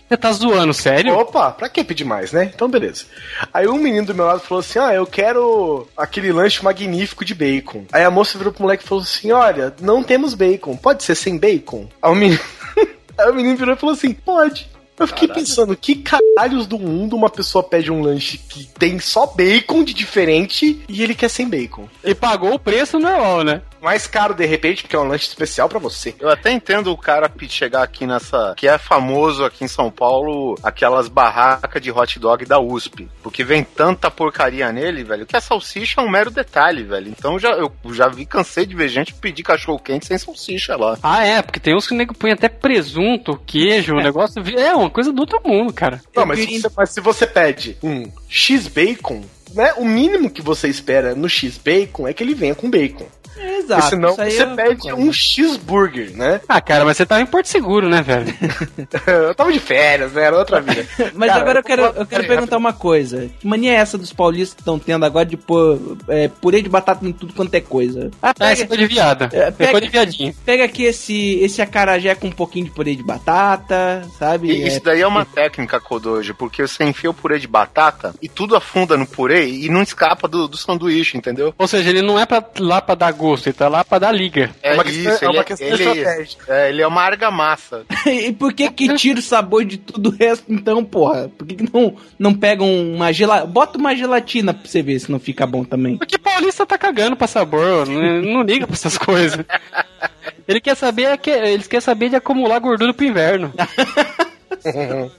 Você 0.07 0.17
tá 0.17 0.31
zoando, 0.33 0.71
sério? 0.71 1.17
Opa, 1.17 1.49
pra 1.49 1.67
que 1.67 1.83
pedir 1.83 2.05
mais, 2.05 2.31
né? 2.31 2.51
Então 2.53 2.69
beleza. 2.69 3.05
Aí 3.51 3.67
um 3.67 3.79
menino 3.79 4.05
do 4.05 4.13
meu 4.13 4.27
lado 4.27 4.41
falou 4.41 4.59
assim: 4.59 4.77
Ah, 4.77 4.93
eu 4.93 5.07
quero 5.07 5.87
aquele 5.97 6.31
lanche 6.31 6.63
magnífico 6.63 7.25
de 7.25 7.33
bacon. 7.33 7.85
Aí 7.91 8.03
a 8.03 8.11
moça 8.11 8.37
virou 8.37 8.53
pro 8.53 8.61
moleque 8.61 8.83
e 8.83 8.87
falou 8.87 9.03
assim: 9.03 9.31
Olha, 9.31 9.73
não 9.81 10.03
temos 10.03 10.35
bacon, 10.35 10.77
pode 10.77 11.03
ser 11.03 11.15
sem 11.15 11.39
bacon? 11.39 11.87
Aí 11.99 12.11
o 12.11 12.15
menino, 12.15 12.39
Aí 13.17 13.31
o 13.31 13.33
menino 13.33 13.57
virou 13.57 13.73
e 13.73 13.79
falou 13.79 13.95
assim: 13.95 14.13
Pode. 14.13 14.76
Eu 14.99 15.07
fiquei 15.07 15.27
pensando, 15.27 15.75
que 15.75 15.95
caralhos 15.95 16.65
do 16.65 16.79
mundo 16.79 17.15
uma 17.15 17.29
pessoa 17.29 17.63
pede 17.63 17.91
um 17.91 18.01
lanche 18.01 18.37
que 18.37 18.65
tem 18.79 18.99
só 18.99 19.27
bacon 19.27 19.83
de 19.83 19.93
diferente 19.93 20.81
e 20.89 21.03
ele 21.03 21.13
quer 21.13 21.29
sem 21.29 21.47
bacon? 21.47 21.87
E 22.03 22.15
pagou 22.15 22.55
o 22.55 22.59
preço 22.59 22.99
normal, 22.99 23.43
né? 23.43 23.61
Mais 23.87 24.05
caro 24.05 24.33
de 24.33 24.45
repente, 24.45 24.83
porque 24.83 24.97
é 24.97 24.99
um 24.99 25.07
lanche 25.07 25.29
especial 25.29 25.69
pra 25.69 25.79
você. 25.79 26.13
Eu 26.19 26.29
até 26.29 26.51
entendo 26.51 26.91
o 26.91 26.97
cara 26.97 27.31
chegar 27.47 27.83
aqui 27.83 28.05
nessa. 28.05 28.53
que 28.57 28.67
é 28.67 28.77
famoso 28.77 29.45
aqui 29.45 29.63
em 29.63 29.67
São 29.69 29.89
Paulo, 29.89 30.59
aquelas 30.61 31.07
barracas 31.07 31.81
de 31.81 31.89
hot 31.89 32.19
dog 32.19 32.45
da 32.45 32.59
USP. 32.59 33.07
Porque 33.23 33.45
vem 33.45 33.63
tanta 33.63 34.11
porcaria 34.11 34.69
nele, 34.73 35.05
velho, 35.05 35.25
que 35.25 35.37
a 35.37 35.39
salsicha 35.39 36.01
é 36.01 36.03
um 36.03 36.09
mero 36.09 36.29
detalhe, 36.29 36.83
velho. 36.83 37.07
Então 37.07 37.39
já, 37.39 37.51
eu 37.51 37.71
já 37.93 38.09
vi, 38.09 38.25
cansei 38.25 38.65
de 38.65 38.75
ver 38.75 38.89
gente 38.89 39.13
pedir 39.13 39.43
cachorro 39.43 39.79
quente 39.79 40.05
sem 40.05 40.17
salsicha 40.17 40.75
lá. 40.75 40.97
Ah, 41.01 41.25
é, 41.25 41.41
porque 41.41 41.57
tem 41.57 41.73
uns 41.73 41.87
que 41.87 41.95
nego 41.95 42.13
põe 42.13 42.33
até 42.33 42.49
presunto, 42.49 43.39
queijo, 43.45 43.93
o 43.93 44.03
negócio. 44.03 44.43
É 44.59 44.75
uma 44.75 44.89
coisa 44.89 45.13
do 45.13 45.21
outro 45.21 45.39
mundo, 45.45 45.71
cara. 45.71 46.01
Não, 46.13 46.25
mas, 46.25 46.39
se 46.39 46.59
você, 46.59 46.71
mas 46.75 46.89
se 46.89 46.99
você 46.99 47.25
pede 47.25 47.77
um 47.81 48.11
X-Bacon, 48.27 49.23
né? 49.53 49.73
O 49.77 49.85
mínimo 49.85 50.29
que 50.29 50.41
você 50.41 50.67
espera 50.67 51.15
no 51.15 51.29
X-Bacon 51.29 52.05
é 52.05 52.13
que 52.13 52.21
ele 52.21 52.35
venha 52.35 52.53
com 52.53 52.69
bacon. 52.69 53.07
Exato. 53.39 53.81
Porque 53.81 53.89
senão 53.95 54.15
você 54.15 54.43
eu 54.43 54.55
pede 54.55 54.93
um 54.93 55.11
cheeseburger, 55.13 56.15
né? 56.15 56.41
Ah, 56.49 56.61
cara, 56.61 56.85
mas 56.85 56.97
você 56.97 57.05
tava 57.05 57.21
em 57.21 57.25
Porto 57.25 57.47
Seguro, 57.47 57.87
né, 57.89 58.01
velho? 58.01 58.33
eu 59.27 59.35
tava 59.35 59.51
de 59.51 59.59
férias, 59.59 60.13
né? 60.13 60.23
Era 60.23 60.37
outra 60.37 60.59
vida. 60.61 60.85
Mas 61.13 61.29
Cara, 61.29 61.41
agora 61.41 61.59
eu 61.59 61.63
quero, 61.63 61.81
eu 61.83 62.05
quero 62.05 62.27
perguntar 62.27 62.57
uma 62.57 62.73
coisa. 62.73 63.29
Que 63.39 63.47
mania 63.47 63.71
é 63.73 63.75
essa 63.75 63.97
dos 63.97 64.11
paulistas 64.13 64.53
que 64.55 64.61
estão 64.61 64.79
tendo 64.79 65.05
agora 65.05 65.25
de 65.25 65.35
pôr 65.37 65.97
é, 66.07 66.27
purê 66.27 66.61
de 66.61 66.69
batata 66.69 67.05
em 67.05 67.11
tudo 67.11 67.33
quanto 67.33 67.53
é 67.53 67.61
coisa? 67.61 68.09
Ah, 68.21 68.33
Ah, 68.39 68.53
esse 68.53 68.63
pega, 68.65 68.75
foi 68.75 68.77
de 68.77 68.93
viada. 68.93 69.29
É, 69.31 69.51
Ficou 69.51 69.57
pega- 69.67 69.81
de 69.81 69.87
viadinho. 69.89 70.33
pega 70.45 70.63
aqui 70.65 70.83
esse, 70.83 71.39
esse 71.39 71.61
acarajé 71.61 72.15
com 72.15 72.27
um 72.27 72.31
pouquinho 72.31 72.65
de 72.65 72.71
purê 72.71 72.95
de 72.95 73.03
batata, 73.03 74.03
sabe? 74.17 74.49
E 74.51 74.67
isso 74.67 74.81
daí 74.83 75.01
é 75.01 75.07
uma 75.07 75.25
técnica, 75.25 75.79
Kodoji, 75.79 76.33
porque 76.33 76.65
você 76.67 76.83
enfia 76.83 77.09
o 77.09 77.13
purê 77.13 77.39
de 77.39 77.47
batata 77.47 78.13
e 78.21 78.27
tudo 78.29 78.55
afunda 78.55 78.95
no 78.97 79.05
purê 79.05 79.47
e 79.49 79.69
não 79.69 79.81
escapa 79.81 80.27
do, 80.27 80.47
do 80.47 80.57
sanduíche, 80.57 81.17
entendeu? 81.17 81.53
Ou 81.57 81.67
seja, 81.67 81.89
ele 81.89 82.01
não 82.01 82.17
é 82.19 82.25
pra, 82.25 82.43
lá 82.59 82.81
pra 82.81 82.95
dar 82.95 83.11
gosto, 83.11 83.26
ele 83.35 83.53
tá 83.53 83.67
lá 83.67 83.83
pra 83.83 83.99
dar 83.99 84.11
liga. 84.11 84.49
É, 84.61 84.73
uma 84.73 84.83
questão- 84.83 85.13
isso, 85.13 85.25
é 85.25 85.27
ele, 85.27 85.37
uma 85.37 85.43
questão 85.43 85.67
ele, 85.67 85.83
estratégica. 85.83 86.53
é, 86.55 86.69
ele 86.69 86.81
é 86.81 86.87
uma 86.87 87.01
argamassa. 87.01 87.85
e 88.05 88.31
por 88.31 88.53
que 88.53 88.69
que 88.71 88.93
tira 88.95 89.19
o 89.19 89.21
sabor 89.21 89.65
de 89.65 89.77
tudo 89.77 90.09
o 90.09 90.15
resto, 90.15 90.45
então, 90.49 90.83
porra? 90.83 91.29
Por 91.37 91.45
que, 91.47 91.55
que 91.55 91.69
não, 91.73 91.95
não 92.17 92.33
pegam 92.33 92.67
uma 92.93 93.11
gelatina? 93.11 93.45
Bota 93.47 93.77
uma 93.77 93.95
gelatina 93.95 94.53
pra 94.53 94.67
você 94.67 94.81
ver 94.81 94.99
se 94.99 95.11
não 95.11 95.19
fica 95.19 95.45
bom 95.45 95.63
também. 95.63 95.97
Porque 95.97 96.17
paulista 96.17 96.65
tá 96.65 96.77
cagando 96.77 97.15
pra 97.15 97.27
sabor, 97.27 97.87
não, 97.87 98.21
não 98.21 98.41
liga 98.43 98.65
pra 98.67 98.75
essas 98.75 98.97
coisas. 98.97 99.39
Ele 100.47 100.61
quer 100.61 100.75
saber, 100.75 101.03
é 101.03 101.17
que, 101.17 101.29
eles 101.29 101.67
querem 101.67 101.81
saber 101.81 102.09
de 102.09 102.15
acumular 102.15 102.59
gordura 102.59 102.93
pro 102.93 103.05
inverno. 103.05 103.53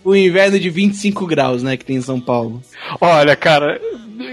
O 0.04 0.14
inverno 0.14 0.58
de 0.58 0.68
25 0.68 1.26
graus, 1.26 1.62
né, 1.62 1.76
que 1.76 1.84
tem 1.84 1.96
em 1.96 2.02
São 2.02 2.20
Paulo. 2.20 2.62
Olha, 3.00 3.34
cara, 3.36 3.80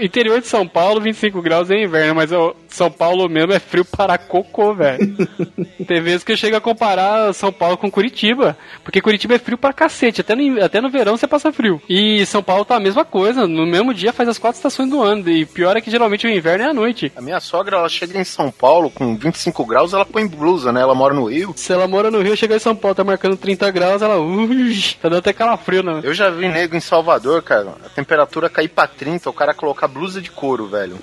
interior 0.02 0.40
de 0.40 0.46
São 0.46 0.66
Paulo, 0.66 1.00
25 1.00 1.40
graus 1.42 1.70
é 1.70 1.82
inverno, 1.82 2.14
mas 2.14 2.32
ó, 2.32 2.54
São 2.68 2.90
Paulo 2.90 3.28
mesmo 3.28 3.52
é 3.52 3.58
frio 3.58 3.84
para 3.84 4.18
cocô, 4.18 4.74
velho. 4.74 5.16
Tem 5.86 6.00
vezes 6.00 6.24
que 6.24 6.32
eu 6.32 6.36
chego 6.36 6.56
a 6.56 6.60
comparar 6.60 7.32
São 7.32 7.52
Paulo 7.52 7.76
com 7.76 7.90
Curitiba, 7.90 8.56
porque 8.82 9.00
Curitiba 9.00 9.34
é 9.34 9.38
frio 9.38 9.58
pra 9.58 9.72
cacete, 9.72 10.20
até 10.20 10.34
no, 10.34 10.62
até 10.62 10.80
no 10.80 10.90
verão 10.90 11.16
você 11.16 11.26
passa 11.26 11.52
frio. 11.52 11.80
E 11.88 12.24
São 12.26 12.42
Paulo 12.42 12.64
tá 12.64 12.76
a 12.76 12.80
mesma 12.80 13.04
coisa, 13.04 13.46
no 13.46 13.66
mesmo 13.66 13.94
dia 13.94 14.12
faz 14.12 14.28
as 14.28 14.38
quatro 14.38 14.58
estações 14.58 14.90
do 14.90 15.02
ano, 15.02 15.28
e 15.28 15.46
pior 15.46 15.76
é 15.76 15.80
que 15.80 15.90
geralmente 15.90 16.26
o 16.26 16.30
inverno 16.30 16.64
é 16.64 16.68
à 16.68 16.74
noite. 16.74 17.12
A 17.16 17.20
minha 17.20 17.40
sogra, 17.40 17.76
ela 17.76 17.88
chega 17.88 18.18
em 18.18 18.24
São 18.24 18.50
Paulo 18.50 18.90
com 18.90 19.16
25 19.16 19.64
graus, 19.64 19.92
ela 19.92 20.04
põe 20.04 20.26
blusa, 20.26 20.72
né? 20.72 20.80
Ela 20.80 20.94
mora 20.94 21.14
no 21.14 21.26
Rio. 21.26 21.52
Se 21.56 21.72
ela 21.72 21.86
mora 21.86 22.10
no 22.10 22.20
Rio, 22.20 22.36
chega 22.36 22.56
em 22.56 22.60
São 22.60 22.74
Paulo, 22.74 22.94
tá 22.94 23.04
marcando 23.04 23.36
30 23.36 23.70
graus, 23.70 24.02
ela, 24.02 24.18
ui, 24.18 24.74
tá 25.00 25.08
dando 25.08 25.18
até 25.18 25.32
calafrio, 25.32 25.82
né? 25.82 26.00
Eu 26.02 26.14
já 26.14 26.30
vi 26.30 26.48
nego 26.48 26.76
em 26.76 26.80
Salvador, 26.80 27.42
cara, 27.42 27.74
a 27.84 27.88
temperatura 27.88 28.50
cair 28.50 28.68
pra 28.68 28.86
30, 28.86 29.28
o 29.30 29.32
cara 29.32 29.54
colocar 29.76 29.88
blusa 29.88 30.20
de 30.20 30.30
couro, 30.30 30.66
velho. 30.66 30.98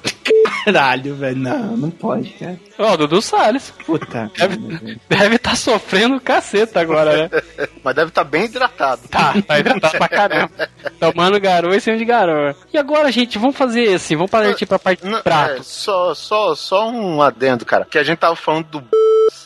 Caralho, 0.66 1.16
velho. 1.16 1.38
Não, 1.38 1.78
não 1.78 1.90
pode, 1.92 2.30
cara. 2.32 2.60
Ó, 2.80 2.98
Dudu 2.98 3.22
Salles. 3.22 3.72
Puta. 3.86 4.32
Deve 4.38 5.00
deve 5.08 5.38
tá 5.38 5.56
sofrendo 5.56 6.20
caceta 6.20 6.82
agora, 6.82 7.30
né? 7.30 7.42
Mas 7.84 7.96
deve 7.96 8.10
estar 8.10 8.24
bem 8.24 8.46
hidratado. 8.46 9.02
Tá, 9.10 9.34
tá 9.42 9.60
hidratado 9.60 9.98
pra 9.98 10.10
caramba. 10.10 10.70
Tomando 11.00 11.40
garoa 11.40 11.76
e 11.76 11.82
sendo 11.82 12.00
de 12.00 12.06
garoa. 12.06 12.56
E 12.74 12.78
agora, 12.78 13.12
gente, 13.12 13.38
vamos 13.38 13.56
fazer 13.56 13.94
assim, 13.94 14.16
vamos 14.16 14.32
partir 14.32 14.66
pra 14.66 14.80
parte 14.80 15.06
Não, 15.06 15.18
de 15.18 15.24
prato. 15.24 15.60
é, 15.62 15.64
só, 15.64 16.14
só, 16.16 16.56
só 16.56 16.90
um 16.90 17.22
adendo, 17.22 17.66
cara. 17.66 17.86
Que 17.86 17.98
a 18.00 18.04
gente 18.04 18.18
tava 18.20 18.36
falando 18.36 18.66
do 18.68 18.82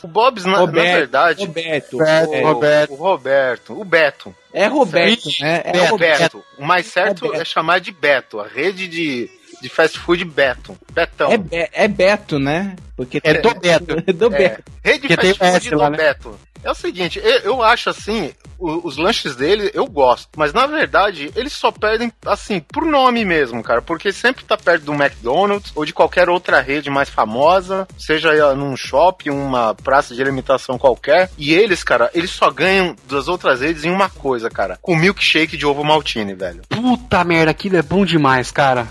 O 0.02 0.08
Bob's, 0.08 0.44
na, 0.44 0.52
na 0.52 0.58
Roberto, 0.58 0.96
verdade. 0.98 1.46
Roberto. 1.46 1.96
o, 1.96 2.02
É, 2.02 2.42
Roberto. 2.42 2.92
o 2.92 2.96
Roberto. 2.96 3.80
O 3.80 3.84
Beto. 3.84 4.34
É 4.52 4.66
Roberto, 4.66 5.28
né? 5.40 5.62
É, 5.64 5.76
É, 5.78 5.86
Roberto. 5.86 6.20
Beto. 6.38 6.44
O 6.58 6.64
mais 6.64 6.86
certo 6.86 7.26
É 7.26 7.28
Beto. 7.30 7.42
é 7.42 7.44
chamar 7.44 7.80
de 7.80 7.92
Beto. 7.92 8.40
A 8.40 8.46
rede 8.46 8.86
de, 8.88 9.28
de 9.60 9.68
fast 9.68 9.98
food 9.98 10.24
Beto. 10.24 10.76
Betão. 10.92 11.30
É, 11.32 11.36
Be- 11.38 11.68
é 11.72 11.88
Beto, 11.88 12.38
né? 12.38 12.76
Porque 12.96 13.20
É 13.22 13.34
do 13.40 13.54
Beto. 13.54 13.96
É 14.06 14.12
do 14.12 14.26
É, 14.26 14.38
Beto. 14.38 14.62
rede 14.84 15.08
Que 15.08 15.16
tem 15.16 15.34
fast 15.34 15.58
food 15.60 15.70
do 15.70 15.78
lá, 15.78 15.90
né? 15.90 15.96
Beto. 15.96 16.38
É 16.64 16.70
o 16.70 16.74
seguinte, 16.74 17.20
eu, 17.22 17.38
eu 17.42 17.62
acho 17.62 17.88
assim, 17.88 18.32
o- 18.58 18.84
os 18.86 18.96
lanches 18.96 19.36
dele 19.36 19.70
eu 19.74 19.86
gosto, 19.86 20.28
mas 20.36 20.52
na 20.52 20.66
verdade 20.66 21.30
eles 21.36 21.52
só 21.52 21.70
perdem 21.70 22.12
assim 22.26 22.58
por 22.58 22.84
nome 22.84 23.24
mesmo, 23.24 23.62
cara, 23.62 23.80
porque 23.80 24.10
sempre 24.12 24.44
tá 24.44 24.56
perto 24.56 24.82
do 24.82 24.92
McDonald's 24.92 25.70
ou 25.76 25.84
de 25.84 25.92
qualquer 25.92 26.28
outra 26.28 26.60
rede 26.60 26.90
mais 26.90 27.08
famosa, 27.08 27.86
seja 27.96 28.52
num 28.56 28.76
shopping, 28.76 29.30
uma 29.30 29.72
praça 29.72 30.16
de 30.16 30.20
alimentação 30.20 30.76
qualquer, 30.76 31.30
e 31.38 31.54
eles, 31.54 31.84
cara, 31.84 32.10
eles 32.12 32.30
só 32.32 32.50
ganham 32.50 32.96
das 33.08 33.28
outras 33.28 33.60
redes 33.60 33.84
em 33.84 33.90
uma 33.92 34.10
coisa, 34.10 34.50
cara, 34.50 34.76
com 34.82 34.96
milkshake 34.96 35.56
de 35.56 35.64
ovo 35.64 35.84
maltine, 35.84 36.34
velho. 36.34 36.62
Puta 36.68 37.22
merda, 37.22 37.52
aquilo 37.52 37.76
é 37.76 37.82
bom 37.82 38.04
demais, 38.04 38.50
cara. 38.50 38.88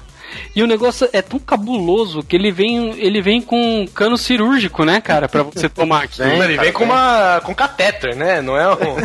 E 0.56 0.64
o 0.64 0.68
negócio 0.68 1.08
é 1.14 1.22
tão 1.22 1.40
cabuloso 1.40 2.24
que 2.24 2.36
ele 2.36 2.52
vem, 2.52 2.98
ele 3.00 3.22
vem 3.22 3.42
com 3.42 3.82
um 3.82 3.88
cano 3.88 4.18
cirúrgico, 4.18 4.84
né, 4.84 5.02
cara, 5.02 5.28
pra 5.28 5.44
você 5.44 5.70
tomar 5.70 6.04
aqui. 6.04 6.18
Vem, 6.18 6.40
Ele 6.40 6.56
cara, 6.56 6.62
vem 6.64 6.74
com 6.74 6.84
uma 6.84 7.42
com 7.44 7.54
catéter, 7.54 8.16
né? 8.16 8.42
Não 8.42 8.58
é 8.58 8.74
um. 8.74 8.98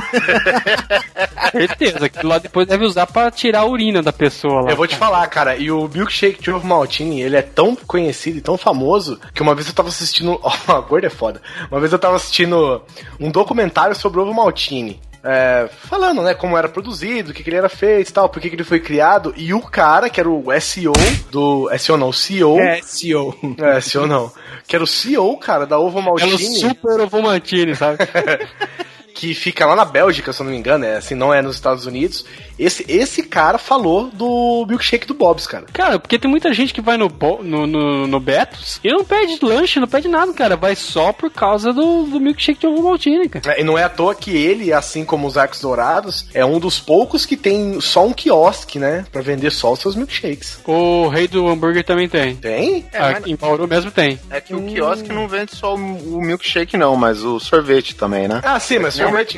Certeza, 1.52 2.06
aquilo 2.06 2.28
lá 2.28 2.38
depois 2.38 2.66
deve 2.66 2.84
usar 2.84 3.06
pra 3.06 3.30
tirar 3.30 3.60
a 3.60 3.66
urina 3.66 4.02
da 4.02 4.12
pessoa 4.12 4.62
lá. 4.62 4.70
Eu 4.70 4.76
vou 4.76 4.86
te 4.86 4.96
falar, 4.96 5.26
cara, 5.28 5.56
e 5.56 5.70
o 5.70 5.88
milkshake 5.88 6.42
de 6.42 6.50
ovo 6.50 6.66
maltine, 6.66 7.20
ele 7.22 7.36
é 7.36 7.42
tão 7.42 7.76
conhecido 7.76 8.38
e 8.38 8.40
tão 8.40 8.56
famoso 8.56 9.20
que 9.34 9.42
uma 9.42 9.54
vez 9.54 9.68
eu 9.68 9.74
tava 9.74 9.88
assistindo. 9.88 10.38
Ó, 10.42 10.52
a 10.68 10.80
gorda 10.80 11.06
é 11.06 11.10
foda. 11.10 11.40
Uma 11.70 11.80
vez 11.80 11.92
eu 11.92 11.98
tava 11.98 12.16
assistindo 12.16 12.82
um 13.20 13.30
documentário 13.30 13.94
sobre 13.94 14.20
ovo 14.20 14.32
maltine. 14.32 15.00
É, 15.24 15.68
falando, 15.88 16.22
né, 16.22 16.34
como 16.34 16.58
era 16.58 16.68
produzido, 16.68 17.30
o 17.30 17.34
que, 17.34 17.42
que 17.42 17.50
ele 17.50 17.56
era 17.56 17.68
feito 17.68 18.10
e 18.10 18.12
tal, 18.12 18.28
por 18.28 18.40
que, 18.40 18.48
que 18.48 18.56
ele 18.56 18.64
foi 18.64 18.80
criado, 18.80 19.32
e 19.36 19.54
o 19.54 19.60
cara, 19.60 20.10
que 20.10 20.18
era 20.18 20.28
o 20.28 20.44
SEO 20.60 20.92
do. 21.30 21.70
SEO 21.78 21.96
não, 21.96 22.12
CEO. 22.12 22.58
É, 22.58 22.80
CEO. 22.82 23.34
É, 23.58 23.80
SEO 23.80 24.06
não. 24.06 24.32
Que 24.66 24.76
era 24.76 24.84
o 24.84 24.86
CEO, 24.86 25.36
cara, 25.36 25.66
da 25.66 25.78
Ovo 25.78 25.98
É 25.98 26.02
o 26.02 26.04
Maltine. 26.04 26.58
super 26.58 27.00
ovomantine, 27.00 27.74
sabe? 27.74 27.98
que 29.22 29.34
fica 29.36 29.64
lá 29.64 29.76
na 29.76 29.84
Bélgica, 29.84 30.32
se 30.32 30.40
eu 30.42 30.44
não 30.44 30.50
me 30.52 30.58
engano, 30.58 30.84
é 30.84 30.96
assim, 30.96 31.14
não 31.14 31.32
é 31.32 31.40
nos 31.40 31.54
Estados 31.54 31.86
Unidos. 31.86 32.24
Esse, 32.58 32.84
esse 32.88 33.22
cara 33.22 33.56
falou 33.56 34.10
do 34.12 34.66
milkshake 34.68 35.06
do 35.06 35.14
Bob's, 35.14 35.46
cara. 35.46 35.64
Cara, 35.72 35.98
porque 35.98 36.18
tem 36.18 36.28
muita 36.30 36.52
gente 36.52 36.74
que 36.74 36.80
vai 36.80 36.96
no, 36.96 37.08
Bo- 37.08 37.40
no, 37.42 37.64
no, 37.66 38.06
no 38.08 38.20
Betos 38.20 38.80
e 38.82 38.90
não 38.90 39.04
pede 39.04 39.38
lanche, 39.42 39.78
não 39.78 39.86
pede 39.86 40.08
nada, 40.08 40.32
cara. 40.32 40.56
Vai 40.56 40.74
só 40.74 41.12
por 41.12 41.30
causa 41.30 41.72
do, 41.72 42.02
do 42.04 42.18
milkshake 42.20 42.58
de 42.60 42.66
ovo 42.66 42.82
maltine, 42.82 43.28
cara. 43.28 43.54
É, 43.56 43.60
E 43.60 43.64
não 43.64 43.78
é 43.78 43.84
à 43.84 43.88
toa 43.88 44.12
que 44.14 44.36
ele, 44.36 44.72
assim 44.72 45.04
como 45.04 45.26
os 45.28 45.36
Arcos 45.38 45.60
Dourados, 45.60 46.26
é 46.34 46.44
um 46.44 46.58
dos 46.58 46.80
poucos 46.80 47.24
que 47.24 47.36
tem 47.36 47.80
só 47.80 48.04
um 48.04 48.12
quiosque, 48.12 48.78
né? 48.80 49.04
Pra 49.12 49.22
vender 49.22 49.50
só 49.52 49.72
os 49.72 49.78
seus 49.78 49.94
milkshakes. 49.94 50.58
O 50.66 51.06
rei 51.08 51.28
do 51.28 51.46
hambúrguer 51.48 51.84
também 51.84 52.08
tem. 52.08 52.34
Tem? 52.36 52.84
É, 52.92 52.98
Ah, 52.98 53.10
mas- 53.12 53.26
Em 53.26 53.36
Bauru 53.36 53.68
mesmo 53.68 53.90
tem. 53.92 54.18
É 54.30 54.40
que 54.40 54.52
o 54.54 54.62
quiosque 54.62 55.08
não 55.12 55.28
vende 55.28 55.54
só 55.54 55.74
o, 55.74 55.78
milkshake 56.22 56.76
não, 56.76 56.96
mas 56.96 57.22
o 57.22 57.38
sorvete 57.38 57.94
também, 57.94 58.26
né? 58.28 58.40
Ah, 58.44 58.58
sim, 58.60 58.78
mas 58.78 58.98
sorvete. 59.12 59.36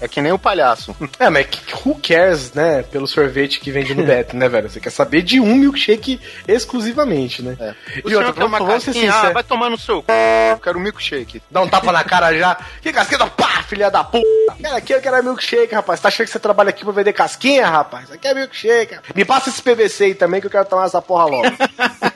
É 0.00 0.08
que 0.08 0.20
nem 0.20 0.32
o 0.32 0.38
palhaço. 0.38 0.96
É, 1.18 1.28
mas 1.28 1.46
who 1.84 1.98
cares, 2.00 2.52
né? 2.52 2.82
Pelo 2.82 3.06
sorvete 3.06 3.60
que 3.60 3.70
vende 3.70 3.94
no 3.94 4.04
Beto, 4.06 4.36
né, 4.36 4.48
velho? 4.48 4.70
Você 4.70 4.80
quer 4.80 4.90
saber 4.90 5.22
de 5.22 5.40
um 5.40 5.54
milkshake 5.56 6.20
exclusivamente, 6.46 7.42
né? 7.42 7.56
O 8.04 8.10
E 8.10 8.16
outra, 8.16 8.32
vamos, 8.32 8.58
vamos 8.58 8.84
ser? 8.84 9.08
Ah, 9.08 9.30
vai 9.30 9.42
tomar 9.42 9.70
no 9.70 9.78
seu 9.78 10.00
c... 10.00 10.52
Eu 10.52 10.58
quero 10.58 10.78
um 10.78 10.82
milkshake. 10.82 11.42
Dá 11.50 11.60
um 11.60 11.68
tapa 11.68 11.92
na 11.92 12.04
cara 12.04 12.36
já. 12.36 12.56
Que 12.80 12.92
casquinha? 12.92 13.26
Pá, 13.26 13.62
filha 13.62 13.90
da 13.90 14.04
puta. 14.04 14.26
Cara, 14.62 14.76
aqui 14.76 14.94
eu 14.94 15.00
quero 15.00 15.16
é 15.16 15.22
milkshake, 15.22 15.74
rapaz. 15.74 16.00
Tá 16.00 16.08
achando 16.08 16.26
que 16.26 16.32
você 16.32 16.38
trabalha 16.38 16.70
aqui 16.70 16.84
pra 16.84 16.92
vender 16.92 17.12
casquinha, 17.12 17.66
rapaz? 17.66 18.10
Aqui 18.10 18.26
é 18.26 18.34
milkshake. 18.34 18.98
Me 19.14 19.24
passa 19.24 19.50
esse 19.50 19.62
PVC 19.62 20.04
aí 20.04 20.14
também 20.14 20.40
que 20.40 20.46
eu 20.46 20.50
quero 20.50 20.64
tomar 20.64 20.86
essa 20.86 21.02
porra 21.02 21.24
logo. 21.24 21.48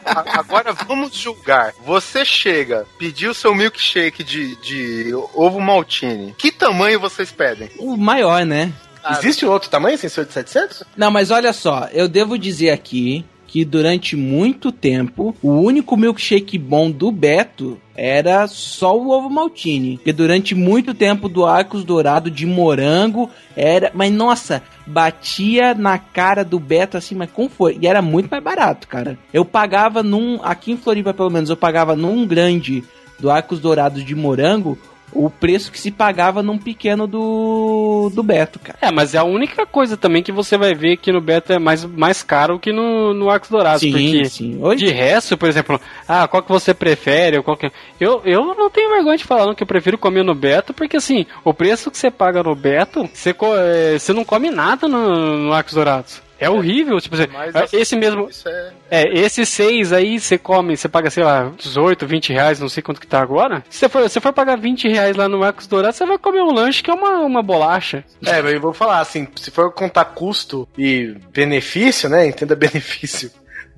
Agora 0.04 0.72
vamos 0.72 1.14
julgar. 1.14 1.72
Você 1.84 2.24
chega, 2.24 2.86
pediu 2.98 3.30
o 3.30 3.34
seu 3.34 3.54
milkshake 3.54 4.22
de, 4.22 4.56
de 4.56 5.14
ovo 5.34 5.60
maltine. 5.60 6.34
Que 6.36 6.50
tamanho 6.50 6.91
vocês 6.96 7.30
pedem? 7.32 7.68
O 7.78 7.96
maior, 7.96 8.44
né? 8.44 8.72
Existe 9.10 9.44
outro 9.44 9.68
tamanho 9.68 9.98
sem 9.98 10.08
ser 10.08 10.24
de 10.24 10.32
700? 10.32 10.84
Não, 10.96 11.10
mas 11.10 11.30
olha 11.30 11.52
só, 11.52 11.88
eu 11.92 12.08
devo 12.08 12.38
dizer 12.38 12.70
aqui 12.70 13.24
que 13.52 13.66
durante 13.66 14.16
muito 14.16 14.72
tempo 14.72 15.36
o 15.42 15.50
único 15.50 15.94
milkshake 15.94 16.56
bom 16.56 16.90
do 16.90 17.12
Beto 17.12 17.78
era 17.94 18.46
só 18.46 18.96
o 18.96 19.10
ovo 19.10 19.28
maltine. 19.28 19.98
Porque 19.98 20.12
durante 20.12 20.54
muito 20.54 20.94
tempo 20.94 21.28
do 21.28 21.44
Arcos 21.44 21.84
Dourado 21.84 22.30
de 22.30 22.46
morango 22.46 23.28
era, 23.54 23.90
mas 23.92 24.10
nossa, 24.10 24.62
batia 24.86 25.74
na 25.74 25.98
cara 25.98 26.42
do 26.42 26.58
Beto 26.58 26.96
assim, 26.96 27.14
mas 27.14 27.30
como 27.30 27.50
foi? 27.50 27.76
E 27.78 27.86
era 27.86 28.00
muito 28.00 28.30
mais 28.30 28.42
barato, 28.42 28.88
cara. 28.88 29.18
Eu 29.34 29.44
pagava 29.44 30.02
num, 30.02 30.40
aqui 30.42 30.72
em 30.72 30.78
Floripa 30.78 31.12
pelo 31.12 31.28
menos, 31.28 31.50
eu 31.50 31.56
pagava 31.56 31.94
num 31.94 32.26
grande 32.26 32.82
do 33.18 33.30
Arcos 33.30 33.60
Dourados 33.60 34.02
de 34.02 34.14
morango 34.14 34.78
o 35.12 35.30
preço 35.30 35.70
que 35.70 35.78
se 35.78 35.90
pagava 35.90 36.42
num 36.42 36.58
pequeno 36.58 37.06
do 37.06 38.10
do 38.14 38.22
Beto, 38.22 38.58
cara. 38.58 38.78
É, 38.80 38.90
mas 38.90 39.14
é 39.14 39.18
a 39.18 39.24
única 39.24 39.66
coisa 39.66 39.96
também 39.96 40.22
que 40.22 40.32
você 40.32 40.56
vai 40.56 40.74
ver 40.74 40.96
que 40.96 41.12
no 41.12 41.20
Beto 41.20 41.52
é 41.52 41.58
mais, 41.58 41.84
mais 41.84 42.22
caro 42.22 42.58
que 42.58 42.72
no, 42.72 43.12
no 43.14 43.30
Arcos 43.30 43.50
Dourados. 43.50 43.80
Sim, 43.80 43.92
porque 43.92 44.24
sim. 44.26 44.58
Hoje 44.60 44.86
de 44.86 44.92
resto, 44.92 45.36
por 45.36 45.48
exemplo, 45.48 45.80
ah, 46.08 46.26
qual 46.26 46.42
que 46.42 46.48
você 46.48 46.74
prefere? 46.74 47.36
Ou 47.36 47.42
qual 47.42 47.56
que... 47.56 47.70
eu, 48.00 48.22
eu 48.24 48.54
não 48.54 48.70
tenho 48.70 48.90
vergonha 48.90 49.16
de 49.16 49.24
falar 49.24 49.46
não, 49.46 49.54
que 49.54 49.62
eu 49.62 49.66
prefiro 49.66 49.98
comer 49.98 50.24
no 50.24 50.34
Beto, 50.34 50.72
porque 50.72 50.96
assim, 50.96 51.26
o 51.44 51.52
preço 51.52 51.90
que 51.90 51.98
você 51.98 52.10
paga 52.10 52.42
no 52.42 52.54
Beto, 52.54 53.08
você, 53.12 53.30
é, 53.30 53.98
você 53.98 54.12
não 54.12 54.24
come 54.24 54.50
nada 54.50 54.88
no, 54.88 55.38
no 55.38 55.52
Arcos 55.52 55.74
Dourados. 55.74 56.22
É 56.42 56.50
horrível, 56.50 57.00
tipo 57.00 57.14
assim, 57.14 57.28
esse 57.72 57.94
mesmo, 57.94 58.28
Isso 58.28 58.48
é. 58.48 58.72
é, 58.90 59.18
esses 59.20 59.48
seis 59.48 59.92
aí 59.92 60.18
você 60.18 60.36
come, 60.36 60.76
você 60.76 60.88
paga, 60.88 61.08
sei 61.08 61.22
lá, 61.22 61.52
18, 61.56 62.04
20 62.04 62.32
reais, 62.32 62.58
não 62.58 62.68
sei 62.68 62.82
quanto 62.82 63.00
que 63.00 63.06
tá 63.06 63.20
agora. 63.20 63.62
Se 63.70 63.78
você 63.78 63.88
for, 63.88 64.10
se 64.10 64.20
for 64.20 64.32
pagar 64.32 64.56
20 64.56 64.88
reais 64.88 65.16
lá 65.16 65.28
no 65.28 65.44
Arcos 65.44 65.68
Dourados, 65.68 65.96
você 65.96 66.04
vai 66.04 66.18
comer 66.18 66.42
um 66.42 66.52
lanche 66.52 66.82
que 66.82 66.90
é 66.90 66.94
uma, 66.94 67.20
uma 67.20 67.44
bolacha. 67.44 68.02
É, 68.26 68.42
mas 68.42 68.54
eu 68.54 68.60
vou 68.60 68.72
falar 68.72 68.98
assim, 68.98 69.28
se 69.36 69.52
for 69.52 69.70
contar 69.70 70.04
custo 70.06 70.68
e 70.76 71.14
benefício, 71.32 72.08
né? 72.08 72.26
Entenda 72.26 72.56
benefício 72.56 73.30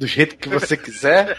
do 0.04 0.06
jeito 0.06 0.36
que 0.36 0.50
você 0.50 0.76
quiser. 0.76 1.36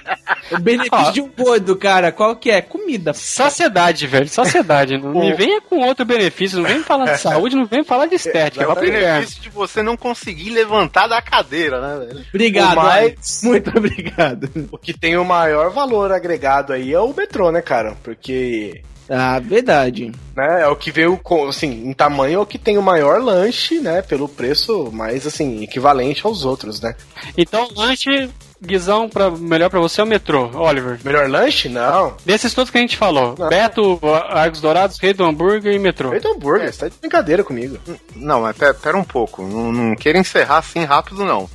O 0.51 0.59
benefício 0.59 1.13
de 1.13 1.21
um 1.21 1.29
gordo, 1.29 1.75
cara, 1.75 2.11
qual 2.11 2.35
que 2.35 2.49
é? 2.49 2.61
Comida. 2.61 3.13
Saciedade, 3.13 4.07
velho, 4.07 4.27
saciedade. 4.27 4.97
Não 4.97 5.13
me 5.13 5.33
venha 5.37 5.61
com 5.61 5.79
outro 5.81 6.03
benefício, 6.03 6.59
não 6.59 6.67
vem 6.67 6.81
falar 6.81 7.13
de 7.13 7.21
saúde, 7.21 7.55
não 7.55 7.65
vem 7.67 7.83
falar 7.83 8.07
de 8.07 8.15
estética. 8.15 8.63
É 8.63 8.67
o 8.67 8.73
benefício 8.75 9.39
de 9.41 9.49
você 9.49 9.83
não 9.83 9.95
conseguir 9.95 10.49
levantar 10.49 11.07
da 11.07 11.21
cadeira, 11.21 11.79
né, 11.79 12.05
velho? 12.07 12.25
Obrigado, 12.29 12.75
mais-. 12.77 13.41
Muito 13.45 13.69
obrigado. 13.77 14.49
o 14.71 14.77
que 14.79 14.93
tem 14.93 15.15
o 15.15 15.23
maior 15.23 15.69
valor 15.69 16.11
agregado 16.11 16.73
aí 16.73 16.91
é 16.91 16.99
o 16.99 17.13
metrô, 17.13 17.51
né, 17.51 17.61
cara? 17.61 17.95
Porque 18.03 18.81
Ah, 19.09 19.39
verdade. 19.39 20.11
né, 20.35 20.61
é 20.63 20.67
o 20.67 20.75
que 20.75 20.91
veio 20.91 21.15
com, 21.17 21.47
assim, 21.47 21.87
em 21.87 21.93
tamanho 21.93 22.39
é 22.39 22.41
o 22.41 22.45
que 22.45 22.57
tem 22.57 22.77
o 22.77 22.81
maior 22.81 23.21
lanche, 23.21 23.79
né, 23.79 24.01
pelo 24.01 24.27
preço 24.27 24.89
mais 24.91 25.27
assim 25.27 25.63
equivalente 25.63 26.25
aos 26.25 26.43
outros, 26.45 26.81
né? 26.81 26.95
Então, 27.37 27.67
lanche, 27.75 28.29
guizão, 28.61 29.09
pra, 29.09 29.31
melhor 29.31 29.69
pra 29.69 29.79
você 29.79 30.01
é 30.01 30.03
o 30.03 30.07
metrô, 30.07 30.49
Oliver. 30.53 30.99
Melhor 31.03 31.29
lanche? 31.29 31.69
Não. 31.69 32.15
Desses 32.25 32.53
todos 32.53 32.71
que 32.71 32.77
a 32.77 32.81
gente 32.81 32.97
falou: 32.97 33.35
Não. 33.37 33.49
Beto, 33.49 33.99
Argos 34.29 34.61
Dourados, 34.61 34.99
Rei 34.99 35.13
do 35.13 35.23
Hambúrguer 35.23 35.73
e 35.73 35.79
metrô. 35.79 36.09
Feito 36.09 36.27
hambúrguer, 36.27 36.71
você 36.71 36.79
tá 36.79 36.89
de 36.89 36.97
brincadeira 36.99 37.43
comigo. 37.43 37.77
Não, 38.15 38.41
mas 38.41 38.57
pera, 38.57 38.73
pera 38.73 38.97
um 38.97 39.03
pouco. 39.03 39.43
Não, 39.43 39.71
não 39.71 39.95
queira 39.95 40.19
encerrar 40.19 40.57
assim 40.57 40.83
rápido, 40.83 41.25
não. 41.25 41.49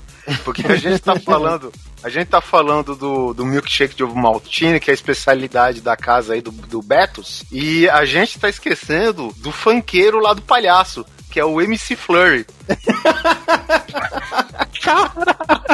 Porque 0.44 0.66
a 0.66 0.76
gente 0.76 1.00
tá 1.00 1.18
falando. 1.20 1.72
A 2.02 2.08
gente 2.08 2.28
tá 2.28 2.40
falando 2.40 2.96
do, 2.96 3.34
do 3.34 3.44
milkshake 3.44 3.94
de 3.94 4.02
ovo 4.02 4.16
maltine, 4.16 4.80
que 4.80 4.90
é 4.90 4.92
a 4.92 4.94
especialidade 4.94 5.82
da 5.82 5.96
casa 5.96 6.32
aí 6.32 6.40
do, 6.40 6.50
do 6.50 6.80
Betos. 6.80 7.44
E 7.52 7.86
a 7.90 8.06
gente 8.06 8.38
tá 8.38 8.48
esquecendo 8.48 9.34
do 9.36 9.52
funkeiro 9.52 10.18
lá 10.18 10.32
do 10.32 10.40
palhaço, 10.40 11.04
que 11.30 11.38
é 11.38 11.44
o 11.44 11.60
MC 11.60 11.96
Flurry. 11.96 12.46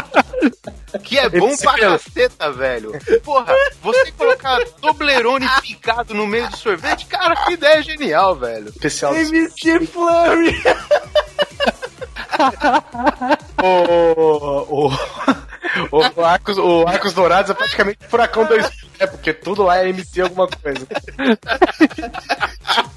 Que 1.03 1.19
é 1.19 1.29
bom 1.29 1.55
pra 1.57 1.79
caceta, 1.79 2.53
velho. 2.53 2.93
Porra, 3.23 3.53
você 3.83 4.13
colocar 4.13 4.65
Toblerone 4.81 5.47
picado 5.61 6.15
no 6.15 6.27
meio 6.27 6.49
do 6.49 6.57
sorvete, 6.57 7.05
cara, 7.07 7.37
que 7.45 7.53
ideia 7.53 7.83
genial, 7.83 8.35
velho. 8.37 8.69
Especial 8.69 9.15
MC 9.15 9.87
Flurry. 9.87 10.57
o, 13.63 14.87
o, 14.87 14.91
o, 16.17 16.25
Arcos, 16.25 16.59
o 16.59 16.87
Arcos 16.87 17.15
Dourados 17.15 17.51
é 17.51 17.55
praticamente 17.55 17.99
Furacão 18.09 18.45
2, 18.45 18.65
né? 18.99 19.07
Porque 19.07 19.33
tudo 19.33 19.63
lá 19.63 19.79
é 19.79 19.89
MC 19.89 20.23
alguma 20.23 20.49
coisa. 20.49 20.87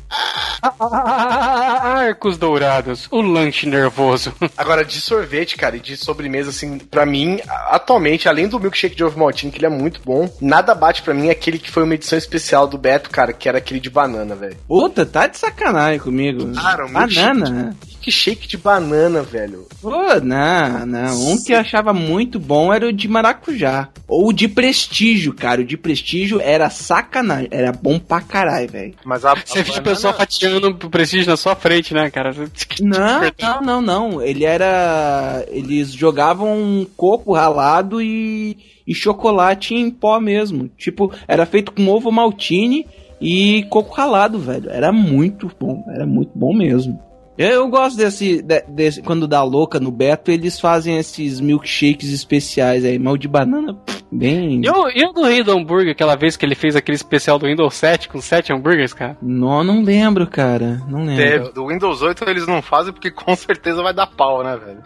Arcos 0.62 2.38
dourados, 2.38 3.08
o 3.12 3.22
lanche 3.22 3.68
nervoso. 3.68 4.34
Agora, 4.58 4.84
de 4.84 5.00
sorvete, 5.00 5.56
cara, 5.56 5.78
e 5.78 5.80
de 5.80 5.96
sobremesa, 5.98 6.50
assim, 6.50 6.78
pra 6.78 7.06
mim, 7.06 7.40
atualmente, 7.70 8.28
além 8.28 8.48
do 8.48 8.60
milkshake 8.60 8.96
de 8.96 9.04
ovo 9.04 9.20
maltine, 9.20 9.52
que 9.52 9.58
ele 9.58 9.66
é 9.66 9.70
muito 9.70 10.02
bom, 10.04 10.30
nada 10.42 10.74
bate 10.76 11.02
pra 11.02 11.14
mim 11.14 11.30
aquele 11.30 11.60
que 11.60 11.72
foi 11.72 11.84
uma 11.84 11.96
edição 11.96 12.18
especial 12.18 12.68
do 12.68 12.78
Beto, 12.78 13.10
cara, 13.10 13.34
que 13.34 13.48
era 13.48 13.58
aquele 13.58 13.80
de 13.80 13.90
banana, 13.90 14.36
velho. 14.36 14.58
Puta, 14.68 15.06
tá 15.06 15.28
de 15.28 15.38
sacanagem 15.38 16.00
comigo. 16.00 16.54
Cara, 16.54 16.86
um 16.86 16.92
Banana. 16.92 17.76
Milkshake 18.10 18.48
de 18.48 18.58
banana, 18.58 19.22
velho. 19.22 19.68
Pô, 19.82 19.92
não, 20.22 20.86
não. 20.86 21.30
Um 21.30 21.44
que 21.44 21.54
eu 21.54 21.60
achava 21.60 21.94
muito 21.94 22.40
bom 22.40 22.74
era 22.74 22.88
o 22.88 22.92
de 22.92 23.08
maracujá. 23.08 23.90
Ou 24.08 24.30
o 24.30 24.34
de 24.34 24.48
prestígio, 24.48 25.34
cara. 25.34 25.62
O 25.62 25.64
de 25.64 25.78
prestígio 25.78 26.42
era 26.42 26.70
sacanagem. 26.72 27.50
Era 27.52 27.72
bom 27.72 28.00
pra 28.00 28.20
caralho, 28.20 28.70
velho. 28.70 28.96
Mas 29.06 29.24
a, 29.24 29.36
Você 29.36 29.62
viu 29.62 29.76
o 29.76 29.82
pessoal 29.84 30.14
fatiando 30.16 30.68
o 30.70 30.90
prestígio 30.90 31.30
na 31.30 31.38
sua 31.38 31.56
frente, 31.56 31.94
né, 31.94 32.10
cara? 32.10 32.32
Não, 32.82 33.22
não, 33.40 33.62
não, 33.62 33.82
não. 33.82 34.22
Ele 34.22 34.46
era. 34.46 35.46
Eles 35.50 35.92
jogavam 35.92 36.58
um 36.58 36.88
coco 36.98 37.34
ralado 37.34 38.02
e, 38.02 38.58
e 38.88 38.96
chocolate 38.96 39.76
em 39.76 39.92
pó 39.92 40.20
mesmo. 40.20 40.70
Tipo, 40.78 41.12
era 41.28 41.46
feito 41.46 41.72
com 41.72 41.88
ovo 41.90 42.12
maltine 42.12 42.88
e 43.20 43.66
coco 43.70 43.94
ralado, 43.94 44.40
velho. 44.40 44.70
Era 44.70 44.92
muito 44.92 45.52
bom. 45.60 45.84
Era 45.94 46.06
muito 46.06 46.32
bom 46.34 46.54
mesmo. 46.56 47.09
Eu, 47.40 47.50
eu 47.52 47.68
gosto 47.70 47.96
desse, 47.98 48.42
de- 48.42 48.64
desse. 48.68 49.02
Quando 49.02 49.26
dá 49.28 49.42
louca 49.44 49.80
no 49.80 49.90
Beto, 49.92 50.30
eles 50.30 50.60
fazem 50.60 50.98
esses 50.98 51.40
milkshakes 51.40 52.12
especiais 52.12 52.84
aí. 52.84 53.00
Mas 53.00 53.14
o 53.14 53.18
de 53.18 53.28
banana, 53.30 53.74
pff, 53.74 54.04
bem. 54.12 54.62
E 54.64 54.70
o, 54.70 54.90
e 54.90 55.06
o 55.06 55.14
do 55.14 55.24
rei 55.24 55.42
do 55.42 55.52
hambúrguer, 55.54 55.94
aquela 55.94 56.18
vez 56.18 56.36
que 56.36 56.46
ele 56.46 56.54
fez 56.54 56.76
aquele 56.76 56.98
especial 56.98 57.40
do 57.40 57.46
Windows 57.48 57.74
7 57.76 58.10
com 58.10 58.20
7 58.20 58.52
hambúrgueres, 58.52 58.94
cara? 58.94 59.18
Não, 59.22 59.64
não 59.64 59.82
lembro, 59.82 60.28
cara. 60.28 60.82
Não 60.90 61.06
lembro. 61.06 61.24
É, 61.24 61.40
do 61.54 61.68
Windows 61.68 62.02
8 62.02 62.30
eles 62.30 62.46
não 62.46 62.62
fazem 62.62 62.92
porque 62.92 63.10
com 63.10 63.34
certeza 63.38 63.82
vai 63.82 63.94
dar 63.94 64.08
pau, 64.08 64.44
né, 64.44 64.58
velho? 64.58 64.84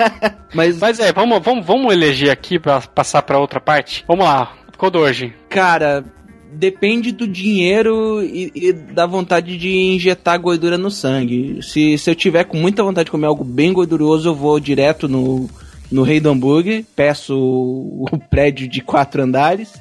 Mas, 0.54 0.78
Mas 0.78 0.98
é, 1.00 1.12
vamos, 1.12 1.38
vamos, 1.42 1.66
vamos 1.66 1.92
eleger 1.92 2.30
aqui 2.30 2.58
pra 2.58 2.80
passar 2.80 3.20
pra 3.22 3.38
outra 3.38 3.60
parte? 3.60 4.04
Vamos 4.08 4.24
lá, 4.24 4.52
Kodoji. 4.78 5.34
Cara, 5.50 6.02
depende 6.52 7.12
do 7.12 7.26
dinheiro 7.26 8.22
e, 8.22 8.50
e 8.54 8.72
da 8.72 9.06
vontade 9.06 9.56
de 9.56 9.70
injetar 9.70 10.40
gordura 10.40 10.76
no 10.76 10.90
sangue. 10.90 11.60
Se, 11.62 11.96
se 11.96 12.10
eu 12.10 12.14
tiver 12.14 12.44
com 12.44 12.56
muita 12.56 12.82
vontade 12.82 13.06
de 13.06 13.10
comer 13.10 13.26
algo 13.26 13.44
bem 13.44 13.72
gorduroso, 13.72 14.28
eu 14.28 14.34
vou 14.34 14.58
direto 14.58 15.08
no, 15.08 15.48
no 15.90 16.02
Rei 16.02 16.20
do 16.20 16.30
Hambúrguer, 16.30 16.84
peço 16.94 17.36
o, 17.36 18.04
o 18.10 18.18
prédio 18.18 18.68
de 18.68 18.80
quatro 18.80 19.22
andares. 19.22 19.72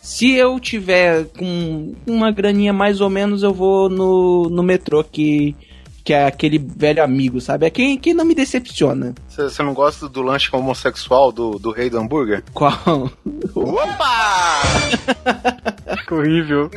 Se 0.00 0.32
eu 0.32 0.60
tiver 0.60 1.24
com 1.38 1.94
uma 2.06 2.30
graninha 2.30 2.72
mais 2.72 3.00
ou 3.00 3.08
menos, 3.08 3.42
eu 3.42 3.54
vou 3.54 3.88
no, 3.88 4.50
no 4.50 4.62
metrô, 4.62 5.02
que, 5.02 5.56
que 6.04 6.12
é 6.12 6.26
aquele 6.26 6.58
velho 6.58 7.02
amigo, 7.02 7.40
sabe? 7.40 7.64
É 7.64 7.70
quem, 7.70 7.98
quem 7.98 8.12
não 8.12 8.26
me 8.26 8.34
decepciona. 8.34 9.14
Você 9.26 9.62
não 9.62 9.72
gosta 9.72 10.06
do 10.06 10.20
lanche 10.20 10.50
homossexual 10.52 11.32
do, 11.32 11.52
do 11.52 11.72
rei 11.72 11.88
do 11.88 11.98
hambúrguer? 11.98 12.44
Qual? 12.52 13.10
Opa! 13.54 14.60
Que 16.06 16.12
horrível. 16.12 16.70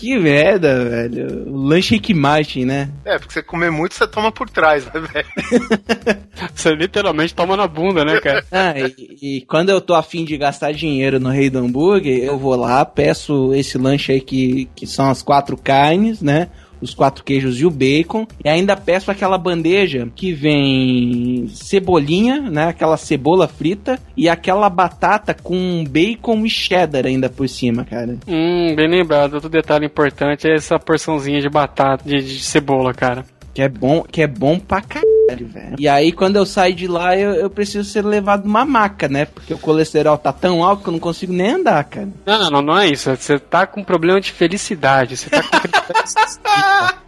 que 0.00 0.18
merda, 0.18 0.88
velho. 0.88 1.50
O 1.50 1.56
lanche 1.66 1.96
Rick 1.96 2.14
Martin, 2.14 2.64
né? 2.64 2.90
É, 3.04 3.18
porque 3.18 3.34
você 3.34 3.42
comer 3.42 3.70
muito, 3.70 3.94
você 3.94 4.06
toma 4.06 4.32
por 4.32 4.48
trás, 4.48 4.86
né, 4.86 4.92
velho? 5.00 6.22
Você 6.54 6.74
literalmente 6.74 7.34
toma 7.34 7.56
na 7.56 7.68
bunda, 7.68 8.04
né, 8.04 8.18
cara? 8.20 8.44
Ah, 8.50 8.74
e, 8.76 9.38
e 9.38 9.40
quando 9.42 9.68
eu 9.68 9.80
tô 9.80 9.94
afim 9.94 10.24
de 10.24 10.36
gastar 10.36 10.72
dinheiro 10.72 11.20
no 11.20 11.28
Rei 11.28 11.48
do 11.48 11.58
Hambúrguer, 11.58 12.24
eu 12.24 12.36
vou 12.36 12.56
lá, 12.56 12.84
peço 12.84 13.54
esse 13.54 13.78
lanche 13.78 14.12
aí 14.12 14.20
que, 14.20 14.68
que 14.74 14.86
são 14.86 15.08
as 15.08 15.22
quatro 15.22 15.56
carnes, 15.56 16.20
né? 16.20 16.48
Os 16.82 16.94
quatro 16.94 17.24
queijos 17.24 17.60
e 17.60 17.64
o 17.64 17.70
bacon. 17.70 18.26
E 18.44 18.48
ainda 18.48 18.76
peço 18.76 19.10
aquela 19.10 19.38
bandeja 19.38 20.08
que 20.14 20.32
vem 20.32 21.46
cebolinha, 21.48 22.40
né? 22.40 22.66
Aquela 22.66 22.96
cebola 22.96 23.48
frita 23.48 23.98
e 24.16 24.28
aquela 24.28 24.68
batata 24.68 25.34
com 25.34 25.84
bacon 25.88 26.44
e 26.44 26.50
cheddar 26.50 27.06
ainda 27.06 27.28
por 27.30 27.48
cima, 27.48 27.84
cara. 27.84 28.16
Hum, 28.26 28.74
bem 28.74 28.88
lembrado. 28.88 29.34
Outro 29.34 29.48
detalhe 29.48 29.86
importante 29.86 30.48
é 30.48 30.54
essa 30.54 30.78
porçãozinha 30.78 31.40
de 31.40 31.48
batata, 31.48 32.04
de, 32.04 32.20
de 32.20 32.40
cebola, 32.40 32.92
cara. 32.92 33.24
Que 33.54 33.62
é 33.62 33.68
bom, 33.68 34.02
que 34.02 34.22
é 34.22 34.26
bom 34.26 34.58
pra 34.58 34.80
caralho, 34.80 35.46
velho. 35.46 35.76
E 35.78 35.86
aí, 35.86 36.10
quando 36.10 36.36
eu 36.36 36.46
saio 36.46 36.74
de 36.74 36.88
lá, 36.88 37.16
eu, 37.16 37.34
eu 37.34 37.50
preciso 37.50 37.88
ser 37.88 38.02
levado 38.02 38.44
numa 38.44 38.64
maca, 38.64 39.08
né? 39.08 39.26
Porque 39.26 39.52
o 39.52 39.58
colesterol 39.58 40.16
tá 40.16 40.32
tão 40.32 40.64
alto 40.64 40.82
que 40.82 40.88
eu 40.88 40.92
não 40.92 41.00
consigo 41.00 41.32
nem 41.32 41.52
andar, 41.52 41.84
cara. 41.84 42.08
Não, 42.24 42.50
não, 42.50 42.62
não 42.62 42.78
é 42.78 42.88
isso. 42.88 43.14
Você 43.14 43.38
tá 43.38 43.66
com 43.66 43.84
problema 43.84 44.20
de 44.20 44.32
felicidade. 44.32 45.18
Você 45.18 45.28
tá 45.28 45.42
com 45.42 45.52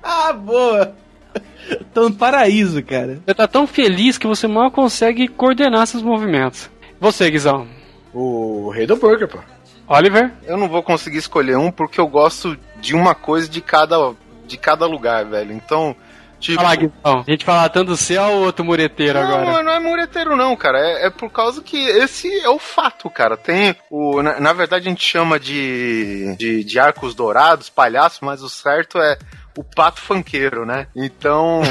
ah, 0.02 0.32
boa! 0.36 0.94
Tô 1.94 2.08
no 2.08 2.14
paraíso, 2.14 2.82
cara. 2.82 3.20
Você 3.24 3.34
tá 3.34 3.48
tão 3.48 3.66
feliz 3.66 4.18
que 4.18 4.26
você 4.26 4.46
mal 4.46 4.70
consegue 4.70 5.28
coordenar 5.28 5.86
seus 5.86 6.02
movimentos. 6.02 6.70
Você, 7.00 7.30
Guizão. 7.30 7.66
O 8.12 8.70
rei 8.70 8.86
do 8.86 8.96
burger, 8.96 9.28
pô. 9.28 9.38
Oliver? 9.88 10.32
Eu 10.44 10.56
não 10.56 10.68
vou 10.68 10.82
conseguir 10.82 11.18
escolher 11.18 11.56
um 11.56 11.70
porque 11.70 12.00
eu 12.00 12.06
gosto 12.06 12.56
de 12.80 12.94
uma 12.94 13.14
coisa 13.14 13.48
de 13.48 13.60
cada, 13.60 14.14
de 14.46 14.56
cada 14.56 14.86
lugar, 14.86 15.24
velho. 15.24 15.52
Então, 15.52 15.96
tipo. 16.44 16.60
Fala, 16.60 16.76
Guizão. 16.76 17.24
A 17.26 17.30
gente 17.30 17.44
fala 17.44 17.68
tanto 17.68 17.88
do 17.88 17.96
céu 17.96 18.24
ou 18.24 18.44
outro 18.44 18.64
mureteiro 18.64 19.18
Não, 19.18 19.26
agora? 19.26 19.62
não 19.62 19.72
é 19.72 19.80
mureteiro 19.80 20.36
não, 20.36 20.54
cara. 20.54 20.78
É, 20.78 21.06
é 21.06 21.10
por 21.10 21.30
causa 21.30 21.62
que 21.62 21.76
esse 21.76 22.28
é 22.40 22.48
o 22.48 22.58
fato, 22.58 23.08
cara. 23.08 23.36
Tem 23.36 23.74
o... 23.90 24.22
Na, 24.22 24.38
na 24.38 24.52
verdade 24.52 24.86
a 24.86 24.90
gente 24.90 25.04
chama 25.04 25.40
de, 25.40 26.36
de, 26.36 26.62
de 26.62 26.78
arcos 26.78 27.14
dourados, 27.14 27.68
palhaço, 27.70 28.24
mas 28.24 28.42
o 28.42 28.48
certo 28.48 28.98
é 28.98 29.18
o 29.56 29.62
pato 29.62 30.00
fanqueiro, 30.00 30.66
né? 30.66 30.86
Então... 30.94 31.62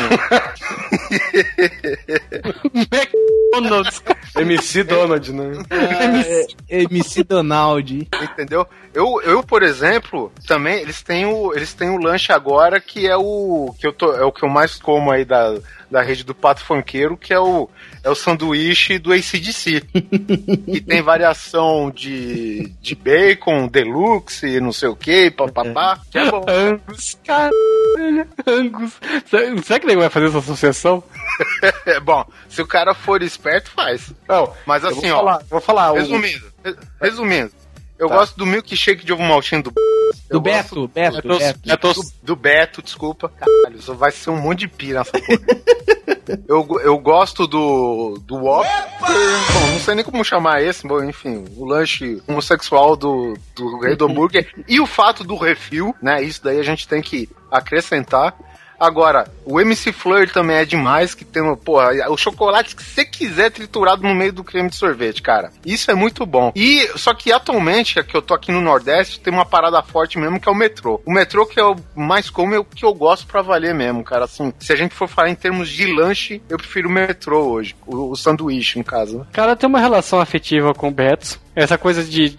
McDonald's. 2.73 4.01
MC 4.35 4.83
Donald, 4.83 5.33
né? 5.33 5.63
É, 6.69 6.83
MC 6.85 7.23
Donald. 7.23 8.07
Entendeu? 8.21 8.67
Eu, 8.93 9.21
eu, 9.23 9.43
por 9.43 9.63
exemplo, 9.63 10.31
também 10.47 10.79
eles 10.79 11.01
têm 11.01 11.25
o 11.25 11.53
eles 11.53 11.73
têm 11.73 11.89
o 11.89 11.97
lanche 11.97 12.31
agora 12.31 12.79
que 12.79 13.07
é 13.07 13.17
o 13.17 13.73
que 13.79 13.87
eu 13.87 13.93
tô, 13.93 14.13
é 14.13 14.23
o 14.23 14.31
que 14.31 14.43
eu 14.43 14.49
mais 14.49 14.75
como 14.75 15.11
aí 15.11 15.25
da, 15.25 15.55
da 15.93 16.01
rede 16.01 16.23
do 16.23 16.33
Pato 16.35 16.63
Fanqueiro, 16.65 17.15
que 17.15 17.33
é 17.33 17.39
o 17.39 17.69
é 18.03 18.09
o 18.09 18.15
sanduíche 18.15 18.97
do 18.99 19.13
ACDC. 19.13 19.81
que 19.93 20.81
tem 20.81 21.01
variação 21.01 21.89
de, 21.89 22.69
de 22.81 22.95
bacon, 22.95 23.67
deluxe, 23.67 24.59
não 24.59 24.73
sei 24.73 24.89
o 24.89 24.95
que, 24.95 25.29
papapá. 25.31 25.99
Que 26.11 26.17
é 26.17 26.29
bom. 26.31 26.43
Angus, 26.49 27.17
caralho. 27.25 27.53
Angus. 28.47 28.93
Será 29.63 29.79
que 29.79 29.85
ele 29.85 29.95
vai 29.95 30.09
fazer 30.09 30.25
essa 30.27 30.39
associação? 30.39 31.03
É 31.85 31.99
bom, 31.99 32.23
se 32.47 32.61
o 32.61 32.67
cara 32.67 32.93
for 32.93 33.21
esperto, 33.23 33.71
faz. 33.71 34.11
Não, 34.27 34.53
Mas 34.67 34.85
assim, 34.85 35.09
ó. 35.11 35.17
falar, 35.17 35.41
vou 35.49 35.59
falar. 35.61 35.91
o- 35.91 35.95
Resumindo, 35.95 36.45
re- 36.63 36.75
resumindo, 37.01 37.51
eu 38.03 38.09
Tá. 38.09 38.15
gosto 38.15 38.37
do 38.37 38.45
milkshake 38.45 39.05
de 39.05 39.13
ovo 39.13 39.23
maltine 39.23 39.61
do 39.63 39.71
Do 39.71 40.37
eu 40.37 40.41
Beto, 40.41 40.87
Beto, 40.87 41.37
Beto. 41.37 41.59
Betos- 41.65 41.95
do, 41.95 42.13
do 42.23 42.35
Beto, 42.35 42.81
desculpa. 42.81 43.29
Caralho, 43.29 43.81
só 43.81 43.93
vai 43.93 44.11
ser 44.11 44.29
um 44.29 44.39
monte 44.41 44.59
de 44.59 44.67
pira 44.67 44.99
nessa 44.99 45.11
porra. 45.11 45.39
eu, 46.47 46.67
eu 46.83 46.97
gosto 46.99 47.47
do. 47.47 48.19
do 48.25 48.35
Whopper. 48.35 48.71
Bom, 48.99 49.71
não 49.73 49.79
sei 49.79 49.95
nem 49.95 50.03
como 50.05 50.23
chamar 50.23 50.61
esse, 50.63 50.87
bom, 50.87 51.03
enfim, 51.03 51.45
o 51.57 51.65
lanche 51.65 52.21
homossexual 52.27 52.95
do, 52.95 53.37
do 53.55 53.79
Rei 53.79 53.95
do 53.95 54.05
Hambúrguer. 54.05 54.47
e 54.67 54.79
o 54.79 54.85
fato 54.85 55.23
do 55.23 55.35
refil, 55.35 55.93
né? 56.01 56.21
Isso 56.23 56.43
daí 56.43 56.59
a 56.59 56.63
gente 56.63 56.87
tem 56.87 57.01
que 57.01 57.29
acrescentar. 57.51 58.35
Agora, 58.83 59.25
o 59.45 59.61
MC 59.61 59.93
Fleur 59.93 60.29
também 60.29 60.57
é 60.57 60.65
demais, 60.65 61.15
que 61.15 61.23
tem, 61.23 61.41
porra, 61.55 61.89
o 62.09 62.17
chocolate 62.17 62.75
que 62.75 62.83
você 62.83 63.05
quiser 63.05 63.49
triturado 63.49 64.03
no 64.03 64.13
meio 64.13 64.33
do 64.33 64.43
creme 64.43 64.69
de 64.69 64.75
sorvete, 64.75 65.21
cara. 65.21 65.51
Isso 65.65 65.89
é 65.89 65.95
muito 65.95 66.25
bom. 66.25 66.51
E, 66.53 66.85
só 66.97 67.13
que 67.13 67.31
atualmente, 67.31 68.03
que 68.03 68.15
eu 68.15 68.21
tô 68.21 68.33
aqui 68.33 68.51
no 68.51 68.59
Nordeste, 68.59 69.21
tem 69.21 69.33
uma 69.33 69.45
parada 69.45 69.81
forte 69.81 70.19
mesmo, 70.19 70.37
que 70.37 70.49
é 70.49 70.51
o 70.51 70.55
metrô. 70.55 71.01
O 71.05 71.13
metrô 71.13 71.45
que 71.45 71.61
eu 71.61 71.77
mais 71.95 72.29
como 72.29 72.53
é 72.53 72.59
o 72.59 72.65
que 72.65 72.85
eu 72.85 72.93
gosto 72.93 73.25
pra 73.25 73.41
valer 73.41 73.73
mesmo, 73.73 74.03
cara. 74.03 74.25
Assim, 74.25 74.53
se 74.59 74.73
a 74.73 74.75
gente 74.75 74.93
for 74.93 75.07
falar 75.07 75.29
em 75.29 75.35
termos 75.35 75.69
de 75.69 75.85
lanche, 75.85 76.41
eu 76.49 76.57
prefiro 76.57 76.89
o 76.89 76.91
metrô 76.91 77.51
hoje. 77.51 77.75
O, 77.87 78.11
o 78.11 78.15
sanduíche, 78.17 78.77
no 78.77 78.83
caso. 78.83 79.19
né? 79.19 79.25
cara 79.31 79.55
tem 79.55 79.69
uma 79.69 79.79
relação 79.79 80.19
afetiva 80.19 80.73
com 80.73 80.89
o 80.89 80.91
Betos. 80.91 81.39
Essa 81.55 81.77
coisa 81.77 82.03
de, 82.03 82.29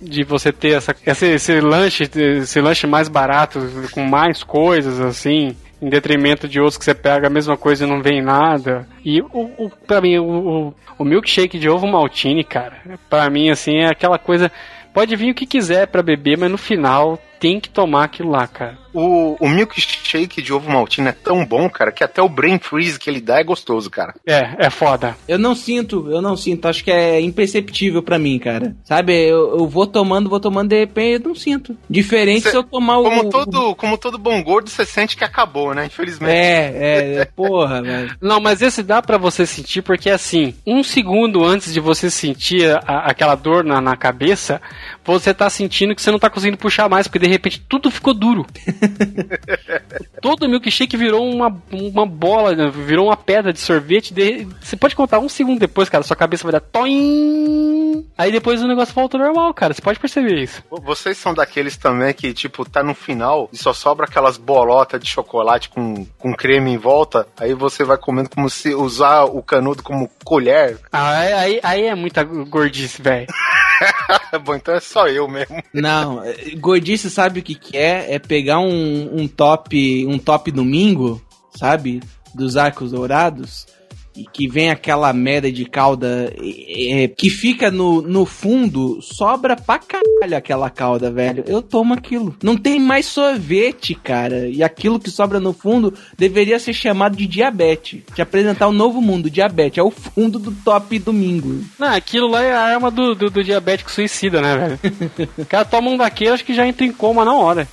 de 0.00 0.24
você 0.24 0.50
ter 0.50 0.72
essa, 0.72 0.96
esse, 1.06 1.26
esse 1.26 1.60
lanche, 1.60 2.04
esse 2.04 2.60
lanche 2.60 2.86
mais 2.86 3.06
barato, 3.06 3.60
com 3.92 4.02
mais 4.02 4.42
coisas, 4.42 4.98
assim, 4.98 5.54
em 5.82 5.88
detrimento 5.88 6.46
de 6.46 6.60
outros 6.60 6.78
que 6.78 6.84
você 6.84 6.94
pega 6.94 7.26
a 7.26 7.30
mesma 7.30 7.56
coisa 7.56 7.84
e 7.84 7.88
não 7.88 8.00
vem 8.00 8.22
nada. 8.22 8.86
E 9.04 9.20
o, 9.20 9.50
o, 9.58 9.70
pra 9.84 10.00
mim, 10.00 10.16
o, 10.18 10.24
o, 10.68 10.74
o 11.00 11.04
milkshake 11.04 11.58
de 11.58 11.68
ovo 11.68 11.88
maltine, 11.88 12.44
cara, 12.44 12.76
pra 13.10 13.28
mim, 13.28 13.50
assim, 13.50 13.78
é 13.78 13.88
aquela 13.90 14.16
coisa. 14.16 14.50
Pode 14.94 15.16
vir 15.16 15.32
o 15.32 15.34
que 15.34 15.44
quiser 15.44 15.88
pra 15.88 16.02
beber, 16.02 16.38
mas 16.38 16.50
no 16.50 16.58
final 16.58 17.18
tem 17.42 17.58
que 17.58 17.68
tomar 17.68 18.04
aquilo 18.04 18.30
lá, 18.30 18.46
cara. 18.46 18.78
O, 18.94 19.36
o 19.40 19.48
milkshake 19.48 20.40
de 20.42 20.52
ovo 20.52 20.70
maltine 20.70 21.08
é 21.08 21.12
tão 21.12 21.44
bom, 21.44 21.68
cara, 21.68 21.90
que 21.90 22.04
até 22.04 22.22
o 22.22 22.28
brain 22.28 22.58
freeze 22.58 22.98
que 23.00 23.08
ele 23.10 23.20
dá 23.22 23.40
é 23.40 23.42
gostoso, 23.44 23.90
cara. 23.90 24.14
É, 24.24 24.66
é 24.66 24.70
foda. 24.70 25.16
Eu 25.26 25.38
não 25.38 25.54
sinto, 25.54 26.08
eu 26.10 26.22
não 26.22 26.36
sinto. 26.36 26.68
Acho 26.68 26.84
que 26.84 26.90
é 26.90 27.18
imperceptível 27.20 28.02
pra 28.02 28.18
mim, 28.18 28.38
cara. 28.38 28.76
Sabe, 28.84 29.12
eu, 29.28 29.58
eu 29.58 29.66
vou 29.66 29.86
tomando, 29.86 30.28
vou 30.30 30.38
tomando, 30.38 30.68
de 30.68 30.78
repente 30.78 31.22
eu 31.22 31.28
não 31.30 31.34
sinto. 31.34 31.76
Diferente 31.90 32.42
Cê- 32.42 32.50
se 32.50 32.56
eu 32.56 32.62
tomar 32.62 32.98
o. 32.98 33.02
Como 33.04 33.28
todo, 33.30 33.74
como 33.74 33.98
todo 33.98 34.18
bom 34.18 34.40
gordo, 34.42 34.68
você 34.70 34.84
sente 34.84 35.16
que 35.16 35.24
acabou, 35.24 35.74
né? 35.74 35.86
Infelizmente. 35.86 36.30
É, 36.30 36.72
é, 36.74 37.14
é, 37.22 37.24
porra, 37.24 37.82
velho. 37.82 38.14
Não, 38.20 38.40
mas 38.40 38.62
esse 38.62 38.82
dá 38.84 39.02
pra 39.02 39.16
você 39.18 39.46
sentir 39.46 39.82
porque 39.82 40.10
assim, 40.10 40.54
um 40.66 40.84
segundo 40.84 41.42
antes 41.42 41.72
de 41.72 41.80
você 41.80 42.08
sentir 42.10 42.68
a- 42.86 43.06
aquela 43.06 43.34
dor 43.34 43.64
na, 43.64 43.80
na 43.80 43.96
cabeça, 43.96 44.60
você 45.02 45.32
tá 45.34 45.48
sentindo 45.50 45.94
que 45.94 46.02
você 46.02 46.10
não 46.12 46.18
tá 46.18 46.28
conseguindo 46.30 46.58
puxar 46.58 46.88
mais, 46.88 47.08
porque 47.08 47.18
de 47.18 47.31
repente 47.32 47.64
tudo 47.68 47.90
ficou 47.90 48.14
duro. 48.14 48.46
Todo 50.20 50.48
milkshake 50.48 50.96
virou 50.96 51.28
uma, 51.28 51.62
uma 51.70 52.06
bola, 52.06 52.70
virou 52.70 53.06
uma 53.06 53.16
pedra 53.16 53.52
de 53.52 53.58
sorvete. 53.58 54.14
de- 54.14 54.46
você 54.60 54.76
pode 54.76 54.94
contar 54.94 55.18
um 55.18 55.28
segundo 55.28 55.58
depois, 55.58 55.88
cara, 55.88 56.04
sua 56.04 56.16
cabeça 56.16 56.44
vai 56.44 56.52
dar 56.52 56.60
toim. 56.60 58.06
Aí 58.16 58.30
depois 58.30 58.62
o 58.62 58.68
negócio 58.68 58.94
volta 58.94 59.16
ao 59.16 59.24
normal, 59.24 59.52
cara. 59.52 59.74
Você 59.74 59.82
pode 59.82 59.98
perceber 59.98 60.40
isso. 60.42 60.62
Vocês 60.82 61.18
são 61.18 61.34
daqueles 61.34 61.76
também 61.76 62.12
que, 62.14 62.32
tipo, 62.32 62.68
tá 62.68 62.82
no 62.82 62.94
final 62.94 63.48
e 63.52 63.56
só 63.56 63.72
sobra 63.72 64.06
aquelas 64.06 64.36
bolotas 64.36 65.00
de 65.00 65.08
chocolate 65.08 65.68
com, 65.68 66.06
com 66.18 66.32
creme 66.34 66.70
em 66.72 66.78
volta, 66.78 67.26
aí 67.38 67.54
você 67.54 67.84
vai 67.84 67.96
comendo 67.98 68.30
como 68.30 68.48
se 68.48 68.74
usar 68.74 69.24
o 69.24 69.42
canudo 69.42 69.82
como 69.82 70.08
colher. 70.24 70.78
Ah, 70.92 71.18
aí, 71.18 71.32
aí, 71.32 71.60
aí 71.62 71.82
é 71.86 71.94
muita 71.94 72.22
gordice, 72.22 73.02
velho. 73.02 73.26
Bom, 74.44 74.54
então 74.54 74.74
é 74.74 74.80
só 74.80 75.08
eu 75.08 75.26
mesmo. 75.28 75.62
Não, 75.72 76.22
gordice 76.58 77.10
sabe 77.10 77.21
o 77.28 77.42
que, 77.42 77.54
que 77.54 77.76
é? 77.76 78.14
É 78.14 78.18
pegar 78.18 78.58
um, 78.60 79.20
um 79.20 79.28
top 79.28 80.06
um 80.06 80.18
top 80.18 80.50
domingo, 80.50 81.20
sabe? 81.54 82.00
Dos 82.34 82.56
arcos 82.56 82.92
dourados. 82.92 83.66
E 84.14 84.24
que 84.24 84.46
vem 84.46 84.70
aquela 84.70 85.12
merda 85.12 85.50
de 85.50 85.64
calda 85.64 86.32
é, 86.36 87.08
que 87.08 87.30
fica 87.30 87.70
no, 87.70 88.02
no 88.02 88.26
fundo, 88.26 89.00
sobra 89.00 89.56
pra 89.56 89.78
caralho 89.78 90.36
aquela 90.36 90.68
calda, 90.68 91.10
velho. 91.10 91.44
Eu 91.46 91.62
tomo 91.62 91.94
aquilo. 91.94 92.36
Não 92.42 92.56
tem 92.56 92.78
mais 92.78 93.06
sorvete, 93.06 93.94
cara. 93.94 94.48
E 94.48 94.62
aquilo 94.62 95.00
que 95.00 95.10
sobra 95.10 95.40
no 95.40 95.52
fundo 95.52 95.94
deveria 96.16 96.58
ser 96.58 96.74
chamado 96.74 97.16
de 97.16 97.26
diabetes. 97.26 98.02
Te 98.14 98.20
apresentar 98.20 98.68
um 98.68 98.72
novo 98.72 99.00
mundo, 99.00 99.30
diabetes. 99.30 99.78
É 99.78 99.82
o 99.82 99.90
fundo 99.90 100.38
do 100.38 100.52
top 100.52 100.98
domingo. 100.98 101.64
Não, 101.78 101.88
aquilo 101.88 102.28
lá 102.28 102.42
é 102.42 102.52
a 102.52 102.60
arma 102.60 102.90
do, 102.90 103.14
do, 103.14 103.30
do 103.30 103.42
diabético 103.42 103.90
suicida, 103.90 104.40
né, 104.40 104.56
velho? 104.56 105.32
O 105.38 105.46
cara 105.46 105.64
toma 105.64 105.90
um 105.90 105.96
daquele, 105.96 106.30
acho 106.30 106.44
que 106.44 106.54
já 106.54 106.66
entra 106.66 106.84
em 106.84 106.92
coma 106.92 107.24
na 107.24 107.34
hora. 107.34 107.66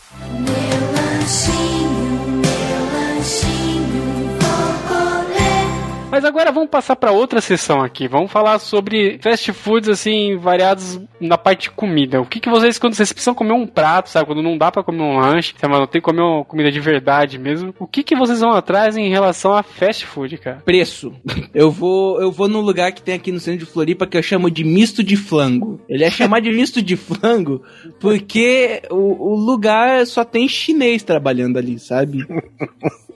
Mas 6.20 6.26
agora 6.26 6.52
vamos 6.52 6.70
passar 6.70 6.98
pra 6.98 7.14
outra 7.14 7.40
sessão 7.40 7.82
aqui. 7.82 8.06
Vamos 8.06 8.30
falar 8.30 8.60
sobre 8.60 9.18
fast 9.24 9.54
foods, 9.54 9.88
assim, 9.88 10.36
variados 10.36 11.00
na 11.18 11.38
parte 11.38 11.62
de 11.62 11.72
comida. 11.72 12.20
O 12.20 12.26
que, 12.26 12.42
que 12.42 12.50
vocês, 12.50 12.78
quando 12.78 12.94
vocês 12.94 13.14
precisam 13.14 13.34
comer 13.34 13.54
um 13.54 13.66
prato, 13.66 14.10
sabe? 14.10 14.26
Quando 14.26 14.44
não 14.44 14.58
dá 14.58 14.70
pra 14.70 14.84
comer 14.84 15.02
um 15.02 15.18
lanche, 15.18 15.56
sabe? 15.58 15.74
Não 15.76 15.88
tem 15.88 16.02
que 16.02 16.06
comer 16.06 16.22
uma 16.22 16.44
comida 16.44 16.70
de 16.70 16.80
verdade 16.82 17.40
mesmo. 17.40 17.74
O 17.80 17.88
que, 17.88 18.04
que 18.04 18.18
vocês 18.18 18.42
vão 18.42 18.52
atrás 18.52 18.98
em 18.98 19.08
relação 19.08 19.54
a 19.54 19.64
fast 19.64 20.06
food, 20.06 20.38
cara? 20.40 20.58
Preço. 20.66 21.14
Eu 21.54 21.72
vou, 21.72 22.22
eu 22.22 22.34
vou 22.34 22.50
num 22.50 22.60
lugar 22.60 22.92
que 22.92 23.02
tem 23.02 23.16
aqui 23.16 23.32
no 23.32 23.40
centro 23.40 23.66
de 23.66 23.72
Floripa 23.72 24.06
que 24.06 24.18
eu 24.18 24.22
chamo 24.22 24.52
de 24.52 24.66
misto 24.66 25.02
de 25.02 25.16
flango. 25.16 25.80
Ele 25.88 26.04
é 26.04 26.12
chamado 26.12 26.44
de 26.44 26.52
misto 26.52 26.82
de 26.82 26.98
flango 26.98 27.64
porque 27.98 28.82
o, 28.92 29.32
o 29.32 29.36
lugar 29.36 30.06
só 30.06 30.26
tem 30.26 30.50
chinês 30.50 31.02
trabalhando 31.02 31.58
ali, 31.58 31.80
sabe? 31.80 32.28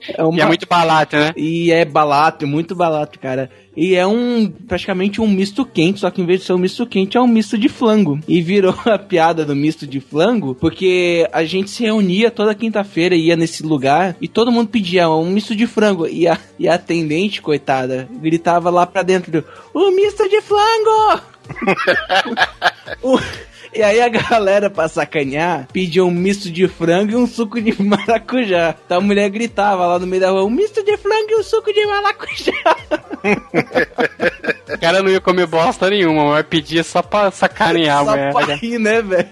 É 0.08 0.22
uma- 0.22 0.38
E 0.38 0.40
é 0.42 0.46
muito 0.46 0.66
barato, 0.68 1.16
né? 1.16 1.32
E 1.36 1.70
é 1.72 1.84
barato, 1.84 2.46
muito 2.46 2.74
barato, 2.74 3.18
cara. 3.18 3.50
E 3.76 3.94
é 3.94 4.06
um 4.06 4.46
praticamente 4.68 5.20
um 5.20 5.26
misto 5.26 5.64
quente, 5.64 6.00
só 6.00 6.10
que 6.10 6.20
em 6.22 6.26
vez 6.26 6.40
de 6.40 6.46
ser 6.46 6.52
um 6.52 6.58
misto 6.58 6.86
quente, 6.86 7.16
é 7.16 7.20
um 7.20 7.26
misto 7.26 7.56
de 7.58 7.68
flango. 7.68 8.20
E 8.28 8.40
virou 8.42 8.74
a 8.86 8.98
piada 8.98 9.44
do 9.44 9.56
misto 9.56 9.86
de 9.86 10.00
flango, 10.00 10.54
porque 10.54 11.28
a 11.32 11.44
gente 11.44 11.70
se 11.70 11.82
reunia 11.82 12.30
toda 12.30 12.54
quinta-feira, 12.54 13.14
ia 13.16 13.34
nesse 13.36 13.62
lugar, 13.62 14.16
e 14.20 14.28
todo 14.28 14.52
mundo 14.52 14.68
pedia 14.68 15.08
um 15.10 15.28
misto 15.30 15.56
de 15.56 15.66
frango. 15.66 16.06
E 16.06 16.28
a, 16.28 16.38
e 16.58 16.68
a 16.68 16.74
atendente, 16.74 17.40
coitada, 17.42 18.08
gritava 18.20 18.70
lá 18.70 18.86
pra 18.86 19.02
dentro: 19.02 19.44
O 19.72 19.90
misto 19.90 20.28
de 20.28 20.40
flango! 20.40 21.20
O- 23.02 23.18
E 23.74 23.82
aí 23.82 24.00
a 24.00 24.08
galera, 24.08 24.70
pra 24.70 24.88
sacanear, 24.88 25.66
pedia 25.72 26.04
um 26.04 26.10
misto 26.10 26.50
de 26.50 26.68
frango 26.68 27.12
e 27.12 27.16
um 27.16 27.26
suco 27.26 27.60
de 27.60 27.74
maracujá. 27.82 28.74
Então 28.86 28.98
a 28.98 29.00
mulher 29.00 29.28
gritava 29.30 29.86
lá 29.86 29.98
no 29.98 30.06
meio 30.06 30.22
da 30.22 30.30
rua, 30.30 30.44
um 30.44 30.50
misto 30.50 30.84
de 30.84 30.96
frango 30.96 31.30
e 31.30 31.36
um 31.36 31.42
suco 31.42 31.72
de 31.72 31.84
maracujá. 31.86 32.76
O 34.72 34.78
cara 34.78 35.02
não 35.02 35.10
ia 35.10 35.20
comer 35.20 35.46
bosta 35.46 35.90
nenhuma, 35.90 36.24
mas 36.30 36.46
pedia 36.46 36.84
só 36.84 37.02
pra 37.02 37.30
sacanear 37.30 38.00
a 38.00 38.04
Só 38.04 38.44
pra 38.44 38.54
rir, 38.54 38.78
né, 38.78 39.02
velho? 39.02 39.28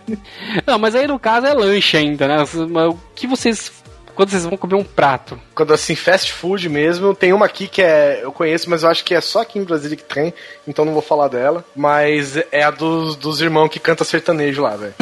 Não, 0.66 0.78
mas 0.78 0.94
aí 0.94 1.06
no 1.06 1.18
caso 1.18 1.46
é 1.46 1.54
lanche 1.54 1.96
ainda, 1.96 2.26
né? 2.26 2.42
O 2.42 2.96
que 3.14 3.26
vocês. 3.26 3.81
Quando 4.14 4.30
vocês 4.30 4.44
vão 4.44 4.56
comer 4.56 4.74
um 4.74 4.84
prato? 4.84 5.38
Quando 5.54 5.72
assim, 5.74 5.94
fast 5.94 6.32
food 6.32 6.68
mesmo, 6.68 7.14
tem 7.14 7.32
uma 7.32 7.46
aqui 7.46 7.66
que 7.68 7.82
é. 7.82 8.20
Eu 8.22 8.32
conheço, 8.32 8.68
mas 8.70 8.82
eu 8.82 8.88
acho 8.90 9.04
que 9.04 9.14
é 9.14 9.20
só 9.20 9.42
aqui 9.42 9.58
em 9.58 9.64
Brasília 9.64 9.96
que 9.96 10.04
tem, 10.04 10.32
então 10.66 10.84
não 10.84 10.92
vou 10.92 11.02
falar 11.02 11.28
dela. 11.28 11.64
Mas 11.76 12.36
é 12.50 12.62
a 12.62 12.70
dos, 12.70 13.16
dos 13.16 13.40
irmãos 13.40 13.68
que 13.68 13.78
canta 13.80 14.04
sertanejo 14.04 14.62
lá, 14.62 14.76
velho. 14.76 14.94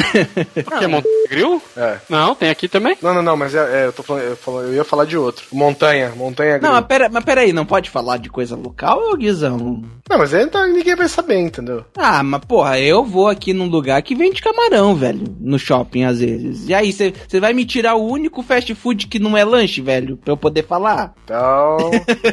O 0.67 0.71
que? 0.79 0.87
Montanha 0.87 1.27
Grill? 1.29 1.61
É. 1.77 1.97
Não, 2.09 2.35
tem 2.35 2.49
aqui 2.49 2.67
também. 2.67 2.97
Não, 3.01 3.13
não, 3.13 3.21
não, 3.21 3.37
mas 3.37 3.55
é, 3.55 3.83
é, 3.83 3.85
eu, 3.87 3.93
tô 3.93 4.03
falando, 4.03 4.23
eu, 4.23 4.35
falo- 4.35 4.61
eu 4.61 4.73
ia 4.73 4.83
falar 4.83 5.05
de 5.05 5.17
outro. 5.17 5.45
Montanha, 5.51 6.11
Montanha 6.15 6.53
Não, 6.53 6.59
Grill. 6.59 6.71
mas, 6.73 6.85
pera, 6.85 7.09
mas 7.09 7.23
peraí, 7.23 7.53
não 7.53 7.65
pode 7.65 7.89
falar 7.89 8.17
de 8.17 8.29
coisa 8.29 8.55
local, 8.55 9.15
Guizão? 9.15 9.57
Não, 10.09 10.17
mas 10.17 10.33
aí 10.33 10.43
então 10.43 10.65
ninguém 10.67 10.95
vai 10.95 11.07
saber, 11.07 11.37
entendeu? 11.39 11.85
Ah, 11.97 12.21
mas 12.23 12.41
porra, 12.45 12.79
eu 12.79 13.03
vou 13.05 13.27
aqui 13.29 13.53
num 13.53 13.67
lugar 13.67 14.01
que 14.01 14.13
vende 14.15 14.41
camarão, 14.41 14.93
velho, 14.95 15.23
no 15.39 15.57
shopping 15.57 16.03
às 16.03 16.19
vezes. 16.19 16.67
E 16.67 16.73
aí, 16.73 16.91
você 16.91 17.39
vai 17.39 17.53
me 17.53 17.63
tirar 17.65 17.95
o 17.95 18.05
único 18.05 18.43
fast 18.43 18.73
food 18.75 19.00
que 19.07 19.19
não 19.19 19.37
é 19.37 19.43
lanche, 19.43 19.81
velho, 19.81 20.17
pra 20.17 20.33
eu 20.33 20.37
poder 20.37 20.65
falar? 20.65 21.13
Então. 21.23 21.77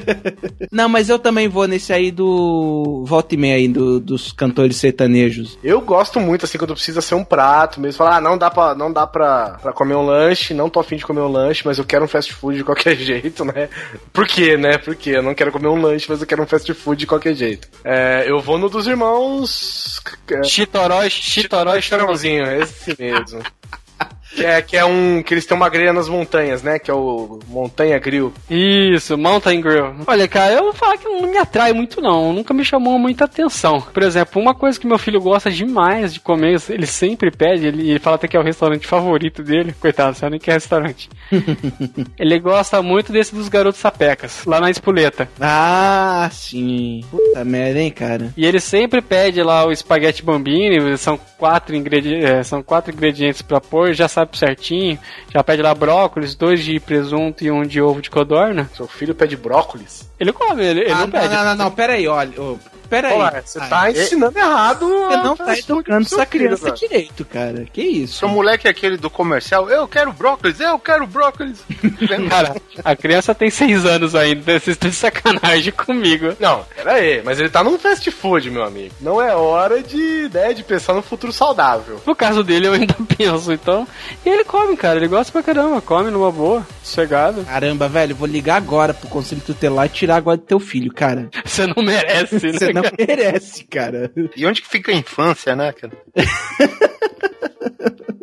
Não, 0.70 0.88
mas 0.88 1.08
eu 1.08 1.18
também 1.18 1.48
vou 1.48 1.66
nesse 1.66 1.92
aí 1.92 2.10
do. 2.10 3.04
Volta 3.06 3.34
e 3.34 3.38
meia 3.38 3.56
aí, 3.56 3.68
do, 3.68 4.00
dos 4.00 4.32
cantores 4.32 4.76
sertanejos. 4.76 5.58
Eu 5.62 5.80
gosto 5.80 6.20
muito, 6.20 6.44
assim, 6.44 6.58
quando 6.58 6.74
precisa 6.74 7.00
ser 7.00 7.14
um 7.14 7.24
prato 7.24 7.80
mesmo. 7.80 7.98
Falar, 7.98 8.16
ah, 8.16 8.20
não 8.20 8.36
dá, 8.36 8.50
pra, 8.50 8.74
não 8.74 8.92
dá 8.92 9.06
pra, 9.06 9.58
pra 9.60 9.72
comer 9.72 9.94
um 9.94 10.04
lanche, 10.04 10.54
não 10.54 10.68
tô 10.68 10.80
afim 10.80 10.96
de 10.96 11.06
comer 11.06 11.20
um 11.20 11.32
lanche, 11.32 11.62
mas 11.64 11.78
eu 11.78 11.84
quero 11.84 12.04
um 12.04 12.08
fast 12.08 12.32
food 12.32 12.58
de 12.58 12.64
qualquer 12.64 12.94
jeito, 12.98 13.44
né? 13.44 13.68
Por 14.12 14.26
quê, 14.26 14.56
né? 14.56 14.78
Porque 14.78 15.10
eu 15.10 15.22
não 15.22 15.34
quero 15.34 15.52
comer 15.52 15.68
um 15.68 15.80
lanche, 15.80 16.06
mas 16.08 16.20
eu 16.20 16.26
quero 16.26 16.42
um 16.42 16.46
fast 16.46 16.72
food 16.74 16.98
de 17.00 17.06
qualquer 17.06 17.34
jeito. 17.34 17.68
É, 17.84 18.24
eu 18.26 18.40
vou 18.40 18.58
no 18.58 18.68
dos 18.68 18.86
irmãos. 18.86 20.00
é, 20.30 20.42
Chitoró, 20.42 21.08
Chitoró 21.08 21.76
e 21.76 21.82
Chorãozinho, 21.82 22.44
esse 22.60 22.94
mesmo. 22.98 23.42
Que 24.34 24.44
é, 24.44 24.62
que 24.62 24.76
é 24.76 24.84
um. 24.84 25.22
Que 25.22 25.34
eles 25.34 25.46
têm 25.46 25.56
uma 25.56 25.68
grelha 25.68 25.92
nas 25.92 26.08
montanhas, 26.08 26.62
né? 26.62 26.78
Que 26.78 26.90
é 26.90 26.94
o 26.94 27.38
Montanha 27.48 27.98
Grill. 27.98 28.32
Isso, 28.48 29.16
Mountain 29.16 29.60
Grill. 29.60 29.94
Olha, 30.06 30.28
cara, 30.28 30.54
eu 30.54 30.64
vou 30.64 30.72
falar 30.72 30.98
que 30.98 31.08
não 31.08 31.22
me 31.22 31.36
atrai 31.36 31.72
muito, 31.72 32.00
não. 32.00 32.32
Nunca 32.32 32.52
me 32.52 32.64
chamou 32.64 32.98
muita 32.98 33.24
atenção. 33.24 33.80
Por 33.80 34.02
exemplo, 34.02 34.40
uma 34.40 34.54
coisa 34.54 34.78
que 34.78 34.86
meu 34.86 34.98
filho 34.98 35.20
gosta 35.20 35.50
demais 35.50 36.12
de 36.12 36.20
comer, 36.20 36.60
ele 36.68 36.86
sempre 36.86 37.30
pede, 37.30 37.66
ele, 37.66 37.90
ele 37.90 37.98
fala 37.98 38.16
até 38.16 38.28
que 38.28 38.36
é 38.36 38.40
o 38.40 38.44
restaurante 38.44 38.86
favorito 38.86 39.42
dele. 39.42 39.74
Coitado, 39.80 40.16
sabe 40.16 40.32
nem 40.32 40.40
que 40.40 40.50
é 40.50 40.54
restaurante. 40.54 41.08
ele 42.18 42.38
gosta 42.38 42.82
muito 42.82 43.12
desse 43.12 43.34
dos 43.34 43.48
garotos 43.48 43.80
sapecas, 43.80 44.44
lá 44.44 44.60
na 44.60 44.70
Espoleta. 44.70 45.28
Ah, 45.40 46.28
sim. 46.32 47.00
Puta 47.10 47.44
merda, 47.44 47.80
hein, 47.80 47.90
cara. 47.90 48.32
E 48.36 48.44
ele 48.44 48.60
sempre 48.60 49.00
pede 49.00 49.42
lá 49.42 49.64
o 49.66 49.72
espaguete 49.72 50.22
bambini, 50.22 50.96
são 50.98 51.18
quatro, 51.38 51.74
ingredi 51.74 52.16
é, 52.16 52.42
são 52.42 52.62
quatro 52.62 52.92
ingredientes 52.92 53.42
pra 53.42 53.60
pôr, 53.60 53.94
já 53.94 54.08
sabe 54.18 54.36
certinho. 54.38 54.98
Já 55.32 55.44
pede 55.44 55.62
lá 55.62 55.74
brócolis, 55.74 56.34
dois 56.34 56.62
de 56.64 56.80
presunto 56.80 57.44
e 57.44 57.50
um 57.50 57.62
de 57.62 57.80
ovo 57.80 58.02
de 58.02 58.10
codorna. 58.10 58.68
Seu 58.74 58.86
filho 58.86 59.14
pede 59.14 59.36
brócolis? 59.36 60.10
Ele 60.18 60.32
come, 60.32 60.64
ele, 60.64 60.80
ele 60.80 60.90
ah, 60.90 60.94
não 60.94 61.00
não, 61.02 61.10
pede. 61.10 61.34
não, 61.34 61.44
não, 61.44 61.54
não, 61.56 61.70
pera 61.70 61.92
aí, 61.94 62.08
olha. 62.08 62.40
ô, 62.40 62.58
pera 62.88 63.08
aí. 63.08 63.14
Olha, 63.14 63.42
você 63.44 63.58
Ah, 63.58 63.66
tá 63.66 63.88
é- 63.88 63.92
ensinando 63.92 64.38
errado. 64.38 64.86
Você 64.88 65.16
não 65.18 65.36
tá 65.36 65.58
educando 65.58 66.06
essa 66.06 66.26
criança 66.26 66.70
direito, 66.72 67.24
cara. 67.24 67.66
Que 67.72 67.82
isso? 67.82 68.18
Seu 68.18 68.28
moleque 68.28 68.66
é 68.66 68.70
aquele 68.70 68.96
do 68.96 69.10
comercial, 69.10 69.68
eu 69.70 69.86
quero 69.86 70.12
brócolis, 70.12 70.60
eu 70.60 70.78
quero 70.78 71.06
brócolis. 71.06 71.58
Cara, 72.28 72.56
a 72.84 72.96
criança 72.96 73.34
tem 73.34 73.50
seis 73.50 73.84
anos 73.84 74.14
ainda, 74.14 74.42
vocês 74.42 74.68
estão 74.68 74.90
de 74.90 74.96
sacanagem 74.96 75.72
comigo. 75.72 76.34
Não, 76.40 76.64
pera 76.74 76.92
aí, 76.94 77.22
mas 77.24 77.38
ele 77.38 77.48
tá 77.48 77.62
num 77.64 77.78
fast 77.78 78.10
food, 78.10 78.50
meu 78.50 78.64
amigo. 78.64 78.94
Não 79.00 79.20
é 79.20 79.34
hora 79.34 79.82
de, 79.82 80.30
né, 80.32 80.52
de 80.52 80.62
pensar 80.62 80.94
no 80.94 81.02
futuro 81.02 81.32
saudável. 81.32 82.00
No 82.06 82.14
caso 82.14 82.42
dele, 82.42 82.68
eu 82.68 82.72
ainda 82.72 82.94
penso, 83.16 83.52
então. 83.52 83.86
E 84.24 84.28
ele 84.28 84.44
come, 84.44 84.76
cara, 84.76 84.96
ele 84.98 85.08
gosta 85.08 85.32
pra 85.32 85.42
caramba, 85.42 85.80
come 85.80 86.10
numa 86.10 86.30
boa, 86.30 86.66
sossegado. 86.82 87.44
Caramba, 87.44 87.88
velho, 87.88 88.14
vou 88.14 88.26
ligar 88.28 88.56
agora 88.56 88.92
pro 88.94 89.08
conselho 89.08 89.40
tutelar 89.44 89.86
e 89.86 89.90
tirar 89.90 90.16
agora 90.16 90.36
do 90.36 90.42
teu 90.44 90.60
filho, 90.60 90.92
cara. 90.92 91.28
Você 91.44 91.66
não 91.66 91.82
merece, 91.82 92.36
né? 92.46 92.77
Não 92.82 92.90
merece, 92.98 93.64
cara. 93.64 94.12
E 94.36 94.46
onde 94.46 94.62
que 94.62 94.68
fica 94.68 94.92
a 94.92 94.94
infância, 94.94 95.54
né, 95.54 95.72
cara? 95.72 95.92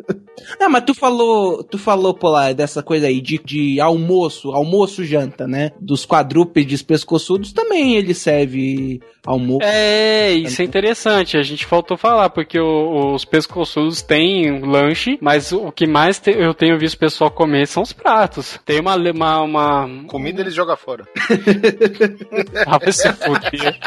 Não, 0.59 0.69
mas 0.69 0.83
tu 0.85 0.93
falou, 0.93 1.63
tu 1.63 1.77
falou, 1.77 2.13
Polar, 2.13 2.53
dessa 2.53 2.83
coisa 2.83 3.07
aí 3.07 3.21
de, 3.21 3.39
de 3.43 3.79
almoço, 3.79 4.51
almoço 4.51 5.03
janta, 5.03 5.47
né? 5.47 5.71
Dos 5.79 6.05
quadrúpedes 6.05 6.81
pescoçudos 6.81 7.53
também 7.53 7.95
ele 7.95 8.13
serve 8.13 8.99
almoço. 9.25 9.59
É, 9.63 10.31
isso 10.31 10.61
é 10.61 10.65
interessante. 10.65 11.37
A 11.37 11.41
gente 11.43 11.65
faltou 11.65 11.97
falar, 11.97 12.29
porque 12.29 12.59
o- 12.59 13.13
os 13.13 13.25
pescoçudos 13.25 14.01
têm 14.01 14.59
lanche, 14.61 15.17
mas 15.21 15.51
o 15.51 15.71
que 15.71 15.87
mais 15.87 16.19
te- 16.19 16.31
eu 16.37 16.53
tenho 16.53 16.77
visto 16.77 16.95
o 16.95 16.99
pessoal 16.99 17.31
comer 17.31 17.65
são 17.67 17.81
os 17.83 17.93
pratos. 17.93 18.59
Tem 18.65 18.79
uma. 18.79 18.95
uma, 18.95 19.41
uma... 19.41 19.89
Comida 20.07 20.41
eles 20.41 20.53
jogam 20.53 20.77
fora. 20.77 21.05
Ah, 22.67 22.77
vai 22.79 22.91
se 22.91 23.11
fuder. 23.13 23.77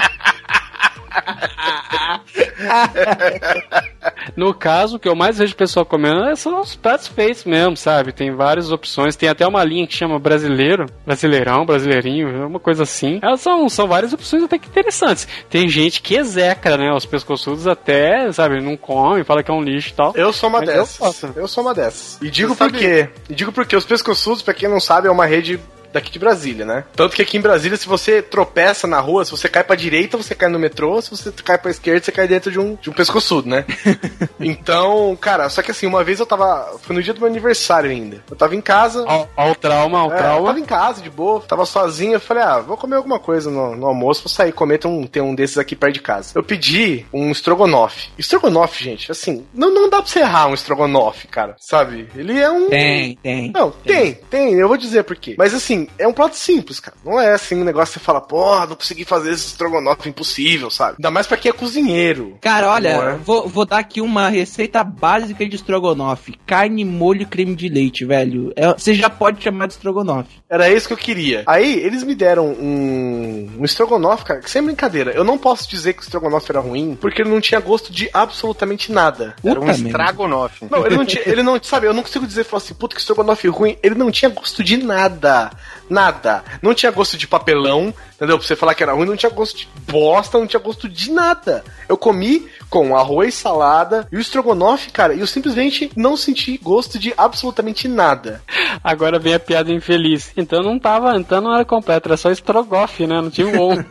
No 4.37 4.55
caso, 4.55 4.97
o 4.97 4.99
que 4.99 5.09
eu 5.09 5.15
mais 5.15 5.39
vejo 5.39 5.53
o 5.53 5.57
pessoal 5.57 5.85
comendo 5.85 6.25
é- 6.25 6.37
são 6.37 6.61
os 6.61 6.75
pratos 6.77 7.09
feitos 7.09 7.45
mesmo, 7.45 7.77
sabe? 7.77 8.13
Tem 8.13 8.31
várias 8.35 8.71
opções. 8.71 9.17
Tem 9.17 9.29
até 9.29 9.47
uma 9.47 9.65
linha 9.65 9.87
que 9.87 9.95
chama 9.95 10.19
brasileiro, 10.19 10.87
brasileirão, 11.07 11.65
brasileirinho, 11.67 12.47
uma 12.47 12.61
coisa 12.61 12.83
assim. 12.85 13.19
Elas 13.23 13.41
são, 13.41 13.69
são 13.69 13.87
várias 13.89 14.13
opções 14.13 14.43
até 14.45 14.59
que 14.59 14.69
interessantes. 14.69 15.27
Tem 15.51 15.69
gente 15.69 16.01
que 16.03 16.15
execra, 16.17 16.77
né? 16.77 16.93
Os 16.93 17.07
pescoçudos 17.07 17.67
até, 17.67 18.31
sabe, 18.33 18.61
não 18.61 18.77
come, 18.77 19.25
fala 19.25 19.43
que 19.43 19.51
é 19.51 19.55
um 19.55 19.63
lixo 19.63 19.91
e 19.91 19.95
tal. 19.95 20.13
Eu 20.15 20.33
sou 20.33 20.49
uma 20.49 20.61
Mas 20.61 20.69
eu 20.69 20.75
dessas. 20.77 20.97
faço. 20.97 21.33
Eu, 21.37 21.49
sou 21.49 21.65
uma 21.65 21.75
dessas. 21.75 22.19
E 22.23 22.31
digo 22.31 22.51
Você 22.55 22.59
por 22.59 22.65
sabe- 22.71 22.79
quê? 22.79 23.09
E 23.29 23.35
digo 23.35 23.53
porque 23.53 23.75
os 23.77 23.85
pescoçudos, 23.85 24.43
pra 24.43 24.55
quem 24.55 24.69
não 24.69 24.81
sabe, 24.81 25.09
é 25.09 25.11
uma 25.11 25.27
rede 25.27 25.59
daqui 25.93 26.11
de 26.11 26.19
Brasília, 26.19 26.65
né? 26.65 26.85
Tanto 26.95 27.15
que 27.17 27.23
aqui 27.23 27.37
em 27.37 27.41
Brasília, 27.41 27.77
se 27.77 27.87
você 27.89 28.23
tropeça 28.23 28.87
na 28.87 29.01
rua, 29.01 29.25
se 29.25 29.31
você 29.31 29.49
cai 29.49 29.65
pra 29.65 29.77
direita, 29.77 30.17
você 30.17 30.35
cai 30.35 30.49
no 30.49 30.59
metrô, 30.59 31.01
se 31.01 31.11
você 31.11 31.31
cai 31.33 31.59
pra 31.59 31.71
esquerda, 31.71 32.05
você 32.05 32.13
cai 32.13 32.29
dentro 32.29 32.51
de 32.51 32.59
um, 32.59 32.75
de 32.77 32.91
um 32.91 32.93
pescoçudo, 32.93 33.49
né? 33.49 33.65
então, 34.41 35.17
cara, 35.21 35.49
só 35.49 35.63
que 35.63 35.71
assim, 35.71 35.87
uma 35.87 36.05
vez 36.05 36.21
eu 36.21 36.27
tava. 36.27 36.79
Foi 36.83 36.95
no 36.95 37.03
dia 37.03 37.13
do 37.15 37.21
meu 37.21 37.29
aniversário 37.29 37.91
ainda. 37.91 38.23
Eu 38.31 38.37
tava 38.37 38.55
em 38.55 38.61
casa. 38.61 39.05
Ao, 39.07 39.29
ao 39.37 39.55
trauma, 39.55 39.99
ao 40.01 40.11
É, 40.11 40.15
eu 40.15 40.19
trauma. 40.19 40.47
tava 40.49 40.61
em 40.61 40.65
casa, 40.65 41.03
de 41.03 41.11
boa, 41.11 41.41
tava 41.41 41.65
sozinho, 41.65 42.15
eu 42.15 42.21
falei, 42.21 42.43
ah, 42.43 42.59
vou 42.61 42.77
comer 42.77 42.97
alguma 42.97 43.19
coisa 43.19 43.51
no, 43.51 43.77
no 43.77 43.87
almoço, 43.87 44.23
vou 44.23 44.29
sair 44.31 44.53
comer, 44.53 44.79
tem 44.79 44.91
um, 44.91 45.07
tem 45.07 45.23
um 45.23 45.35
desses 45.35 45.59
aqui 45.59 45.75
perto 45.77 45.95
de 45.95 46.01
casa. 46.01 46.33
Eu 46.35 46.43
pedi 46.43 47.07
um 47.13 47.31
estrogonofe. 47.31 48.09
Estrogonofe, 48.19 48.83
gente, 48.83 49.11
assim, 49.11 49.47
não, 49.55 49.73
não 49.73 49.89
dá 49.89 49.99
pra 50.03 50.07
você 50.07 50.21
errar 50.21 50.49
um 50.49 50.55
estrogonofe, 50.55 51.29
cara, 51.29 51.57
sabe? 51.59 52.09
Ele 52.15 52.39
é 52.39 52.51
um... 52.51 52.69
Tem, 52.69 53.17
tem. 53.23 53.51
Não, 53.53 53.71
tem, 53.71 54.15
tem, 54.15 54.55
eu 54.55 54.69
vou 54.69 54.77
dizer 54.77 55.05
por 55.05 55.17
quê. 55.17 55.35
Mas 55.39 55.55
assim, 55.55 55.78
é 55.99 56.09
um 56.09 56.13
prato 56.13 56.37
simples, 56.37 56.81
cara. 56.81 56.97
Não 57.05 57.21
é 57.21 57.33
assim 57.35 57.55
um 57.61 57.65
negócio 57.65 57.93
que 57.95 57.99
você 58.01 58.05
fala, 58.05 58.21
pô, 58.21 58.59
não 58.67 58.75
consegui 58.77 59.05
fazer 59.05 59.33
esse 59.33 59.47
estrogonofe 59.49 60.09
impossível, 60.09 60.71
sabe? 60.71 60.97
Ainda 60.99 61.11
mais 61.11 61.27
pra 61.27 61.37
quem 61.37 61.51
é 61.51 61.53
cozinheiro. 61.53 62.37
Cara, 62.41 62.69
olha, 62.71 62.89
é? 62.89 63.15
vou, 63.17 63.49
vou 63.49 63.65
dar 63.67 63.79
aqui 63.79 64.01
uma 64.01 64.29
receita 64.29 64.83
básica 64.83 65.47
de 65.49 65.57
estrogonofe. 65.57 66.39
Carne, 66.47 66.85
molho 66.85 67.23
e 67.23 67.27
creme 67.27 67.55
de 67.55 67.69
leite, 67.69 68.05
velho. 68.05 68.53
É- 68.57 68.73
Você 68.75 68.95
já 68.95 69.11
pode 69.11 69.43
chamar 69.43 69.67
de 69.67 69.75
estrogonofe. 69.75 70.39
Era 70.49 70.71
isso 70.71 70.87
que 70.89 70.93
eu 70.95 70.99
queria. 70.99 71.43
Aí, 71.47 71.79
eles 71.81 72.03
me 72.03 72.15
deram 72.15 72.47
um, 72.49 73.51
um 73.59 73.65
estrogonofe, 73.65 74.25
cara, 74.25 74.41
que 74.41 74.51
sem 74.51 74.63
brincadeira. 74.63 75.13
Eu 75.13 75.25
não 75.25 75.37
posso 75.39 75.69
dizer 75.69 75.93
que 75.93 76.01
o 76.01 76.03
estrogonofe 76.05 76.51
era 76.51 76.61
ruim, 76.61 76.97
porque 77.01 77.23
ele 77.23 77.31
não 77.31 77.41
tinha 77.41 77.61
gosto 77.61 77.93
de 77.93 78.09
absolutamente 78.13 78.91
nada. 78.93 79.35
Era 79.45 79.59
um 79.61 79.65
Puta 79.67 79.73
merda. 79.79 79.89
estragonofe. 79.89 80.67
Não, 80.71 80.87
ele 80.87 80.97
não 80.97 81.05
tinha, 81.05 81.23
ele 81.27 81.43
não, 81.43 81.63
sabe, 81.63 81.87
eu 81.87 81.95
não 81.95 82.03
consigo 82.03 82.27
dizer, 82.27 82.45
falar 82.45 82.63
assim, 82.63 82.75
puta 82.75 82.95
que 82.95 83.01
estrogonofe 83.01 83.49
ruim. 83.49 83.77
Ele 83.83 83.95
não 83.95 84.11
tinha 84.11 84.31
gosto 84.31 84.63
de 84.65 84.77
nada. 84.77 85.51
Nada. 85.89 86.45
Não 86.61 86.75
tinha 86.75 86.93
gosto 86.93 87.17
de 87.17 87.27
papelão, 87.27 87.95
entendeu? 88.19 88.37
Pra 88.37 88.47
você 88.47 88.57
falar 88.57 88.75
que 88.75 88.83
era 88.83 88.93
ruim, 88.93 89.07
não 89.07 89.17
tinha 89.17 89.31
gosto 89.31 89.57
de 89.57 89.69
bosta, 89.91 90.39
não 90.39 90.47
tinha 90.47 90.61
gosto 90.61 90.89
de 90.89 91.13
nada. 91.13 91.65
Eu 91.89 91.97
comi 91.97 92.49
com 92.69 92.97
arroz, 92.97 93.35
salada 93.35 94.07
e 94.11 94.17
o 94.17 94.21
estrogonofe, 94.21 94.91
cara, 94.91 95.15
e 95.15 95.21
eu 95.21 95.27
simplesmente 95.27 95.91
não 95.97 96.17
senti 96.17 96.59
gosto 96.59 96.99
de 96.99 97.15
absolutamente 97.17 97.87
nada. 97.87 98.43
Agora 98.83 99.19
vem 99.19 99.35
a 99.35 99.41
piada 99.41 99.73
infeliz. 99.73 100.33
Então 100.37 100.63
não 100.63 100.79
tava, 100.79 101.17
então 101.17 101.41
não 101.41 101.55
era 101.55 101.65
completo, 101.65 102.09
era 102.09 102.17
só 102.17 102.31
estrogofe, 102.31 103.07
né? 103.07 103.21
Não 103.21 103.31
tinha 103.31 103.47
o 103.47 103.61
on. 103.61 103.77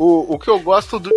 O, 0.00 0.34
o 0.34 0.38
que 0.38 0.48
eu 0.48 0.58
gosto 0.58 0.98
do. 0.98 1.10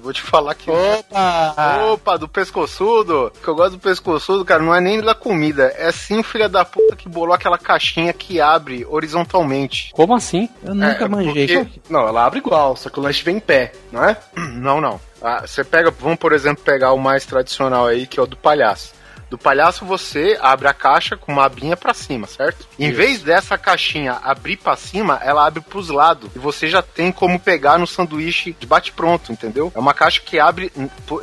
Vou 0.00 0.12
te 0.12 0.22
falar 0.22 0.54
que. 0.54 0.70
Opa! 0.70 1.82
Opa, 1.92 2.16
do 2.16 2.28
pescoçudo. 2.28 3.26
O 3.26 3.30
que 3.30 3.48
eu 3.48 3.56
gosto 3.56 3.72
do 3.72 3.80
pescoçudo, 3.80 4.44
cara, 4.44 4.62
não 4.62 4.72
é 4.72 4.80
nem 4.80 5.00
da 5.00 5.12
comida. 5.12 5.74
É 5.76 5.90
sim, 5.90 6.22
filha 6.22 6.48
da 6.48 6.64
puta, 6.64 6.94
que 6.94 7.08
bolou 7.08 7.34
aquela 7.34 7.58
caixinha 7.58 8.12
que 8.12 8.40
abre 8.40 8.86
horizontalmente. 8.88 9.90
Como 9.92 10.14
assim? 10.16 10.48
Eu 10.64 10.74
nunca 10.74 11.04
É, 11.04 11.08
manjei. 11.08 11.46
porque- 11.64 11.80
Não, 11.88 12.06
ela 12.08 12.24
abre 12.24 12.38
igual, 12.38 12.76
só 12.76 12.88
que 12.90 12.98
o 12.98 13.02
lanche 13.02 13.22
vem 13.24 13.36
em 13.36 13.40
pé, 13.40 13.72
não 13.92 14.02
é? 14.04 14.16
Não, 14.36 14.80
não. 14.80 15.00
Ah, 15.22 15.42
Você 15.46 15.62
pega, 15.64 15.90
vamos 15.90 16.18
por 16.18 16.32
exemplo 16.32 16.62
pegar 16.64 16.92
o 16.92 16.98
mais 16.98 17.24
tradicional 17.24 17.86
aí, 17.86 18.06
que 18.06 18.18
é 18.20 18.22
o 18.22 18.26
do 18.26 18.36
palhaço. 18.36 18.94
Do 19.30 19.36
palhaço 19.36 19.84
você 19.84 20.38
abre 20.40 20.68
a 20.68 20.74
caixa 20.74 21.16
com 21.16 21.32
uma 21.32 21.44
abinha 21.44 21.76
pra 21.76 21.92
cima, 21.92 22.26
certo? 22.26 22.66
Em 22.78 22.92
vez 22.92 23.22
dessa 23.22 23.58
caixinha 23.58 24.18
abrir 24.22 24.56
pra 24.56 24.76
cima, 24.76 25.20
ela 25.22 25.46
abre 25.46 25.60
pros 25.60 25.88
lados 25.88 26.30
e 26.34 26.38
você 26.38 26.68
já 26.68 26.80
tem 26.80 27.10
como 27.10 27.38
pegar 27.40 27.78
no 27.78 27.86
sanduíche 27.86 28.56
de 28.58 28.66
bate 28.66 28.92
pronto, 28.92 29.32
entendeu? 29.32 29.72
É 29.74 29.78
uma 29.78 29.94
caixa 29.94 30.20
que 30.24 30.38
abre 30.38 30.72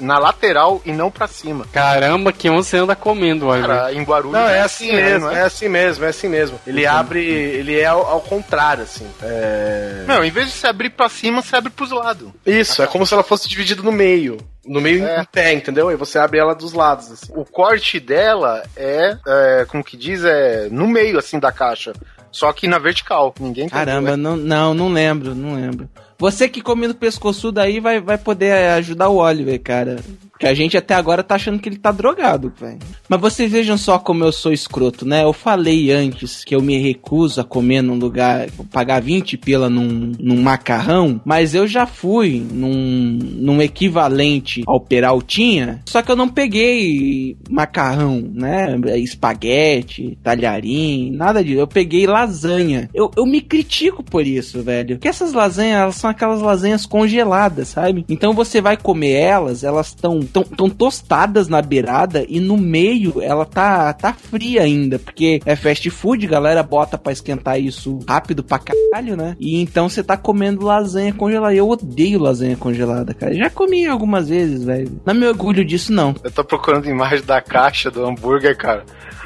na 0.01 0.17
lateral 0.19 0.81
e 0.85 0.91
não 0.91 1.09
pra 1.09 1.27
cima. 1.27 1.65
Caramba, 1.71 2.34
que 2.34 2.49
onde 2.49 2.65
você 2.65 2.77
anda 2.77 2.95
comendo, 2.95 3.47
olha. 3.47 3.67
Cara, 3.67 3.93
em 3.93 4.03
Guarulhos 4.03 4.34
Não, 4.34 4.47
é 4.47 4.61
assim 4.61 4.91
né, 4.91 5.01
mesmo, 5.03 5.27
não 5.27 5.35
é 5.35 5.41
assim 5.43 5.69
mesmo, 5.69 6.05
é 6.05 6.09
assim 6.09 6.27
mesmo. 6.27 6.59
Ele 6.67 6.85
abre, 6.85 7.23
ele 7.23 7.80
é 7.80 7.85
ao, 7.85 8.05
ao 8.05 8.21
contrário, 8.21 8.84
assim. 8.84 9.07
É... 9.21 10.03
Não, 10.07 10.23
em 10.23 10.31
vez 10.31 10.47
de 10.47 10.53
você 10.53 10.67
abrir 10.67 10.89
pra 10.89 11.07
cima, 11.07 11.41
você 11.41 11.55
abre 11.55 11.69
pros 11.69 11.91
lados. 11.91 12.30
Isso, 12.45 12.81
é 12.81 12.88
como 12.88 13.05
se 13.05 13.13
ela 13.13 13.23
fosse 13.23 13.47
dividida 13.47 13.81
no 13.81 13.91
meio. 13.91 14.38
No 14.65 14.80
meio 14.80 15.06
É. 15.06 15.22
em 15.22 15.26
pé, 15.26 15.53
entendeu? 15.53 15.91
E 15.91 15.95
você 15.95 16.18
abre 16.18 16.40
ela 16.40 16.56
dos 16.56 16.73
lados, 16.73 17.11
assim. 17.11 17.34
O 17.35 17.44
corte 17.44 17.99
dela 17.99 18.64
é, 18.77 19.18
é, 19.27 19.65
como 19.68 19.84
que 19.84 19.98
diz, 19.98 20.23
é 20.23 20.69
no 20.72 20.88
meio 20.88 21.18
assim 21.19 21.40
da 21.40 21.52
caixa. 21.52 21.94
Só 22.31 22.52
que 22.52 22.68
na 22.68 22.80
vertical. 22.80 23.34
Ninguém 23.40 23.65
entendeu, 23.65 23.85
Caramba, 23.85 24.11
né? 24.11 24.15
não, 24.18 24.35
não, 24.35 24.73
não 24.73 24.90
lembro, 24.90 25.35
não 25.35 25.56
lembro. 25.56 25.88
Você 26.23 26.47
que 26.47 26.61
come 26.61 26.87
no 26.87 26.95
pescoçudo 26.95 27.59
aí 27.59 27.81
vai, 27.81 27.99
vai 27.99 28.17
poder 28.17 28.53
ajudar 28.75 29.09
o 29.09 29.17
Oliver, 29.17 29.61
cara. 29.61 29.99
Que 30.39 30.47
a 30.47 30.53
gente 30.53 30.77
até 30.77 30.95
agora 30.95 31.21
tá 31.21 31.35
achando 31.35 31.59
que 31.59 31.67
ele 31.67 31.77
tá 31.77 31.91
drogado, 31.91 32.51
velho. 32.57 32.79
Mas 33.09 33.19
vocês 33.19 33.51
vejam 33.51 33.77
só 33.77 33.99
como 33.99 34.23
eu 34.23 34.31
sou 34.31 34.53
escroto, 34.53 35.05
né? 35.05 35.23
Eu 35.23 35.33
falei 35.33 35.91
antes 35.91 36.45
que 36.45 36.55
eu 36.55 36.61
me 36.61 36.77
recuso 36.77 37.41
a 37.41 37.43
comer 37.43 37.81
num 37.81 37.95
lugar, 37.95 38.49
pagar 38.71 39.01
20 39.01 39.37
pila 39.37 39.69
num, 39.69 40.13
num 40.17 40.41
macarrão, 40.41 41.21
mas 41.25 41.53
eu 41.53 41.67
já 41.67 41.85
fui 41.85 42.45
num, 42.51 43.19
num 43.21 43.61
equivalente 43.61 44.63
ao 44.65 44.79
Peraltinha, 44.79 45.81
só 45.85 46.01
que 46.01 46.11
eu 46.11 46.15
não 46.15 46.29
peguei 46.29 47.37
macarrão, 47.49 48.31
né? 48.33 48.79
Espaguete, 48.97 50.17
talharim, 50.23 51.11
nada 51.11 51.43
disso. 51.43 51.59
Eu 51.59 51.67
peguei 51.67 52.07
lasanha. 52.07 52.89
Eu, 52.93 53.11
eu 53.17 53.25
me 53.25 53.41
critico 53.41 54.01
por 54.01 54.25
isso, 54.25 54.63
velho. 54.63 54.95
Porque 54.95 55.09
essas 55.09 55.33
lasanhas, 55.33 55.81
elas 55.81 55.95
são 55.95 56.12
aquelas 56.14 56.41
lasanhas 56.41 56.85
congeladas, 56.85 57.69
sabe? 57.69 58.06
Então 58.07 58.34
você 58.34 58.61
vai 58.61 58.77
comer 58.77 59.14
elas, 59.14 59.64
elas 59.64 59.88
estão 59.88 60.22
tão, 60.22 60.44
tão 60.44 60.69
tostadas 60.69 61.48
na 61.48 61.61
beirada 61.61 62.26
e 62.27 62.40
no 62.40 62.57
meio 62.57 63.22
ela 63.22 63.45
tá, 63.45 63.91
tá 63.94 64.14
fria 64.14 64.61
ainda. 64.64 64.99
Porque 64.99 65.41
é 65.45 65.56
fast 65.56 65.90
food, 65.90 66.26
galera 66.27 66.64
bota 66.64 66.98
pra 66.98 67.11
esquentar 67.11 67.60
isso 67.60 67.99
rápido 68.07 68.44
pra 68.44 68.60
caralho, 68.60 69.15
né? 69.15 69.35
E 69.40 69.61
então 69.61 69.90
você 69.90 70.03
tá 70.03 70.18
comendo 70.18 70.65
lasanha 70.65 71.14
congelada. 71.14 71.53
Eu 71.53 71.69
odeio 71.69 72.19
lasanha 72.19 72.56
congelada, 72.56 73.14
cara. 73.14 73.34
Já 73.34 73.49
comi 73.49 73.85
algumas 73.85 74.30
vezes, 74.30 74.64
velho. 74.64 75.02
Não 75.06 75.14
me 75.14 75.27
orgulho 75.27 75.65
disso, 75.65 75.91
não. 75.91 76.15
Eu 76.23 76.31
tô 76.31 76.44
procurando 76.44 76.90
imagem 76.90 77.26
da 77.26 77.41
caixa 77.41 77.91
do 77.91 78.06
hambúrguer, 78.06 78.57
cara. 78.57 78.84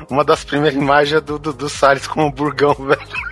Uma 0.10 0.24
das 0.24 0.44
primeiras 0.44 0.78
imagens 0.78 1.18
é 1.18 1.22
do 1.22 1.40
Dudu 1.40 1.70
Salles 1.70 2.08
com 2.08 2.28
hamburgão, 2.28 2.74
velho. 2.80 3.28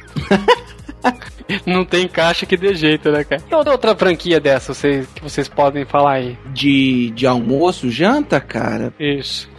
Não 1.65 1.85
tem 1.85 2.07
caixa 2.07 2.45
que 2.45 2.57
dê 2.57 2.73
jeito, 2.75 3.11
né, 3.11 3.23
cara? 3.23 3.41
E 3.49 3.55
outra, 3.55 3.71
outra 3.73 3.95
franquia 3.95 4.39
dessa 4.39 4.73
vocês, 4.73 5.07
que 5.13 5.21
vocês 5.21 5.47
podem 5.47 5.85
falar 5.85 6.13
aí? 6.13 6.37
De, 6.47 7.11
de 7.11 7.27
almoço, 7.27 7.89
janta, 7.89 8.39
cara. 8.39 8.93
Isso. 8.99 9.49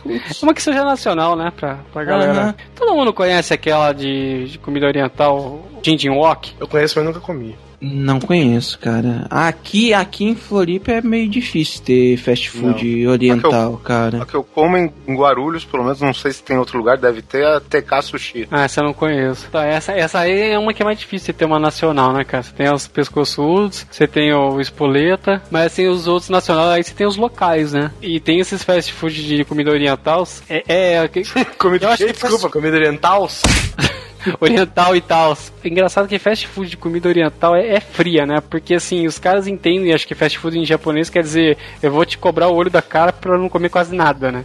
Uma 0.42 0.54
que 0.54 0.62
seja 0.62 0.84
nacional, 0.84 1.36
né, 1.36 1.52
pra, 1.56 1.76
pra 1.92 2.04
galera. 2.04 2.32
Aham. 2.32 2.54
Todo 2.74 2.94
mundo 2.94 3.12
conhece 3.12 3.54
aquela 3.54 3.92
de, 3.92 4.46
de 4.46 4.58
comida 4.58 4.86
oriental, 4.86 5.66
Jinjin 5.82 6.10
Wok? 6.10 6.54
Eu 6.58 6.68
conheço, 6.68 6.98
mas 6.98 7.06
nunca 7.06 7.20
comi. 7.20 7.56
Não 7.80 8.20
conheço, 8.20 8.78
cara. 8.78 9.26
Aqui, 9.30 9.92
aqui 9.92 10.24
em 10.24 10.34
Floripa 10.34 10.92
é 10.92 11.00
meio 11.00 11.28
difícil 11.28 11.82
ter 11.82 12.16
fast 12.16 12.50
food 12.50 13.06
oriental, 13.06 13.76
cara. 13.78 14.22
A 14.22 14.26
que 14.26 14.34
eu 14.34 14.42
como 14.42 14.76
em 14.76 14.92
Guarulhos, 15.08 15.64
pelo 15.64 15.84
menos, 15.84 16.00
não 16.00 16.14
sei 16.14 16.32
se 16.32 16.42
tem 16.42 16.58
outro 16.58 16.78
lugar, 16.78 16.96
deve 16.96 17.22
ter 17.22 17.44
a 17.44 17.60
TK 17.60 18.02
Sushi. 18.02 18.48
Ah, 18.50 18.64
essa 18.64 18.80
eu 18.80 18.84
não 18.84 18.92
conheço. 18.92 19.48
Tá, 19.50 19.64
essa, 19.64 19.92
essa 19.92 20.20
aí 20.20 20.52
é 20.52 20.58
uma 20.58 20.72
que 20.72 20.82
é 20.82 20.84
mais 20.84 20.98
difícil 20.98 21.32
de 21.32 21.38
ter 21.38 21.44
uma 21.44 21.58
nacional, 21.58 22.12
né, 22.12 22.24
cara? 22.24 22.42
Você 22.42 22.52
tem 22.52 22.72
os 22.72 22.86
pescoçudos, 22.86 23.86
você 23.90 24.06
tem 24.06 24.32
o 24.32 24.60
espoleta, 24.60 25.42
mas 25.50 25.66
assim, 25.66 25.86
os 25.86 26.06
outros 26.06 26.30
nacionais, 26.30 26.70
aí 26.70 26.84
você 26.84 26.94
tem 26.94 27.06
os 27.06 27.16
locais, 27.16 27.72
né? 27.72 27.90
E 28.00 28.20
tem 28.20 28.40
esses 28.40 28.62
fast 28.62 28.92
food 28.92 29.26
de 29.26 29.44
comida 29.44 29.70
oriental. 29.70 30.26
É. 30.48 30.62
é 30.68 31.08
Comida 31.58 31.86
Eu 31.86 31.90
acho 31.90 32.06
que, 32.06 32.12
desculpa, 32.12 32.50
comida 32.50 32.76
oriental? 32.76 33.28
oriental 34.40 34.96
e 34.96 35.00
tal. 35.00 35.36
É 35.64 35.68
engraçado 35.68 36.08
que 36.08 36.18
fast 36.18 36.46
food 36.46 36.70
de 36.70 36.76
comida 36.76 37.08
oriental 37.08 37.54
é, 37.54 37.74
é 37.74 37.80
fria, 37.80 38.26
né? 38.26 38.40
Porque 38.40 38.74
assim, 38.74 39.06
os 39.06 39.18
caras 39.18 39.46
entendem, 39.46 39.92
acho 39.92 40.06
que 40.06 40.14
fast 40.14 40.38
food 40.38 40.58
em 40.58 40.64
japonês 40.64 41.10
quer 41.10 41.22
dizer, 41.22 41.56
eu 41.82 41.90
vou 41.90 42.04
te 42.04 42.18
cobrar 42.18 42.48
o 42.48 42.54
olho 42.54 42.70
da 42.70 42.82
cara 42.82 43.12
pra 43.12 43.38
não 43.38 43.48
comer 43.48 43.68
quase 43.68 43.94
nada, 43.94 44.30
né? 44.30 44.44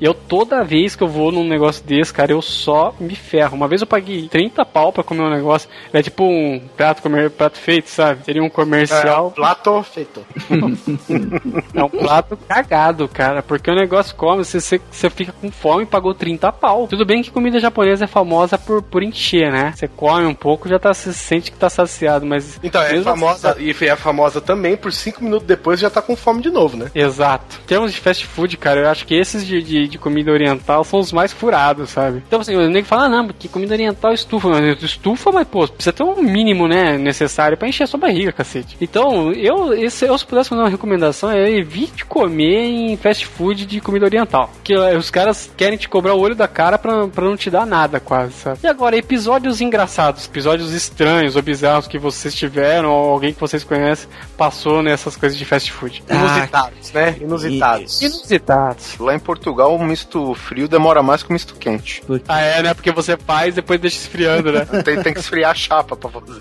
e 0.00 0.04
eu 0.04 0.14
toda 0.14 0.64
vez 0.64 0.94
que 0.96 1.02
eu 1.02 1.08
vou 1.08 1.32
num 1.32 1.46
negócio 1.46 1.84
desse, 1.84 2.12
cara, 2.12 2.32
eu 2.32 2.42
só 2.42 2.94
me 2.98 3.14
ferro. 3.14 3.56
Uma 3.56 3.68
vez 3.68 3.80
eu 3.80 3.86
paguei 3.86 4.28
30 4.28 4.64
pau 4.64 4.92
pra 4.92 5.04
comer 5.04 5.22
um 5.22 5.30
negócio, 5.30 5.68
é 5.92 6.02
tipo 6.02 6.24
um 6.24 6.60
prato, 6.76 7.02
comer, 7.02 7.30
prato 7.30 7.58
feito, 7.58 7.88
sabe? 7.88 8.24
Seria 8.24 8.42
um 8.42 8.50
comercial. 8.50 9.28
É, 9.28 9.34
plato 9.34 9.82
feito. 9.82 10.24
É 11.74 11.82
um 11.82 11.88
prato 11.88 12.36
cagado, 12.36 13.08
cara. 13.08 13.42
Porque 13.42 13.70
o 13.70 13.74
negócio 13.74 14.14
come, 14.16 14.44
você, 14.44 14.60
você, 14.60 14.80
você 14.90 15.10
fica 15.10 15.32
com 15.32 15.50
fome 15.50 15.84
e 15.84 15.86
pagou 15.86 16.14
30 16.14 16.50
pau. 16.52 16.86
Tudo 16.86 17.04
bem 17.04 17.22
que 17.22 17.30
comida 17.30 17.60
japonesa 17.60 18.04
é 18.04 18.08
famosa 18.08 18.58
por, 18.58 18.82
por 18.82 18.97
encher, 19.02 19.50
né? 19.52 19.72
Você 19.74 19.88
come 19.88 20.24
um 20.26 20.34
pouco 20.34 20.68
já 20.68 20.78
tá, 20.78 20.92
você 20.92 21.12
sente 21.12 21.50
que 21.50 21.56
tá 21.58 21.68
saciado, 21.70 22.26
mas. 22.26 22.58
Então, 22.62 22.82
é 22.82 22.90
mesmo 22.92 23.04
famosa, 23.04 23.50
assim- 23.52 23.62
e 23.62 23.88
é 23.88 23.96
famosa 23.96 24.40
também, 24.40 24.76
por 24.76 24.92
cinco 24.92 25.22
minutos 25.24 25.46
depois 25.46 25.80
já 25.80 25.88
tá 25.90 26.00
com 26.02 26.16
fome 26.16 26.42
de 26.42 26.50
novo, 26.50 26.76
né? 26.76 26.90
Exato. 26.94 27.58
Em 27.62 27.66
termos 27.66 27.92
de 27.92 28.00
fast 28.00 28.26
food, 28.26 28.56
cara, 28.56 28.80
eu 28.80 28.88
acho 28.88 29.06
que 29.06 29.14
esses 29.14 29.46
de, 29.46 29.62
de, 29.62 29.88
de 29.88 29.98
comida 29.98 30.30
oriental 30.32 30.84
são 30.84 30.98
os 30.98 31.12
mais 31.12 31.32
furados, 31.32 31.90
sabe? 31.90 32.22
Então, 32.26 32.40
assim, 32.40 32.54
o 32.56 32.68
nego 32.68 32.86
fala, 32.86 33.04
ah, 33.04 33.08
não, 33.08 33.26
porque 33.26 33.48
comida 33.48 33.74
oriental 33.74 34.12
estufa. 34.12 34.48
Mas 34.48 34.82
estufa, 34.82 35.30
mas, 35.32 35.46
pô, 35.46 35.66
precisa 35.66 35.92
ter 35.92 36.02
um 36.02 36.22
mínimo, 36.22 36.66
né, 36.68 36.96
necessário 36.98 37.56
pra 37.56 37.68
encher 37.68 37.84
a 37.84 37.86
sua 37.86 38.00
barriga, 38.00 38.32
cacete. 38.32 38.76
Então, 38.80 39.32
eu, 39.32 39.72
esse, 39.74 40.04
eu 40.06 40.16
se 40.18 40.24
pudesse 40.26 40.48
fazer 40.48 40.60
uma 40.62 40.68
recomendação, 40.68 41.30
é 41.30 41.50
evite 41.50 42.04
comer 42.04 42.64
em 42.64 42.96
fast 42.96 43.26
food 43.26 43.66
de 43.66 43.80
comida 43.80 44.04
oriental. 44.06 44.50
Que 44.64 44.74
eh, 44.74 44.96
os 44.96 45.10
caras 45.10 45.50
querem 45.56 45.78
te 45.78 45.88
cobrar 45.88 46.14
o 46.14 46.20
olho 46.20 46.34
da 46.34 46.48
cara 46.48 46.78
pra, 46.78 47.06
pra 47.08 47.24
não 47.24 47.36
te 47.36 47.50
dar 47.50 47.66
nada, 47.66 48.00
quase, 48.00 48.32
sabe? 48.32 48.58
E 48.62 48.66
agora, 48.66 48.87
episódios 48.96 49.60
engraçados, 49.60 50.26
episódios 50.26 50.72
estranhos 50.72 51.36
ou 51.36 51.42
bizarros 51.42 51.86
que 51.86 51.98
vocês 51.98 52.34
tiveram, 52.34 52.90
ou 52.90 53.10
alguém 53.10 53.32
que 53.32 53.40
vocês 53.40 53.64
conhecem, 53.64 54.08
passou 54.36 54.82
nessas 54.82 55.16
coisas 55.16 55.38
de 55.38 55.44
fast 55.44 55.72
food. 55.72 56.02
Inusitados, 56.08 56.92
né? 56.92 57.16
Inusitados. 57.20 58.02
Inusitados. 58.02 58.98
Lá 58.98 59.14
em 59.14 59.18
Portugal, 59.18 59.74
o 59.74 59.84
misto 59.84 60.34
frio 60.34 60.68
demora 60.68 61.02
mais 61.02 61.22
que 61.22 61.30
o 61.30 61.32
misto 61.32 61.54
quente. 61.54 62.02
Ah, 62.26 62.40
é, 62.40 62.62
né? 62.62 62.74
Porque 62.74 62.92
você 62.92 63.16
faz 63.16 63.54
e 63.54 63.56
depois 63.56 63.80
deixa 63.80 63.96
esfriando, 63.96 64.52
né? 64.52 64.64
Tem, 64.84 65.02
tem 65.02 65.12
que 65.12 65.20
esfriar 65.20 65.50
a 65.50 65.54
chapa 65.54 65.96
pra 65.96 66.10
fazer. 66.10 66.40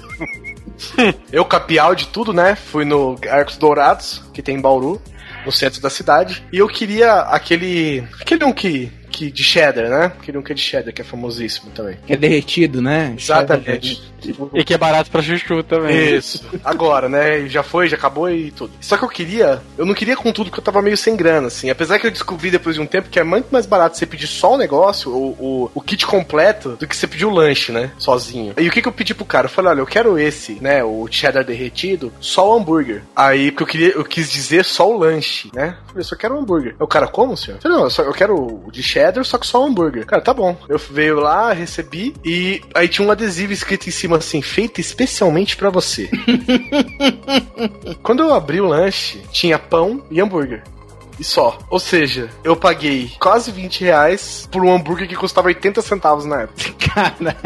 Eu, 1.31 1.43
capial 1.43 1.95
de 1.95 2.07
tudo, 2.07 2.33
né? 2.33 2.55
Fui 2.55 2.85
no 2.85 3.17
Arcos 3.29 3.57
Dourados, 3.57 4.23
que 4.33 4.41
tem 4.41 4.55
em 4.55 4.61
Bauru, 4.61 5.01
no 5.45 5.51
centro 5.51 5.81
da 5.81 5.89
cidade. 5.89 6.45
E 6.51 6.57
eu 6.57 6.67
queria 6.67 7.21
aquele. 7.21 8.07
Aquele 8.21 8.43
um 8.43 8.53
que. 8.53 8.91
Que 9.17 9.31
de 9.31 9.43
cheddar, 9.43 9.89
né? 9.89 10.05
Aquele 10.05 10.37
um 10.37 10.43
que 10.43 10.51
é 10.51 10.55
de 10.55 10.61
cheddar, 10.61 10.93
que 10.93 11.01
é 11.01 11.03
famosíssimo 11.03 11.71
também. 11.71 11.97
Que 12.05 12.13
é 12.13 12.15
derretido, 12.15 12.83
né? 12.83 13.15
Exatamente. 13.17 13.99
E 14.53 14.63
que 14.63 14.73
é 14.73 14.77
barato 14.77 15.09
pra 15.09 15.23
chuchu 15.23 15.63
também. 15.63 16.15
Isso. 16.15 16.45
Agora, 16.63 17.09
né? 17.09 17.47
Já 17.47 17.63
foi, 17.63 17.87
já 17.87 17.97
acabou 17.97 18.29
e 18.29 18.51
tudo. 18.51 18.73
Só 18.79 18.95
que 18.95 19.03
eu 19.03 19.09
queria. 19.09 19.61
Eu 19.75 19.85
não 19.85 19.95
queria 19.95 20.15
com 20.15 20.31
tudo 20.31 20.49
porque 20.49 20.59
eu 20.59 20.63
tava 20.63 20.83
meio 20.83 20.97
sem 20.97 21.15
grana, 21.15 21.47
assim. 21.47 21.69
Apesar 21.69 21.97
que 21.97 22.05
eu 22.05 22.11
descobri 22.11 22.51
depois 22.51 22.75
de 22.75 22.81
um 22.81 22.85
tempo 22.85 23.09
que 23.09 23.19
é 23.19 23.23
muito 23.23 23.47
mais 23.51 23.65
barato 23.65 23.97
você 23.97 24.05
pedir 24.05 24.27
só 24.27 24.53
o 24.53 24.57
negócio, 24.57 25.11
o, 25.11 25.29
o, 25.39 25.71
o 25.73 25.81
kit 25.81 26.05
completo, 26.05 26.75
do 26.75 26.87
que 26.87 26.95
você 26.95 27.07
pedir 27.07 27.25
o 27.25 27.31
lanche, 27.31 27.71
né? 27.71 27.91
Sozinho. 27.97 28.53
E 28.57 28.67
o 28.67 28.71
que, 28.71 28.81
que 28.81 28.87
eu 28.87 28.91
pedi 28.91 29.15
pro 29.15 29.25
cara? 29.25 29.47
Eu 29.47 29.51
falei, 29.51 29.71
olha, 29.71 29.79
eu 29.79 29.87
quero 29.87 30.19
esse, 30.19 30.61
né? 30.61 30.83
O 30.83 31.07
cheddar 31.09 31.43
derretido, 31.43 32.13
só 32.19 32.51
o 32.51 32.57
hambúrguer. 32.57 33.03
Aí, 33.15 33.51
porque 33.51 33.63
eu 33.63 33.67
queria, 33.67 33.89
eu 33.93 34.03
quis 34.03 34.31
dizer 34.31 34.63
só 34.63 34.89
o 34.89 34.97
lanche, 34.97 35.49
né? 35.53 35.77
Eu 35.79 35.87
falei, 35.87 36.03
só 36.03 36.15
quero 36.15 36.35
o 36.35 36.39
hambúrguer. 36.39 36.71
Aí 36.71 36.83
O 36.83 36.87
cara, 36.87 37.07
como, 37.07 37.35
senhor? 37.35 37.57
Eu 37.57 37.61
falei, 37.61 37.77
não, 37.77 37.83
eu, 37.85 37.89
só, 37.89 38.03
eu 38.03 38.13
quero 38.13 38.35
o 38.35 38.71
de 38.71 38.83
cheddar, 38.83 39.06
só 39.23 39.37
que 39.37 39.47
só 39.47 39.61
o 39.61 39.65
hambúrguer. 39.65 40.05
Cara, 40.05 40.21
tá 40.21 40.33
bom. 40.33 40.57
Eu 40.67 40.77
veio 40.77 41.19
lá, 41.19 41.53
recebi, 41.53 42.13
e 42.23 42.61
aí 42.73 42.87
tinha 42.87 43.07
um 43.07 43.11
adesivo 43.11 43.53
escrito 43.53 43.87
em 43.87 43.91
cima 43.91 44.17
assim, 44.17 44.41
feito 44.41 44.79
especialmente 44.81 45.55
pra 45.55 45.69
você. 45.69 46.09
Quando 48.03 48.23
eu 48.23 48.33
abri 48.33 48.61
o 48.61 48.67
lanche, 48.67 49.21
tinha 49.31 49.59
pão 49.59 50.03
e 50.09 50.21
hambúrguer. 50.21 50.63
E 51.19 51.23
só. 51.23 51.57
Ou 51.69 51.79
seja, 51.79 52.29
eu 52.43 52.55
paguei 52.55 53.11
quase 53.19 53.51
20 53.51 53.83
reais 53.83 54.47
por 54.51 54.63
um 54.63 54.73
hambúrguer 54.73 55.07
que 55.07 55.15
custava 55.15 55.47
80 55.47 55.81
centavos 55.81 56.25
na 56.25 56.41
época. 56.43 56.57
Caralho. 56.93 57.37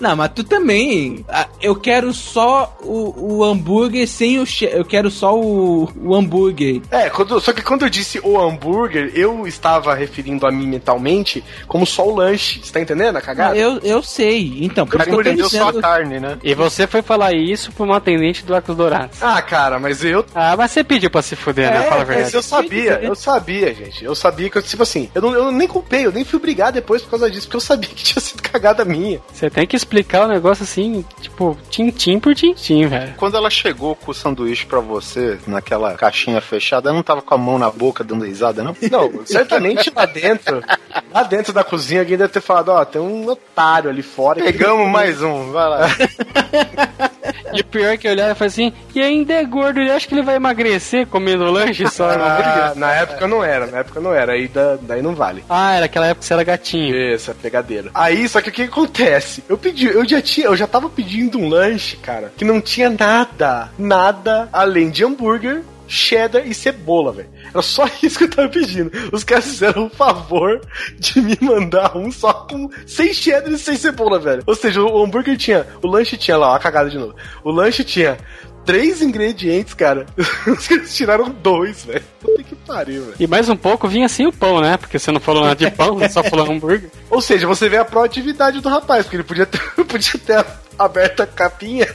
Não, 0.00 0.16
mas 0.16 0.30
tu 0.34 0.44
também. 0.44 1.24
ah, 1.28 1.46
Eu 1.60 1.76
quero 1.76 2.12
só 2.12 2.76
o, 2.82 3.36
o 3.38 3.44
hambúrguer 3.44 4.06
sem 4.08 4.38
o. 4.40 4.46
che- 4.46 4.70
Eu 4.72 4.84
quero 4.84 5.10
só 5.10 5.34
o, 5.38 5.88
o 5.96 6.14
hambúrguer. 6.14 6.82
É, 6.90 7.08
quando- 7.10 7.40
só 7.40 7.52
que 7.52 7.62
quando 7.62 7.82
eu 7.84 7.90
disse 7.90 8.20
o 8.22 8.38
hambúrguer, 8.40 9.12
eu 9.14 9.46
estava 9.46 9.94
referindo 9.94 10.46
a 10.46 10.50
mim 10.50 10.66
mentalmente 10.66 11.42
como 11.66 11.86
só 11.86 12.06
o 12.06 12.14
lanche. 12.14 12.60
Você 12.62 12.72
tá 12.72 12.80
entendendo 12.80 13.16
a 13.16 13.20
cagada? 13.20 13.56
Eu, 13.56 13.78
eu 13.82 14.02
sei. 14.02 14.58
Então, 14.64 14.86
por 14.86 14.96
Eu 14.96 15.00
isso 15.00 15.10
que 15.10 15.10
eu 15.12 15.22
tô 15.22 15.28
entendeu 15.28 15.48
só 15.48 15.66
dizendo. 15.70 15.78
a 15.78 15.82
carne, 15.82 16.20
né? 16.20 16.38
E 16.42 16.54
você 16.54 16.86
foi 16.86 17.02
falar 17.02 17.32
isso 17.34 17.70
pra 17.72 17.84
uma 17.84 17.96
atendente 17.96 18.44
do 18.44 18.54
Arcos 18.54 18.76
Dourados. 18.76 19.22
Ah, 19.22 19.40
cara, 19.42 19.78
mas 19.78 20.04
eu. 20.04 20.24
Ah, 20.34 20.54
mas 20.56 20.70
você 20.70 20.82
pediu 20.84 21.10
pra 21.10 21.22
se 21.22 21.36
fuder, 21.36 21.70
né? 21.70 21.82
Fala 21.82 22.02
a 22.02 22.06
mas 22.06 22.08
verdade. 22.08 22.34
eu 22.36 22.42
sabia, 22.42 23.00
eu 23.08 23.14
sabia, 23.14 23.74
gente. 23.74 24.04
Eu 24.04 24.14
sabia 24.14 24.48
que 24.50 24.58
eu, 24.58 24.62
tipo 24.62 24.82
assim, 24.82 25.10
eu, 25.14 25.22
não, 25.22 25.34
eu 25.34 25.50
nem 25.52 25.66
culpei, 25.68 26.06
eu 26.06 26.12
nem 26.12 26.24
fui 26.24 26.38
brigar 26.38 26.70
depois 26.72 27.02
por 27.02 27.10
causa 27.10 27.30
disso, 27.30 27.46
porque 27.46 27.56
eu 27.56 27.60
sabia 27.60 27.88
que 27.90 28.02
tinha 28.04 28.20
sido 28.20 28.42
cagada 28.42 28.84
minha. 28.84 29.20
Você 29.32 29.48
tem 29.50 29.66
que 29.66 29.76
explicar 29.76 30.24
o 30.26 30.28
negócio 30.28 30.64
assim, 30.64 31.04
tipo, 31.20 31.56
tintim 31.70 32.18
por 32.18 32.34
tintim, 32.34 32.86
velho. 32.86 33.14
Quando 33.16 33.36
ela 33.36 33.50
chegou 33.50 33.94
com 33.96 34.10
o 34.10 34.14
sanduíche 34.14 34.66
pra 34.66 34.80
você, 34.80 35.38
naquela 35.46 35.94
caixinha 35.94 36.40
fechada, 36.40 36.88
ela 36.88 36.96
não 36.96 37.02
tava 37.02 37.22
com 37.22 37.34
a 37.34 37.38
mão 37.38 37.58
na 37.58 37.70
boca 37.70 38.02
dando 38.04 38.24
risada, 38.24 38.62
não? 38.62 38.76
Não, 38.90 39.24
certamente 39.26 39.92
lá 39.94 40.06
dentro, 40.06 40.62
lá 41.12 41.22
dentro 41.22 41.52
da 41.52 41.64
cozinha, 41.64 42.00
alguém 42.00 42.16
deve 42.16 42.32
ter 42.32 42.40
falado, 42.40 42.68
ó, 42.70 42.84
tem 42.84 43.00
um 43.00 43.28
otário 43.28 43.90
ali 43.90 44.02
fora. 44.02 44.40
que- 44.40 44.52
Pegamos 44.52 44.88
mais 44.90 45.22
um, 45.22 45.50
vai 45.52 45.68
lá. 45.68 45.80
E 47.52 47.60
o 47.60 47.64
pior 47.64 47.88
é 47.92 47.96
que 47.96 48.06
eu 48.06 48.12
olhava 48.12 48.32
e 48.32 48.34
falei 48.34 48.48
assim, 48.48 48.72
e 48.94 49.00
ainda 49.00 49.32
é 49.32 49.44
gordo, 49.44 49.80
ele 49.80 49.90
acha 49.90 50.06
que 50.06 50.14
ele 50.14 50.22
vai 50.22 50.36
emagrecer 50.36 51.06
comendo 51.06 51.50
lanche 51.50 51.86
só? 51.88 52.10
Ah, 52.10 52.72
na 52.76 52.92
época 52.98 53.26
não 53.26 53.42
era, 53.44 53.66
na 53.66 53.78
época 53.78 54.00
não 54.00 54.14
era, 54.14 54.32
aí 54.32 54.48
da- 54.48 54.76
daí 54.80 55.02
não 55.02 55.14
vale. 55.14 55.44
Ah, 55.48 55.74
era 55.74 55.86
aquela 55.86 56.06
época 56.06 56.20
que 56.20 56.26
você 56.26 56.32
era 56.34 56.44
gatinho. 56.44 56.94
Isso, 57.14 57.30
é 57.30 57.34
pegadeira. 57.34 57.90
Aí, 57.94 58.28
só 58.28 58.40
que 58.40 58.48
o 58.50 58.52
que 58.52 58.62
acontece? 58.62 59.42
Eu 59.48 59.56
pedi, 59.58 59.86
eu 59.86 60.06
já 60.08 60.20
tinha, 60.22 60.46
eu 60.46 60.56
já 60.56 60.66
tava 60.66 60.88
pedindo 60.88 61.38
um 61.38 61.48
lanche, 61.48 61.96
cara, 61.96 62.32
que 62.36 62.44
não 62.44 62.60
tinha 62.60 62.90
nada, 62.90 63.70
nada 63.78 64.48
além 64.52 64.90
de 64.90 65.04
hambúrguer, 65.04 65.62
cheddar 65.90 66.46
e 66.46 66.52
cebola, 66.52 67.12
velho. 67.12 67.28
Era 67.52 67.62
só 67.62 67.88
isso 68.02 68.18
que 68.18 68.24
eu 68.24 68.30
tava 68.30 68.48
pedindo. 68.48 68.90
Os 69.10 69.24
caras 69.24 69.46
fizeram 69.46 69.86
o 69.86 69.90
favor 69.90 70.60
de 70.98 71.18
me 71.20 71.38
mandar 71.40 71.96
um 71.96 72.12
só 72.12 72.32
com 72.32 72.68
sem 72.86 73.12
cheddar 73.14 73.50
e 73.50 73.58
sem 73.58 73.74
cebola, 73.76 74.18
velho. 74.18 74.42
Ou 74.46 74.54
seja, 74.54 74.82
o 74.82 75.02
hambúrguer 75.02 75.36
tinha, 75.38 75.66
o 75.82 75.88
lanche 75.88 76.16
tinha 76.18 76.36
lá, 76.36 76.50
ó, 76.52 76.54
a 76.56 76.58
cagada 76.58 76.90
de 76.90 76.98
novo. 76.98 77.14
O 77.42 77.50
lanche 77.50 77.82
tinha 77.84 78.18
três 78.68 79.00
ingredientes, 79.00 79.72
cara. 79.72 80.04
Os 80.46 80.68
caras 80.68 80.94
tiraram 80.94 81.30
dois, 81.30 81.86
velho. 81.86 82.04
Puta 82.20 82.42
que 82.42 82.54
pariu, 82.54 83.02
velho. 83.04 83.16
E 83.18 83.26
mais 83.26 83.48
um 83.48 83.56
pouco 83.56 83.88
vinha 83.88 84.04
assim 84.04 84.26
o 84.26 84.32
pão, 84.32 84.60
né? 84.60 84.76
Porque 84.76 84.98
você 84.98 85.10
não 85.10 85.18
falou 85.18 85.42
nada 85.42 85.56
de 85.56 85.70
pão, 85.70 85.98
só 86.10 86.22
falou 86.22 86.52
hambúrguer. 86.52 86.90
Ou 87.08 87.22
seja, 87.22 87.46
você 87.46 87.66
vê 87.66 87.78
a 87.78 87.84
proatividade 87.86 88.60
do 88.60 88.68
rapaz, 88.68 89.06
porque 89.06 89.16
ele 89.16 89.24
podia 89.24 89.46
ter, 89.46 89.58
podia 89.88 90.20
ter 90.20 90.44
aberto 90.78 91.22
a 91.22 91.26
capinha 91.26 91.88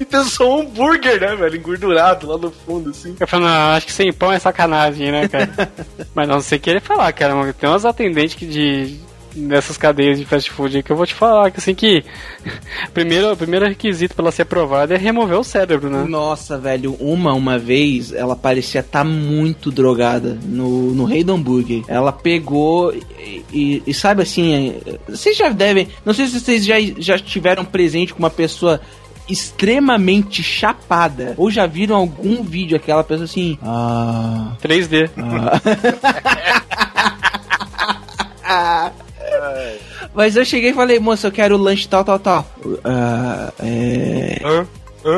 e 0.00 0.04
ter 0.04 0.24
só 0.24 0.56
um 0.56 0.62
hambúrguer, 0.62 1.20
né, 1.20 1.36
velho? 1.36 1.56
Engordurado 1.56 2.26
lá 2.26 2.36
no 2.36 2.50
fundo, 2.50 2.90
assim. 2.90 3.14
Eu 3.20 3.28
falei, 3.28 3.46
não, 3.46 3.76
acho 3.76 3.86
que 3.86 3.92
sem 3.92 4.12
pão 4.12 4.32
é 4.32 4.40
sacanagem, 4.40 5.12
né, 5.12 5.28
cara? 5.28 5.70
Mas 6.16 6.26
não 6.26 6.40
sei 6.40 6.58
querer 6.58 6.80
falar, 6.80 7.12
cara. 7.12 7.52
Tem 7.52 7.70
umas 7.70 7.84
atendentes 7.84 8.34
que 8.34 8.44
de. 8.44 8.98
Nessas 9.38 9.76
cadeias 9.76 10.18
de 10.18 10.24
fast 10.24 10.50
food 10.50 10.76
aí 10.76 10.82
que 10.82 10.90
eu 10.90 10.96
vou 10.96 11.06
te 11.06 11.14
falar 11.14 11.50
que 11.50 11.58
assim 11.58 11.74
que. 11.74 12.04
primeiro, 12.92 13.32
o 13.32 13.36
primeiro 13.36 13.66
requisito 13.66 14.14
pra 14.14 14.24
ela 14.24 14.32
ser 14.32 14.42
aprovada 14.42 14.94
é 14.94 14.98
remover 14.98 15.38
o 15.38 15.44
cérebro, 15.44 15.88
né? 15.88 16.04
Nossa, 16.08 16.58
velho, 16.58 16.94
uma, 17.00 17.32
uma 17.34 17.58
vez, 17.58 18.12
ela 18.12 18.34
parecia 18.36 18.80
estar 18.80 19.04
muito 19.04 19.70
drogada 19.70 20.38
no, 20.44 20.92
no 20.92 21.04
Rei 21.04 21.22
do 21.22 21.32
Hambúrguer. 21.34 21.82
Ela 21.88 22.12
pegou 22.12 22.92
e, 22.92 23.44
e- 23.52 23.82
e 23.86 23.94
sabe 23.94 24.22
assim, 24.22 24.74
é, 24.86 24.98
vocês 25.08 25.36
já 25.36 25.48
devem, 25.50 25.88
não 26.04 26.12
sei 26.12 26.26
se 26.26 26.40
vocês 26.40 26.64
já, 26.64 26.74
já 26.98 27.18
tiveram 27.18 27.64
presente 27.64 28.12
com 28.12 28.18
uma 28.18 28.30
pessoa 28.30 28.80
extremamente 29.28 30.42
chapada, 30.42 31.34
ou 31.36 31.50
já 31.50 31.66
viram 31.66 31.96
algum 31.96 32.42
vídeo 32.42 32.76
aquela 32.76 33.04
pessoa 33.04 33.24
assim, 33.26 33.58
ah... 33.62 34.56
3D. 34.62 35.10
Ah. 38.42 38.90
Mas 40.14 40.36
eu 40.36 40.44
cheguei 40.44 40.70
e 40.70 40.74
falei, 40.74 40.98
moça, 40.98 41.28
eu 41.28 41.32
quero 41.32 41.54
o 41.54 41.58
lanche 41.58 41.88
tal, 41.88 42.04
tal, 42.04 42.18
tal. 42.18 42.46
Ah, 42.84 43.52
é... 43.60 44.40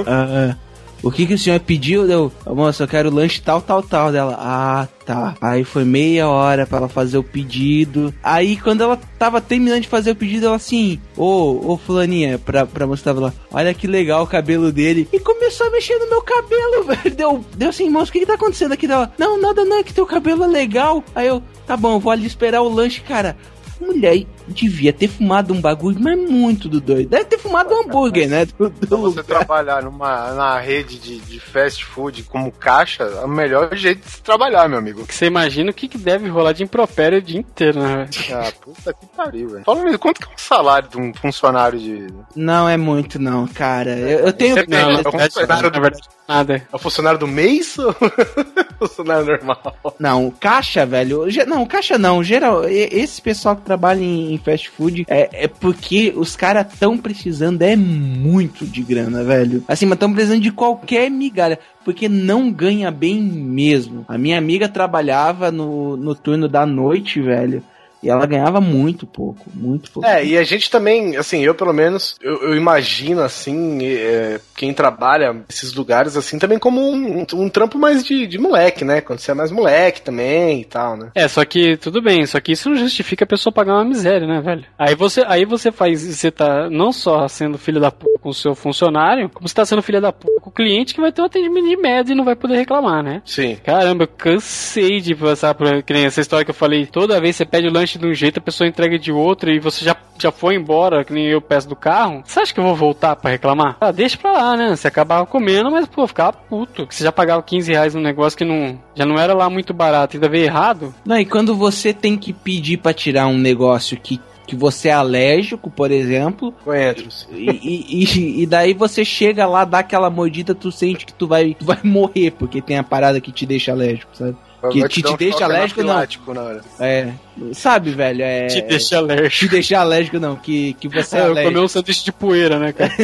Ah, 0.06 0.56
o 1.02 1.10
que 1.10 1.26
que 1.26 1.32
o 1.32 1.38
senhor 1.38 1.58
pediu? 1.60 2.06
Deu, 2.06 2.30
moça, 2.46 2.84
eu 2.84 2.88
quero 2.88 3.08
o 3.08 3.14
lanche 3.14 3.40
tal, 3.40 3.62
tal, 3.62 3.82
tal. 3.82 4.12
Dela, 4.12 4.36
ah, 4.38 4.86
tá. 5.06 5.34
Aí 5.40 5.64
foi 5.64 5.82
meia 5.82 6.28
hora 6.28 6.66
pra 6.66 6.78
ela 6.78 6.88
fazer 6.88 7.16
o 7.16 7.22
pedido. 7.22 8.12
Aí 8.22 8.56
quando 8.58 8.82
ela 8.82 8.98
tava 9.18 9.40
terminando 9.40 9.80
de 9.80 9.88
fazer 9.88 10.10
o 10.10 10.16
pedido, 10.16 10.46
ela 10.46 10.56
assim, 10.56 11.00
ô, 11.16 11.72
ô 11.72 11.78
fulaninha, 11.78 12.38
pra, 12.38 12.66
pra 12.66 12.86
moça 12.86 13.04
tava 13.04 13.20
lá, 13.20 13.32
olha 13.50 13.72
que 13.72 13.86
legal 13.86 14.24
o 14.24 14.26
cabelo 14.26 14.70
dele. 14.70 15.08
E 15.10 15.18
começou 15.18 15.68
a 15.68 15.70
mexer 15.70 15.98
no 15.98 16.10
meu 16.10 16.22
cabelo, 16.22 16.84
velho. 16.94 17.16
Deu, 17.16 17.44
deu 17.56 17.70
assim, 17.70 17.88
moça, 17.88 18.10
o 18.10 18.12
que 18.12 18.20
que 18.20 18.26
tá 18.26 18.34
acontecendo 18.34 18.72
aqui? 18.72 18.86
Dela, 18.86 19.10
não, 19.16 19.40
nada 19.40 19.64
não, 19.64 19.78
é 19.78 19.82
que 19.82 19.94
teu 19.94 20.04
cabelo 20.04 20.44
é 20.44 20.48
legal. 20.48 21.02
Aí 21.14 21.26
eu, 21.26 21.42
tá 21.66 21.78
bom, 21.78 21.98
vou 21.98 22.12
ali 22.12 22.26
esperar 22.26 22.60
o 22.60 22.68
lanche, 22.68 23.00
cara. 23.00 23.36
Mulher, 23.80 24.26
devia 24.48 24.92
ter 24.92 25.08
fumado 25.08 25.52
um 25.54 25.60
bagulho, 25.60 25.98
mas 26.00 26.18
muito 26.18 26.68
do 26.68 26.80
doido. 26.80 27.10
Deve 27.10 27.24
ter 27.24 27.38
fumado 27.38 27.74
um 27.74 27.82
hambúrguer, 27.82 28.28
né? 28.28 28.44
Do, 28.44 28.70
do 28.70 28.96
você 28.96 29.20
lugar. 29.20 29.24
trabalhar 29.24 29.82
numa 29.82 30.32
na 30.32 30.58
rede 30.58 30.98
de, 30.98 31.18
de 31.18 31.40
fast 31.40 31.84
food 31.84 32.22
como 32.24 32.50
caixa, 32.52 33.04
é 33.04 33.24
o 33.24 33.28
melhor 33.28 33.74
jeito 33.74 34.04
de 34.04 34.10
se 34.10 34.22
trabalhar, 34.22 34.68
meu 34.68 34.78
amigo. 34.78 35.04
Você 35.08 35.26
imagina 35.26 35.70
o 35.70 35.74
que, 35.74 35.88
que 35.88 35.98
deve 35.98 36.28
rolar 36.28 36.52
de 36.52 36.62
impropério 36.62 37.18
o 37.18 37.22
dia 37.22 37.40
inteiro, 37.40 37.80
né? 37.80 38.08
Ah, 38.32 38.52
puta 38.60 38.92
que 38.94 39.06
pariu, 39.06 39.48
velho. 39.48 39.64
Fala 39.64 39.82
mesmo, 39.82 39.98
quanto 39.98 40.20
que 40.20 40.26
é 40.26 40.34
um 40.34 40.38
salário 40.38 40.88
de 40.88 40.96
um 40.96 41.12
funcionário 41.12 41.78
de. 41.78 42.06
Não 42.36 42.68
é 42.68 42.76
muito, 42.76 43.18
não, 43.18 43.46
cara. 43.46 43.90
Eu, 43.90 44.20
eu 44.20 44.32
tenho. 44.32 44.54
Você 44.54 44.66
tem, 44.66 44.78
Não, 44.78 44.92
na 44.92 44.98
É 45.00 45.08
um 45.08 45.12
funcionário 45.12 45.70
na 45.70 45.80
verdade, 45.80 46.08
nada. 46.28 46.54
É 46.72 46.76
o 46.76 46.78
funcionário 46.78 47.18
do 47.18 47.26
mês 47.26 47.76
ou 47.78 47.94
funcionário 48.78 49.26
normal? 49.26 49.76
Não, 49.98 50.30
caixa, 50.30 50.86
velho. 50.86 51.26
Não, 51.46 51.66
caixa 51.66 51.98
não. 51.98 52.22
Geral, 52.22 52.64
esse 52.68 53.20
pessoal 53.20 53.56
que 53.56 53.62
trabalha 53.62 54.00
em, 54.00 54.29
em 54.32 54.38
fast 54.38 54.70
food 54.70 55.04
é, 55.08 55.44
é 55.44 55.48
porque 55.48 56.12
os 56.16 56.36
caras 56.36 56.66
tão 56.78 56.96
precisando 56.96 57.62
é 57.62 57.76
muito 57.76 58.66
de 58.66 58.82
grana, 58.82 59.22
velho. 59.24 59.64
Assim, 59.66 59.86
mas 59.86 59.98
tão 59.98 60.12
precisando 60.12 60.40
de 60.40 60.52
qualquer 60.52 61.10
migalha. 61.10 61.58
Porque 61.84 62.08
não 62.08 62.52
ganha 62.52 62.90
bem 62.90 63.20
mesmo. 63.20 64.04
A 64.06 64.18
minha 64.18 64.38
amiga 64.38 64.68
trabalhava 64.68 65.50
no, 65.50 65.96
no 65.96 66.14
turno 66.14 66.48
da 66.48 66.66
noite, 66.66 67.20
velho. 67.20 67.62
E 68.02 68.08
ela 68.08 68.26
ganhava 68.26 68.60
muito 68.60 69.06
pouco, 69.06 69.44
muito 69.52 69.90
pouco. 69.90 70.08
É, 70.08 70.24
e 70.24 70.38
a 70.38 70.44
gente 70.44 70.70
também, 70.70 71.16
assim, 71.16 71.42
eu 71.42 71.54
pelo 71.54 71.72
menos, 71.72 72.16
eu, 72.20 72.42
eu 72.42 72.56
imagino, 72.56 73.22
assim, 73.22 73.84
é, 73.84 74.40
quem 74.56 74.72
trabalha 74.72 75.32
nesses 75.32 75.74
lugares, 75.74 76.16
assim, 76.16 76.38
também 76.38 76.58
como 76.58 76.80
um, 76.80 77.26
um 77.34 77.48
trampo 77.48 77.78
mais 77.78 78.04
de, 78.04 78.26
de 78.26 78.38
moleque, 78.38 78.84
né? 78.84 79.00
Quando 79.00 79.18
você 79.18 79.32
é 79.32 79.34
mais 79.34 79.50
moleque 79.50 80.02
também 80.02 80.62
e 80.62 80.64
tal, 80.64 80.96
né? 80.96 81.10
É, 81.14 81.28
só 81.28 81.44
que 81.44 81.76
tudo 81.76 82.00
bem, 82.00 82.24
só 82.26 82.40
que 82.40 82.52
isso 82.52 82.70
não 82.70 82.76
justifica 82.76 83.24
a 83.24 83.28
pessoa 83.28 83.52
pagar 83.52 83.74
uma 83.74 83.84
miséria, 83.84 84.26
né, 84.26 84.40
velho? 84.40 84.64
Aí 84.78 84.94
você, 84.94 85.22
aí 85.26 85.44
você 85.44 85.70
faz, 85.70 86.02
você 86.02 86.30
tá 86.30 86.70
não 86.70 86.92
só 86.92 87.28
sendo 87.28 87.58
filho 87.58 87.80
da 87.80 87.90
puta 87.90 88.18
com 88.20 88.30
o 88.30 88.34
seu 88.34 88.54
funcionário, 88.54 89.28
como 89.28 89.46
você 89.46 89.54
tá 89.54 89.64
sendo 89.64 89.82
filho 89.82 90.00
da 90.00 90.12
puta 90.12 90.40
com 90.40 90.50
o 90.50 90.52
cliente 90.52 90.94
que 90.94 91.00
vai 91.00 91.12
ter 91.12 91.22
um 91.22 91.26
atendimento 91.26 91.68
de 91.68 91.76
média 91.76 92.12
e 92.12 92.16
não 92.16 92.24
vai 92.24 92.36
poder 92.36 92.56
reclamar, 92.56 93.02
né? 93.02 93.22
Sim. 93.24 93.56
Caramba, 93.64 94.04
eu 94.04 94.08
cansei 94.08 95.00
de 95.00 95.14
passar 95.14 95.54
por 95.54 95.82
que 95.82 95.92
nem 95.92 96.06
essa 96.06 96.20
história 96.20 96.44
que 96.44 96.50
eu 96.50 96.54
falei. 96.54 96.86
Toda 96.86 97.20
vez 97.20 97.36
você 97.36 97.44
pede 97.44 97.68
o 97.68 97.72
lanche 97.72 97.89
de 97.98 98.06
um 98.06 98.14
jeito, 98.14 98.38
a 98.38 98.42
pessoa 98.42 98.66
entrega 98.68 98.98
de 98.98 99.10
outro 99.12 99.50
e 99.50 99.58
você 99.58 99.84
já, 99.84 99.96
já 100.18 100.30
foi 100.30 100.54
embora, 100.54 101.04
que 101.04 101.12
nem 101.12 101.26
eu 101.26 101.40
peço 101.40 101.68
do 101.68 101.76
carro. 101.76 102.22
Você 102.24 102.40
acha 102.40 102.52
que 102.54 102.60
eu 102.60 102.64
vou 102.64 102.74
voltar 102.76 103.16
pra 103.16 103.30
reclamar? 103.30 103.76
Ah, 103.80 103.90
deixa 103.92 104.16
pra 104.16 104.32
lá, 104.32 104.56
né? 104.56 104.74
Você 104.76 104.86
acabava 104.88 105.26
comendo, 105.26 105.70
mas, 105.70 105.86
pô, 105.86 106.06
ficava 106.06 106.32
puto. 106.32 106.86
Você 106.90 107.04
já 107.04 107.12
pagava 107.12 107.42
15 107.42 107.72
reais 107.72 107.94
num 107.94 108.00
negócio 108.02 108.36
que 108.38 108.44
não, 108.44 108.78
já 108.94 109.04
não 109.06 109.18
era 109.18 109.34
lá 109.34 109.48
muito 109.50 109.72
barato, 109.74 110.16
ainda 110.16 110.28
veio 110.28 110.44
errado. 110.44 110.94
Não, 111.04 111.18
e 111.18 111.24
quando 111.24 111.54
você 111.54 111.92
tem 111.92 112.16
que 112.16 112.32
pedir 112.32 112.76
pra 112.78 112.92
tirar 112.92 113.26
um 113.26 113.38
negócio 113.38 113.96
que, 113.96 114.20
que 114.46 114.56
você 114.56 114.88
é 114.88 114.92
alérgico, 114.92 115.70
por 115.70 115.90
exemplo, 115.90 116.52
Coentros. 116.64 117.28
e, 117.32 117.50
e, 117.50 118.04
e- 118.04 118.42
e 118.42 118.46
daí 118.46 118.74
você 118.74 119.04
chega 119.04 119.46
lá, 119.46 119.64
dá 119.64 119.78
aquela 119.78 120.10
mordida, 120.10 120.54
tu 120.54 120.72
sente 120.72 121.06
que 121.06 121.12
tu 121.12 121.26
vai, 121.28 121.54
tu 121.58 121.64
vai 121.64 121.78
morrer, 121.84 122.32
porque 122.32 122.60
tem 122.60 122.76
a 122.78 122.82
parada 122.84 123.20
que 123.20 123.30
te 123.30 123.46
deixa 123.46 123.70
alérgico, 123.72 124.10
sabe? 124.16 124.36
Que 124.72 124.86
te- 124.88 125.00
dar 125.02 125.12
te 125.12 125.16
deixa 125.16 125.44
alérgico, 125.44 125.82
não. 125.82 125.94
na 126.34 126.42
hora. 126.42 126.60
É. 126.78 127.12
Sabe, 127.54 127.90
velho? 127.90 128.22
É. 128.22 128.46
Te 128.46 128.62
deixa 128.62 128.98
alérgico. 128.98 129.46
Te 129.46 129.48
deixa 129.48 129.78
alérgico, 129.80 130.18
não. 130.18 130.36
Que, 130.36 130.74
que 130.74 130.88
você 130.88 131.16
é, 131.16 131.18
É, 131.18 131.22
eu 131.22 131.30
alérgico. 131.30 131.52
comi 131.54 131.64
um 131.64 131.68
sanduíche 131.68 132.04
de 132.04 132.12
poeira, 132.12 132.58
né, 132.58 132.72
cara? 132.72 132.90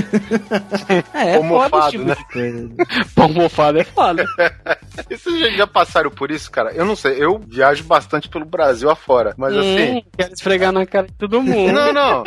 É, 1.14 1.30
é 1.34 1.38
Pão 1.38 1.48
foda 1.48 1.68
mofado, 1.68 1.78
esse 1.86 1.90
tipo 1.92 2.04
né? 2.04 2.14
de 2.14 2.24
coisa. 2.32 2.70
Pão 3.14 3.28
mofado 3.30 3.78
é 3.78 3.84
foda. 3.84 4.24
E 5.10 5.16
vocês 5.16 5.38
já, 5.38 5.50
já 5.50 5.66
passaram 5.66 6.10
por 6.10 6.30
isso, 6.30 6.50
cara? 6.50 6.72
Eu 6.72 6.84
não 6.86 6.96
sei, 6.96 7.22
eu 7.22 7.38
viajo 7.38 7.84
bastante 7.84 8.28
pelo 8.30 8.46
Brasil 8.46 8.88
afora, 8.90 9.34
mas 9.36 9.54
assim. 9.54 9.96
Hum, 9.96 10.02
quero 10.16 10.32
esfregar 10.32 10.72
na 10.72 10.86
cara 10.86 11.06
de 11.06 11.12
todo 11.12 11.42
mundo. 11.42 11.70
Não, 11.70 11.92
não. 11.92 12.24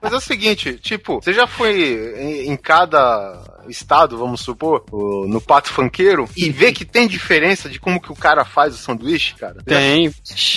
Mas 0.00 0.12
é 0.12 0.16
o 0.16 0.20
seguinte, 0.20 0.74
tipo, 0.74 1.20
você 1.20 1.32
já 1.32 1.46
foi 1.46 2.14
em, 2.16 2.50
em 2.52 2.56
cada 2.56 3.42
estado, 3.68 4.16
vamos 4.16 4.42
supor, 4.42 4.84
no 4.92 5.40
pato 5.40 5.70
funkeiro, 5.70 6.28
e 6.36 6.50
vê 6.50 6.72
que 6.72 6.84
tem 6.84 7.08
diferença 7.08 7.68
de 7.68 7.80
como 7.80 8.00
que 8.00 8.12
o 8.12 8.16
cara 8.16 8.44
faz 8.44 8.74
o 8.74 8.78
sanduíche, 8.78 9.34
cara? 9.34 9.56
Tem. 9.64 10.10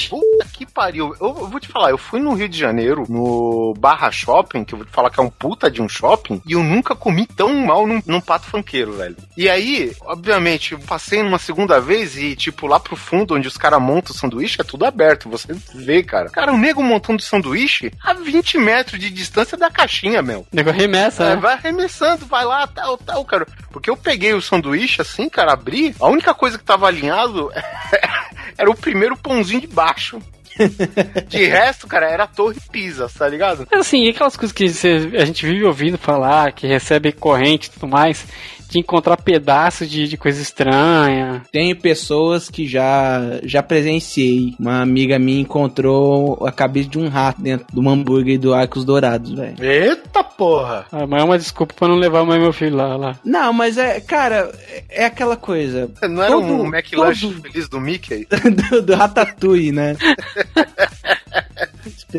Puta 0.09 0.45
que 0.53 0.65
pariu. 0.65 0.86
Eu, 0.95 1.15
eu 1.19 1.33
vou 1.47 1.59
te 1.59 1.67
falar, 1.67 1.89
eu 1.91 1.97
fui 1.97 2.19
no 2.19 2.33
Rio 2.33 2.47
de 2.49 2.57
Janeiro, 2.57 3.05
no 3.09 3.73
Barra 3.77 4.11
Shopping, 4.11 4.63
que 4.63 4.73
eu 4.73 4.77
vou 4.79 4.85
te 4.87 4.91
falar 4.93 5.09
que 5.09 5.19
é 5.19 5.23
um 5.23 5.29
puta 5.29 5.69
de 5.69 5.81
um 5.81 5.89
shopping, 5.89 6.41
e 6.45 6.53
eu 6.53 6.63
nunca 6.63 6.95
comi 6.95 7.25
tão 7.25 7.53
mal 7.65 7.85
num, 7.85 8.01
num 8.05 8.21
pato 8.21 8.45
funkeiro, 8.47 8.93
velho. 8.93 9.15
E 9.35 9.49
aí, 9.49 9.91
obviamente, 10.01 10.73
eu 10.73 10.79
passei 10.79 11.21
numa 11.23 11.39
segunda 11.39 11.79
vez 11.79 12.17
e, 12.17 12.35
tipo, 12.35 12.67
lá 12.67 12.79
pro 12.79 12.95
fundo, 12.95 13.35
onde 13.35 13.47
os 13.47 13.57
caras 13.57 13.81
montam 13.81 14.13
o 14.13 14.17
sanduíche, 14.17 14.61
é 14.61 14.63
tudo 14.63 14.85
aberto. 14.85 15.29
Você 15.29 15.53
vê, 15.75 16.03
cara. 16.03 16.29
Cara, 16.29 16.53
o 16.53 16.57
nego 16.57 16.81
montando 16.83 17.21
sanduíche 17.21 17.91
a 18.03 18.13
20 18.13 18.57
metros 18.57 18.99
de 18.99 19.09
distância 19.09 19.57
da 19.57 19.69
caixinha, 19.69 20.21
meu. 20.21 20.41
O 20.41 20.47
nego 20.55 20.69
arremessa, 20.69 21.23
É, 21.23 21.29
né? 21.29 21.35
vai 21.35 21.53
arremessando, 21.53 22.25
vai 22.25 22.45
lá, 22.45 22.65
tal, 22.67 22.97
tal, 22.97 23.23
cara. 23.25 23.45
Porque 23.71 23.89
eu 23.89 23.97
peguei 23.97 24.33
o 24.33 24.41
sanduíche 24.41 25.01
assim, 25.01 25.29
cara, 25.29 25.53
abri, 25.53 25.95
a 25.99 26.07
única 26.07 26.33
coisa 26.33 26.57
que 26.57 26.63
tava 26.63 26.87
alinhado 26.87 27.51
era 28.57 28.69
o 28.69 28.75
primeiro 28.75 29.15
pãozinho 29.17 29.61
de 29.61 29.67
baixo. 29.67 30.19
De 31.27 31.45
resto, 31.45 31.87
cara, 31.87 32.09
era 32.09 32.27
Torre 32.27 32.57
Pisa, 32.71 33.07
tá 33.09 33.27
ligado? 33.27 33.67
Mas 33.71 33.81
assim, 33.81 34.07
aquelas 34.07 34.35
coisas 34.35 34.53
que 34.53 34.65
a 34.65 35.25
gente 35.25 35.45
vive 35.45 35.65
ouvindo 35.65 35.97
falar, 35.97 36.51
que 36.51 36.67
recebe 36.67 37.11
corrente 37.11 37.67
e 37.67 37.71
tudo 37.71 37.87
mais, 37.87 38.25
de 38.69 38.79
encontrar 38.79 39.17
pedaços 39.17 39.89
de, 39.89 40.07
de 40.07 40.17
coisa 40.17 40.41
estranha. 40.41 41.43
Tenho 41.51 41.75
pessoas 41.75 42.49
que 42.49 42.67
já, 42.67 43.39
já 43.43 43.63
presenciei. 43.63 44.53
Uma 44.59 44.81
amiga 44.81 45.17
minha 45.17 45.41
encontrou 45.41 46.45
a 46.45 46.51
cabeça 46.51 46.89
de 46.89 46.99
um 46.99 47.07
rato 47.07 47.41
dentro 47.41 47.65
de 47.71 47.79
um 47.79 47.89
hambúrguer 47.89 48.39
do 48.39 48.53
Arcos 48.53 48.83
Dourados, 48.85 49.31
velho. 49.33 49.55
Eita 49.63 50.23
porra! 50.23 50.85
Ah, 50.91 51.07
mas 51.07 51.21
é 51.21 51.25
uma 51.25 51.37
desculpa 51.37 51.73
pra 51.73 51.87
não 51.87 51.95
levar 51.95 52.23
mais 52.25 52.41
meu 52.41 52.53
filho 52.53 52.75
lá. 52.75 52.95
lá. 52.95 53.19
Não, 53.23 53.51
mas 53.53 53.77
é, 53.77 53.99
cara, 54.01 54.51
é 54.69 54.83
é 54.89 55.05
aquela 55.05 55.35
coisa. 55.35 55.89
Não 56.03 56.21
era 56.23 56.31
Todo- 56.31 56.45
um 56.45 56.65
McLanche 56.67 57.27
todo- 57.27 57.41
feliz 57.41 57.69
do 57.69 57.79
Mickey? 57.79 58.27
do, 58.71 58.81
do 58.81 58.95
Ratatouille, 58.95 59.71
né? 59.71 59.95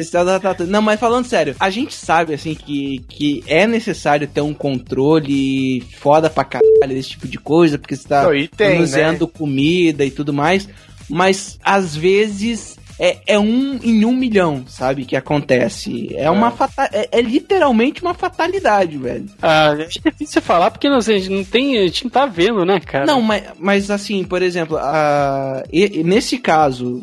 Especial 0.00 0.24
do 0.24 0.30
Ratatouille. 0.30 0.72
Não, 0.72 0.82
mas 0.82 0.98
falando 1.00 1.26
sério, 1.26 1.54
a 1.58 1.70
gente 1.70 1.94
sabe, 1.94 2.34
assim, 2.34 2.54
que, 2.54 3.04
que 3.08 3.44
é 3.46 3.66
necessário 3.66 4.26
ter 4.26 4.40
um 4.40 4.54
controle 4.54 5.80
foda 5.98 6.28
pra 6.30 6.44
caralho 6.44 6.68
desse 6.88 7.10
tipo 7.10 7.28
de 7.28 7.38
coisa, 7.38 7.78
porque 7.78 7.96
você 7.96 8.08
tá 8.08 8.28
tem, 8.56 8.74
manuseando 8.74 9.26
comida 9.28 10.04
e 10.04 10.10
tudo 10.10 10.32
mais, 10.32 10.68
mas 11.08 11.58
às 11.62 11.96
vezes 11.96 12.78
é, 12.98 13.18
é 13.26 13.38
um 13.38 13.78
em 13.82 14.04
um 14.04 14.12
milhão, 14.12 14.64
sabe, 14.66 15.04
que 15.04 15.14
acontece. 15.14 16.14
É 16.16 16.28
uma 16.28 16.50
fata 16.50 16.90
é, 16.92 17.08
é 17.12 17.22
literalmente 17.22 18.02
uma 18.02 18.12
fatalidade, 18.12 18.98
velho. 18.98 19.26
Ah, 19.40 19.76
é 19.78 19.84
difícil 19.84 20.42
falar 20.42 20.70
porque 20.70 20.88
não, 20.88 21.00
sei, 21.00 21.20
gente 21.20 21.30
não 21.30 21.44
tem. 21.44 21.78
A 21.78 21.82
gente 21.82 22.04
não 22.04 22.10
tá 22.10 22.26
vendo, 22.26 22.64
né, 22.64 22.80
cara? 22.80 23.06
Não, 23.06 23.22
mas, 23.22 23.44
mas 23.58 23.90
assim, 23.90 24.24
por 24.24 24.42
exemplo, 24.42 24.76
a, 24.76 25.62
e- 25.72 26.02
nesse 26.02 26.38
caso, 26.38 27.00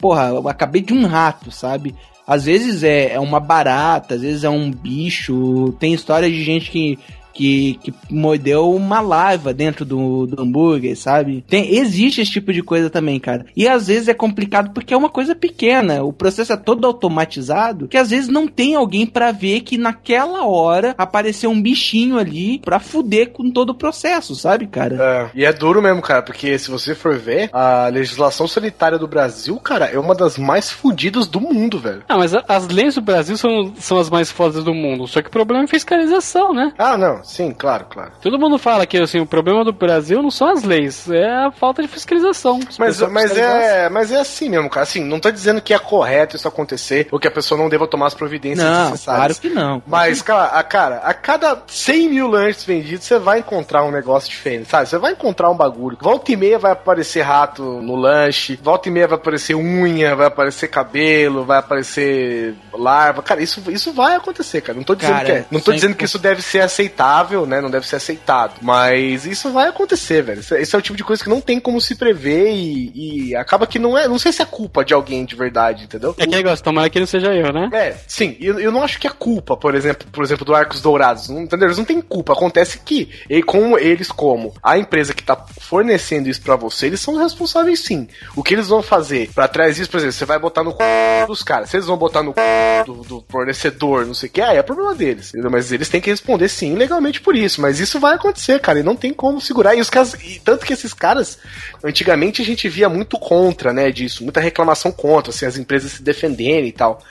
porra, 0.00 0.28
eu 0.28 0.48
acabei 0.48 0.80
de 0.80 0.94
um 0.94 1.04
rato, 1.06 1.50
sabe? 1.50 1.94
Às 2.26 2.44
vezes 2.44 2.82
é, 2.82 3.12
é 3.12 3.20
uma 3.20 3.38
barata, 3.38 4.14
às 4.14 4.22
vezes 4.22 4.44
é 4.44 4.50
um 4.50 4.70
bicho. 4.70 5.74
Tem 5.78 5.92
história 5.92 6.30
de 6.30 6.42
gente 6.42 6.70
que, 6.70 6.98
que, 7.34 7.78
que 7.82 7.92
mordeu 8.10 8.70
uma 8.72 9.00
larva 9.00 9.52
dentro 9.52 9.84
do, 9.84 10.26
do 10.26 10.40
hambúrguer, 10.42 10.96
sabe? 10.96 11.44
Tem, 11.48 11.74
existe 11.76 12.20
esse 12.20 12.30
tipo 12.30 12.52
de 12.52 12.62
coisa 12.62 12.88
também, 12.88 13.18
cara. 13.18 13.46
E 13.56 13.66
às 13.68 13.88
vezes 13.88 14.08
é 14.08 14.14
complicado 14.14 14.70
porque 14.72 14.94
é 14.94 14.96
uma 14.96 15.08
coisa 15.10 15.34
pequena. 15.34 16.02
O 16.04 16.12
processo 16.12 16.52
é 16.52 16.56
todo 16.56 16.86
automatizado 16.86 17.88
que 17.88 17.96
às 17.96 18.10
vezes 18.10 18.28
não 18.28 18.46
tem 18.46 18.74
alguém 18.74 19.06
pra 19.06 19.32
ver 19.32 19.60
que 19.60 19.76
naquela 19.76 20.44
hora 20.46 20.94
apareceu 20.96 21.50
um 21.50 21.60
bichinho 21.60 22.18
ali 22.18 22.58
pra 22.60 22.78
fuder 22.78 23.30
com 23.30 23.50
todo 23.50 23.70
o 23.70 23.74
processo, 23.74 24.34
sabe, 24.34 24.66
cara? 24.66 25.30
É, 25.34 25.40
e 25.40 25.44
é 25.44 25.52
duro 25.52 25.82
mesmo, 25.82 26.00
cara, 26.02 26.22
porque 26.22 26.58
se 26.58 26.70
você 26.70 26.94
for 26.94 27.16
ver, 27.18 27.50
a 27.52 27.88
legislação 27.88 28.46
sanitária 28.46 28.98
do 28.98 29.08
Brasil, 29.08 29.56
cara, 29.56 29.86
é 29.86 29.98
uma 29.98 30.14
das 30.14 30.38
mais 30.38 30.70
fodidas 30.70 31.26
do 31.26 31.40
mundo, 31.40 31.78
velho. 31.78 32.02
Ah, 32.08 32.16
mas 32.18 32.34
a- 32.34 32.44
as 32.48 32.68
leis 32.68 32.94
do 32.94 33.00
Brasil 33.00 33.36
são, 33.36 33.72
são 33.76 33.98
as 33.98 34.08
mais 34.10 34.30
fodas 34.30 34.62
do 34.62 34.74
mundo. 34.74 35.06
Só 35.08 35.20
que 35.22 35.28
o 35.28 35.32
problema 35.32 35.64
é 35.64 35.66
fiscalização, 35.66 36.52
né? 36.52 36.72
Ah, 36.78 36.96
não, 36.96 37.23
sim, 37.24 37.52
claro, 37.52 37.86
claro. 37.88 38.12
Todo 38.20 38.38
mundo 38.38 38.58
fala 38.58 38.86
que 38.86 38.98
assim, 38.98 39.20
o 39.20 39.26
problema 39.26 39.64
do 39.64 39.72
Brasil 39.72 40.22
não 40.22 40.30
são 40.30 40.48
as 40.50 40.62
leis, 40.62 41.10
é 41.10 41.46
a 41.46 41.50
falta 41.50 41.82
de 41.82 41.88
fiscalização. 41.88 42.60
Mas, 42.78 43.00
mas, 43.00 43.36
é, 43.36 43.88
mas 43.88 44.12
é 44.12 44.20
assim 44.20 44.48
mesmo, 44.48 44.68
cara. 44.70 44.84
Assim, 44.84 45.02
não 45.02 45.18
tô 45.18 45.30
dizendo 45.30 45.60
que 45.60 45.74
é 45.74 45.78
correto 45.78 46.36
isso 46.36 46.46
acontecer 46.46 47.08
ou 47.10 47.18
que 47.18 47.28
a 47.28 47.30
pessoa 47.30 47.58
não 47.58 47.68
deva 47.68 47.86
tomar 47.86 48.06
as 48.06 48.14
providências 48.14 48.66
Não, 48.66 48.90
necessárias. 48.90 49.38
claro 49.38 49.54
que 49.54 49.60
não. 49.60 49.82
Mas, 49.86 50.22
cara, 50.22 50.58
a, 50.58 50.62
cara, 50.62 50.96
a 50.98 51.14
cada 51.14 51.62
100 51.66 52.10
mil 52.10 52.28
lanches 52.28 52.64
vendidos, 52.64 53.06
você 53.06 53.18
vai 53.18 53.38
encontrar 53.40 53.84
um 53.84 53.90
negócio 53.90 54.28
diferente, 54.30 54.68
sabe? 54.68 54.88
Você 54.88 54.98
vai 54.98 55.12
encontrar 55.12 55.50
um 55.50 55.56
bagulho. 55.56 55.96
Volta 56.00 56.32
e 56.32 56.36
meia 56.36 56.58
vai 56.58 56.72
aparecer 56.72 57.22
rato 57.22 57.62
no 57.62 57.96
lanche, 57.96 58.58
volta 58.62 58.88
e 58.88 58.92
meia 58.92 59.08
vai 59.08 59.16
aparecer 59.16 59.54
unha, 59.54 60.14
vai 60.14 60.26
aparecer 60.26 60.68
cabelo, 60.68 61.44
vai 61.44 61.58
aparecer 61.58 62.54
larva. 62.72 63.22
Cara, 63.22 63.42
isso, 63.42 63.62
isso 63.70 63.92
vai 63.92 64.16
acontecer, 64.16 64.60
cara. 64.60 64.76
Não 64.76 64.84
tô 64.84 64.94
dizendo 64.94 65.12
Cara, 65.14 65.24
que 65.24 65.32
é. 65.32 65.44
Não 65.50 65.60
tô 65.60 65.72
dizendo 65.72 65.94
que 65.94 66.04
isso 66.04 66.18
deve 66.18 66.42
ser 66.42 66.60
aceitável 66.60 67.13
aceitável, 67.14 67.46
né? 67.46 67.60
Não 67.60 67.70
deve 67.70 67.86
ser 67.86 67.96
aceitado. 67.96 68.54
Mas 68.60 69.24
isso 69.26 69.50
vai 69.52 69.68
acontecer, 69.68 70.22
velho. 70.22 70.40
Esse 70.40 70.74
é 70.74 70.78
o 70.78 70.82
tipo 70.82 70.96
de 70.96 71.04
coisa 71.04 71.22
que 71.22 71.30
não 71.30 71.40
tem 71.40 71.60
como 71.60 71.80
se 71.80 71.94
prever 71.94 72.50
e, 72.52 73.28
e 73.30 73.36
acaba 73.36 73.66
que 73.66 73.78
não 73.78 73.96
é. 73.96 74.08
Não 74.08 74.18
sei 74.18 74.32
se 74.32 74.42
é 74.42 74.44
culpa 74.44 74.84
de 74.84 74.92
alguém 74.92 75.24
de 75.24 75.36
verdade, 75.36 75.84
entendeu? 75.84 76.14
É 76.18 76.26
que 76.26 76.34
negócio, 76.34 76.64
tomara 76.64 76.90
que 76.90 76.98
não 76.98 77.06
seja 77.06 77.32
eu, 77.34 77.52
né? 77.52 77.68
É, 77.72 77.96
sim, 78.06 78.36
eu, 78.40 78.58
eu 78.58 78.72
não 78.72 78.82
acho 78.82 78.98
que 78.98 79.06
é 79.06 79.10
culpa, 79.10 79.56
por 79.56 79.74
exemplo, 79.74 80.06
por 80.10 80.24
exemplo, 80.24 80.44
do 80.44 80.54
Arcos 80.54 80.80
Dourados. 80.80 81.28
Não, 81.28 81.42
entendeu? 81.42 81.68
Eles 81.68 81.78
não 81.78 81.84
têm 81.84 82.00
culpa. 82.00 82.32
Acontece 82.32 82.78
que, 82.78 83.10
e 83.28 83.42
com 83.42 83.78
eles, 83.78 84.10
como 84.10 84.54
a 84.62 84.76
empresa 84.76 85.14
que 85.14 85.22
tá 85.22 85.36
fornecendo 85.60 86.28
isso 86.28 86.42
pra 86.42 86.56
você, 86.56 86.86
eles 86.86 87.00
são 87.00 87.16
responsáveis 87.16 87.80
sim. 87.80 88.08
O 88.34 88.42
que 88.42 88.54
eles 88.54 88.68
vão 88.68 88.82
fazer 88.82 89.30
pra 89.34 89.48
trás 89.48 89.76
disso, 89.76 89.90
por 89.90 89.98
exemplo, 89.98 90.12
você 90.14 90.24
vai 90.24 90.38
botar 90.38 90.62
no 90.62 90.72
c... 90.72 90.78
dos 91.26 91.42
caras. 91.42 91.70
Se 91.70 91.76
eles 91.76 91.86
vão 91.86 91.96
botar 91.96 92.22
no 92.22 92.32
c... 92.32 92.84
do, 92.86 92.94
do 93.02 93.24
fornecedor, 93.28 94.06
não 94.06 94.14
sei 94.14 94.28
o 94.28 94.32
que, 94.32 94.40
aí 94.40 94.56
é 94.56 94.62
problema 94.62 94.94
deles. 94.94 95.28
entendeu? 95.28 95.50
Mas 95.50 95.72
eles 95.72 95.88
têm 95.88 96.00
que 96.00 96.10
responder 96.10 96.48
sim 96.48 96.74
legalmente 96.74 97.03
por 97.20 97.36
isso. 97.36 97.60
Mas 97.60 97.80
isso 97.80 98.00
vai 98.00 98.14
acontecer, 98.14 98.60
cara, 98.60 98.80
e 98.80 98.82
não 98.82 98.96
tem 98.96 99.12
como 99.12 99.40
segurar. 99.40 99.74
E 99.74 99.80
os 99.80 99.90
caras. 99.90 100.14
E 100.14 100.40
tanto 100.44 100.64
que 100.66 100.72
esses 100.72 100.92
caras, 100.92 101.38
antigamente 101.82 102.42
a 102.42 102.44
gente 102.44 102.68
via 102.68 102.88
muito 102.88 103.18
contra, 103.18 103.72
né, 103.72 103.90
disso, 103.90 104.22
muita 104.22 104.40
reclamação 104.40 104.92
contra, 104.92 105.30
assim, 105.30 105.46
as 105.46 105.56
empresas 105.56 105.92
se 105.92 106.02
defenderem 106.02 106.68
e 106.68 106.72
tal. 106.72 107.02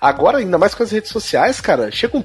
Agora, 0.00 0.38
ainda 0.38 0.58
mais 0.58 0.74
com 0.74 0.82
as 0.82 0.90
redes 0.90 1.10
sociais, 1.10 1.60
cara, 1.60 1.90
chega 1.90 2.16
um 2.16 2.24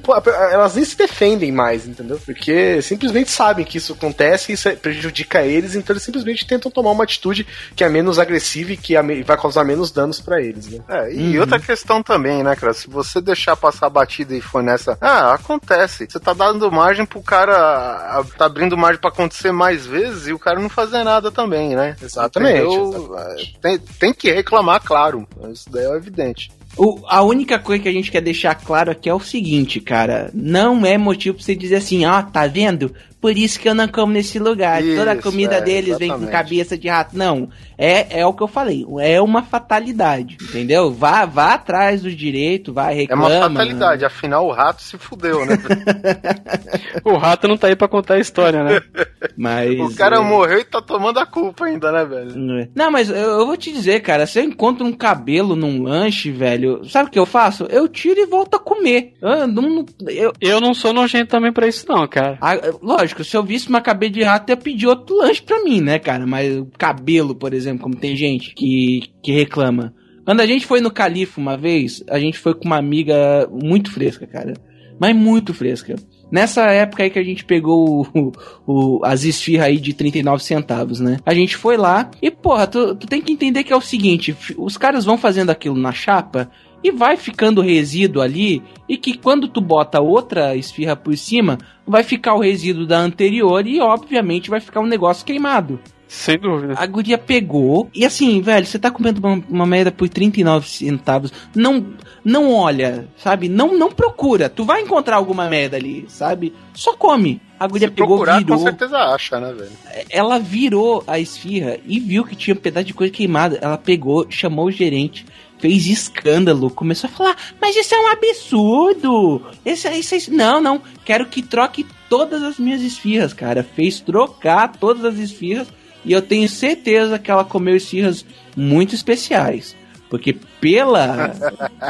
elas 0.51 0.75
nem 0.75 0.85
se 0.85 0.95
defendem 0.95 1.51
mais, 1.51 1.87
entendeu? 1.87 2.19
Porque 2.23 2.81
simplesmente 2.81 3.29
sabem 3.29 3.65
que 3.65 3.77
isso 3.77 3.93
acontece 3.93 4.51
e 4.51 4.55
isso 4.55 4.69
prejudica 4.77 5.43
eles, 5.43 5.75
então 5.75 5.93
eles 5.93 6.03
simplesmente 6.03 6.47
tentam 6.47 6.71
tomar 6.71 6.91
uma 6.91 7.03
atitude 7.03 7.45
que 7.75 7.83
é 7.83 7.89
menos 7.89 8.17
agressiva 8.19 8.71
e 8.73 8.77
que 8.77 8.95
é 8.95 9.01
vai 9.23 9.37
causar 9.37 9.63
menos 9.63 9.91
danos 9.91 10.19
pra 10.19 10.41
eles, 10.41 10.67
né? 10.67 10.79
É, 10.87 11.13
e 11.13 11.39
outra 11.39 11.59
questão 11.59 12.01
também, 12.01 12.43
né, 12.43 12.55
cara? 12.55 12.73
Se 12.73 12.89
você 12.89 13.19
deixar 13.19 13.55
passar 13.55 13.87
a 13.87 13.89
batida 13.89 14.35
e 14.35 14.41
for 14.41 14.63
nessa. 14.63 14.97
Ah, 15.01 15.33
acontece. 15.33 16.07
Você 16.09 16.19
tá 16.19 16.33
dando 16.33 16.71
margem 16.71 17.05
pro 17.05 17.21
cara. 17.21 18.23
Tá 18.37 18.45
abrindo 18.45 18.77
margem 18.77 18.99
pra 18.99 19.09
acontecer 19.09 19.51
mais 19.51 19.85
vezes 19.85 20.27
e 20.27 20.33
o 20.33 20.39
cara 20.39 20.59
não 20.59 20.69
fazer 20.69 21.03
nada 21.03 21.31
também, 21.31 21.75
né? 21.75 21.95
Exatamente, 22.01 22.61
Entendeu? 22.61 23.17
É, 23.17 23.35
Tem, 23.61 23.77
tem 23.77 24.13
que 24.13 24.31
reclamar, 24.31 24.81
claro. 24.83 25.27
Isso 25.51 25.69
daí 25.69 25.85
é 25.85 25.95
evidente. 25.95 26.51
O- 26.77 26.99
a 27.07 27.21
única 27.23 27.57
coisa 27.57 27.83
que 27.83 27.89
a 27.89 27.91
gente 27.91 28.11
quer 28.11 28.21
deixar 28.21 28.53
claro 28.55 28.91
aqui 28.91 29.07
é 29.09 29.13
o 29.13 29.19
seguinte, 29.19 29.79
cara. 29.79 30.29
Não 30.33 30.85
é 30.85 30.97
motivo 30.97 31.35
pra 31.37 31.45
você 31.45 31.55
dizer 31.55 31.75
assim, 31.75 32.05
ó, 32.05 32.21
tá 32.21 32.47
vendo? 32.47 32.93
Por 33.21 33.35
isso 33.37 33.59
que 33.59 33.67
eu 33.67 33.73
não 33.73 33.87
como 33.87 34.11
nesse 34.13 34.37
lugar. 34.37 34.83
Toda 34.83 35.11
a 35.11 35.13
Isso, 35.15 35.23
comida 35.23 35.55
é, 35.55 35.61
deles 35.61 35.97
vem 35.97 36.09
com 36.09 36.15
exatamente. 36.17 36.31
cabeça 36.31 36.77
de 36.77 36.87
rato. 36.87 37.17
Não. 37.17 37.49
É, 37.77 38.19
é 38.21 38.25
o 38.25 38.33
que 38.33 38.43
eu 38.43 38.47
falei. 38.47 38.85
É 39.01 39.21
uma 39.21 39.43
fatalidade. 39.43 40.37
Entendeu? 40.41 40.91
Vá, 40.91 41.25
vá 41.25 41.53
atrás 41.53 42.01
do 42.01 42.11
direito, 42.11 42.73
vai 42.73 42.93
É 42.93 42.97
reclama. 43.01 43.27
uma 43.27 43.49
fatalidade. 43.49 44.05
Afinal, 44.05 44.45
o 44.47 44.51
rato 44.51 44.81
se 44.81 44.97
fudeu, 44.97 45.45
né? 45.45 45.57
O 47.03 47.17
rato 47.17 47.47
não 47.47 47.57
tá 47.57 47.67
aí 47.67 47.75
pra 47.75 47.87
contar 47.87 48.15
a 48.15 48.19
história, 48.19 48.63
né? 48.63 48.81
Mas. 49.37 49.79
o 49.79 49.95
cara 49.95 50.17
é, 50.17 50.19
morreu 50.19 50.59
e 50.59 50.63
tá 50.63 50.81
tomando 50.81 51.19
a 51.19 51.25
culpa 51.25 51.65
ainda, 51.65 51.91
né, 51.91 52.05
velho? 52.05 52.69
Não, 52.73 52.89
mas 52.89 53.09
eu, 53.09 53.15
eu 53.15 53.45
vou 53.45 53.57
te 53.57 53.71
dizer, 53.71 53.99
cara, 54.01 54.25
se 54.25 54.39
eu 54.39 54.43
encontro 54.43 54.85
um 54.85 54.93
cabelo 54.93 55.55
num 55.55 55.83
lanche, 55.83 56.31
velho, 56.31 56.83
sabe 56.87 57.09
o 57.09 57.11
que 57.11 57.19
eu 57.19 57.25
faço? 57.25 57.65
Eu 57.69 57.87
tiro 57.87 58.19
e 58.19 58.25
volto 58.25 58.55
a 58.55 58.59
comer. 58.59 59.13
Eu, 59.21 59.47
não, 59.47 59.85
eu, 60.07 60.31
Eu 60.39 60.61
não 60.61 60.73
sou 60.73 60.93
nojento 60.93 61.29
também 61.31 61.51
pra 61.51 61.67
isso, 61.67 61.85
não, 61.87 62.07
cara. 62.07 62.37
Ah, 62.41 62.55
lógico, 62.81 63.23
se 63.23 63.35
eu 63.35 63.43
visse 63.43 63.67
uma 63.67 63.81
cabelo 63.81 64.13
de 64.13 64.23
rato, 64.23 64.49
eu 64.49 64.53
ia 64.55 64.61
pedir 64.61 64.87
outro 64.87 65.17
lanche 65.17 65.41
pra 65.41 65.61
mim, 65.63 65.81
né, 65.81 65.99
cara? 65.99 66.25
Mas 66.25 66.55
o 66.57 66.67
cabelo, 66.77 67.35
por 67.35 67.53
exemplo, 67.53 67.64
como 67.77 67.95
tem 67.95 68.15
gente 68.15 68.53
que, 68.53 69.03
que 69.23 69.31
reclama. 69.31 69.93
Quando 70.25 70.41
a 70.41 70.45
gente 70.45 70.65
foi 70.65 70.81
no 70.81 70.89
Califa 70.91 71.39
uma 71.39 71.55
vez, 71.55 72.03
a 72.09 72.19
gente 72.19 72.37
foi 72.39 72.53
com 72.55 72.65
uma 72.65 72.77
amiga 72.77 73.47
muito 73.51 73.91
fresca, 73.91 74.25
cara. 74.25 74.53
Mas 74.99 75.15
muito 75.15 75.53
fresca. 75.53 75.95
Nessa 76.31 76.63
época 76.71 77.03
aí 77.03 77.09
que 77.09 77.19
a 77.19 77.23
gente 77.23 77.43
pegou 77.45 78.07
o, 78.15 78.31
o- 78.65 79.05
as 79.05 79.23
esfirras 79.23 79.67
aí 79.67 79.77
de 79.77 79.93
39 79.93 80.41
centavos, 80.43 80.99
né? 80.99 81.17
A 81.25 81.33
gente 81.33 81.55
foi 81.55 81.77
lá 81.77 82.09
e, 82.21 82.31
porra, 82.31 82.65
tu, 82.65 82.95
tu 82.95 83.05
tem 83.05 83.21
que 83.21 83.31
entender 83.31 83.63
que 83.63 83.73
é 83.73 83.75
o 83.75 83.81
seguinte: 83.81 84.35
os 84.57 84.77
caras 84.77 85.05
vão 85.05 85.17
fazendo 85.17 85.49
aquilo 85.49 85.75
na 85.77 85.91
chapa 85.91 86.49
e 86.83 86.91
vai 86.91 87.17
ficando 87.17 87.61
resíduo 87.61 88.21
ali 88.21 88.63
e 88.87 88.97
que 88.97 89.17
quando 89.17 89.47
tu 89.47 89.59
bota 89.61 89.99
outra 90.01 90.55
esfirra 90.55 90.95
por 90.95 91.15
cima, 91.17 91.57
vai 91.85 92.03
ficar 92.03 92.33
o 92.35 92.39
resíduo 92.41 92.87
da 92.87 92.99
anterior 92.99 93.67
e 93.67 93.79
obviamente 93.81 94.49
vai 94.49 94.59
ficar 94.59 94.79
um 94.79 94.87
negócio 94.87 95.25
queimado. 95.25 95.79
Sem 96.07 96.37
dúvida. 96.37 96.75
A 96.77 96.85
guria 96.85 97.17
pegou 97.17 97.89
e 97.93 98.05
assim, 98.05 98.41
velho, 98.41 98.65
você 98.65 98.77
tá 98.77 98.91
comendo 98.91 99.19
uma, 99.19 99.43
uma 99.49 99.65
merda 99.65 99.91
por 99.91 100.07
39 100.07 100.67
centavos, 100.69 101.33
não 101.53 101.93
não 102.23 102.51
olha, 102.51 103.07
sabe? 103.17 103.49
Não 103.49 103.77
não 103.77 103.91
procura. 103.91 104.49
Tu 104.49 104.63
vai 104.63 104.81
encontrar 104.81 105.15
alguma 105.15 105.49
merda 105.49 105.77
ali, 105.77 106.05
sabe? 106.07 106.53
Só 106.73 106.95
come. 106.95 107.41
A 107.59 107.67
guria 107.67 107.87
Se 107.87 107.93
pegou, 107.93 108.17
procurar, 108.17 108.39
virou 108.39 108.57
com 108.57 108.63
certeza 108.63 108.97
acha, 108.97 109.39
né, 109.39 109.53
velho? 109.53 109.71
ela 110.09 110.37
virou 110.37 111.03
a 111.07 111.17
esfirra 111.19 111.77
e 111.85 111.99
viu 111.99 112.25
que 112.25 112.35
tinha 112.35 112.53
um 112.53 112.59
pedaço 112.59 112.87
de 112.87 112.93
coisa 112.93 113.13
queimada. 113.13 113.57
Ela 113.61 113.77
pegou, 113.77 114.25
chamou 114.29 114.65
o 114.65 114.71
gerente, 114.71 115.25
fez 115.57 115.87
escândalo, 115.87 116.69
começou 116.69 117.09
a 117.09 117.13
falar: 117.13 117.37
Mas 117.59 117.75
isso 117.75 117.95
é 117.95 117.99
um 117.99 118.07
absurdo! 118.07 119.41
Esse, 119.65 119.87
esse, 119.87 120.31
não, 120.31 120.59
não, 120.59 120.81
quero 121.03 121.25
que 121.27 121.41
troque 121.41 121.85
todas 122.09 122.43
as 122.43 122.59
minhas 122.59 122.81
esfirras, 122.81 123.33
cara. 123.33 123.63
Fez 123.63 123.99
trocar 123.99 124.73
todas 124.73 125.05
as 125.05 125.17
esfirras 125.17 125.67
e 126.05 126.13
eu 126.13 126.21
tenho 126.21 126.47
certeza 126.47 127.19
que 127.19 127.31
ela 127.31 127.43
comeu 127.43 127.75
esfirras 127.75 128.25
muito 128.55 128.93
especiais. 128.93 129.75
Porque 130.09 130.37
pela. 130.65 131.31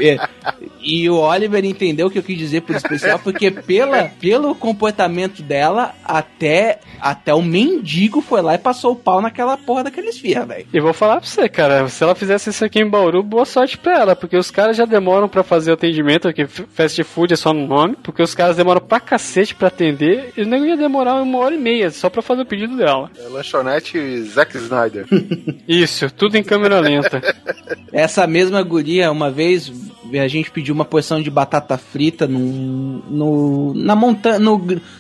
é, 0.02 0.18
e 0.81 1.10
o 1.10 1.15
Oliver 1.18 1.64
entendeu 1.64 2.07
o 2.07 2.10
que 2.10 2.19
eu 2.19 2.23
quis 2.23 2.38
dizer 2.38 2.61
por 2.61 2.76
especial, 2.76 3.18
porque 3.19 3.49
pela, 3.49 4.03
pelo 4.19 4.53
comportamento 4.53 5.41
dela, 5.41 5.93
até, 6.03 6.80
até 6.99 7.34
o 7.34 7.41
mendigo 7.41 8.19
foi 8.22 8.41
lá 8.41 8.56
e 8.56 8.57
passou 8.57 8.91
o 8.91 8.95
pau 8.95 9.22
naquela 9.22 9.56
porra 9.57 9.85
daquela 9.85 10.07
esfirra, 10.10 10.45
velho. 10.45 10.68
E 10.73 10.80
vou 10.81 10.93
falar 10.93 11.22
pra 11.22 11.27
você, 11.30 11.47
cara, 11.47 11.88
se 11.88 12.03
ela 12.03 12.14
fizesse 12.15 12.49
isso 12.49 12.65
aqui 12.65 12.80
em 12.80 12.89
Bauru, 12.89 13.23
boa 13.23 13.45
sorte 13.45 13.77
pra 13.77 13.97
ela, 13.99 14.15
porque 14.15 14.35
os 14.38 14.52
caras 14.52 14.76
já 14.76 14.85
demoram 14.85 15.30
pra 15.30 15.41
fazer 15.43 15.72
o 15.72 15.76
atendimento, 15.76 16.23
porque 16.23 16.41
f- 16.43 16.65
fast 16.73 17.02
food 17.03 17.34
é 17.34 17.38
só 17.38 17.53
no 17.53 17.65
nome, 17.65 17.95
porque 18.03 18.22
os 18.22 18.35
caras 18.35 18.57
demoram 18.57 18.81
pra 18.81 18.99
cacete 18.99 19.56
pra 19.56 19.69
atender, 19.69 20.34
e 20.35 20.43
não 20.45 20.65
ia 20.65 20.76
demorar 20.76 21.15
uma 21.22 21.39
hora 21.39 21.56
e 21.56 21.57
meia 21.57 21.89
só 21.91 22.10
pra 22.10 22.22
fazer 22.22 22.41
o 22.41 22.45
pedido 22.45 22.76
dela. 22.76 23.10
É 23.18 23.27
lanchonete 23.30 24.22
Zack 24.23 24.57
Snyder. 24.57 25.06
Isso, 25.68 26.10
tudo 26.11 26.35
em 26.35 26.43
câmera 26.43 26.80
lenta. 26.80 27.22
Essa 27.91 28.27
mesma 28.27 28.61
guria, 28.66 29.12
uma 29.12 29.32
vez, 29.32 29.72
a 30.20 30.28
gente 30.28 30.52
pediu 30.52 30.74
uma 30.74 30.86
porção 30.86 31.22
de 31.22 31.30
batata 31.30 31.78
frita 31.78 32.28
no, 32.28 32.40
no, 33.10 33.74
na 33.74 33.96
montanha, 33.96 34.40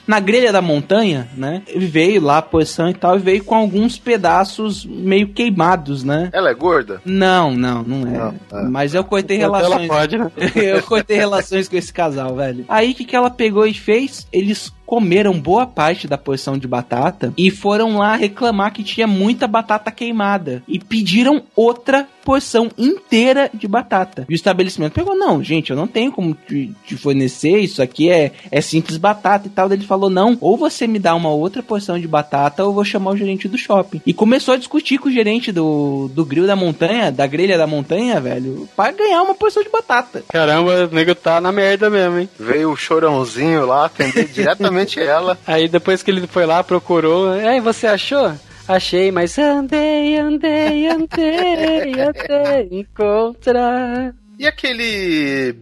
na 0.07 0.19
grelha 0.19 0.51
da 0.51 0.61
montanha, 0.61 1.27
né? 1.35 1.63
E 1.73 1.85
Veio 1.85 2.21
lá 2.21 2.39
a 2.39 2.41
porção 2.41 2.89
e 2.89 2.93
tal, 2.93 3.15
e 3.15 3.19
veio 3.19 3.43
com 3.43 3.55
alguns 3.55 3.97
pedaços 3.97 4.85
meio 4.85 5.29
queimados, 5.29 6.03
né? 6.03 6.29
Ela 6.33 6.49
é 6.49 6.53
gorda? 6.53 7.01
Não, 7.05 7.51
não, 7.55 7.83
não 7.83 8.07
é. 8.07 8.17
Não, 8.17 8.59
é. 8.59 8.63
Mas 8.63 8.93
eu 8.93 9.03
cortei 9.03 9.41
Ela 9.41 9.59
relações. 9.59 9.87
pode, 9.87 10.17
né? 10.17 10.31
eu 10.55 10.83
cortei 10.83 11.17
relações 11.17 11.69
com 11.69 11.75
esse 11.75 11.93
casal, 11.93 12.35
velho. 12.35 12.65
Aí 12.67 12.91
o 12.91 12.95
que, 12.95 13.05
que 13.05 13.15
ela 13.15 13.29
pegou 13.29 13.65
e 13.65 13.73
fez? 13.73 14.27
Eles 14.31 14.73
comeram 14.85 15.39
boa 15.39 15.65
parte 15.65 16.07
da 16.07 16.17
porção 16.17 16.57
de 16.57 16.67
batata 16.67 17.33
e 17.37 17.49
foram 17.49 17.97
lá 17.97 18.15
reclamar 18.15 18.71
que 18.71 18.83
tinha 18.83 19.07
muita 19.07 19.47
batata 19.47 19.91
queimada. 19.91 20.63
E 20.67 20.79
pediram 20.79 21.43
outra 21.55 22.07
porção 22.23 22.69
inteira 22.77 23.49
de 23.53 23.67
batata. 23.67 24.25
E 24.29 24.33
o 24.33 24.35
estabelecimento 24.35 24.99
pegou, 25.05 25.15
não, 25.15 25.43
gente, 25.43 25.69
eu 25.69 25.77
não 25.77 25.85
tenho 25.85 26.11
como 26.11 26.33
te, 26.33 26.73
te 26.83 26.97
fornecer, 26.97 27.59
isso 27.59 27.81
aqui 27.81 28.09
é, 28.09 28.31
é 28.51 28.59
simples 28.59 28.97
batata 28.97 29.47
e 29.47 29.51
tal. 29.51 29.71
Ele 29.71 29.85
falou, 29.85 30.09
não, 30.09 30.35
ou 30.41 30.57
você 30.57 30.87
me 30.87 30.97
dá 30.97 31.13
uma 31.13 31.29
outra 31.29 31.61
porção 31.61 31.99
de 31.99 32.07
batata 32.07 32.63
ou 32.63 32.69
eu 32.69 32.73
vou 32.73 32.83
chamar 32.83 33.11
o 33.11 33.17
gerente 33.17 33.47
do 33.47 33.57
shopping. 33.57 34.01
E 34.05 34.13
começou 34.13 34.55
a 34.55 34.57
discutir 34.57 34.97
com 34.97 35.07
o 35.07 35.11
gerente 35.11 35.51
do, 35.51 36.09
do 36.13 36.25
grill 36.25 36.47
da 36.47 36.55
montanha, 36.55 37.11
da 37.11 37.27
grelha 37.27 37.57
da 37.57 37.67
montanha, 37.67 38.19
velho, 38.19 38.67
para 38.75 38.91
ganhar 38.91 39.21
uma 39.21 39.35
porção 39.35 39.61
de 39.61 39.69
batata. 39.69 40.23
Caramba, 40.27 40.87
o 40.91 40.95
nego 40.95 41.13
tá 41.13 41.39
na 41.39 41.51
merda 41.51 41.89
mesmo, 41.89 42.19
hein? 42.19 42.29
Veio 42.39 42.71
o 42.71 42.77
chorãozinho 42.77 43.65
lá, 43.65 43.85
atender 43.85 44.25
diretamente 44.25 44.99
ela. 45.01 45.37
Aí 45.45 45.67
depois 45.67 46.01
que 46.01 46.09
ele 46.09 46.25
foi 46.25 46.45
lá, 46.45 46.63
procurou, 46.63 47.29
aí 47.29 47.59
você 47.59 47.85
achou? 47.85 48.33
Achei, 48.67 49.11
mas 49.11 49.37
andei, 49.37 50.17
andei, 50.17 50.87
andei, 50.87 52.01
até 52.01 52.63
encontrar. 52.73 54.15
E 54.37 54.47
aquele. 54.47 55.53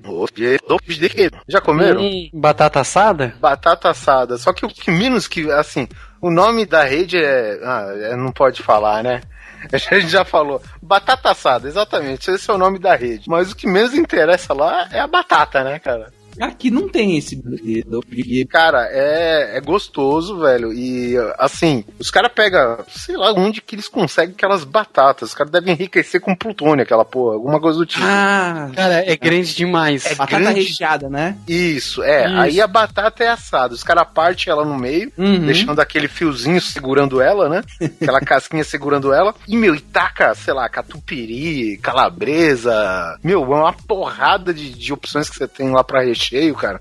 Já 1.47 1.61
comeram? 1.61 2.01
Hum, 2.01 2.29
batata 2.33 2.79
assada? 2.79 3.35
Batata 3.39 3.89
assada. 3.89 4.37
Só 4.37 4.51
que 4.53 4.65
o 4.65 4.69
que 4.69 4.89
menos 4.91 5.27
que. 5.27 5.49
Assim, 5.51 5.87
o 6.21 6.31
nome 6.31 6.65
da 6.65 6.83
rede 6.83 7.17
é. 7.17 7.59
Ah, 7.63 7.87
é- 8.11 8.15
não 8.15 8.31
pode 8.31 8.61
falar, 8.63 9.03
né? 9.03 9.21
A 9.71 9.77
gente 9.77 10.07
já 10.09 10.25
falou. 10.25 10.61
Batata 10.81 11.31
assada, 11.31 11.67
exatamente. 11.67 12.29
Esse 12.29 12.49
é 12.49 12.53
o 12.53 12.57
nome 12.57 12.79
da 12.79 12.95
rede. 12.95 13.29
Mas 13.29 13.51
o 13.51 13.55
que 13.55 13.67
menos 13.67 13.93
interessa 13.93 14.53
lá 14.53 14.89
é 14.91 14.99
a 14.99 15.07
batata, 15.07 15.63
né, 15.63 15.79
cara? 15.79 16.11
Aqui 16.39 16.69
não 16.71 16.87
tem 16.89 17.17
esse 17.17 17.35
brinquedo. 17.35 18.01
Cara, 18.49 18.87
é, 18.91 19.57
é 19.57 19.61
gostoso, 19.61 20.39
velho. 20.39 20.71
E 20.73 21.15
assim, 21.37 21.83
os 21.99 22.09
caras 22.11 22.31
pegam, 22.33 22.79
sei 22.89 23.15
lá, 23.17 23.31
onde 23.33 23.61
que 23.61 23.75
eles 23.75 23.87
conseguem 23.87 24.33
aquelas 24.35 24.63
batatas. 24.63 25.29
Os 25.29 25.35
caras 25.35 25.51
devem 25.51 25.73
enriquecer 25.73 26.21
com 26.21 26.35
plutônio, 26.35 26.83
aquela 26.83 27.05
porra, 27.05 27.35
alguma 27.35 27.59
coisa 27.59 27.77
do 27.79 27.85
tipo. 27.85 28.03
Ah, 28.05 28.69
Cara, 28.75 29.03
é 29.09 29.15
grande 29.15 29.55
demais. 29.55 30.05
É 30.05 30.15
batata 30.15 30.41
grande. 30.41 30.61
recheada, 30.61 31.09
né? 31.09 31.37
Isso, 31.47 32.01
é. 32.03 32.25
Isso. 32.27 32.37
Aí 32.39 32.61
a 32.61 32.67
batata 32.67 33.23
é 33.23 33.27
assada. 33.27 33.73
Os 33.73 33.83
caras 33.83 34.07
partem 34.13 34.51
ela 34.51 34.65
no 34.65 34.77
meio, 34.77 35.11
Uhum. 35.17 35.45
deixando 35.45 35.79
aquele 35.79 36.07
fiozinho 36.07 36.59
segurando 36.61 37.21
ela, 37.21 37.47
né? 37.49 37.61
Aquela 38.01 38.19
casquinha 38.19 38.63
segurando 38.63 39.13
ela. 39.13 39.33
E, 39.47 39.55
meu, 39.55 39.75
e 39.75 39.79
taca, 39.79 40.33
sei 40.35 40.53
lá, 40.53 40.67
catupiry, 40.69 41.77
calabresa. 41.77 43.17
Meu, 43.23 43.41
é 43.43 43.45
uma 43.55 43.73
porrada 43.73 44.53
de, 44.53 44.69
de 44.71 44.93
opções 44.93 45.29
que 45.29 45.35
você 45.37 45.47
tem 45.47 45.71
lá 45.71 45.83
pra 45.83 46.05
recheio, 46.23 46.55
cara. 46.55 46.79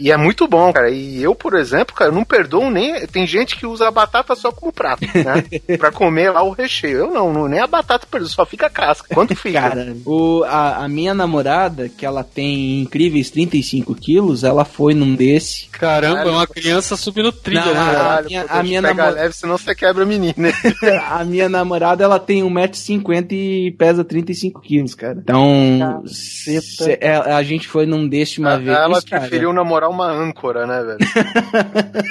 E 0.00 0.10
é 0.10 0.16
muito 0.16 0.48
bom, 0.48 0.72
cara. 0.72 0.90
E 0.90 1.22
eu, 1.22 1.34
por 1.34 1.54
exemplo, 1.54 1.94
cara, 1.94 2.10
eu 2.10 2.14
não 2.14 2.24
perdoo 2.24 2.70
nem. 2.70 3.06
Tem 3.06 3.26
gente 3.26 3.56
que 3.56 3.66
usa 3.66 3.86
a 3.88 3.90
batata 3.90 4.34
só 4.34 4.50
como 4.50 4.72
prato, 4.72 5.02
né? 5.04 5.44
pra 5.76 5.92
comer 5.92 6.30
lá 6.30 6.42
o 6.42 6.52
recheio. 6.52 6.98
Eu 6.98 7.10
não, 7.10 7.32
não 7.32 7.46
nem 7.48 7.60
a 7.60 7.66
batata 7.66 8.06
perdoo, 8.10 8.28
só 8.28 8.46
fica 8.46 8.66
a 8.66 8.70
casca. 8.70 9.14
Quanto 9.14 9.36
fica? 9.36 9.60
Cara, 9.60 9.94
o, 10.06 10.42
a, 10.44 10.84
a 10.84 10.88
minha 10.88 11.12
namorada, 11.12 11.88
que 11.88 12.06
ela 12.06 12.24
tem 12.24 12.80
incríveis 12.80 13.28
35 13.30 13.94
quilos, 13.94 14.42
ela 14.42 14.64
foi 14.64 14.94
num 14.94 15.14
desse. 15.14 15.66
Caramba, 15.68 16.20
é 16.20 16.30
uma 16.32 16.46
criança 16.46 16.96
subindo 16.96 17.30
trilha, 17.30 17.64
né? 17.64 17.70
a- 17.72 17.74
Caralho, 17.92 18.26
minha- 18.26 18.46
a 18.48 18.62
minha 18.62 18.82
pega 18.82 18.94
namor- 18.94 19.14
leve, 19.14 19.34
senão 19.34 19.58
você 19.58 19.74
quebra 19.74 20.02
a 20.04 20.06
menina. 20.06 20.34
a 21.10 21.24
minha 21.24 21.48
namorada, 21.48 22.02
ela 22.04 22.18
tem 22.18 22.42
1,50m 22.42 23.32
e 23.32 23.70
pesa 23.72 24.02
35 24.02 24.60
quilos, 24.62 24.94
cara. 24.94 25.18
Então, 25.22 26.02
cê- 26.06 26.98
é, 27.00 27.16
a 27.16 27.42
gente 27.42 27.68
foi 27.68 27.84
num 27.84 28.08
desse 28.08 28.40
uma 28.40 28.56
vez. 28.56 28.76
Ela 28.76 29.02
cara. 29.02 29.20
preferiu 29.22 29.52
namorar 29.52 29.89
uma 29.90 30.10
âncora, 30.10 30.66
né, 30.66 30.82
velho? 30.82 30.98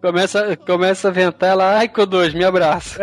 Começa, 0.00 0.56
começa 0.58 1.08
a 1.08 1.10
ventar 1.10 1.50
ela, 1.50 1.78
ai, 1.78 1.88
Kodoji, 1.88 2.36
me 2.36 2.44
abraça. 2.44 2.98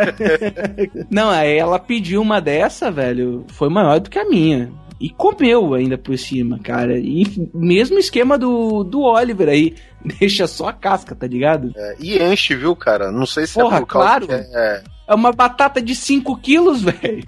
Não, 1.12 1.30
aí 1.30 1.58
ela 1.58 1.78
pediu 1.80 2.22
uma 2.22 2.40
dessa, 2.40 2.90
velho. 2.92 3.44
Foi 3.50 3.68
maior 3.70 4.00
do 4.00 4.10
que 4.10 4.18
a 4.20 4.24
minha. 4.26 4.72
E 5.02 5.10
comeu 5.10 5.74
ainda 5.74 5.98
por 5.98 6.18
cima, 6.18 6.60
cara. 6.60 6.98
E 6.98 7.26
mesmo 7.54 7.98
esquema 8.00 8.38
do, 8.38 8.84
do 8.86 9.02
Oliver 9.02 9.50
aí. 9.50 9.76
Deixa 10.20 10.48
só 10.48 10.68
a 10.70 10.74
casca, 10.74 11.14
tá 11.16 11.28
ligado? 11.28 11.74
É, 11.76 11.96
e 12.00 12.24
enche, 12.24 12.56
viu, 12.56 12.74
cara? 12.76 13.12
Não 13.12 13.26
sei 13.26 13.46
se 13.48 13.56
Porra, 13.56 13.78
é 13.78 13.80
por 13.82 13.88
causa 13.88 14.08
claro. 14.08 14.28
que 14.28 14.34
é, 14.34 14.84
É 15.08 15.14
uma 15.14 15.34
batata 15.34 15.82
de 15.82 15.94
5 15.96 16.38
quilos, 16.38 16.84
velho. 16.84 17.24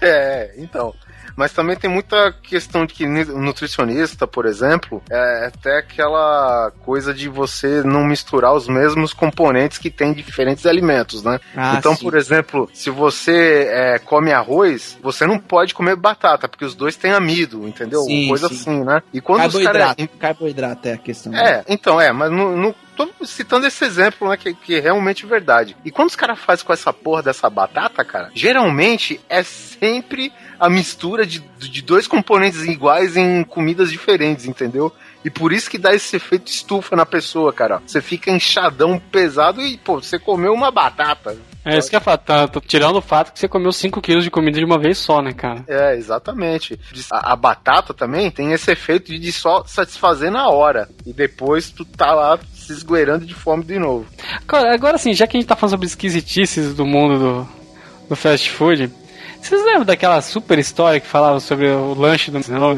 é, 0.00 0.54
então. 0.56 0.94
Mas 1.36 1.52
também 1.52 1.76
tem 1.76 1.90
muita 1.90 2.32
questão 2.42 2.84
de 2.86 2.94
que 2.94 3.06
ni- 3.06 3.24
nutricionista, 3.24 4.26
por 4.26 4.46
exemplo, 4.46 5.02
é 5.10 5.46
até 5.46 5.78
aquela 5.78 6.70
coisa 6.80 7.12
de 7.14 7.28
você 7.28 7.82
não 7.82 8.04
misturar 8.04 8.52
os 8.54 8.68
mesmos 8.68 9.12
componentes 9.12 9.78
que 9.78 9.90
tem 9.90 10.12
diferentes 10.12 10.66
alimentos, 10.66 11.22
né? 11.22 11.40
Ah, 11.56 11.76
então, 11.78 11.94
sim. 11.94 12.02
por 12.04 12.16
exemplo, 12.16 12.68
se 12.72 12.90
você 12.90 13.68
é, 13.70 13.98
come 13.98 14.32
arroz, 14.32 14.98
você 15.02 15.26
não 15.26 15.38
pode 15.38 15.74
comer 15.74 15.96
batata, 15.96 16.48
porque 16.48 16.64
os 16.64 16.74
dois 16.74 16.96
têm 16.96 17.12
amido, 17.12 17.66
entendeu? 17.66 18.02
Sim, 18.02 18.28
coisa 18.28 18.48
sim. 18.48 18.54
assim, 18.54 18.84
né? 18.84 19.02
E 19.12 19.20
quando 19.20 19.46
os 19.46 19.54
caras 19.62 19.82
Carboidrato. 19.82 20.18
Carboidrato 20.18 20.88
é 20.88 20.92
a 20.94 20.98
questão. 20.98 21.34
É, 21.34 21.64
então 21.68 22.00
é, 22.00 22.12
mas 22.12 22.30
no, 22.30 22.56
no- 22.56 22.74
tô 22.96 23.08
citando 23.24 23.66
esse 23.66 23.84
exemplo, 23.84 24.28
né, 24.28 24.36
que, 24.36 24.54
que 24.54 24.74
é 24.76 24.80
realmente 24.80 25.26
verdade. 25.26 25.76
E 25.84 25.90
quando 25.90 26.08
os 26.08 26.16
caras 26.16 26.38
fazem 26.38 26.64
com 26.64 26.72
essa 26.72 26.92
porra 26.92 27.22
dessa 27.22 27.48
batata, 27.48 28.04
cara, 28.04 28.30
geralmente 28.34 29.20
é 29.28 29.42
sempre 29.42 30.32
a 30.58 30.68
mistura 30.68 31.26
de, 31.26 31.40
de 31.58 31.82
dois 31.82 32.06
componentes 32.06 32.62
iguais 32.64 33.16
em 33.16 33.42
comidas 33.44 33.90
diferentes, 33.90 34.46
entendeu? 34.46 34.92
E 35.24 35.30
por 35.30 35.52
isso 35.52 35.70
que 35.70 35.78
dá 35.78 35.94
esse 35.94 36.16
efeito 36.16 36.50
estufa 36.50 36.96
na 36.96 37.06
pessoa, 37.06 37.52
cara. 37.52 37.80
Você 37.86 38.00
fica 38.00 38.30
inchadão, 38.30 38.98
pesado 38.98 39.60
e, 39.60 39.76
pô, 39.76 40.00
você 40.00 40.18
comeu 40.18 40.52
uma 40.52 40.70
batata. 40.70 41.36
É 41.64 41.78
isso 41.78 41.88
que 41.88 41.94
eu 41.94 41.98
ia 41.98 42.04
falar, 42.04 42.18
tá, 42.18 42.48
tirando 42.66 42.96
o 42.96 43.02
fato 43.02 43.32
que 43.32 43.38
você 43.38 43.46
comeu 43.46 43.70
5 43.70 44.00
quilos 44.00 44.24
de 44.24 44.30
comida 44.30 44.58
de 44.58 44.64
uma 44.64 44.78
vez 44.78 44.98
só, 44.98 45.22
né, 45.22 45.32
cara? 45.32 45.64
É, 45.68 45.94
exatamente. 45.94 46.78
A, 47.10 47.32
a 47.32 47.36
batata 47.36 47.94
também 47.94 48.30
tem 48.30 48.52
esse 48.52 48.70
efeito 48.72 49.16
de, 49.16 49.32
só 49.32 49.64
satisfazer 49.64 50.30
na 50.30 50.48
hora. 50.48 50.88
E 51.06 51.12
depois 51.12 51.70
tu 51.70 51.84
tá 51.84 52.12
lá 52.12 52.38
se 52.52 52.72
esgueirando 52.72 53.24
de 53.24 53.34
fome 53.34 53.64
de 53.64 53.78
novo. 53.78 54.06
Cara, 54.46 54.74
agora 54.74 54.98
sim, 54.98 55.14
já 55.14 55.26
que 55.26 55.36
a 55.36 55.40
gente 55.40 55.48
tá 55.48 55.56
falando 55.56 55.72
sobre 55.72 55.86
esquisitices 55.86 56.74
do 56.74 56.84
mundo 56.84 57.18
do, 57.18 57.48
do 58.08 58.16
fast 58.16 58.50
food, 58.50 58.90
vocês 59.48 59.64
lembram 59.64 59.84
daquela 59.84 60.20
super 60.20 60.58
história 60.58 61.00
que 61.00 61.06
falava 61.06 61.40
sobre 61.40 61.68
o 61.68 61.94
lanche 61.94 62.30
do... 62.30 62.40
Não, 62.50 62.74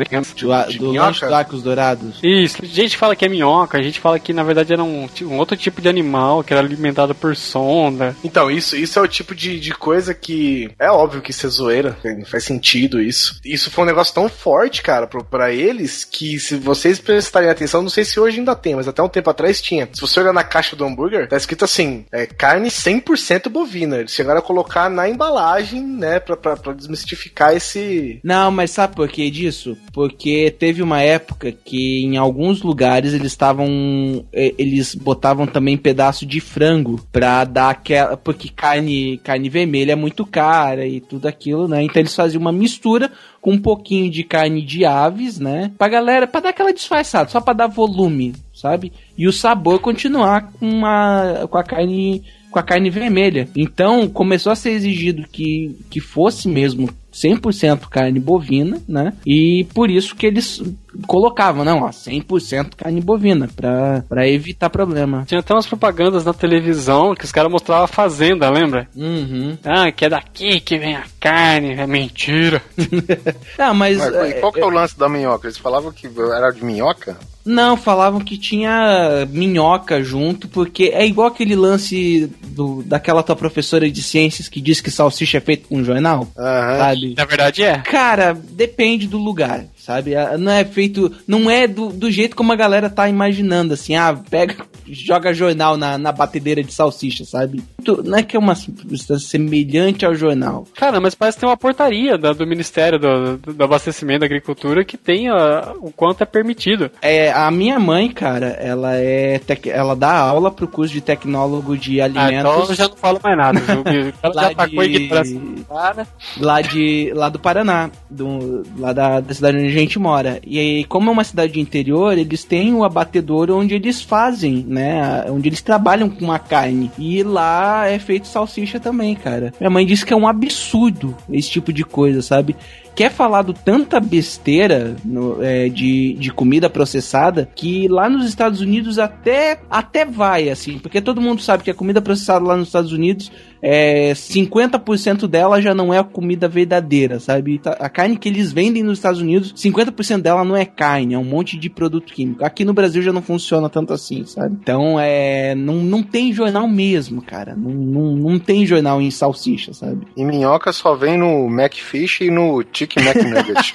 Do, 0.77 0.91
minhoca? 0.91 1.09
lanche 1.09 1.27
Dourados. 1.63 2.19
Isso, 2.23 2.63
a 2.63 2.67
gente 2.67 2.97
fala 2.97 3.15
que 3.15 3.25
é 3.25 3.29
minhoca, 3.29 3.79
a 3.79 3.83
gente 3.83 4.01
fala 4.01 4.19
que 4.19 4.33
na 4.33 4.43
verdade 4.43 4.73
era 4.73 4.83
um, 4.83 5.09
um 5.23 5.39
outro 5.39 5.57
tipo 5.57 5.81
de 5.81 5.89
animal 5.89 6.43
que 6.43 6.53
era 6.53 6.63
alimentado 6.63 7.15
por 7.15 7.37
sonda. 7.37 8.17
Então, 8.25 8.51
isso, 8.51 8.77
isso 8.77 8.99
é 8.99 9.03
o 9.03 9.09
tipo 9.09 9.35
de, 9.35 9.59
de 9.59 9.73
coisa 9.73 10.15
que. 10.15 10.71
É 10.79 10.91
óbvio 10.91 11.23
que 11.23 11.31
isso 11.31 11.47
é 11.47 11.51
zoeira, 11.51 11.97
não 12.05 12.25
faz 12.25 12.45
sentido 12.45 13.01
isso. 13.01 13.41
Isso 13.45 13.71
foi 13.71 13.85
um 13.85 13.87
negócio 13.87 14.15
tão 14.15 14.29
forte, 14.29 14.83
cara, 14.83 15.07
pra 15.07 15.53
eles, 15.53 16.05
que 16.05 16.39
se 16.39 16.57
vocês 16.57 16.99
prestarem 16.99 17.51
atenção, 17.51 17.83
não 17.83 17.89
sei 17.89 18.05
se 18.05 18.19
hoje 18.19 18.39
ainda 18.39 18.55
tem, 18.55 18.75
mas 18.75 18.89
até 18.89 19.03
um 19.03 19.09
tempo 19.09 19.31
atrás 19.31 19.61
tinha. 19.61 19.89
Se 19.93 20.01
você 20.01 20.21
olhar 20.21 20.33
na 20.33 20.45
caixa 20.45 20.77
do 20.77 20.85
hambúrguer, 20.85 21.29
tá 21.29 21.37
escrito 21.37 21.65
assim: 21.65 22.05
é, 22.13 22.27
carne 22.27 22.69
100% 22.69 23.49
bovina. 23.49 23.99
Eles 23.99 24.13
chegaram 24.13 24.39
a 24.39 24.43
colocar 24.43 24.89
na 24.89 25.09
embalagem, 25.09 25.83
né, 25.83 26.19
pra, 26.19 26.37
pra, 26.37 26.54
pra 26.57 26.73
desmistificar 26.73 27.55
esse. 27.55 28.21
Não, 28.23 28.51
mas 28.51 28.71
sabe 28.71 28.95
por 28.95 29.09
que 29.09 29.31
disso? 29.31 29.77
Porque 29.93 30.55
teve 30.59 30.83
uma 30.83 31.01
época 31.03 31.53
que 31.53 32.05
em 32.05 32.17
alguns 32.17 32.63
lugares 32.63 33.13
eles 33.15 33.29
estavam. 33.33 34.25
eh, 34.33 34.55
Eles 34.59 34.95
botavam 34.95 35.47
também 35.47 35.77
pedaço 35.77 36.25
de 36.27 36.41
frango 36.41 37.01
pra 37.13 37.45
dar 37.45 37.71
aquela. 37.71 38.17
Porque 38.17 38.49
carne, 38.49 39.19
carne 39.19 39.49
vermelha 39.49 39.93
é 39.93 39.97
muito 39.97 40.25
cara 40.27 40.87
e 40.87 41.01
tudo 41.01 41.27
aquilo, 41.27 41.69
né? 41.69 41.83
Então 41.83 42.01
eles 42.01 42.15
faziam 42.15 42.41
uma 42.41 42.53
mistura 42.53 43.11
com 43.41 43.53
um 43.53 43.59
pouquinho 43.59 44.11
de 44.11 44.25
carne 44.25 44.63
de 44.63 44.85
aves, 44.87 45.39
né? 45.39 45.71
Pra 45.77 45.89
galera, 45.89 46.27
pra 46.27 46.41
dar 46.41 46.49
aquela 46.51 46.73
disfarçada, 46.73 47.29
só 47.29 47.41
pra 47.43 47.53
dar 47.53 47.67
volume, 47.67 48.35
sabe? 48.55 48.91
E 49.19 49.29
o 49.29 49.33
sabor 49.33 49.81
continuar 49.81 50.51
com, 50.53 50.67
uma, 50.67 51.47
com 51.51 51.59
a 51.59 51.63
carne 51.63 52.23
com 52.55 52.61
a 52.61 52.63
carne 52.63 52.89
vermelha. 52.89 53.49
Então, 53.57 54.09
começou 54.09 54.53
a 54.53 54.55
ser 54.55 54.71
exigido 54.71 55.27
que, 55.31 55.75
que 55.91 55.99
fosse 55.99 56.49
mesmo 56.49 56.89
100% 57.13 57.89
carne 57.89 58.21
bovina, 58.21 58.81
né? 58.87 59.13
E 59.27 59.67
por 59.75 59.91
isso 59.91 60.15
que 60.15 60.25
eles 60.25 60.63
colocavam, 61.07 61.65
não, 61.65 61.83
ó, 61.83 61.91
100% 61.91 62.75
carne 62.77 63.01
bovina, 63.01 63.49
pra, 63.55 64.05
pra 64.09 64.29
evitar 64.29 64.71
problema. 64.71 65.25
Tinha 65.27 65.41
até 65.41 65.55
umas 65.55 65.67
propagandas 65.67 66.25
na 66.25 66.33
televisão 66.33 67.15
que 67.15 67.25
os 67.25 67.33
caras 67.33 67.51
mostravam 67.51 67.85
a 67.85 67.89
fazenda, 67.89 68.49
lembra? 68.51 68.89
Uhum. 68.95 69.57
Ah, 69.65 69.91
que 69.91 70.05
é 70.05 70.09
daqui 70.09 70.61
que 70.61 70.79
vem 70.79 70.97
a 70.97 71.05
carne, 71.21 71.73
é 71.73 71.87
mentira. 71.87 72.63
Ah, 73.59 73.73
mas... 73.73 73.99
Mas, 73.99 74.15
é, 74.15 74.29
e 74.31 74.33
qual 74.41 74.53
que 74.53 74.61
é 74.61 74.65
o 74.65 74.71
lance 74.71 74.99
da 74.99 75.09
minhoca? 75.09 75.47
Eles 75.47 75.59
falavam 75.59 75.93
que 75.93 76.07
era 76.07 76.51
de 76.51 76.65
minhoca? 76.65 77.17
Não, 77.45 77.77
falavam 77.77 78.21
que 78.21 78.39
tinha 78.39 79.27
minhoca 79.31 80.03
junto, 80.03 80.49
porque 80.49 80.85
é 80.95 81.07
igual 81.07 81.29
aquele 81.29 81.55
lance 81.55 82.31
do, 82.47 82.83
daquela 82.83 83.23
tua 83.23 83.37
professora 83.37 83.91
de 83.91 84.03
ciências 84.03 84.49
que 84.49 84.61
diz 84.61 84.81
que 84.81 84.91
salsicha 84.91 85.39
é 85.39 85.41
feito 85.41 85.69
com 85.69 85.85
jornal, 85.85 86.27
Aham. 86.39 86.79
sabe? 86.79 87.15
Na 87.17 87.25
verdade 87.27 87.63
é. 87.63 87.79
Cara, 87.81 88.35
depende 88.35 89.07
do 89.07 89.19
lugar, 89.19 89.65
sabe? 89.85 90.15
Ah, 90.17 90.37
Não 90.39 90.51
é 90.53 90.65
feito. 90.65 91.13
Não 91.27 91.49
é 91.51 91.67
do, 91.67 91.89
do 91.89 92.11
jeito 92.11 92.35
como 92.37 92.53
a 92.53 92.57
galera 92.57 92.89
tá 92.91 93.09
imaginando, 93.09 93.75
assim, 93.75 93.95
ah, 93.97 94.19
pega, 94.31 94.57
joga 94.87 95.33
jornal 95.35 95.77
na, 95.77 95.97
na 95.99 96.13
batedeira 96.13 96.63
de 96.63 96.73
salsicha, 96.73 97.25
sabe? 97.25 97.63
Não 98.05 98.17
é 98.19 98.23
que 98.23 98.37
é 98.37 98.39
uma 98.39 98.55
substância 98.55 99.29
semelhante 99.29 100.07
ao 100.07 100.15
jornal. 100.15 100.67
Cara, 100.75 101.01
mas 101.01 101.15
parece 101.15 101.37
que 101.37 101.41
tem 101.43 101.49
uma 101.49 101.57
portaria 101.57 102.17
da- 102.17 102.33
do 102.33 102.47
Ministério 102.47 102.99
do, 102.99 103.37
do- 103.37 103.65
Abastecimento 103.65 104.21
da 104.21 104.27
Agricultura 104.27 104.85
que 104.85 104.97
tem 104.97 105.29
ah, 105.29 105.73
o 105.81 105.91
quanto 105.93 106.23
é 106.23 106.27
permitido. 106.27 106.91
É, 107.03 107.31
a 107.33 107.51
minha 107.51 107.79
mãe, 107.79 108.11
cara, 108.11 108.47
ela 108.49 108.95
é. 108.97 109.39
tec- 109.39 109.67
Ela 109.67 109.95
dá 109.95 110.13
aula 110.19 110.51
pro 110.51 110.67
curso 110.69 110.93
de 110.95 111.01
tecnólogo 111.01 111.77
de 111.77 112.01
Ah, 112.01 112.05
alimentos. 112.05 112.39
então 112.39 112.67
eu 112.69 112.75
já 112.75 112.89
não 112.89 112.97
falo 112.97 113.21
mais 113.23 113.37
nada. 113.37 113.61
viu? 113.61 114.13
Ela 114.23 114.35
Lá 114.35 114.43
já 114.43 114.49
atacou 114.51 114.81
a 114.81 114.87
de- 114.87 114.95
ignorância 114.97 115.41
cara. 115.69 116.07
lá 116.39 116.61
de 116.63 117.13
lá 117.15 117.29
do 117.29 117.39
Paraná, 117.39 117.91
do, 118.11 118.63
lá 118.79 118.93
da, 118.93 119.21
da 119.21 119.35
cidade 119.35 119.59
onde 119.59 119.67
a 119.67 119.71
gente 119.75 119.99
mora. 119.99 120.41
E 120.47 120.59
aí, 120.59 120.85
como 120.85 121.11
é 121.11 121.13
uma 121.13 121.25
cidade 121.25 121.53
de 121.53 121.61
interior, 121.61 122.17
eles 122.17 122.45
têm 122.45 122.73
o 122.75 122.85
abatedor 122.85 123.51
onde 123.51 123.75
eles 123.75 124.01
fazem, 124.03 124.65
né? 124.67 125.25
Onde 125.29 125.49
eles 125.49 125.61
trabalham 125.63 126.09
com 126.09 126.31
a 126.33 126.39
carne. 126.39 126.91
E 126.99 127.23
lá 127.23 127.87
é 127.89 127.99
feito 127.99 128.27
salsicha 128.27 128.79
também, 128.81 129.15
cara. 129.15 129.53
Minha 129.61 129.71
mãe 129.71 129.85
disse 129.87 130.05
que 130.07 130.13
é 130.13 130.17
um 130.17 130.27
absurdo 130.29 131.15
esse 131.31 131.51
tipo 131.51 131.73
de 131.73 131.85
coisa, 131.85 132.23
sabe? 132.23 132.57
que 132.95 133.03
é 133.03 133.11
falado 133.11 133.53
tanta 133.53 133.99
besteira 133.99 134.95
no- 135.05 135.43
é, 135.43 135.69
de, 135.69 136.15
de 136.15 136.31
comida 136.31 136.71
processada 136.71 137.49
que 137.53 137.89
lá 137.89 138.09
nos 138.09 138.25
Estados 138.25 138.61
Unidos 138.61 139.01
até, 139.01 139.59
até 139.69 140.05
vai, 140.05 140.49
assim, 140.49 140.79
porque 140.79 141.01
todo 141.01 141.21
mundo 141.21 141.43
sabe 141.43 141.65
que 141.65 141.71
a 141.73 141.75
comida 141.75 142.01
processada 142.01 142.45
lá 142.45 142.57
nos 142.57 142.69
Estados 142.69 142.93
Unidos 142.93 143.33
é, 143.67 144.13
50% 144.13 145.27
dela 145.27 145.59
já 145.63 145.75
não 145.75 145.93
é 145.93 145.99
a 145.99 146.05
comida 146.05 146.47
verdadeira, 146.47 147.19
sabe? 147.19 147.59
Tá- 147.59 147.79
A 147.81 147.89
carne 147.89 148.19
que 148.19 148.29
eles 148.29 148.53
vendem 148.53 148.83
nos 148.83 148.99
Estados 148.99 149.23
Unidos, 149.23 149.55
50% 149.57 150.21
dela 150.21 150.45
não 150.45 150.55
é 150.55 150.67
carne, 150.67 151.15
é 151.15 151.19
um 151.19 151.25
monte 151.25 151.57
de 151.59 151.71
produto 151.71 152.13
químico. 152.13 152.45
Aqui 152.45 152.63
no 152.63 152.75
Brasil 152.75 153.01
já 153.01 153.11
não 153.11 153.23
funciona 153.23 153.71
tanto 153.71 153.95
assim, 153.95 154.27
sabe? 154.27 154.55
Então, 154.61 155.01
é, 155.01 155.55
não, 155.55 155.77
não 155.77 156.03
tem 156.03 156.31
jornal 156.31 156.69
mesmo, 156.69 157.23
cara. 157.23 157.57
Não, 157.57 157.71
não, 157.71 158.17
não 158.17 158.39
tem 158.39 158.67
jornal 158.67 159.01
em 159.01 159.11
salsicha, 159.11 159.73
sabe? 159.73 160.07
E 160.15 160.23
minhoca 160.25 160.71
só 160.71 160.95
vem 160.95 161.17
no 161.17 161.49
Macfish 161.49 162.21
e 162.21 162.31
no 162.31 162.63
Chicken 162.71 163.03
McNugget. 163.03 163.73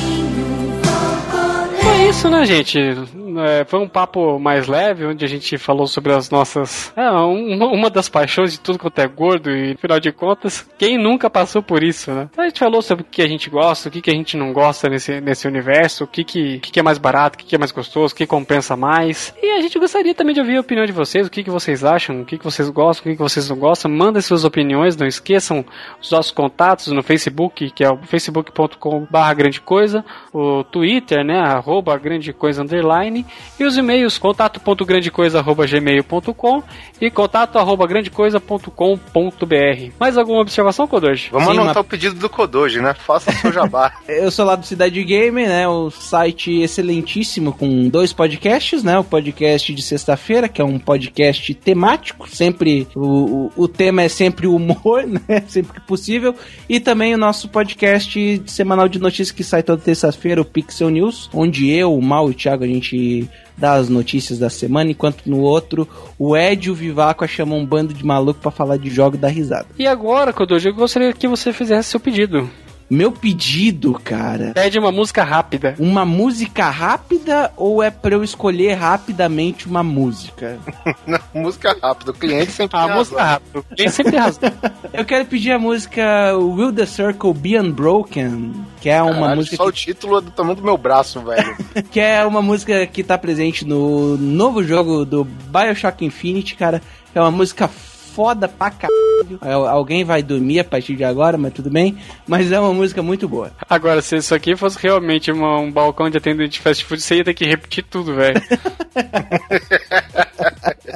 isso, 2.14 2.30
né, 2.30 2.44
gente? 2.46 2.78
É, 2.78 3.64
foi 3.64 3.80
um 3.80 3.88
papo 3.88 4.38
mais 4.38 4.68
leve, 4.68 5.04
onde 5.04 5.24
a 5.24 5.28
gente 5.28 5.58
falou 5.58 5.86
sobre 5.88 6.12
as 6.12 6.30
nossas. 6.30 6.92
É, 6.96 7.10
um- 7.10 7.58
uma 7.74 7.90
das 7.90 8.08
paixões 8.08 8.52
de 8.52 8.60
tudo 8.60 8.78
quanto 8.78 8.98
é 9.00 9.06
gordo, 9.08 9.50
e 9.50 9.72
afinal 9.72 9.98
de 9.98 10.12
contas, 10.12 10.64
quem 10.78 10.96
nunca 10.96 11.28
passou 11.28 11.60
por 11.60 11.82
isso, 11.82 12.12
né? 12.12 12.28
A 12.38 12.44
gente 12.44 12.60
falou 12.60 12.80
sobre 12.82 13.02
o 13.02 13.06
que 13.10 13.20
a 13.20 13.26
gente 13.26 13.50
gosta, 13.50 13.88
o 13.88 13.92
que, 13.92 14.00
que 14.00 14.10
a 14.10 14.14
gente 14.14 14.36
não 14.36 14.52
gosta 14.52 14.88
nesse, 14.88 15.20
nesse 15.20 15.48
universo, 15.48 16.04
o 16.04 16.06
que, 16.06 16.22
que, 16.22 16.56
o 16.56 16.60
que, 16.60 16.70
que 16.70 16.80
é 16.80 16.82
mais 16.84 16.98
barato, 16.98 17.34
o 17.34 17.38
que, 17.38 17.46
que 17.46 17.56
é 17.56 17.58
mais 17.58 17.72
gostoso, 17.72 18.14
o 18.14 18.16
que 18.16 18.26
compensa 18.26 18.76
mais. 18.76 19.34
E 19.42 19.50
a 19.50 19.60
gente 19.60 19.76
gostaria 19.78 20.14
também 20.14 20.34
de 20.34 20.40
ouvir 20.40 20.56
a 20.56 20.60
opinião 20.60 20.86
de 20.86 20.92
vocês, 20.92 21.26
o 21.26 21.30
que, 21.30 21.42
que 21.42 21.50
vocês 21.50 21.84
acham, 21.84 22.20
o 22.20 22.24
que, 22.24 22.38
que 22.38 22.44
vocês 22.44 22.68
gostam, 22.70 23.00
o 23.00 23.10
que, 23.10 23.16
que 23.16 23.22
vocês 23.22 23.48
não 23.50 23.56
gostam. 23.56 23.90
Mandem 23.90 24.22
suas 24.22 24.44
opiniões, 24.44 24.96
não 24.96 25.06
esqueçam 25.06 25.64
os 26.00 26.10
nossos 26.12 26.30
contatos 26.30 26.86
no 26.88 27.02
Facebook, 27.02 27.70
que 27.72 27.82
é 27.82 27.90
o 27.90 27.98
facebook.com.br 27.98 29.34
grande 29.36 29.60
coisa, 29.60 30.04
o 30.32 30.62
Twitter, 30.62 31.24
né, 31.24 31.40
arroba 31.40 32.03
grande 32.04 32.32
coisa 32.32 32.62
underline, 32.62 33.26
e 33.58 33.64
os 33.64 33.76
e-mails 33.76 34.16
contato.grandecoisa.gmail.com 34.18 36.62
e 37.00 37.10
contato 37.10 37.58
arroba 37.58 37.86
grandecoisa.com.br. 37.86 39.90
Mais 39.98 40.16
alguma 40.16 40.40
observação, 40.40 40.86
Kodoji? 40.86 41.28
Vamos 41.32 41.48
Sim, 41.48 41.54
anotar 41.54 41.74
uma- 41.76 41.80
o 41.80 41.84
pedido 41.84 42.14
do 42.14 42.28
Kodoji, 42.28 42.80
né? 42.80 42.94
Faça 42.94 43.32
seu 43.32 43.52
jabá. 43.52 43.92
Eu 44.08 44.30
sou 44.30 44.44
lá 44.44 44.54
do 44.54 44.64
Cidade 44.66 45.02
Gamer, 45.02 45.48
né? 45.48 45.66
O 45.68 45.90
site 45.90 46.60
excelentíssimo 46.62 47.52
com 47.52 47.88
dois 47.88 48.12
podcasts, 48.12 48.82
né? 48.84 48.98
O 48.98 49.04
podcast 49.04 49.74
de 49.74 49.82
sexta-feira, 49.82 50.48
que 50.48 50.60
é 50.60 50.64
um 50.64 50.78
podcast 50.78 51.52
temático, 51.54 52.28
sempre 52.28 52.86
o, 52.94 53.50
o, 53.56 53.64
o 53.64 53.68
tema 53.68 54.02
é 54.02 54.08
sempre 54.08 54.46
o 54.46 54.54
humor, 54.54 55.04
né? 55.06 55.42
Sempre 55.48 55.80
que 55.80 55.86
possível. 55.86 56.34
E 56.68 56.78
também 56.80 57.14
o 57.14 57.18
nosso 57.18 57.48
podcast 57.48 58.42
semanal 58.46 58.88
de 58.88 58.98
notícias 58.98 59.30
que 59.30 59.44
sai 59.44 59.62
toda 59.62 59.80
terça-feira, 59.82 60.40
o 60.40 60.44
Pixel 60.44 60.90
News, 60.90 61.30
onde 61.32 61.70
eu, 61.70 61.93
o 61.98 62.02
Mal 62.02 62.28
e 62.28 62.30
o 62.32 62.34
Thiago 62.34 62.64
a 62.64 62.66
gente 62.66 63.28
dá 63.56 63.74
as 63.74 63.88
notícias 63.88 64.38
da 64.38 64.50
semana, 64.50 64.90
enquanto 64.90 65.26
no 65.26 65.40
outro 65.40 65.88
o 66.18 66.36
Ed 66.36 66.66
e 66.66 66.70
o 66.70 66.74
Vivaco 66.74 67.26
chamam 67.26 67.58
um 67.58 67.66
bando 67.66 67.94
de 67.94 68.04
maluco 68.04 68.40
pra 68.40 68.50
falar 68.50 68.76
de 68.76 68.90
jogo 68.90 69.16
e 69.16 69.18
dar 69.18 69.28
risada. 69.28 69.66
E 69.78 69.86
agora, 69.86 70.32
Kodoji, 70.32 70.68
eu 70.68 70.74
gostaria 70.74 71.12
que 71.12 71.28
você 71.28 71.52
fizesse 71.52 71.90
seu 71.90 72.00
pedido. 72.00 72.50
Meu 72.88 73.10
pedido, 73.10 73.94
cara. 73.94 74.52
Pede 74.54 74.78
uma 74.78 74.92
música 74.92 75.24
rápida. 75.24 75.74
Uma 75.78 76.04
música 76.04 76.68
rápida 76.68 77.50
ou 77.56 77.82
é 77.82 77.90
pra 77.90 78.14
eu 78.14 78.22
escolher 78.22 78.74
rapidamente 78.74 79.66
uma 79.66 79.82
música? 79.82 80.58
Não, 81.06 81.18
música 81.34 81.76
rápida, 81.80 82.10
o 82.10 82.14
cliente 82.14 82.52
sempre 82.52 82.78
A 82.78 82.86
tem 82.86 82.94
música 82.94 83.22
rápida. 83.22 83.64
Tem 83.76 83.88
sempre 83.88 84.16
razão. 84.16 84.52
Eu 84.92 85.04
quero 85.04 85.24
pedir 85.24 85.52
a 85.52 85.58
música 85.58 86.36
Will 86.36 86.72
the 86.72 86.86
Circle 86.86 87.34
Be 87.34 87.58
Unbroken, 87.58 88.52
que 88.80 88.88
é 88.88 89.02
uma 89.02 89.14
Caralho, 89.14 89.36
música 89.36 89.56
Só 89.56 89.64
que, 89.64 89.68
o 89.68 89.72
título 89.72 90.18
é 90.18 90.20
do 90.20 90.30
tamanho 90.30 90.56
do 90.56 90.62
meu 90.62 90.76
braço, 90.76 91.20
velho. 91.20 91.56
que 91.90 91.98
é 91.98 92.24
uma 92.24 92.40
música 92.40 92.86
que 92.86 93.02
tá 93.02 93.18
presente 93.18 93.64
no 93.64 94.16
novo 94.16 94.62
jogo 94.62 95.04
do 95.04 95.24
BioShock 95.24 96.04
Infinite, 96.04 96.54
cara. 96.54 96.80
É 97.14 97.20
uma 97.20 97.30
música 97.30 97.68
foda 98.14 98.48
pra 98.48 98.70
caralho. 98.70 99.38
Al- 99.40 99.66
Alguém 99.66 100.04
vai 100.04 100.22
dormir 100.22 100.60
a 100.60 100.64
partir 100.64 100.94
de 100.96 101.04
agora, 101.04 101.36
mas 101.38 101.52
tudo 101.52 101.70
bem. 101.70 101.96
Mas 102.26 102.52
é 102.52 102.60
uma 102.60 102.72
música 102.72 103.02
muito 103.02 103.28
boa. 103.28 103.50
Agora, 103.68 104.00
se 104.02 104.16
isso 104.16 104.34
aqui 104.34 104.54
fosse 104.56 104.78
realmente 104.80 105.30
uma- 105.32 105.58
um 105.58 105.70
balcão 105.70 106.08
de 106.08 106.18
atendente 106.18 106.52
de 106.52 106.60
fast 106.60 106.84
food, 106.84 107.02
você 107.02 107.16
ia 107.16 107.24
ter 107.24 107.34
que 107.34 107.44
repetir 107.44 107.84
tudo, 107.84 108.14
velho. 108.14 108.40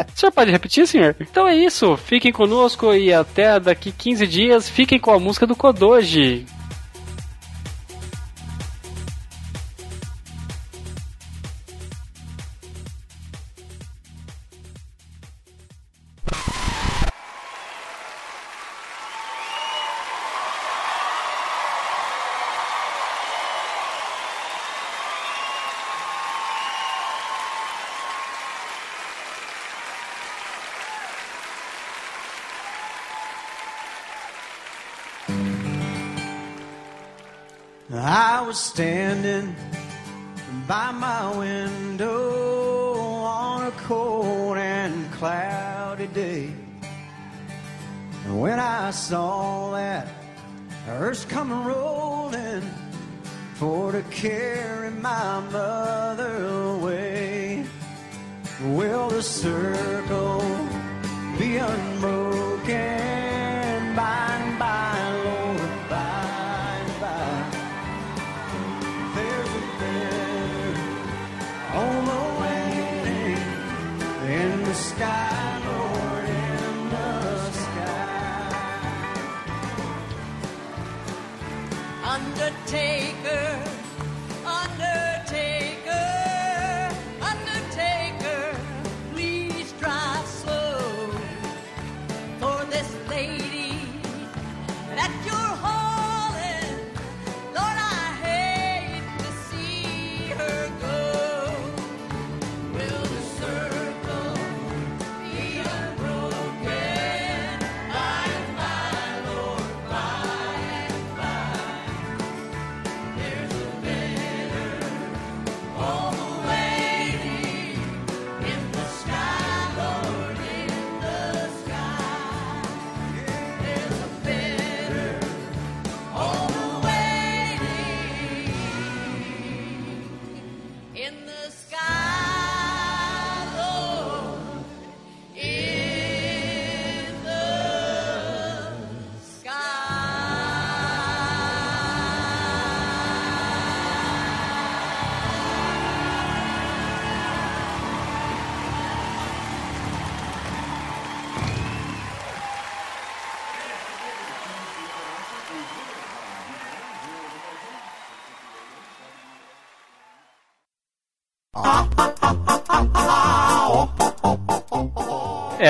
o 0.08 0.18
senhor 0.18 0.32
pode 0.32 0.50
repetir, 0.50 0.86
senhor? 0.86 1.14
Então 1.20 1.46
é 1.46 1.56
isso. 1.56 1.96
Fiquem 1.96 2.32
conosco 2.32 2.92
e 2.94 3.12
até 3.12 3.58
daqui 3.58 3.92
15 3.92 4.26
dias 4.26 4.68
fiquem 4.68 4.98
com 4.98 5.10
a 5.12 5.18
música 5.18 5.46
do 5.46 5.56
Kodoji. 5.56 6.46
By 40.68 40.92
my 40.92 41.34
window 41.34 43.00
on 43.24 43.68
a 43.68 43.70
cold 43.70 44.58
and 44.58 45.10
cloudy 45.12 46.06
day. 46.08 46.52
And 48.26 48.38
when 48.38 48.60
I 48.60 48.90
saw 48.90 49.72
that 49.72 50.08
hearse 50.84 51.24
come 51.24 51.66
rolling 51.66 52.60
for 53.54 53.92
to 53.92 54.02
carry 54.10 54.90
my 54.90 55.40
mother 55.50 56.44
away, 56.76 57.64
will 58.62 59.08
the 59.08 59.22
circle 59.22 60.44
be 61.38 61.56
unbroken 61.56 63.17
in 75.00 75.06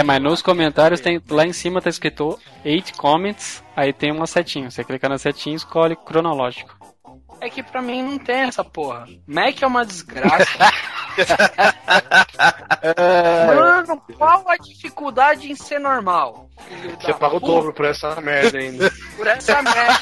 mas 0.08 0.22
nos 0.22 0.40
comentários 0.40 1.02
tem 1.02 1.20
lá 1.28 1.44
em 1.44 1.52
cima 1.52 1.82
tá 1.82 1.90
escrito 1.90 2.40
8 2.64 2.96
comments, 2.96 3.62
aí 3.76 3.92
tem 3.92 4.10
uma 4.10 4.26
setinha. 4.26 4.70
Você 4.70 4.82
clica 4.82 5.06
na 5.06 5.18
setinha 5.18 5.52
e 5.52 5.58
escolhe 5.58 5.94
cronológico. 5.94 6.74
É 7.42 7.50
que 7.50 7.62
pra 7.62 7.82
mim 7.82 8.02
não 8.02 8.18
tem 8.18 8.36
essa 8.36 8.64
porra. 8.64 9.06
Mac 9.26 9.60
é 9.60 9.66
uma 9.66 9.84
desgraça. 9.84 10.58
Mano, 13.54 14.02
qual 14.16 14.48
a 14.48 14.56
dificuldade 14.56 15.52
em 15.52 15.54
ser 15.54 15.78
normal? 15.78 16.48
Você 16.98 17.12
paga 17.12 17.36
o 17.36 17.40
dobro 17.40 17.74
por 17.74 17.84
essa 17.84 18.18
merda 18.18 18.58
ainda. 18.58 18.90
Por 19.14 19.26
essa 19.26 19.60
merda, 19.60 19.98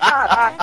caralho. 0.00 0.56